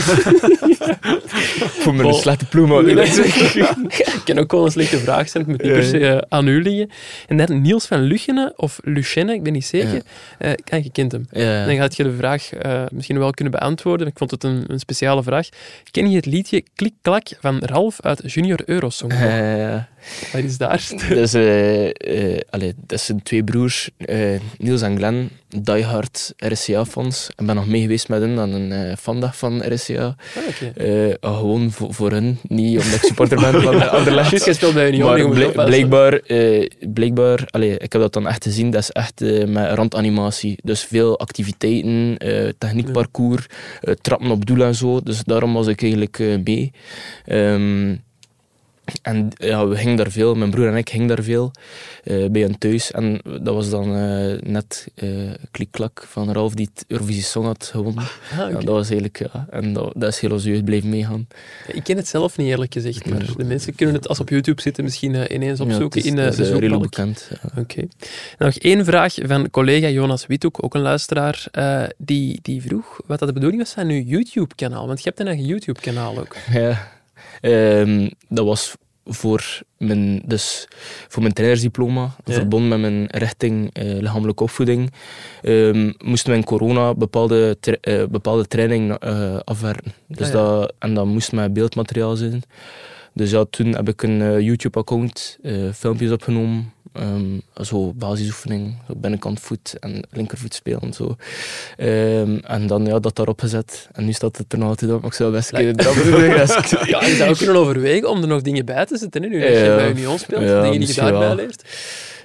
niet. 0.67 0.77
Voor 1.71 1.95
mijn 1.95 2.09
Bol. 2.09 2.19
slechte 2.19 2.47
ploeg, 2.47 2.69
maar 2.69 2.85
Ik 2.89 4.21
kan 4.25 4.39
ook 4.39 4.53
wel 4.53 4.65
een 4.65 4.71
slechte 4.71 4.99
vraag 4.99 5.29
zijn, 5.29 5.43
het 5.45 5.53
moet 5.53 5.63
niet 5.63 5.73
per 5.73 5.85
se 5.85 6.09
eh, 6.09 6.19
aan 6.29 6.47
u 6.47 6.63
liggen. 6.63 6.91
En 7.29 7.37
dan 7.37 7.61
Niels 7.61 7.87
van 7.87 8.01
Luchene, 8.01 8.53
of 8.57 8.81
Luchenne, 8.85 9.35
ik 9.35 9.43
ben 9.43 9.53
niet 9.53 9.65
zeker. 9.67 10.03
Eh 10.39 10.53
kijk, 10.65 10.85
je 10.85 10.91
kent 10.93 11.13
hem. 11.13 11.27
Ja. 11.31 11.67
Dan 11.67 11.77
gaat 11.77 11.97
je 11.97 12.03
de 12.03 12.13
vraag 12.17 12.53
eh, 12.53 12.83
misschien 12.93 13.19
wel 13.19 13.31
kunnen 13.31 13.53
beantwoorden. 13.55 14.07
Ik 14.07 14.19
vond 14.19 14.31
het 14.31 14.45
een, 14.45 14.65
een 14.67 14.79
speciale 14.79 15.23
vraag. 15.23 15.49
Ken 15.91 16.11
je 16.11 16.17
het 16.17 16.27
liedje 16.27 16.63
Klik 16.75 16.95
Klak 17.03 17.27
van 17.41 17.59
Ralf 17.59 18.01
uit 18.01 18.33
Junior 18.33 18.61
Eurosong? 18.65 19.13
Eh, 19.13 19.75
Wat 20.33 20.43
is 20.43 20.59
daar? 20.59 20.89
dus, 21.09 21.35
eh, 21.35 21.87
eh, 22.35 22.41
allee, 22.51 22.75
dat 22.87 23.01
zijn 23.01 23.23
twee 23.23 23.45
broers, 23.45 23.91
eh, 23.97 24.41
Niels 24.59 24.83
en 24.83 24.97
Glenn, 24.97 25.31
diehard 25.49 26.33
RSCA-fans. 26.37 27.29
Ik 27.37 27.47
ben 27.47 27.55
nog 27.55 27.67
mee 27.67 27.81
geweest 27.81 28.09
met 28.09 28.21
hen 28.21 28.39
aan 28.39 28.53
een 28.53 28.73
eh 28.73 28.97
fandag 28.97 29.37
van 29.43 29.75
RSCA. 29.75 30.17
Ah, 30.37 30.43
oké. 30.49 30.67
Eh, 30.77 31.31
gewoon 31.35 31.71
voor, 31.71 31.95
voor 31.95 32.11
hen, 32.11 32.39
niet 32.49 32.79
omdat 32.79 32.95
ik 32.95 33.03
supporter 33.03 33.41
ben 33.41 33.63
van 33.63 33.91
Anderlecht. 33.99 34.31
Juist, 34.31 34.55
speelt 34.55 34.75
bij 34.75 34.89
Union. 34.89 35.29
Maar 35.55 35.65
blijkbaar, 35.67 36.13
eh, 36.13 36.69
blijkbaar 36.93 37.47
allee, 37.51 37.79
ik 37.79 37.93
heb 37.93 38.03
dat 38.03 38.13
dan 38.13 38.29
echt 38.29 38.45
gezien, 38.45 38.71
dat 38.71 38.81
is 38.81 38.91
echt 38.91 39.23
eh, 39.23 39.47
met 39.47 39.73
randanimatie. 39.75 40.59
Dus 40.63 40.85
veel 40.85 41.19
activiteiten, 41.19 42.17
techniekparcours, 42.59 43.47
trappen 44.01 44.31
op 44.31 44.47
doel 44.47 44.65
en 44.65 44.75
zo. 44.75 45.01
Dus 45.01 45.25
daarom 45.25 45.53
was 45.53 45.67
ik 45.67 45.83
eigenlijk 45.83 46.19
mee. 46.45 46.73
En 49.03 49.29
ja, 49.35 49.67
we 49.67 49.77
gingen 49.77 49.97
daar 49.97 50.11
veel, 50.11 50.35
mijn 50.35 50.51
broer 50.51 50.69
en 50.69 50.77
ik 50.77 50.91
gingen 50.91 51.07
daar 51.07 51.23
veel 51.23 51.51
eh, 52.05 52.31
bij 52.31 52.41
hen 52.43 52.59
thuis. 52.59 52.91
En 52.91 53.21
dat 53.25 53.55
was 53.55 53.71
dan 53.71 53.97
eh, 53.97 54.41
net 54.43 54.87
eh 54.95 55.09
klik-klak 55.51 56.05
van 56.09 56.33
Ralf 56.33 56.55
die 56.55 56.69
het 56.75 56.85
Eurovisie 56.89 57.23
Song 57.23 57.45
had 57.47 57.69
gewonnen. 57.73 58.03
Ah, 58.05 58.39
oké. 58.39 58.49
Ja, 58.49 58.55
dat 58.55 58.65
was 58.65 58.87
eigenlijk, 58.91 59.19
ja, 59.19 59.47
en 59.51 59.73
dat, 59.73 59.93
dat 59.97 60.09
is 60.13 60.19
heel 60.21 60.39
jeugd 60.39 60.65
blijven 60.65 60.89
meegaan. 60.89 61.27
Ik 61.67 61.85
ken 61.85 61.97
het 61.97 62.09
zelf 62.09 62.37
niet 62.37 62.49
eerlijk 62.49 62.73
gezegd, 62.73 63.11
maar 63.11 63.27
de 63.37 63.45
mensen 63.45 63.75
kunnen 63.75 63.95
het 63.95 64.09
als 64.09 64.21
op 64.21 64.29
YouTube 64.29 64.63
zitten 64.63 64.85
misschien 64.85 65.35
ineens 65.35 65.59
Ja, 65.59 65.65
opzoeken 65.65 65.99
het 65.99 66.07
is, 66.09 66.13
in 66.13 66.19
is, 66.19 66.37
de 66.37 66.45
zoekbalk. 66.45 66.83
bekend. 66.83 67.31
ja. 67.31 67.61
Oké. 67.61 67.83
Nog 68.39 68.55
één 68.55 68.85
vraag 68.85 69.15
van 69.23 69.51
collega 69.51 69.89
Jonas 69.89 70.27
Withoek, 70.27 70.65
ook 70.65 70.75
een 70.75 70.81
luisteraar, 70.81 71.47
die, 71.99 72.39
die 72.43 72.63
vroeg 72.63 73.01
wat 73.07 73.19
dat 73.19 73.29
de 73.29 73.35
bedoeling 73.35 73.63
was 73.63 73.73
van 73.73 73.89
uw 73.89 74.03
YouTube-kanaal. 74.03 74.87
Want 74.87 74.99
je 75.03 75.09
hebt 75.09 75.21
een 75.21 75.27
eigen 75.27 75.45
YouTube-kanaal 75.47 76.19
ook. 76.19 76.37
Ja, 76.53 77.01
Ehm, 77.41 78.09
dat 78.29 78.47
was 78.47 78.75
voor 79.05 79.61
mijn, 79.79 80.23
dus 80.25 80.69
voor 81.09 81.23
mijn 81.23 81.35
trainersdiploma, 81.35 82.15
Ja. 82.25 82.33
verbonden 82.35 82.69
met 82.69 82.81
mijn 82.81 83.07
richting 83.11 83.71
eh, 83.75 83.85
lichamelijke 83.85 84.43
opvoeding, 84.43 84.93
ehm, 85.43 85.93
moesten 86.05 86.31
we 86.31 86.37
in 86.37 86.45
corona 86.45 86.95
bepaalde, 86.95 87.57
tra- 87.61 87.77
eh, 87.81 88.05
bepaalde 88.11 88.47
training 88.47 88.93
eh, 88.99 89.37
afwerken. 89.45 89.93
Dus 90.07 90.27
Ah, 90.27 90.33
ja. 90.33 90.41
dat, 90.41 90.73
en 90.79 90.95
dat 90.95 91.07
moest 91.07 91.33
met 91.33 91.53
beeldmateriaal 91.53 92.17
zijn. 92.17 92.43
Dus 93.15 93.31
ja, 93.31 93.45
toen 93.51 93.75
heb 93.75 93.89
ik 93.89 94.03
een 94.03 94.23
eh, 94.23 94.41
YouTube-account, 94.41 95.39
eh, 95.43 95.55
filmpjes 95.75 96.11
opgenomen, 96.11 96.73
ehm, 96.93 97.39
zo 97.63 97.93
basisoefening, 97.93 98.75
zo 98.89 98.95
binnenkant 98.97 99.41
voet 99.41 99.77
en 99.81 100.07
linkervoet 100.11 100.55
spelen. 100.55 100.93
Zo. 100.93 101.17
Ehm, 101.77 102.37
en 102.37 102.67
dan 102.67 102.85
ja, 102.87 102.99
dat 102.99 103.17
daarop 103.17 103.41
gezet. 103.41 103.89
En 103.93 104.05
nu 104.05 104.13
staat 104.13 104.37
het 104.37 104.53
er 104.53 104.59
nog 104.59 104.69
altijd 104.69 104.91
op, 104.91 105.01
maar 105.01 105.11
ik 105.11 105.17
zou 105.17 105.33
best 105.33 105.53
een 105.53 105.59
keer 105.59 105.77
dat 105.77 105.95
doen. 105.95 106.39
Als 106.41 106.71
Ja, 106.87 107.05
je 107.07 107.15
zou 107.17 107.31
ook 107.31 107.37
kunnen 107.37 107.57
overwegen 107.57 108.09
om 108.11 108.23
er 108.23 108.29
nog 108.29 108.43
dingen 108.43 108.65
bij 108.65 108.87
te 108.87 108.97
zetten, 108.97 109.23
hè, 109.23 109.29
nu 109.29 109.41
dat 109.41 109.49
je 109.49 109.55
bij 109.77 109.91
Union 109.91 110.19
speelt, 110.19 110.43
Ja, 110.43 110.63
dingen 110.63 110.79
die 110.79 110.89
je 110.89 110.95
daarbij 110.95 111.19
wel. 111.21 111.35
leert. 111.35 111.65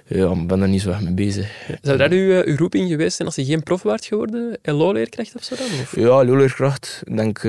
Ja, 0.10 0.32
ik 0.32 0.48
ben 0.48 0.62
er 0.62 0.68
niet 0.68 0.82
zo 0.82 0.90
erg 0.90 1.02
mee 1.02 1.14
bezig. 1.14 1.52
Zou 1.82 1.98
dat 1.98 2.12
uw, 2.12 2.32
eh, 2.32 2.48
uw 2.48 2.56
roeping 2.58 2.90
geweest 2.90 3.16
zijn 3.16 3.28
als 3.28 3.38
je 3.38 3.46
geen 3.46 3.64
prof 3.64 3.82
waart 3.84 4.06
geworden? 4.06 4.58
LO-leerkracht 4.64 5.36
of 5.36 5.44
zo 5.44 5.56
dan? 5.56 5.66
Of? 5.82 5.96
Ja, 5.96 6.22
leerkracht, 6.22 7.02
ik 7.06 7.18
denk 7.18 7.44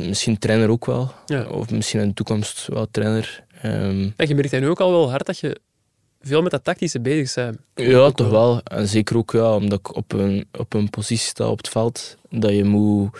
misschien 0.00 0.38
trainer 0.38 0.68
ook 0.70 0.86
wel. 0.86 1.12
Ja. 1.26 1.46
Of 1.46 1.70
misschien 1.70 2.00
in 2.00 2.08
de 2.08 2.14
toekomst 2.14 2.66
wel 2.66 2.86
trainer. 2.90 3.44
Ehm, 3.62 4.00
Ja, 4.02 4.12
je 4.16 4.34
merkt 4.34 4.52
nu 4.60 4.68
ook 4.68 4.80
al 4.80 4.90
wel 4.90 5.10
hard 5.10 5.26
dat 5.26 5.38
je 5.38 5.60
veel 6.20 6.42
met 6.42 6.50
dat 6.50 6.64
tactische 6.64 7.00
bezig 7.00 7.34
bent. 7.34 7.58
ja, 7.74 8.10
toch 8.10 8.30
wel. 8.30 8.60
En 8.62 8.88
zeker 8.88 9.16
ook 9.16 9.30
ja, 9.32 9.54
omdat 9.54 9.78
ik 9.78 9.96
op 9.96 10.12
een, 10.12 10.46
op 10.58 10.74
een 10.74 10.90
positie 10.90 11.28
sta 11.28 11.48
op 11.48 11.56
het 11.56 11.68
veld, 11.68 12.16
dat 12.30 12.50
je 12.52 12.64
moet... 12.64 13.18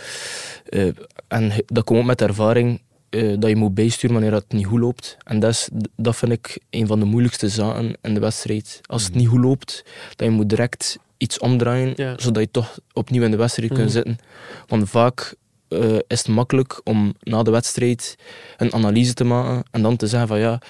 eh, 0.69 0.89
en 1.29 1.53
dat 1.67 1.85
komt 1.85 1.99
ook 2.01 2.07
met 2.07 2.23
ervaring, 2.23 2.81
eh, 3.11 3.35
dat 3.39 3.49
je 3.51 3.57
moet 3.57 3.75
bijsturen 3.75 4.15
wanneer 4.17 4.33
het 4.35 4.53
niet 4.53 4.67
goed 4.67 4.81
loopt. 4.81 5.17
En 5.25 5.41
dat, 5.41 5.51
is, 5.51 5.69
dat 5.97 6.17
vind 6.17 6.33
ik 6.33 6.59
een 6.71 6.87
van 6.87 6.99
de 6.99 7.05
moeilijkste 7.07 7.49
zaken 7.49 7.97
in 8.03 8.15
de 8.15 8.21
wedstrijd. 8.21 8.81
Als 8.87 9.05
het 9.05 9.15
niet 9.15 9.29
goed 9.29 9.41
loopt, 9.41 9.85
dat 10.17 10.27
je 10.27 10.33
moet 10.33 10.49
direct 10.49 10.99
iets 11.17 11.39
omdraaien, 11.39 11.93
Ja. 11.97 12.15
zodat 12.17 12.43
je 12.43 12.51
toch 12.51 12.79
opnieuw 12.93 13.23
in 13.23 13.31
de 13.31 13.37
wedstrijd 13.37 13.71
Mhm. 13.71 13.81
kunt 13.81 13.93
zitten. 13.93 14.19
Want 14.67 14.89
vaak 14.91 15.35
eh, 15.81 15.95
is 16.07 16.19
het 16.19 16.29
makkelijk 16.29 16.81
om 16.85 17.15
na 17.21 17.43
de 17.43 17.51
wedstrijd 17.51 18.17
een 18.57 18.73
analyse 18.73 19.15
te 19.15 19.25
maken 19.25 19.65
en 19.71 19.83
dan 19.83 19.97
te 19.97 20.07
zeggen 20.07 20.29
van 20.29 20.39
ja, 20.39 20.61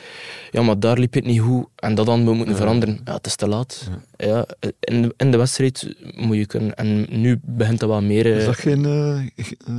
ja 0.51 0.63
maar 0.63 0.79
daar 0.81 0.99
liep 0.99 1.15
het 1.15 1.25
niet 1.25 1.41
goed 1.41 1.67
en 1.77 1.95
dat 1.95 2.07
dan 2.07 2.25
we 2.25 2.33
moeten 2.33 2.55
Ja. 2.55 2.61
veranderen. 2.61 3.01
Ja, 3.05 3.15
het 3.15 3.27
is 3.27 3.37
te 3.37 3.49
laat. 3.49 3.89
Ja. 4.17 4.47
in, 4.81 5.03
de, 5.03 5.15
in 5.17 5.31
de 5.31 5.37
wedstrijd 5.37 5.95
moet 6.15 6.37
je 6.37 6.47
kunnen. 6.47 6.75
En 6.75 7.07
nu 7.11 7.39
begint 7.43 7.81
dat 7.81 7.89
wel 7.89 8.03
meer... 8.03 8.27
eh, 8.27 8.37
Is 8.39 8.45
dat 8.45 8.57
geen, 8.57 8.85
eh, 8.85 9.45
ge- 9.45 9.57
eh, 9.67 9.75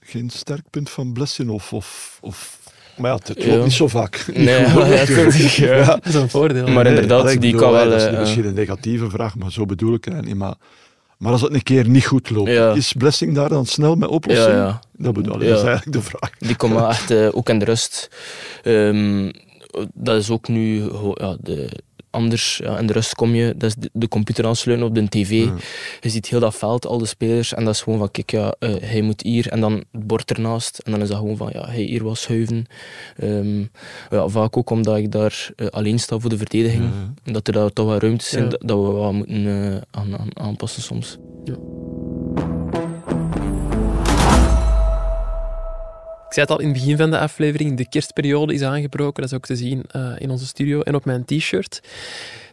geen 0.00 0.30
sterk 0.30 0.70
punt 0.70 0.90
van 0.90 1.12
Blessinov? 1.12 1.72
Of, 1.72 2.18
of... 2.20 2.58
Maar 2.96 3.10
ja, 3.10 3.18
het 3.24 3.46
loopt 3.46 3.62
niet 3.64 3.72
zo 3.72 3.88
vaak. 3.88 4.24
Nee, 4.34 4.44
ja, 4.66 4.74
natuurlijk, 4.88 5.34
ja. 5.56 5.84
Dat 5.84 6.06
is 6.06 6.14
een 6.14 6.28
voordeel. 6.30 6.66
Maar 6.68 6.84
Nee, 6.84 6.92
inderdaad, 6.94 7.40
die 7.40 7.54
kan 7.56 7.72
wel... 7.72 7.90
Dat 7.90 8.00
is 8.00 8.06
eh, 8.06 8.18
misschien 8.18 8.44
een 8.46 8.54
negatieve 8.54 9.10
vraag, 9.10 9.36
maar 9.36 9.52
zo 9.52 9.64
bedoel 9.66 9.94
ik 9.94 10.04
het 10.04 10.24
niet. 10.24 10.34
Maar, 10.34 10.54
maar 11.18 11.32
als 11.32 11.40
het 11.42 11.54
een 11.54 11.62
keer 11.62 11.88
niet 11.88 12.06
goed 12.06 12.30
loopt, 12.30 12.50
Ja. 12.50 12.72
is 12.72 12.92
Blessing 12.92 13.34
daar 13.34 13.48
dan 13.48 13.66
snel 13.66 13.94
met 13.94 14.08
oplossing? 14.08 14.48
ja. 14.54 14.80
Dat 14.92 15.12
bedoel 15.14 15.40
ik, 15.42 15.48
dat 15.48 15.58
is 15.58 15.64
eigenlijk 15.64 15.92
de 15.92 16.02
vraag. 16.02 16.30
Die 16.38 16.56
komt 16.56 16.72
wel 16.74 16.88
echt 16.98 17.10
eh, 17.10 17.28
ook 17.32 17.48
in 17.48 17.58
de 17.58 17.64
rust. 17.64 18.10
Ehm, 18.62 19.30
dat 19.94 20.16
is 20.16 20.30
ook 20.30 20.48
nu 20.48 20.82
ja, 21.14 21.36
de, 21.40 21.70
anders. 22.10 22.60
Ja, 22.62 22.78
in 22.78 22.86
de 22.86 22.92
rust 22.92 23.14
kom 23.14 23.34
je, 23.34 23.54
dat 23.56 23.68
is 23.70 23.74
de, 23.74 23.90
de 23.92 24.08
computer 24.08 24.46
aansluiten 24.46 24.88
op 24.88 24.94
de 24.94 25.08
tv. 25.08 25.30
Ja. 25.30 25.54
Je 26.00 26.08
ziet 26.08 26.26
heel 26.28 26.40
dat 26.40 26.54
veld, 26.54 26.86
al 26.86 26.98
de 26.98 27.06
spelers. 27.06 27.54
En 27.54 27.64
dat 27.64 27.74
is 27.74 27.80
gewoon 27.80 27.98
van, 27.98 28.10
kijk, 28.10 28.30
ja, 28.30 28.54
eh, 28.58 28.74
hij 28.80 29.02
moet 29.02 29.22
hier. 29.22 29.48
En 29.48 29.60
dan 29.60 29.72
het 29.72 30.06
bord 30.06 30.30
ernaast. 30.30 30.78
En 30.78 30.92
dan 30.92 31.00
is 31.00 31.08
dat 31.08 31.18
gewoon 31.18 31.36
van, 31.36 31.50
ja, 31.52 31.66
hij 31.66 31.82
hier 31.82 32.04
wel 32.04 32.14
schuiven. 32.14 32.66
Ehm, 33.16 33.60
ja, 34.10 34.28
vaak 34.28 34.56
ook 34.56 34.70
omdat 34.70 34.96
ik 34.96 35.12
daar 35.12 35.50
eh, 35.56 35.66
alleen 35.66 35.98
sta 35.98 36.18
voor 36.18 36.30
de 36.30 36.36
verdediging. 36.38 36.90
Dat 37.24 37.46
er 37.46 37.52
daar 37.52 37.72
toch 37.72 37.86
wel 37.86 37.98
ruimtes 37.98 38.28
zijn 38.28 38.44
Ja. 38.44 38.50
dat, 38.50 38.60
dat 38.64 38.76
we 38.84 38.92
wel 38.92 39.12
moeten 39.12 39.46
eh, 39.46 40.00
aan, 40.00 40.18
aan, 40.18 40.38
aanpassen 40.38 40.82
soms. 40.82 41.18
Ik 41.44 41.54
zei 46.38 46.50
het 46.50 46.58
al 46.58 46.66
in 46.66 46.74
het 46.74 46.82
begin 46.82 46.96
van 46.96 47.10
de 47.10 47.18
aflevering, 47.18 47.76
de 47.76 47.88
kerstperiode 47.88 48.54
is 48.54 48.62
aangebroken. 48.62 49.22
Dat 49.22 49.30
is 49.30 49.36
ook 49.36 49.46
te 49.46 49.56
zien 49.56 49.84
eh, 49.90 50.12
in 50.18 50.30
onze 50.30 50.46
studio 50.46 50.80
en 50.80 50.94
op 50.94 51.04
mijn 51.04 51.24
t-shirt. 51.24 51.80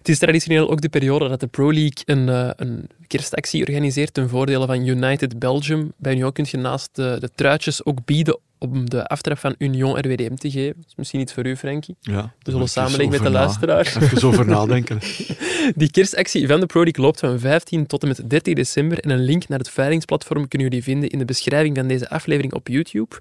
Het 0.05 0.13
is 0.13 0.19
traditioneel 0.19 0.69
ook 0.69 0.81
de 0.81 0.89
periode 0.89 1.27
dat 1.27 1.39
de 1.39 1.47
Pro 1.47 1.73
League 1.73 2.03
een, 2.05 2.29
eh, 2.29 2.49
een 2.55 2.89
kerstactie 3.07 3.61
organiseert 3.61 4.13
ten 4.13 4.29
voordele 4.29 4.65
van 4.65 4.87
United 4.87 5.39
Belgium. 5.39 5.93
Bij 5.97 6.11
Union 6.13 6.31
kun 6.31 6.45
je 6.49 6.57
naast 6.57 6.89
de, 6.91 7.17
de 7.19 7.29
truitjes 7.35 7.85
ook 7.85 8.05
bieden 8.05 8.39
om 8.57 8.89
de 8.89 9.07
aftrap 9.07 9.37
van 9.37 9.55
Union 9.57 9.97
RWDM 9.99 10.35
te 10.35 10.51
geven. 10.51 10.75
Dat 10.77 10.85
is 10.87 10.95
misschien 10.95 11.19
iets 11.19 11.33
voor 11.33 11.45
u, 11.45 11.55
Frankie. 11.55 11.95
Ja, 12.01 12.33
We 12.41 12.51
zullen 12.51 12.69
samenleggen 12.69 13.09
met 13.09 13.21
de 13.21 13.29
luisteraar. 13.29 13.97
Even 14.01 14.27
over 14.27 14.45
nadenken. 14.45 14.99
Die 15.75 15.91
kerstactie 15.91 16.47
van 16.47 16.59
de 16.59 16.65
Pro 16.65 16.83
League 16.83 17.03
loopt 17.03 17.19
van 17.19 17.39
15 17.39 17.85
tot 17.85 18.01
en 18.01 18.07
met 18.07 18.29
13 18.29 18.55
december. 18.55 18.99
En 18.99 19.09
een 19.09 19.23
link 19.23 19.47
naar 19.47 19.59
het 19.59 19.69
veilingsplatform 19.69 20.47
kunnen 20.47 20.67
jullie 20.67 20.83
vinden 20.83 21.09
in 21.09 21.19
de 21.19 21.25
beschrijving 21.25 21.77
van 21.77 21.87
deze 21.87 22.09
aflevering 22.09 22.53
op 22.53 22.67
YouTube. 22.67 23.15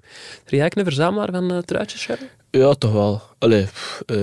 Ben 0.49 0.59
jij 0.59 0.71
een 0.73 0.83
verzamelaar 0.83 1.31
van 1.31 1.51
eh, 1.51 1.57
truitjes, 1.57 2.05
Charles? 2.05 2.25
Ja, 2.51 2.73
toch 2.73 2.91
wel. 2.91 3.21
Allee, 3.37 3.63
pff, 3.63 4.03
eh, 4.05 4.15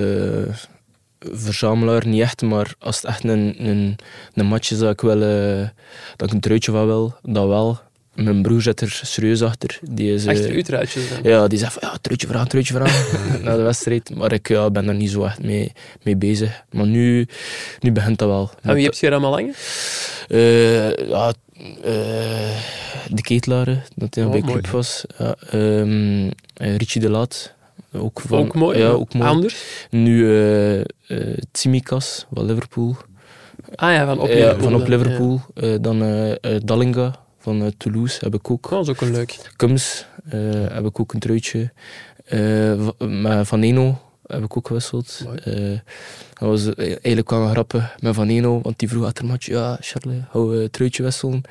verzamelaar 1.31 2.07
niet 2.07 2.21
echt, 2.21 2.43
maar 2.43 2.75
als 2.79 2.97
het 2.97 3.05
echt 3.05 3.25
een, 3.25 3.55
een, 3.59 3.97
een 4.35 4.47
match 4.47 4.71
is 4.71 4.79
dat 4.79 4.93
ik, 4.93 5.01
wel, 5.01 5.23
eh, 5.23 5.69
dat 6.17 6.29
ik 6.29 6.35
een 6.35 6.41
truitje 6.41 6.73
van 6.73 6.87
wil, 6.87 7.15
dat 7.23 7.47
wel. 7.47 7.79
Mijn 8.15 8.43
broer 8.43 8.63
zit 8.63 8.81
er 8.81 9.01
serieus 9.03 9.43
achter. 9.43 9.79
Die 9.91 10.15
is, 10.15 10.25
eh, 10.25 10.31
Achter 10.31 10.51
uw 10.51 10.63
truitjes 10.63 11.09
dan? 11.09 11.33
Ja, 11.33 11.47
die 11.47 11.59
zegt 11.59 11.73
van, 11.73 11.89
ja, 11.89 11.99
truitje 12.01 12.27
vragen, 12.27 12.49
truitje 12.49 12.75
vragen, 12.75 13.43
na 13.45 13.57
de 13.57 13.63
wedstrijd. 13.63 14.15
Maar 14.15 14.33
ik 14.33 14.49
ja, 14.49 14.71
ben 14.71 14.87
daar 14.87 14.95
niet 14.95 15.11
zo 15.11 15.25
echt 15.25 15.43
mee, 15.43 15.73
mee 16.03 16.17
bezig. 16.17 16.63
Maar 16.71 16.87
nu, 16.87 17.27
nu 17.81 17.93
begint 17.93 18.19
dat 18.19 18.29
wel. 18.29 18.51
En 18.63 18.75
wie 18.75 18.85
heb 18.85 18.95
je 18.95 19.07
er 19.07 19.13
allemaal 19.13 19.33
hangen? 19.33 19.55
Eh, 20.29 21.09
ja, 21.09 21.33
eh, 21.83 22.57
de 23.09 23.23
ketelaren, 23.23 23.83
dat 23.95 24.15
hij 24.15 24.25
Oh, 24.25 24.31
bij 24.31 24.41
club 24.41 24.67
was. 24.67 25.05
Ja, 25.19 25.35
ehm, 25.51 26.31
eh, 26.55 26.77
Richie 26.77 27.01
de 27.01 27.11
Laat. 27.11 27.55
Ook, 27.93 28.21
van, 28.21 28.39
ook 28.39 28.55
mooi. 28.55 28.79
Ja, 28.79 28.89
ook 28.89 29.15
mooi. 29.15 29.29
Anders? 29.29 29.87
Nu 29.91 30.31
eh 30.31 30.81
eh, 30.81 31.39
Tsimikas 31.51 32.27
van 32.35 32.45
Liverpool. 32.45 32.97
Ah 33.75 33.93
ja, 33.93 34.07
van 34.07 34.21
op 34.21 34.29
Ja, 34.29 34.35
Liverpool. 34.35 34.63
van 34.63 34.75
op 34.75 34.87
dan, 34.87 34.99
Liverpool. 34.99 35.41
Eh, 35.55 35.75
dan 35.81 35.99
Dallinga 36.65 37.15
van 37.39 37.73
Toulouse 37.77 38.19
heb 38.25 38.35
ik 38.35 38.51
ook. 38.51 38.65
Oh, 38.65 38.71
dat 38.71 38.83
is 38.83 38.89
ook 38.89 39.01
een 39.01 39.13
leuk. 39.13 39.39
Kums 39.57 40.07
heb 40.69 40.87
ik 40.87 41.01
ook 41.01 41.13
een 41.13 41.21
truitje. 41.21 41.73
Van 43.45 43.63
Eno 43.63 43.99
heb 44.33 44.45
ik 44.45 44.57
ook 44.57 44.67
gewisseld. 44.67 45.25
Eh, 45.45 45.79
dat 46.35 46.49
was 46.49 46.75
eigenlijk 46.75 47.31
wel 47.31 47.43
een 47.43 47.51
grappig 47.51 47.95
met 48.01 48.15
Van 48.15 48.29
Eno, 48.29 48.61
want 48.61 48.79
die 48.79 48.89
vroeg 48.89 49.05
achter 49.05 49.25
match, 49.25 49.47
ja, 49.47 49.77
Charlie, 49.81 50.25
hou 50.31 50.57
een 50.63 50.71
truitje 50.71 51.03
wisselen. 51.03 51.43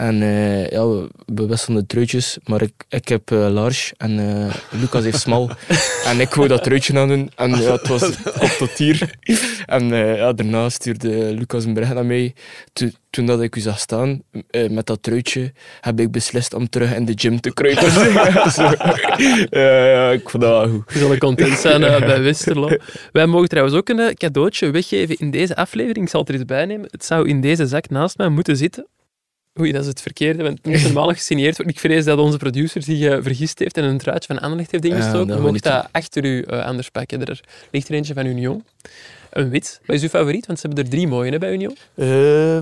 En 0.00 0.22
uh, 0.22 0.68
ja, 0.68 0.86
we, 0.86 1.08
we 1.26 1.46
wisselden 1.46 1.86
truitjes, 1.86 2.38
maar 2.44 2.62
ik, 2.62 2.72
ik 2.88 3.08
heb 3.08 3.30
uh, 3.30 3.48
large 3.48 3.94
en 3.96 4.18
uh, 4.18 4.54
Lucas 4.80 5.04
heeft 5.04 5.20
smal. 5.20 5.50
en 6.10 6.20
ik 6.20 6.34
wou 6.34 6.48
dat 6.48 6.62
truitje 6.62 6.98
aan 6.98 7.08
doen 7.08 7.30
en 7.36 7.50
ja, 7.50 7.72
het 7.72 7.88
was 7.88 8.02
op 8.46 8.54
tot 8.58 8.70
hier. 8.70 9.10
En 9.66 9.88
ja, 9.94 10.32
daarna 10.32 10.68
stuurde 10.68 11.08
Lucas 11.34 11.64
een 11.64 11.74
bericht 11.74 11.94
naar 11.94 12.06
mij. 12.06 12.34
Toen, 12.72 12.94
toen 13.10 13.26
dat 13.26 13.42
ik 13.42 13.56
u 13.56 13.60
zag 13.60 13.78
staan 13.78 14.22
met 14.50 14.86
dat 14.86 15.02
truitje, 15.02 15.52
heb 15.80 16.00
ik 16.00 16.10
beslist 16.10 16.54
om 16.54 16.68
terug 16.68 16.94
in 16.94 17.04
de 17.04 17.14
gym 17.16 17.40
te 17.40 17.52
kruipen. 17.52 17.92
ja, 19.60 20.10
ik 20.10 20.30
vond 20.30 20.42
dat 20.42 20.52
wel 20.52 20.68
goed. 20.68 20.92
We 20.92 20.98
zullen 20.98 21.18
content 21.18 21.58
zijn 21.58 21.80
bij 21.80 22.22
Westerlo. 22.22 22.70
Wij 23.12 23.26
mogen 23.26 23.48
trouwens 23.48 23.76
ook 23.76 23.88
een 23.88 24.14
cadeautje 24.14 24.70
weggeven 24.70 25.16
in 25.16 25.30
deze 25.30 25.56
aflevering. 25.56 26.04
Ik 26.04 26.10
zal 26.10 26.20
het 26.20 26.28
er 26.28 26.34
eens 26.34 26.44
bij 26.44 26.66
nemen. 26.66 26.88
Het 26.90 27.04
zou 27.04 27.28
in 27.28 27.40
deze 27.40 27.66
zak 27.66 27.90
naast 27.90 28.18
mij 28.18 28.28
moeten 28.28 28.56
zitten. 28.56 28.86
Oei, 29.60 29.72
dat 29.72 29.80
is 29.80 29.86
het 29.86 30.02
verkeerde, 30.02 30.42
want 30.42 30.58
het 30.62 30.72
moet 30.72 30.82
normaal 30.82 31.08
gesigneerd 31.08 31.56
worden. 31.56 31.74
Ik 31.74 31.80
vrees 31.80 32.04
dat 32.04 32.18
onze 32.18 32.38
producer 32.38 32.82
zich 32.82 33.00
uh, 33.00 33.18
vergist 33.20 33.58
heeft 33.58 33.76
en 33.76 33.84
een 33.84 33.98
truitje 33.98 34.34
van 34.34 34.42
Anderlecht 34.42 34.70
heeft 34.70 34.84
ingestoken. 34.84 35.36
Ja, 35.36 35.40
mocht 35.40 35.62
dat 35.62 35.88
achter 35.92 36.24
u 36.24 36.44
uh, 36.50 36.64
anders 36.64 36.88
pakken. 36.88 37.24
Er 37.24 37.40
ligt 37.70 37.88
er 37.88 37.94
eentje 37.94 38.14
van 38.14 38.26
Union. 38.26 38.64
Een 39.30 39.50
wit. 39.50 39.80
Wat 39.86 39.96
is 39.96 40.02
uw 40.02 40.08
favoriet? 40.08 40.46
Want 40.46 40.58
ze 40.58 40.66
hebben 40.66 40.84
er 40.84 40.90
drie 40.90 41.06
mooie 41.06 41.30
hè, 41.30 41.38
bij 41.38 41.52
Union. 41.52 41.76
Uh, 41.94 42.58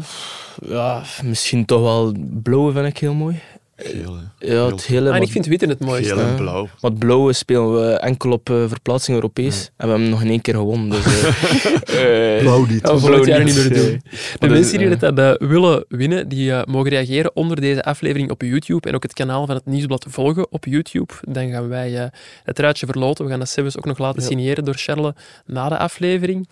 ja, 0.67 1.03
misschien 1.23 1.65
toch 1.65 1.81
wel 1.81 2.15
blauwe 2.43 2.73
vind 2.73 2.87
ik 2.87 2.99
heel 2.99 3.15
mooi. 3.15 3.41
Geel, 3.81 4.17
ja, 4.39 4.67
het 4.67 4.87
hele, 4.87 5.11
maar 5.11 5.23
ik 5.23 5.31
vind 5.31 5.47
wit 5.47 5.61
het 5.61 5.81
mooiste. 5.81 6.15
Geel 6.15 6.27
en 6.27 6.37
blauw. 6.37 6.69
Want 6.81 6.99
blauwe 6.99 7.33
spelen 7.33 7.75
we 7.75 7.93
enkel 7.93 8.31
op 8.31 8.51
uh, 8.51 8.69
verplaatsing 8.69 9.17
Europees. 9.17 9.63
Ja. 9.63 9.69
En 9.77 9.87
we 9.87 9.93
hebben 9.93 10.09
nog 10.11 10.23
in 10.23 10.29
één 10.29 10.41
keer 10.41 10.55
gewonnen. 10.55 10.91
Dus, 10.91 11.07
uh, 11.07 12.39
blauw 12.45 12.67
niet. 12.67 12.83
Blauw 12.83 13.25
jaar 13.25 13.45
niet 13.45 13.55
meer 13.55 13.75
doen. 13.75 14.03
De 14.39 14.49
mensen 14.49 14.79
die 14.79 14.97
dat 14.97 15.19
uh, 15.19 15.49
willen 15.49 15.85
winnen, 15.89 16.29
die 16.29 16.53
mogen 16.65 16.91
reageren 16.91 17.37
onder 17.37 17.61
deze 17.61 17.85
aflevering 17.85 18.31
op 18.31 18.43
YouTube 18.43 18.89
en 18.89 18.95
ook 18.95 19.03
het 19.03 19.13
kanaal 19.13 19.47
van 19.47 19.55
het 19.55 19.67
Nieuwsblad 19.67 20.07
volgen 20.09 20.53
op 20.53 20.65
YouTube. 20.65 21.13
Dan 21.21 21.51
gaan 21.51 21.69
wij 21.69 22.11
het 22.45 22.59
ruitje 22.59 22.87
verloten. 22.87 23.25
We 23.25 23.31
gaan 23.31 23.39
dat 23.39 23.49
zelfs 23.49 23.77
ook 23.77 23.85
nog 23.85 23.99
laten 23.99 24.23
signeren 24.23 24.65
door 24.65 24.77
Charles 24.77 25.13
na 25.47 25.69
de 25.69 25.79
aflevering. 25.79 26.49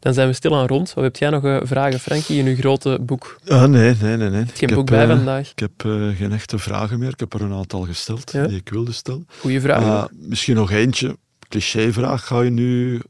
Dan 0.00 0.14
zijn 0.14 0.28
we 0.28 0.34
stil 0.34 0.56
aan 0.56 0.66
rond. 0.66 0.94
Wat 0.94 1.04
heb 1.04 1.16
jij 1.16 1.30
nog 1.30 1.44
uh, 1.44 1.60
vragen, 1.62 2.00
Frankie, 2.00 2.38
in 2.38 2.46
uw 2.46 2.56
grote 2.56 2.98
boek? 3.00 3.40
Ah, 3.46 3.64
nee, 3.64 3.94
nee, 4.00 4.16
nee. 4.16 4.30
nee. 4.30 4.44
Geen 4.54 4.74
boek 4.74 4.86
bij 4.86 5.02
uh, 5.06 5.16
vandaag? 5.16 5.50
Ik 5.50 5.58
heb 5.58 5.84
uh, 5.86 6.16
geen 6.16 6.32
echte 6.32 6.58
vragen 6.58 6.98
meer. 6.98 7.08
Ik 7.08 7.20
heb 7.20 7.34
er 7.34 7.42
een 7.42 7.52
aantal 7.52 7.82
gesteld 7.82 8.32
ja? 8.32 8.46
die 8.46 8.56
ik 8.56 8.68
wilde 8.68 8.92
stellen. 8.92 9.28
Goeie 9.40 9.60
vragen. 9.60 10.10
misschien 10.12 10.54
nog 10.54 10.70
eentje. 10.70 11.16
Clichévraag. 11.48 12.26
Ga 12.26 12.40
je 12.40 12.50
nu... 12.50 13.00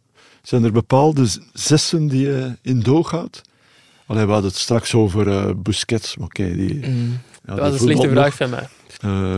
Zijn 0.43 0.65
er 0.65 0.73
bepaalde 0.73 1.27
zessen 1.53 2.07
die 2.09 2.21
je 2.21 2.57
in 2.63 2.81
doog 2.81 3.11
houdt? 3.11 3.43
Allee, 4.07 4.25
we 4.25 4.33
hadden 4.33 4.51
het 4.51 4.59
straks 4.59 4.95
over 4.95 5.61
Busquets. 5.63 6.17
Oké, 6.17 6.43
okay, 6.43 6.57
die... 6.57 6.89
Mm. 6.89 7.19
Ja, 7.47 7.55
dat 7.55 7.75
is 7.75 7.81
een 7.81 7.87
slechte 7.87 8.09
vraag 8.09 8.35
van 8.35 8.51
mij. 8.51 8.69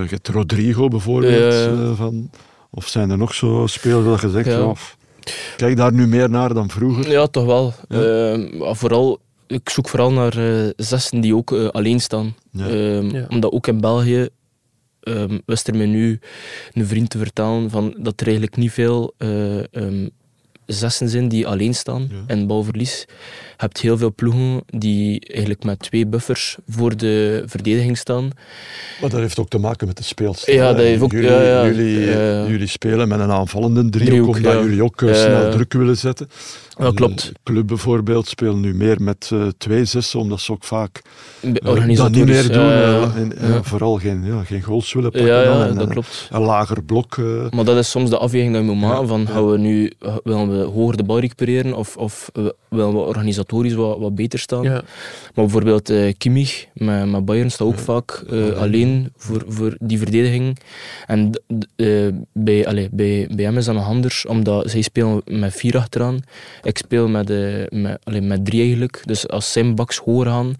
je 0.02 0.06
hebt 0.10 0.28
Rodrigo 0.28 0.88
bijvoorbeeld. 0.88 1.96
van, 1.96 2.30
of 2.70 2.88
zijn 2.88 3.10
er 3.10 3.18
nog 3.18 3.34
zo 3.34 3.66
spelers 3.66 4.04
dat 4.04 4.20
je 4.20 4.30
zegt... 4.30 4.46
Ja. 4.46 4.64
Of, 4.64 4.98
Kijk 5.56 5.76
daar 5.76 5.92
nu 5.92 6.06
meer 6.06 6.30
naar 6.30 6.54
dan 6.54 6.70
vroeger? 6.70 7.10
Ja, 7.10 7.26
toch 7.26 7.44
wel. 7.44 7.74
Ja. 7.88 8.34
Uh, 8.34 8.72
vooral, 8.72 9.18
ik 9.46 9.68
zoek 9.68 9.88
vooral 9.88 10.12
naar 10.12 10.38
uh, 10.38 10.68
zessen 10.76 11.20
die 11.20 11.36
ook 11.36 11.50
uh, 11.50 11.68
alleen 11.68 12.00
staan. 12.00 12.34
Ja. 12.52 12.66
Um, 12.66 13.10
ja. 13.10 13.26
Omdat 13.28 13.52
ook 13.52 13.66
in 13.66 13.80
België 13.80 14.28
um, 15.00 15.42
wist 15.46 15.68
er 15.68 15.76
me 15.76 15.84
nu 15.84 16.20
een 16.72 16.86
vriend 16.86 17.10
te 17.10 17.18
vertellen 17.18 17.70
van 17.70 17.94
dat 17.98 18.20
er 18.20 18.26
eigenlijk 18.26 18.56
niet 18.56 18.72
veel 18.72 19.14
um, 19.70 20.10
zessen 20.66 21.08
zijn 21.08 21.28
die 21.28 21.46
alleen 21.46 21.74
staan 21.74 22.08
ja. 22.10 22.34
in 22.34 22.46
balverlies. 22.46 23.06
Je 23.60 23.66
hebt 23.66 23.80
heel 23.80 23.98
veel 23.98 24.14
ploegen 24.14 24.62
die 24.66 25.26
eigenlijk 25.26 25.64
met 25.64 25.78
twee 25.78 26.06
buffers 26.06 26.56
voor 26.68 26.96
de 26.96 27.42
verdediging 27.46 27.98
staan. 27.98 28.30
Maar 29.00 29.10
dat 29.10 29.20
heeft 29.20 29.38
ook 29.38 29.48
te 29.48 29.58
maken 29.58 29.86
met 29.86 29.96
de 29.96 30.02
speelstijl. 30.02 30.56
Ja, 30.56 30.72
dat 30.72 30.82
heeft 30.82 31.02
ook, 31.02 31.12
jullie, 31.12 31.30
ja, 31.30 31.42
ja, 31.42 31.66
jullie, 31.66 31.96
uh, 31.96 32.48
jullie, 32.48 32.66
spelen 32.66 33.08
met 33.08 33.20
een 33.20 33.30
aanvallende 33.30 33.88
driehoek, 33.88 34.08
driehoek 34.08 34.36
omdat 34.36 34.52
ja. 34.52 34.60
jullie 34.60 34.84
ook 34.84 35.00
uh, 35.00 35.14
snel 35.14 35.50
druk 35.50 35.72
willen 35.72 35.96
zetten. 35.96 36.28
Ja, 36.78 36.90
klopt. 36.94 37.32
Club 37.42 37.66
bijvoorbeeld 37.66 38.28
spelen 38.28 38.60
nu 38.60 38.74
meer 38.74 39.02
met 39.02 39.30
uh, 39.32 39.46
twee 39.58 39.84
zessen, 39.84 40.20
omdat 40.20 40.40
ze 40.40 40.52
ook 40.52 40.64
vaak 40.64 41.02
uh, 41.40 41.52
dat 41.96 42.10
niet 42.10 42.26
meer 42.26 42.52
doen. 42.52 42.70
En. 42.70 43.64
Vooral 43.64 43.98
geen, 43.98 44.24
ja, 44.24 44.44
geen 44.44 44.62
goals 44.62 44.92
willen 44.92 45.10
pakken. 45.10 45.28
Ja, 45.28 45.66
en, 45.66 45.74
dat 45.74 45.88
klopt. 45.88 46.28
Een 46.30 46.40
lager 46.40 46.82
blok. 46.82 47.16
Maar 47.50 47.64
dat 47.64 47.76
is 47.76 47.90
soms 47.90 48.10
de 48.10 48.18
afweging 48.18 48.52
die 48.52 48.62
je 48.62 48.70
moet 48.70 48.80
maken. 48.80 49.08
Van, 49.08 49.26
gaan 49.26 49.50
we 49.50 49.58
nu, 49.58 49.92
willen 50.24 50.58
we 50.58 50.64
hoger 50.64 50.96
de 50.96 51.02
bal 51.02 51.18
recupereren 51.18 51.74
of, 51.74 51.96
of 51.96 52.30
willen 52.68 52.92
we 52.92 52.98
organisatorisch 52.98 53.49
wat, 53.50 53.98
wat 53.98 54.14
beter 54.14 54.38
staan? 54.38 54.62
Maar 54.62 54.84
bijvoorbeeld 55.34 55.92
Kimmich 56.18 56.66
met, 56.74 57.10
met 57.10 57.24
Bayern 57.24 57.50
staat 57.50 57.66
ook 57.66 57.78
vaak 57.78 58.24
alleen 58.56 59.12
voor, 59.16 59.44
voor 59.46 59.76
die 59.80 59.98
verdediging. 59.98 60.58
En 61.06 61.42
bij, 62.32 62.66
allez, 62.66 62.88
bij, 62.90 63.28
bij 63.34 63.44
hem 63.44 63.56
is 63.56 63.64
dat 63.64 63.74
nog 63.74 63.86
anders, 63.86 64.26
omdat 64.26 64.70
zij 64.70 64.80
spelen 64.80 65.22
met 65.24 65.54
vier 65.54 65.76
achteraan. 65.76 66.20
Ik 66.62 66.78
speel 66.78 67.08
met, 67.08 67.30
uh, 67.30 67.66
met, 67.68 67.98
allee, 68.04 68.20
met 68.20 68.44
drie 68.44 68.60
eigenlijk. 68.60 69.02
Dus 69.04 69.28
als 69.28 69.52
zijn 69.52 69.74
baks 69.74 69.98
hoger 69.98 70.26
gaan, 70.26 70.54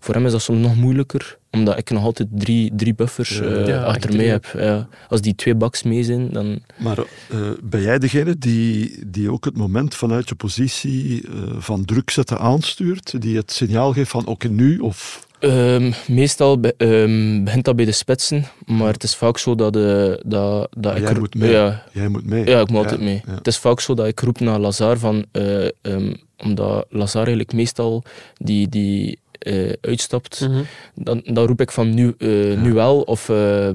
voor 0.00 0.14
hem 0.14 0.26
is 0.26 0.32
dat 0.32 0.42
soms 0.42 0.60
nog 0.60 0.76
moeilijker. 0.76 1.38
Omdat 1.54 1.78
ik 1.78 1.90
nog 1.90 2.04
altijd 2.04 2.28
drie, 2.32 2.72
drie 2.76 2.94
buffers 2.94 3.40
uh, 3.40 3.66
ja, 3.66 3.82
achter 3.82 4.16
mij 4.16 4.26
heb. 4.26 4.46
Ja. 4.56 4.88
Als 5.08 5.20
die 5.20 5.34
twee 5.34 5.54
baks 5.54 5.82
mee 5.82 6.02
zijn, 6.02 6.32
dan... 6.32 6.58
Maar 6.76 6.98
uh, 6.98 7.38
ben 7.62 7.82
jij 7.82 7.98
degene 7.98 8.38
die, 8.38 8.98
die 9.06 9.30
ook 9.30 9.44
het 9.44 9.56
moment 9.56 9.94
vanuit 9.94 10.28
je 10.28 10.34
positie 10.34 11.24
van 11.58 11.84
druk 11.84 12.10
zetten 12.10 12.38
aanstuurt? 12.38 13.20
Die 13.20 13.36
het 13.36 13.52
signaal 13.52 13.92
geeft 13.92 14.10
van 14.10 14.26
oké, 14.26 14.48
nu 14.48 14.78
of... 14.78 15.26
Um, 15.40 15.92
meestal 16.08 16.60
be, 16.60 16.74
um, 16.78 17.44
begint 17.44 17.64
dat 17.64 17.76
bij 17.76 17.84
de 17.84 17.92
spitsen, 17.92 18.44
maar 18.66 18.92
het 18.92 19.02
is 19.02 19.14
vaak 19.14 19.38
zo 19.38 19.54
dat, 19.54 19.76
uh, 19.76 20.14
dat, 20.26 20.68
dat 20.76 20.96
ik... 20.96 21.02
Jij 21.02 21.18
moet 21.18 21.34
mee. 21.34 21.50
Ja, 21.50 21.82
jij 21.92 22.08
moet 22.08 22.26
mee. 22.26 22.46
Ja, 22.46 22.60
ik 22.60 22.68
moet 22.68 22.78
altijd 22.78 23.00
mee. 23.00 23.22
Ja. 23.26 23.34
Het 23.34 23.46
is 23.46 23.58
vaak 23.58 23.80
zo 23.80 23.94
dat 23.94 24.06
ik 24.06 24.20
roep 24.20 24.40
naar 24.40 24.58
Lazar 24.58 24.98
van... 24.98 25.24
Uh, 25.32 25.68
um, 25.82 26.16
omdat 26.36 26.86
Lazar 26.88 27.20
eigenlijk 27.20 27.52
meestal 27.52 28.02
die, 28.34 28.68
die 28.68 29.18
uh, 29.44 29.72
uitstapt, 29.80 30.40
mm 30.40 30.52
-hmm. 30.52 30.66
dan, 30.94 31.20
dan 31.24 31.46
roep 31.46 31.60
ik 31.60 31.70
van 31.70 31.94
nu, 31.94 32.14
uh, 32.18 32.60
nu 32.60 32.72
wel 32.72 33.00
of 33.00 33.28
uh, 33.28 33.68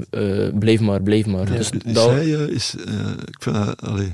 blijf 0.59 0.80
maar, 0.80 1.01
blijf 1.01 1.26
maar. 1.26 1.51
Ja, 1.51 1.57
dus 1.57 1.70
is 1.70 1.93
dat... 1.93 2.09
hij, 2.09 2.30
is, 2.30 2.76
ik 3.26 3.38
vind, 3.39 3.82
allee, 3.82 4.05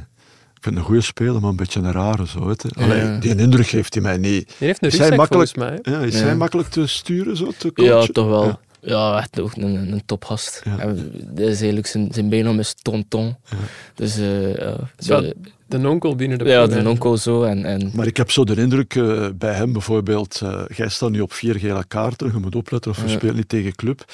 ik 0.53 0.61
vind 0.61 0.75
een 0.75 0.83
goede 0.83 1.01
speler, 1.01 1.41
maar 1.41 1.49
een 1.49 1.55
beetje 1.55 1.79
een 1.79 1.91
rare 1.91 2.27
zo. 2.27 2.45
Weet 2.45 2.65
Allee, 2.75 3.03
Ja. 3.03 3.17
Die 3.17 3.35
indruk 3.35 3.67
geeft 3.67 3.93
hij 3.93 4.03
mij 4.03 4.17
niet. 4.17 4.55
Die 4.57 4.67
heeft 4.67 4.83
een 4.83 4.89
Is 4.89 4.97
hij 4.97 5.15
makkelijk, 5.15 5.49
volgens 5.49 5.81
mij. 5.83 5.93
ja, 5.93 5.99
is 5.99 6.19
Ja. 6.19 6.25
hij 6.25 6.35
makkelijk 6.35 6.69
te 6.69 6.87
sturen, 6.87 7.37
zo, 7.37 7.51
te 7.57 7.73
coachen? 7.73 7.95
Ja, 7.95 8.05
toch 8.05 8.27
wel. 8.27 8.45
Ja. 8.45 8.59
Ja, 8.85 9.17
echt 9.17 9.39
ook 9.39 9.55
een, 9.55 9.91
een, 9.91 10.05
tophast. 10.05 10.61
Ja. 10.63 10.77
En 10.77 11.11
Dat 11.23 11.47
is 11.47 11.57
eigenlijk 11.57 11.87
zijn, 11.87 12.07
zijn 12.11 12.29
bijnaam 12.29 12.59
is 12.59 12.73
Tonton. 12.81 13.35
Ja. 13.49 13.57
Dus 13.95 14.19
uh, 14.19 14.57
ja, 14.97 15.23
de, 15.67 15.87
onkel 15.89 16.15
binnen 16.15 16.37
de 16.37 16.43
ja, 16.45 16.67
de 16.67 16.89
onkel 16.89 17.17
zo. 17.17 17.43
En, 17.43 17.65
en, 17.65 17.91
Maar 17.93 18.07
ik 18.07 18.17
heb 18.17 18.31
zo 18.31 18.43
de 18.43 18.55
indruk 18.55 18.95
eh, 18.95 19.27
bij 19.35 19.53
hem 19.53 19.73
bijvoorbeeld, 19.73 20.39
eh, 20.43 20.61
jij 20.75 20.89
staat 20.89 21.09
nu 21.09 21.21
op 21.21 21.33
vier 21.33 21.55
gele 21.55 21.85
kaarten, 21.87 22.31
je 22.33 22.39
moet 22.39 22.55
opletten 22.55 22.91
of 22.91 22.97
je 22.97 23.07
Ja. 23.07 23.09
speelt 23.09 23.35
niet 23.35 23.49
tegen 23.49 23.75
club. 23.75 24.05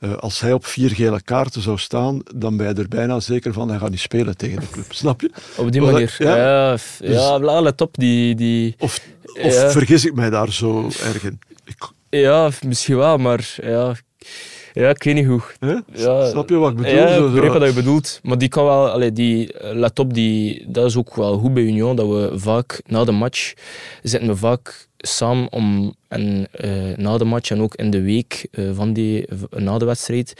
Eh, 0.00 0.14
als 0.16 0.40
hij 0.40 0.52
op 0.52 0.66
vier 0.66 0.90
gele 0.90 1.22
kaarten 1.22 1.62
zou 1.62 1.78
staan, 1.78 2.20
dan 2.36 2.56
ben 2.56 2.68
je 2.68 2.74
er 2.74 2.88
bijna 2.88 3.20
zeker 3.20 3.52
van, 3.52 3.68
hij 3.68 3.78
gaat 3.78 3.90
niet 3.90 4.00
spelen 4.00 4.36
tegen 4.36 4.60
de 4.60 4.68
club. 4.70 4.92
Snap 4.92 5.20
je? 5.20 5.30
op 5.56 5.72
die 5.72 5.80
manier. 5.80 6.14
ja. 6.18 6.36
Ja, 6.36 6.70
Dus- 6.72 6.98
ja, 7.02 7.38
bla, 7.38 7.60
let 7.60 7.80
op. 7.80 7.94
Die, 7.96 8.34
die, 8.34 8.74
Of, 8.78 9.00
of 9.42 9.54
Ja. 9.54 9.70
vergis 9.70 10.04
ik 10.04 10.14
mij 10.14 10.30
daar 10.30 10.52
zo 10.52 10.84
erg 10.86 11.24
in? 11.24 11.38
Ik, 11.64 11.88
ja, 12.10 12.50
misschien 12.66 12.96
wel, 12.96 13.16
maar 13.18 13.54
ja, 13.62 13.94
ja, 14.72 14.88
ik 14.88 15.02
weet 15.02 15.14
niet 15.14 15.26
hoe. 15.26 15.40
Ja, 15.92 16.26
Snap 16.26 16.48
je 16.48 16.56
wat 16.56 16.70
ik 16.70 16.76
bedoel? 16.76 16.92
Ja, 16.92 17.06
ik 17.08 17.32
begrijp 17.32 17.52
wat 17.52 17.68
je 17.68 17.74
bedoelt. 17.74 18.20
Maar 18.22 18.38
die 18.38 18.48
kan 18.48 18.64
wel, 18.64 18.90
allee, 18.90 19.12
die, 19.12 19.52
eh, 19.52 19.74
let 19.74 19.98
op, 19.98 20.14
die, 20.14 20.64
dat 20.68 20.86
is 20.86 20.96
ook 20.96 21.14
wel 21.14 21.38
goed 21.38 21.54
bij 21.54 21.62
Union, 21.62 21.96
dat 21.96 22.06
we 22.06 22.30
vaak 22.34 22.82
na 22.86 23.04
de 23.04 23.12
match 23.12 23.54
zitten 24.02 24.28
we 24.28 24.36
vaak 24.36 24.88
samen 24.96 25.52
om, 25.52 25.94
en 26.10 26.46
eh, 26.50 26.70
na 26.96 27.18
de 27.18 27.24
match 27.24 27.50
en 27.50 27.60
ook 27.62 27.74
in 27.74 27.90
de 27.90 28.02
week 28.02 28.46
eh, 28.50 28.64
van 28.72 28.92
die, 28.92 29.28
na 29.50 29.78
de 29.78 29.84
wedstrijd, 29.84 30.32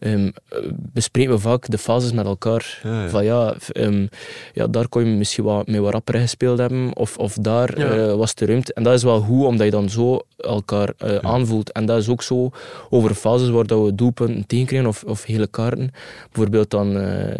ehm, 0.00 0.26
eh, 0.48 0.58
bespreken 0.72 1.32
we 1.32 1.38
vaak 1.38 1.70
de 1.70 1.78
fases 1.78 2.12
met 2.12 2.26
elkaar. 2.26 2.80
Ja, 2.82 3.02
ja. 3.02 3.08
Van 3.08 3.24
ja, 3.24 3.54
ehm, 3.72 4.06
ja, 4.54 4.66
daar 4.66 4.88
kon 4.88 5.04
je 5.04 5.16
misschien 5.16 5.44
wat, 5.44 5.66
mee 5.66 5.80
wat 5.80 5.92
rapper 5.92 6.20
gespeeld 6.20 6.58
hebben, 6.58 6.96
of, 6.96 7.16
of 7.18 7.34
daar 7.34 7.78
Ja. 7.78 7.90
eh, 7.90 8.14
was 8.14 8.34
de 8.34 8.46
ruimte. 8.46 8.74
En 8.74 8.82
dat 8.82 8.94
is 8.94 9.02
wel 9.02 9.20
goed, 9.20 9.44
omdat 9.44 9.64
je 9.64 9.70
dan 9.72 9.90
zo 9.90 10.20
elkaar 10.36 10.92
aanvoelt. 11.22 11.72
En 11.72 11.86
dat 11.86 11.98
is 11.98 12.08
ook 12.08 12.22
zo 12.22 12.50
over 12.90 13.14
fases 13.14 13.48
waar 13.48 13.66
dat 13.66 13.84
we 13.84 13.94
doelpunten 13.94 14.46
tegenkrijgen, 14.46 14.88
of, 14.88 15.04
of 15.04 15.24
hele 15.24 15.46
kaarten. 15.46 15.90
Bijvoorbeeld 16.32 16.70
dan 16.70 16.92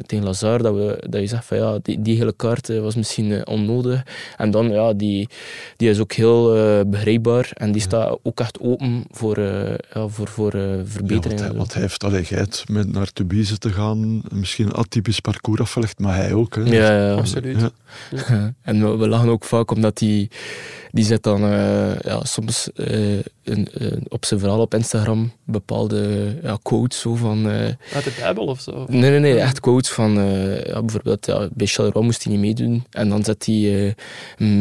tegen 0.06 0.24
Lazar, 0.24 0.62
dat, 0.62 0.74
we, 0.74 1.04
dat 1.08 1.20
je 1.20 1.26
zegt 1.26 1.44
van 1.44 1.56
ja, 1.56 1.78
die, 1.82 2.02
die 2.02 2.16
hele 2.16 2.32
kaart 2.36 2.80
was 2.80 2.94
misschien 2.94 3.46
onnodig. 3.46 4.02
En 4.36 4.50
dan, 4.50 4.70
ja, 4.70 4.92
die, 4.92 5.28
die 5.76 5.90
is 5.90 6.00
ook 6.00 6.12
heel... 6.12 6.56
begrijpbaar 6.86 7.50
en 7.54 7.72
die 7.72 7.77
staat 7.80 8.18
ook 8.22 8.40
echt 8.40 8.60
open 8.60 9.04
voor, 9.10 9.38
uh, 9.38 9.74
ja, 9.94 10.08
voor, 10.08 10.28
voor 10.28 10.54
uh, 10.54 10.80
verbeteringen. 10.84 11.44
Ja, 11.44 11.54
wat, 11.54 11.72
hij 11.72 11.82
heeft 11.82 12.04
allegheid 12.04 12.64
met 12.70 12.92
naar 12.92 13.12
Tubize 13.12 13.58
te 13.58 13.72
gaan, 13.72 14.22
misschien 14.32 14.66
een 14.66 14.74
atypisch 14.74 15.20
parcours 15.20 15.60
afgelegd, 15.60 15.98
maar 15.98 16.14
hij 16.14 16.32
ook. 16.32 16.54
Hè. 16.54 16.62
Ja, 16.62 17.06
ja, 17.06 17.14
absoluut. 17.14 17.70
Ja. 18.10 18.54
en 18.62 18.90
we, 18.90 18.96
we 18.96 19.08
lachen 19.08 19.28
ook 19.28 19.44
vaak 19.44 19.70
omdat 19.70 19.98
hij 19.98 20.30
die 20.90 21.04
zet 21.04 21.22
dan 21.22 21.40
ja, 22.00 22.24
soms 22.24 22.68
een, 22.74 23.68
op 24.08 24.24
zijn 24.24 24.40
verhaal 24.40 24.60
op 24.60 24.74
Instagram 24.74 25.32
bepaalde 25.44 26.34
ja, 26.42 26.58
quotes 26.62 27.00
zo 27.00 27.14
van... 27.14 27.46
Uit 27.46 28.04
de 28.04 28.16
Bijbel 28.20 28.44
of 28.44 28.60
zo? 28.60 28.84
Nee, 28.88 29.10
nee, 29.10 29.18
nee, 29.18 29.38
echt 29.38 29.60
quotes 29.60 29.90
van... 29.90 30.12
ja, 30.66 30.80
bijvoorbeeld, 30.80 31.26
ja, 31.26 31.48
bij 31.52 31.66
Charleroi 31.66 32.04
moest 32.04 32.24
hij 32.24 32.32
niet 32.32 32.40
meedoen 32.40 32.84
en 32.90 33.08
dan 33.08 33.24
zet 33.24 33.46
hij 33.46 33.94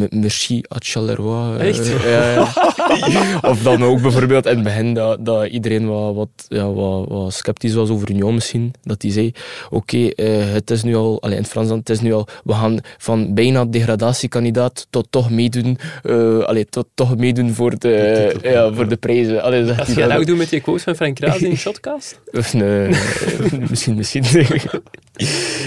merci 0.10 0.62
à 0.74 0.76
Charleroi. 0.80 1.58
Echt? 1.58 1.88
of 3.52 3.62
dan 3.62 3.84
ook 3.84 4.02
bijvoorbeeld 4.02 4.46
in 4.46 4.56
het 4.56 4.64
begin 4.64 4.94
dat, 4.94 5.26
dat 5.26 5.48
iedereen 5.48 5.88
wat, 5.88 6.16
wat, 6.16 6.30
ja, 6.48 6.72
wat, 6.72 7.08
wat 7.08 7.34
sceptisch 7.34 7.74
was 7.74 7.90
over 7.90 8.10
Union 8.10 8.34
misschien. 8.34 8.74
Dat 8.84 9.02
hij 9.02 9.12
zei, 9.12 9.32
oké, 9.70 9.76
okay, 9.76 10.28
uh, 10.28 10.54
het 10.54 10.72
is 10.72 10.84
nu 10.84 10.96
al, 10.96 11.22
allez, 11.22 11.36
in 11.36 11.42
het 11.42 11.52
Frans 11.52 11.68
dan, 11.68 11.78
het 11.78 11.90
is 11.90 12.02
nu 12.02 12.14
al, 12.14 12.28
we 12.44 12.54
gaan 12.54 12.80
van 12.98 13.34
bijna 13.34 13.66
degradatiekandidaat 13.66 14.88
tot 14.90 15.08
toch 15.10 15.30
meedoen, 15.30 15.78
uh, 16.04 16.40
allez, 16.40 16.66
tot 16.70 16.88
toch 16.94 17.18
meedoen 17.18 17.54
voor 17.54 17.80
de, 17.80 18.34
uh, 18.44 18.52
ja, 18.52 18.74
voor 18.74 18.88
de 18.88 18.98
prijzen. 18.98 19.44
Allee, 19.44 19.66
dat 19.66 19.80
Als 19.80 19.88
je 19.88 19.96
dat 19.96 20.12
ook 20.12 20.26
doet 20.26 20.38
met 20.38 20.50
die 20.50 20.62
quotes 20.62 20.84
van 20.84 20.96
Frank 20.96 21.16
Kraas 21.16 21.42
in 21.42 21.50
de 21.56 21.56
shotcast? 21.56 22.20
Of 22.32 22.54
nee, 22.54 22.88
misschien, 23.70 23.96
misschien. 23.96 24.24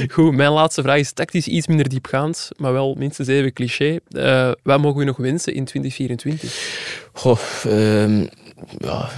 Goed, 0.09 0.35
mijn 0.35 0.51
laatste 0.51 0.83
vraag 0.83 0.99
is 0.99 1.13
tactisch 1.13 1.47
iets 1.47 1.67
minder 1.67 1.89
diepgaand, 1.89 2.49
maar 2.57 2.73
wel 2.73 2.95
minstens 2.99 3.29
even 3.29 3.53
cliché. 3.53 3.99
Uh, 4.11 4.51
wat 4.63 4.81
mogen 4.81 4.99
we 4.99 5.05
nog 5.05 5.17
wensen 5.17 5.55
in 5.55 5.65
2024? 5.65 7.09
Goh, 7.21 7.39
uh, 7.67 8.23
ja, 8.79 9.09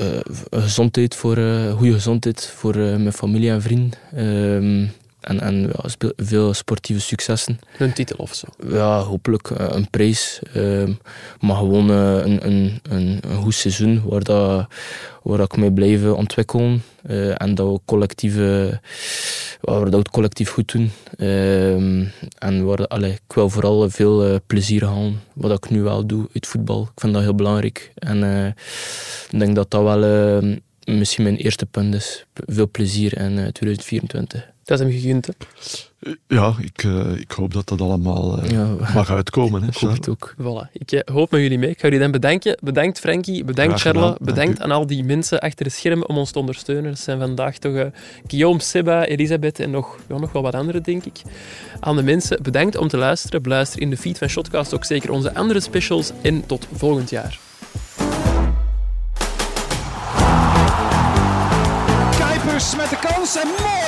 uh, 0.00 0.20
gezondheid 0.50 1.14
voor, 1.14 1.38
uh, 1.38 1.72
goede 1.72 1.92
gezondheid 1.92 2.46
voor 2.56 2.76
mijn 2.76 3.12
familie 3.12 3.50
en 3.50 3.62
vrienden. 3.62 3.98
Ehm, 5.22 5.38
en, 5.38 5.40
en 5.40 5.60
ja, 5.60 6.12
veel 6.16 6.54
sportieve 6.54 7.00
successen. 7.00 7.58
Een 7.78 7.92
titel 7.92 8.16
of 8.18 8.34
zo? 8.34 8.46
Ja, 8.68 8.98
hopelijk 9.00 9.50
een 9.50 9.90
prijs. 9.90 10.40
Ehm, 10.54 10.92
maar 11.40 11.56
gewoon 11.56 11.88
een, 11.88 12.46
een, 12.46 12.80
een, 12.82 13.18
een 13.20 13.36
goed 13.36 13.54
seizoen 13.54 14.02
waar, 14.04 14.22
dat, 14.22 14.66
waar 15.22 15.38
dat 15.38 15.52
ik 15.52 15.58
mee 15.58 15.72
blijven 15.72 16.16
ontwikkelen. 16.16 16.82
en 17.36 17.54
dat 17.54 17.72
we 17.72 17.80
collectieve 17.84 18.80
waar 19.60 19.84
we 19.84 19.90
dat 19.90 20.10
collectief 20.10 20.50
goed 20.50 20.72
doen. 20.72 20.90
Ehm, 21.16 22.04
en 22.38 22.64
waar, 22.64 22.86
allee, 22.86 23.12
ik 23.12 23.34
wil 23.34 23.50
vooral 23.50 23.90
veel 23.90 24.40
plezier 24.46 24.84
halen, 24.84 25.20
wat 25.32 25.64
ik 25.64 25.70
nu 25.70 25.82
wel 25.82 26.06
doe 26.06 26.28
uit 26.34 26.46
voetbal. 26.46 26.82
Ik 26.82 27.00
vind 27.00 27.12
dat 27.12 27.22
heel 27.22 27.34
belangrijk. 27.34 27.92
En 27.94 28.22
ik 29.30 29.38
denk 29.38 29.54
dat 29.54 29.70
dat 29.70 29.82
wel 29.82 30.04
uh, 30.42 30.56
misschien 30.84 31.24
mijn 31.24 31.36
eerste 31.36 31.66
punt 31.66 31.94
is. 31.94 32.26
Veel 32.34 32.70
plezier 32.70 33.18
in 33.18 33.34
2024. 33.34 34.50
Dat 34.64 34.80
is 34.80 34.86
hem 34.86 34.94
gegund, 34.94 35.26
hè? 35.26 35.32
Ja, 36.26 36.54
ik, 36.60 36.82
uh, 36.82 37.16
ik 37.16 37.30
hoop 37.30 37.52
dat 37.52 37.68
dat 37.68 37.80
allemaal 37.80 38.44
uh, 38.44 38.50
ja, 38.50 38.76
mag 38.94 39.10
uitkomen. 39.10 39.62
Hè, 39.62 39.68
ik 39.68 39.74
hoop 39.74 39.92
het 39.92 40.08
ook. 40.08 40.34
Voilà. 40.38 40.72
Ik 40.72 40.92
uh, 40.92 41.00
hoop 41.04 41.30
met 41.30 41.40
jullie 41.40 41.58
mee. 41.58 41.70
Ik 41.70 41.80
ga 41.80 41.82
jullie 41.82 42.02
dan 42.02 42.10
bedanken. 42.10 42.58
Bedankt 42.62 42.98
Frankie, 42.98 43.44
bedankt 43.44 43.80
Charlotte, 43.80 44.24
bedankt 44.24 44.60
aan 44.60 44.70
al 44.70 44.86
die 44.86 45.04
mensen 45.04 45.40
achter 45.40 45.64
de 45.64 45.70
schermen 45.70 46.08
om 46.08 46.18
ons 46.18 46.30
te 46.30 46.38
ondersteunen. 46.38 46.90
Dat 46.90 47.00
zijn 47.00 47.18
vandaag 47.18 47.58
toch 47.58 47.90
Guillaume, 48.26 48.60
Seba, 48.60 49.04
Elisabeth 49.04 49.60
en 49.60 49.70
nog, 49.70 49.98
ja, 50.08 50.18
nog 50.18 50.32
wel 50.32 50.42
wat 50.42 50.54
anderen, 50.54 50.82
denk 50.82 51.04
ik. 51.04 51.22
Aan 51.80 51.96
de 51.96 52.02
mensen, 52.02 52.42
bedankt 52.42 52.76
om 52.76 52.88
te 52.88 52.96
luisteren. 52.96 53.42
Beluister 53.42 53.80
in 53.80 53.90
de 53.90 53.96
feed 53.96 54.18
van 54.18 54.28
Shotcast 54.28 54.74
ook 54.74 54.84
zeker 54.84 55.10
onze 55.10 55.34
andere 55.34 55.60
specials. 55.60 56.10
En 56.22 56.46
tot 56.46 56.68
volgend 56.72 57.10
jaar. 57.10 57.38
Met 62.70 62.90
de 62.90 62.96
kans 62.96 63.36
en! 63.36 63.81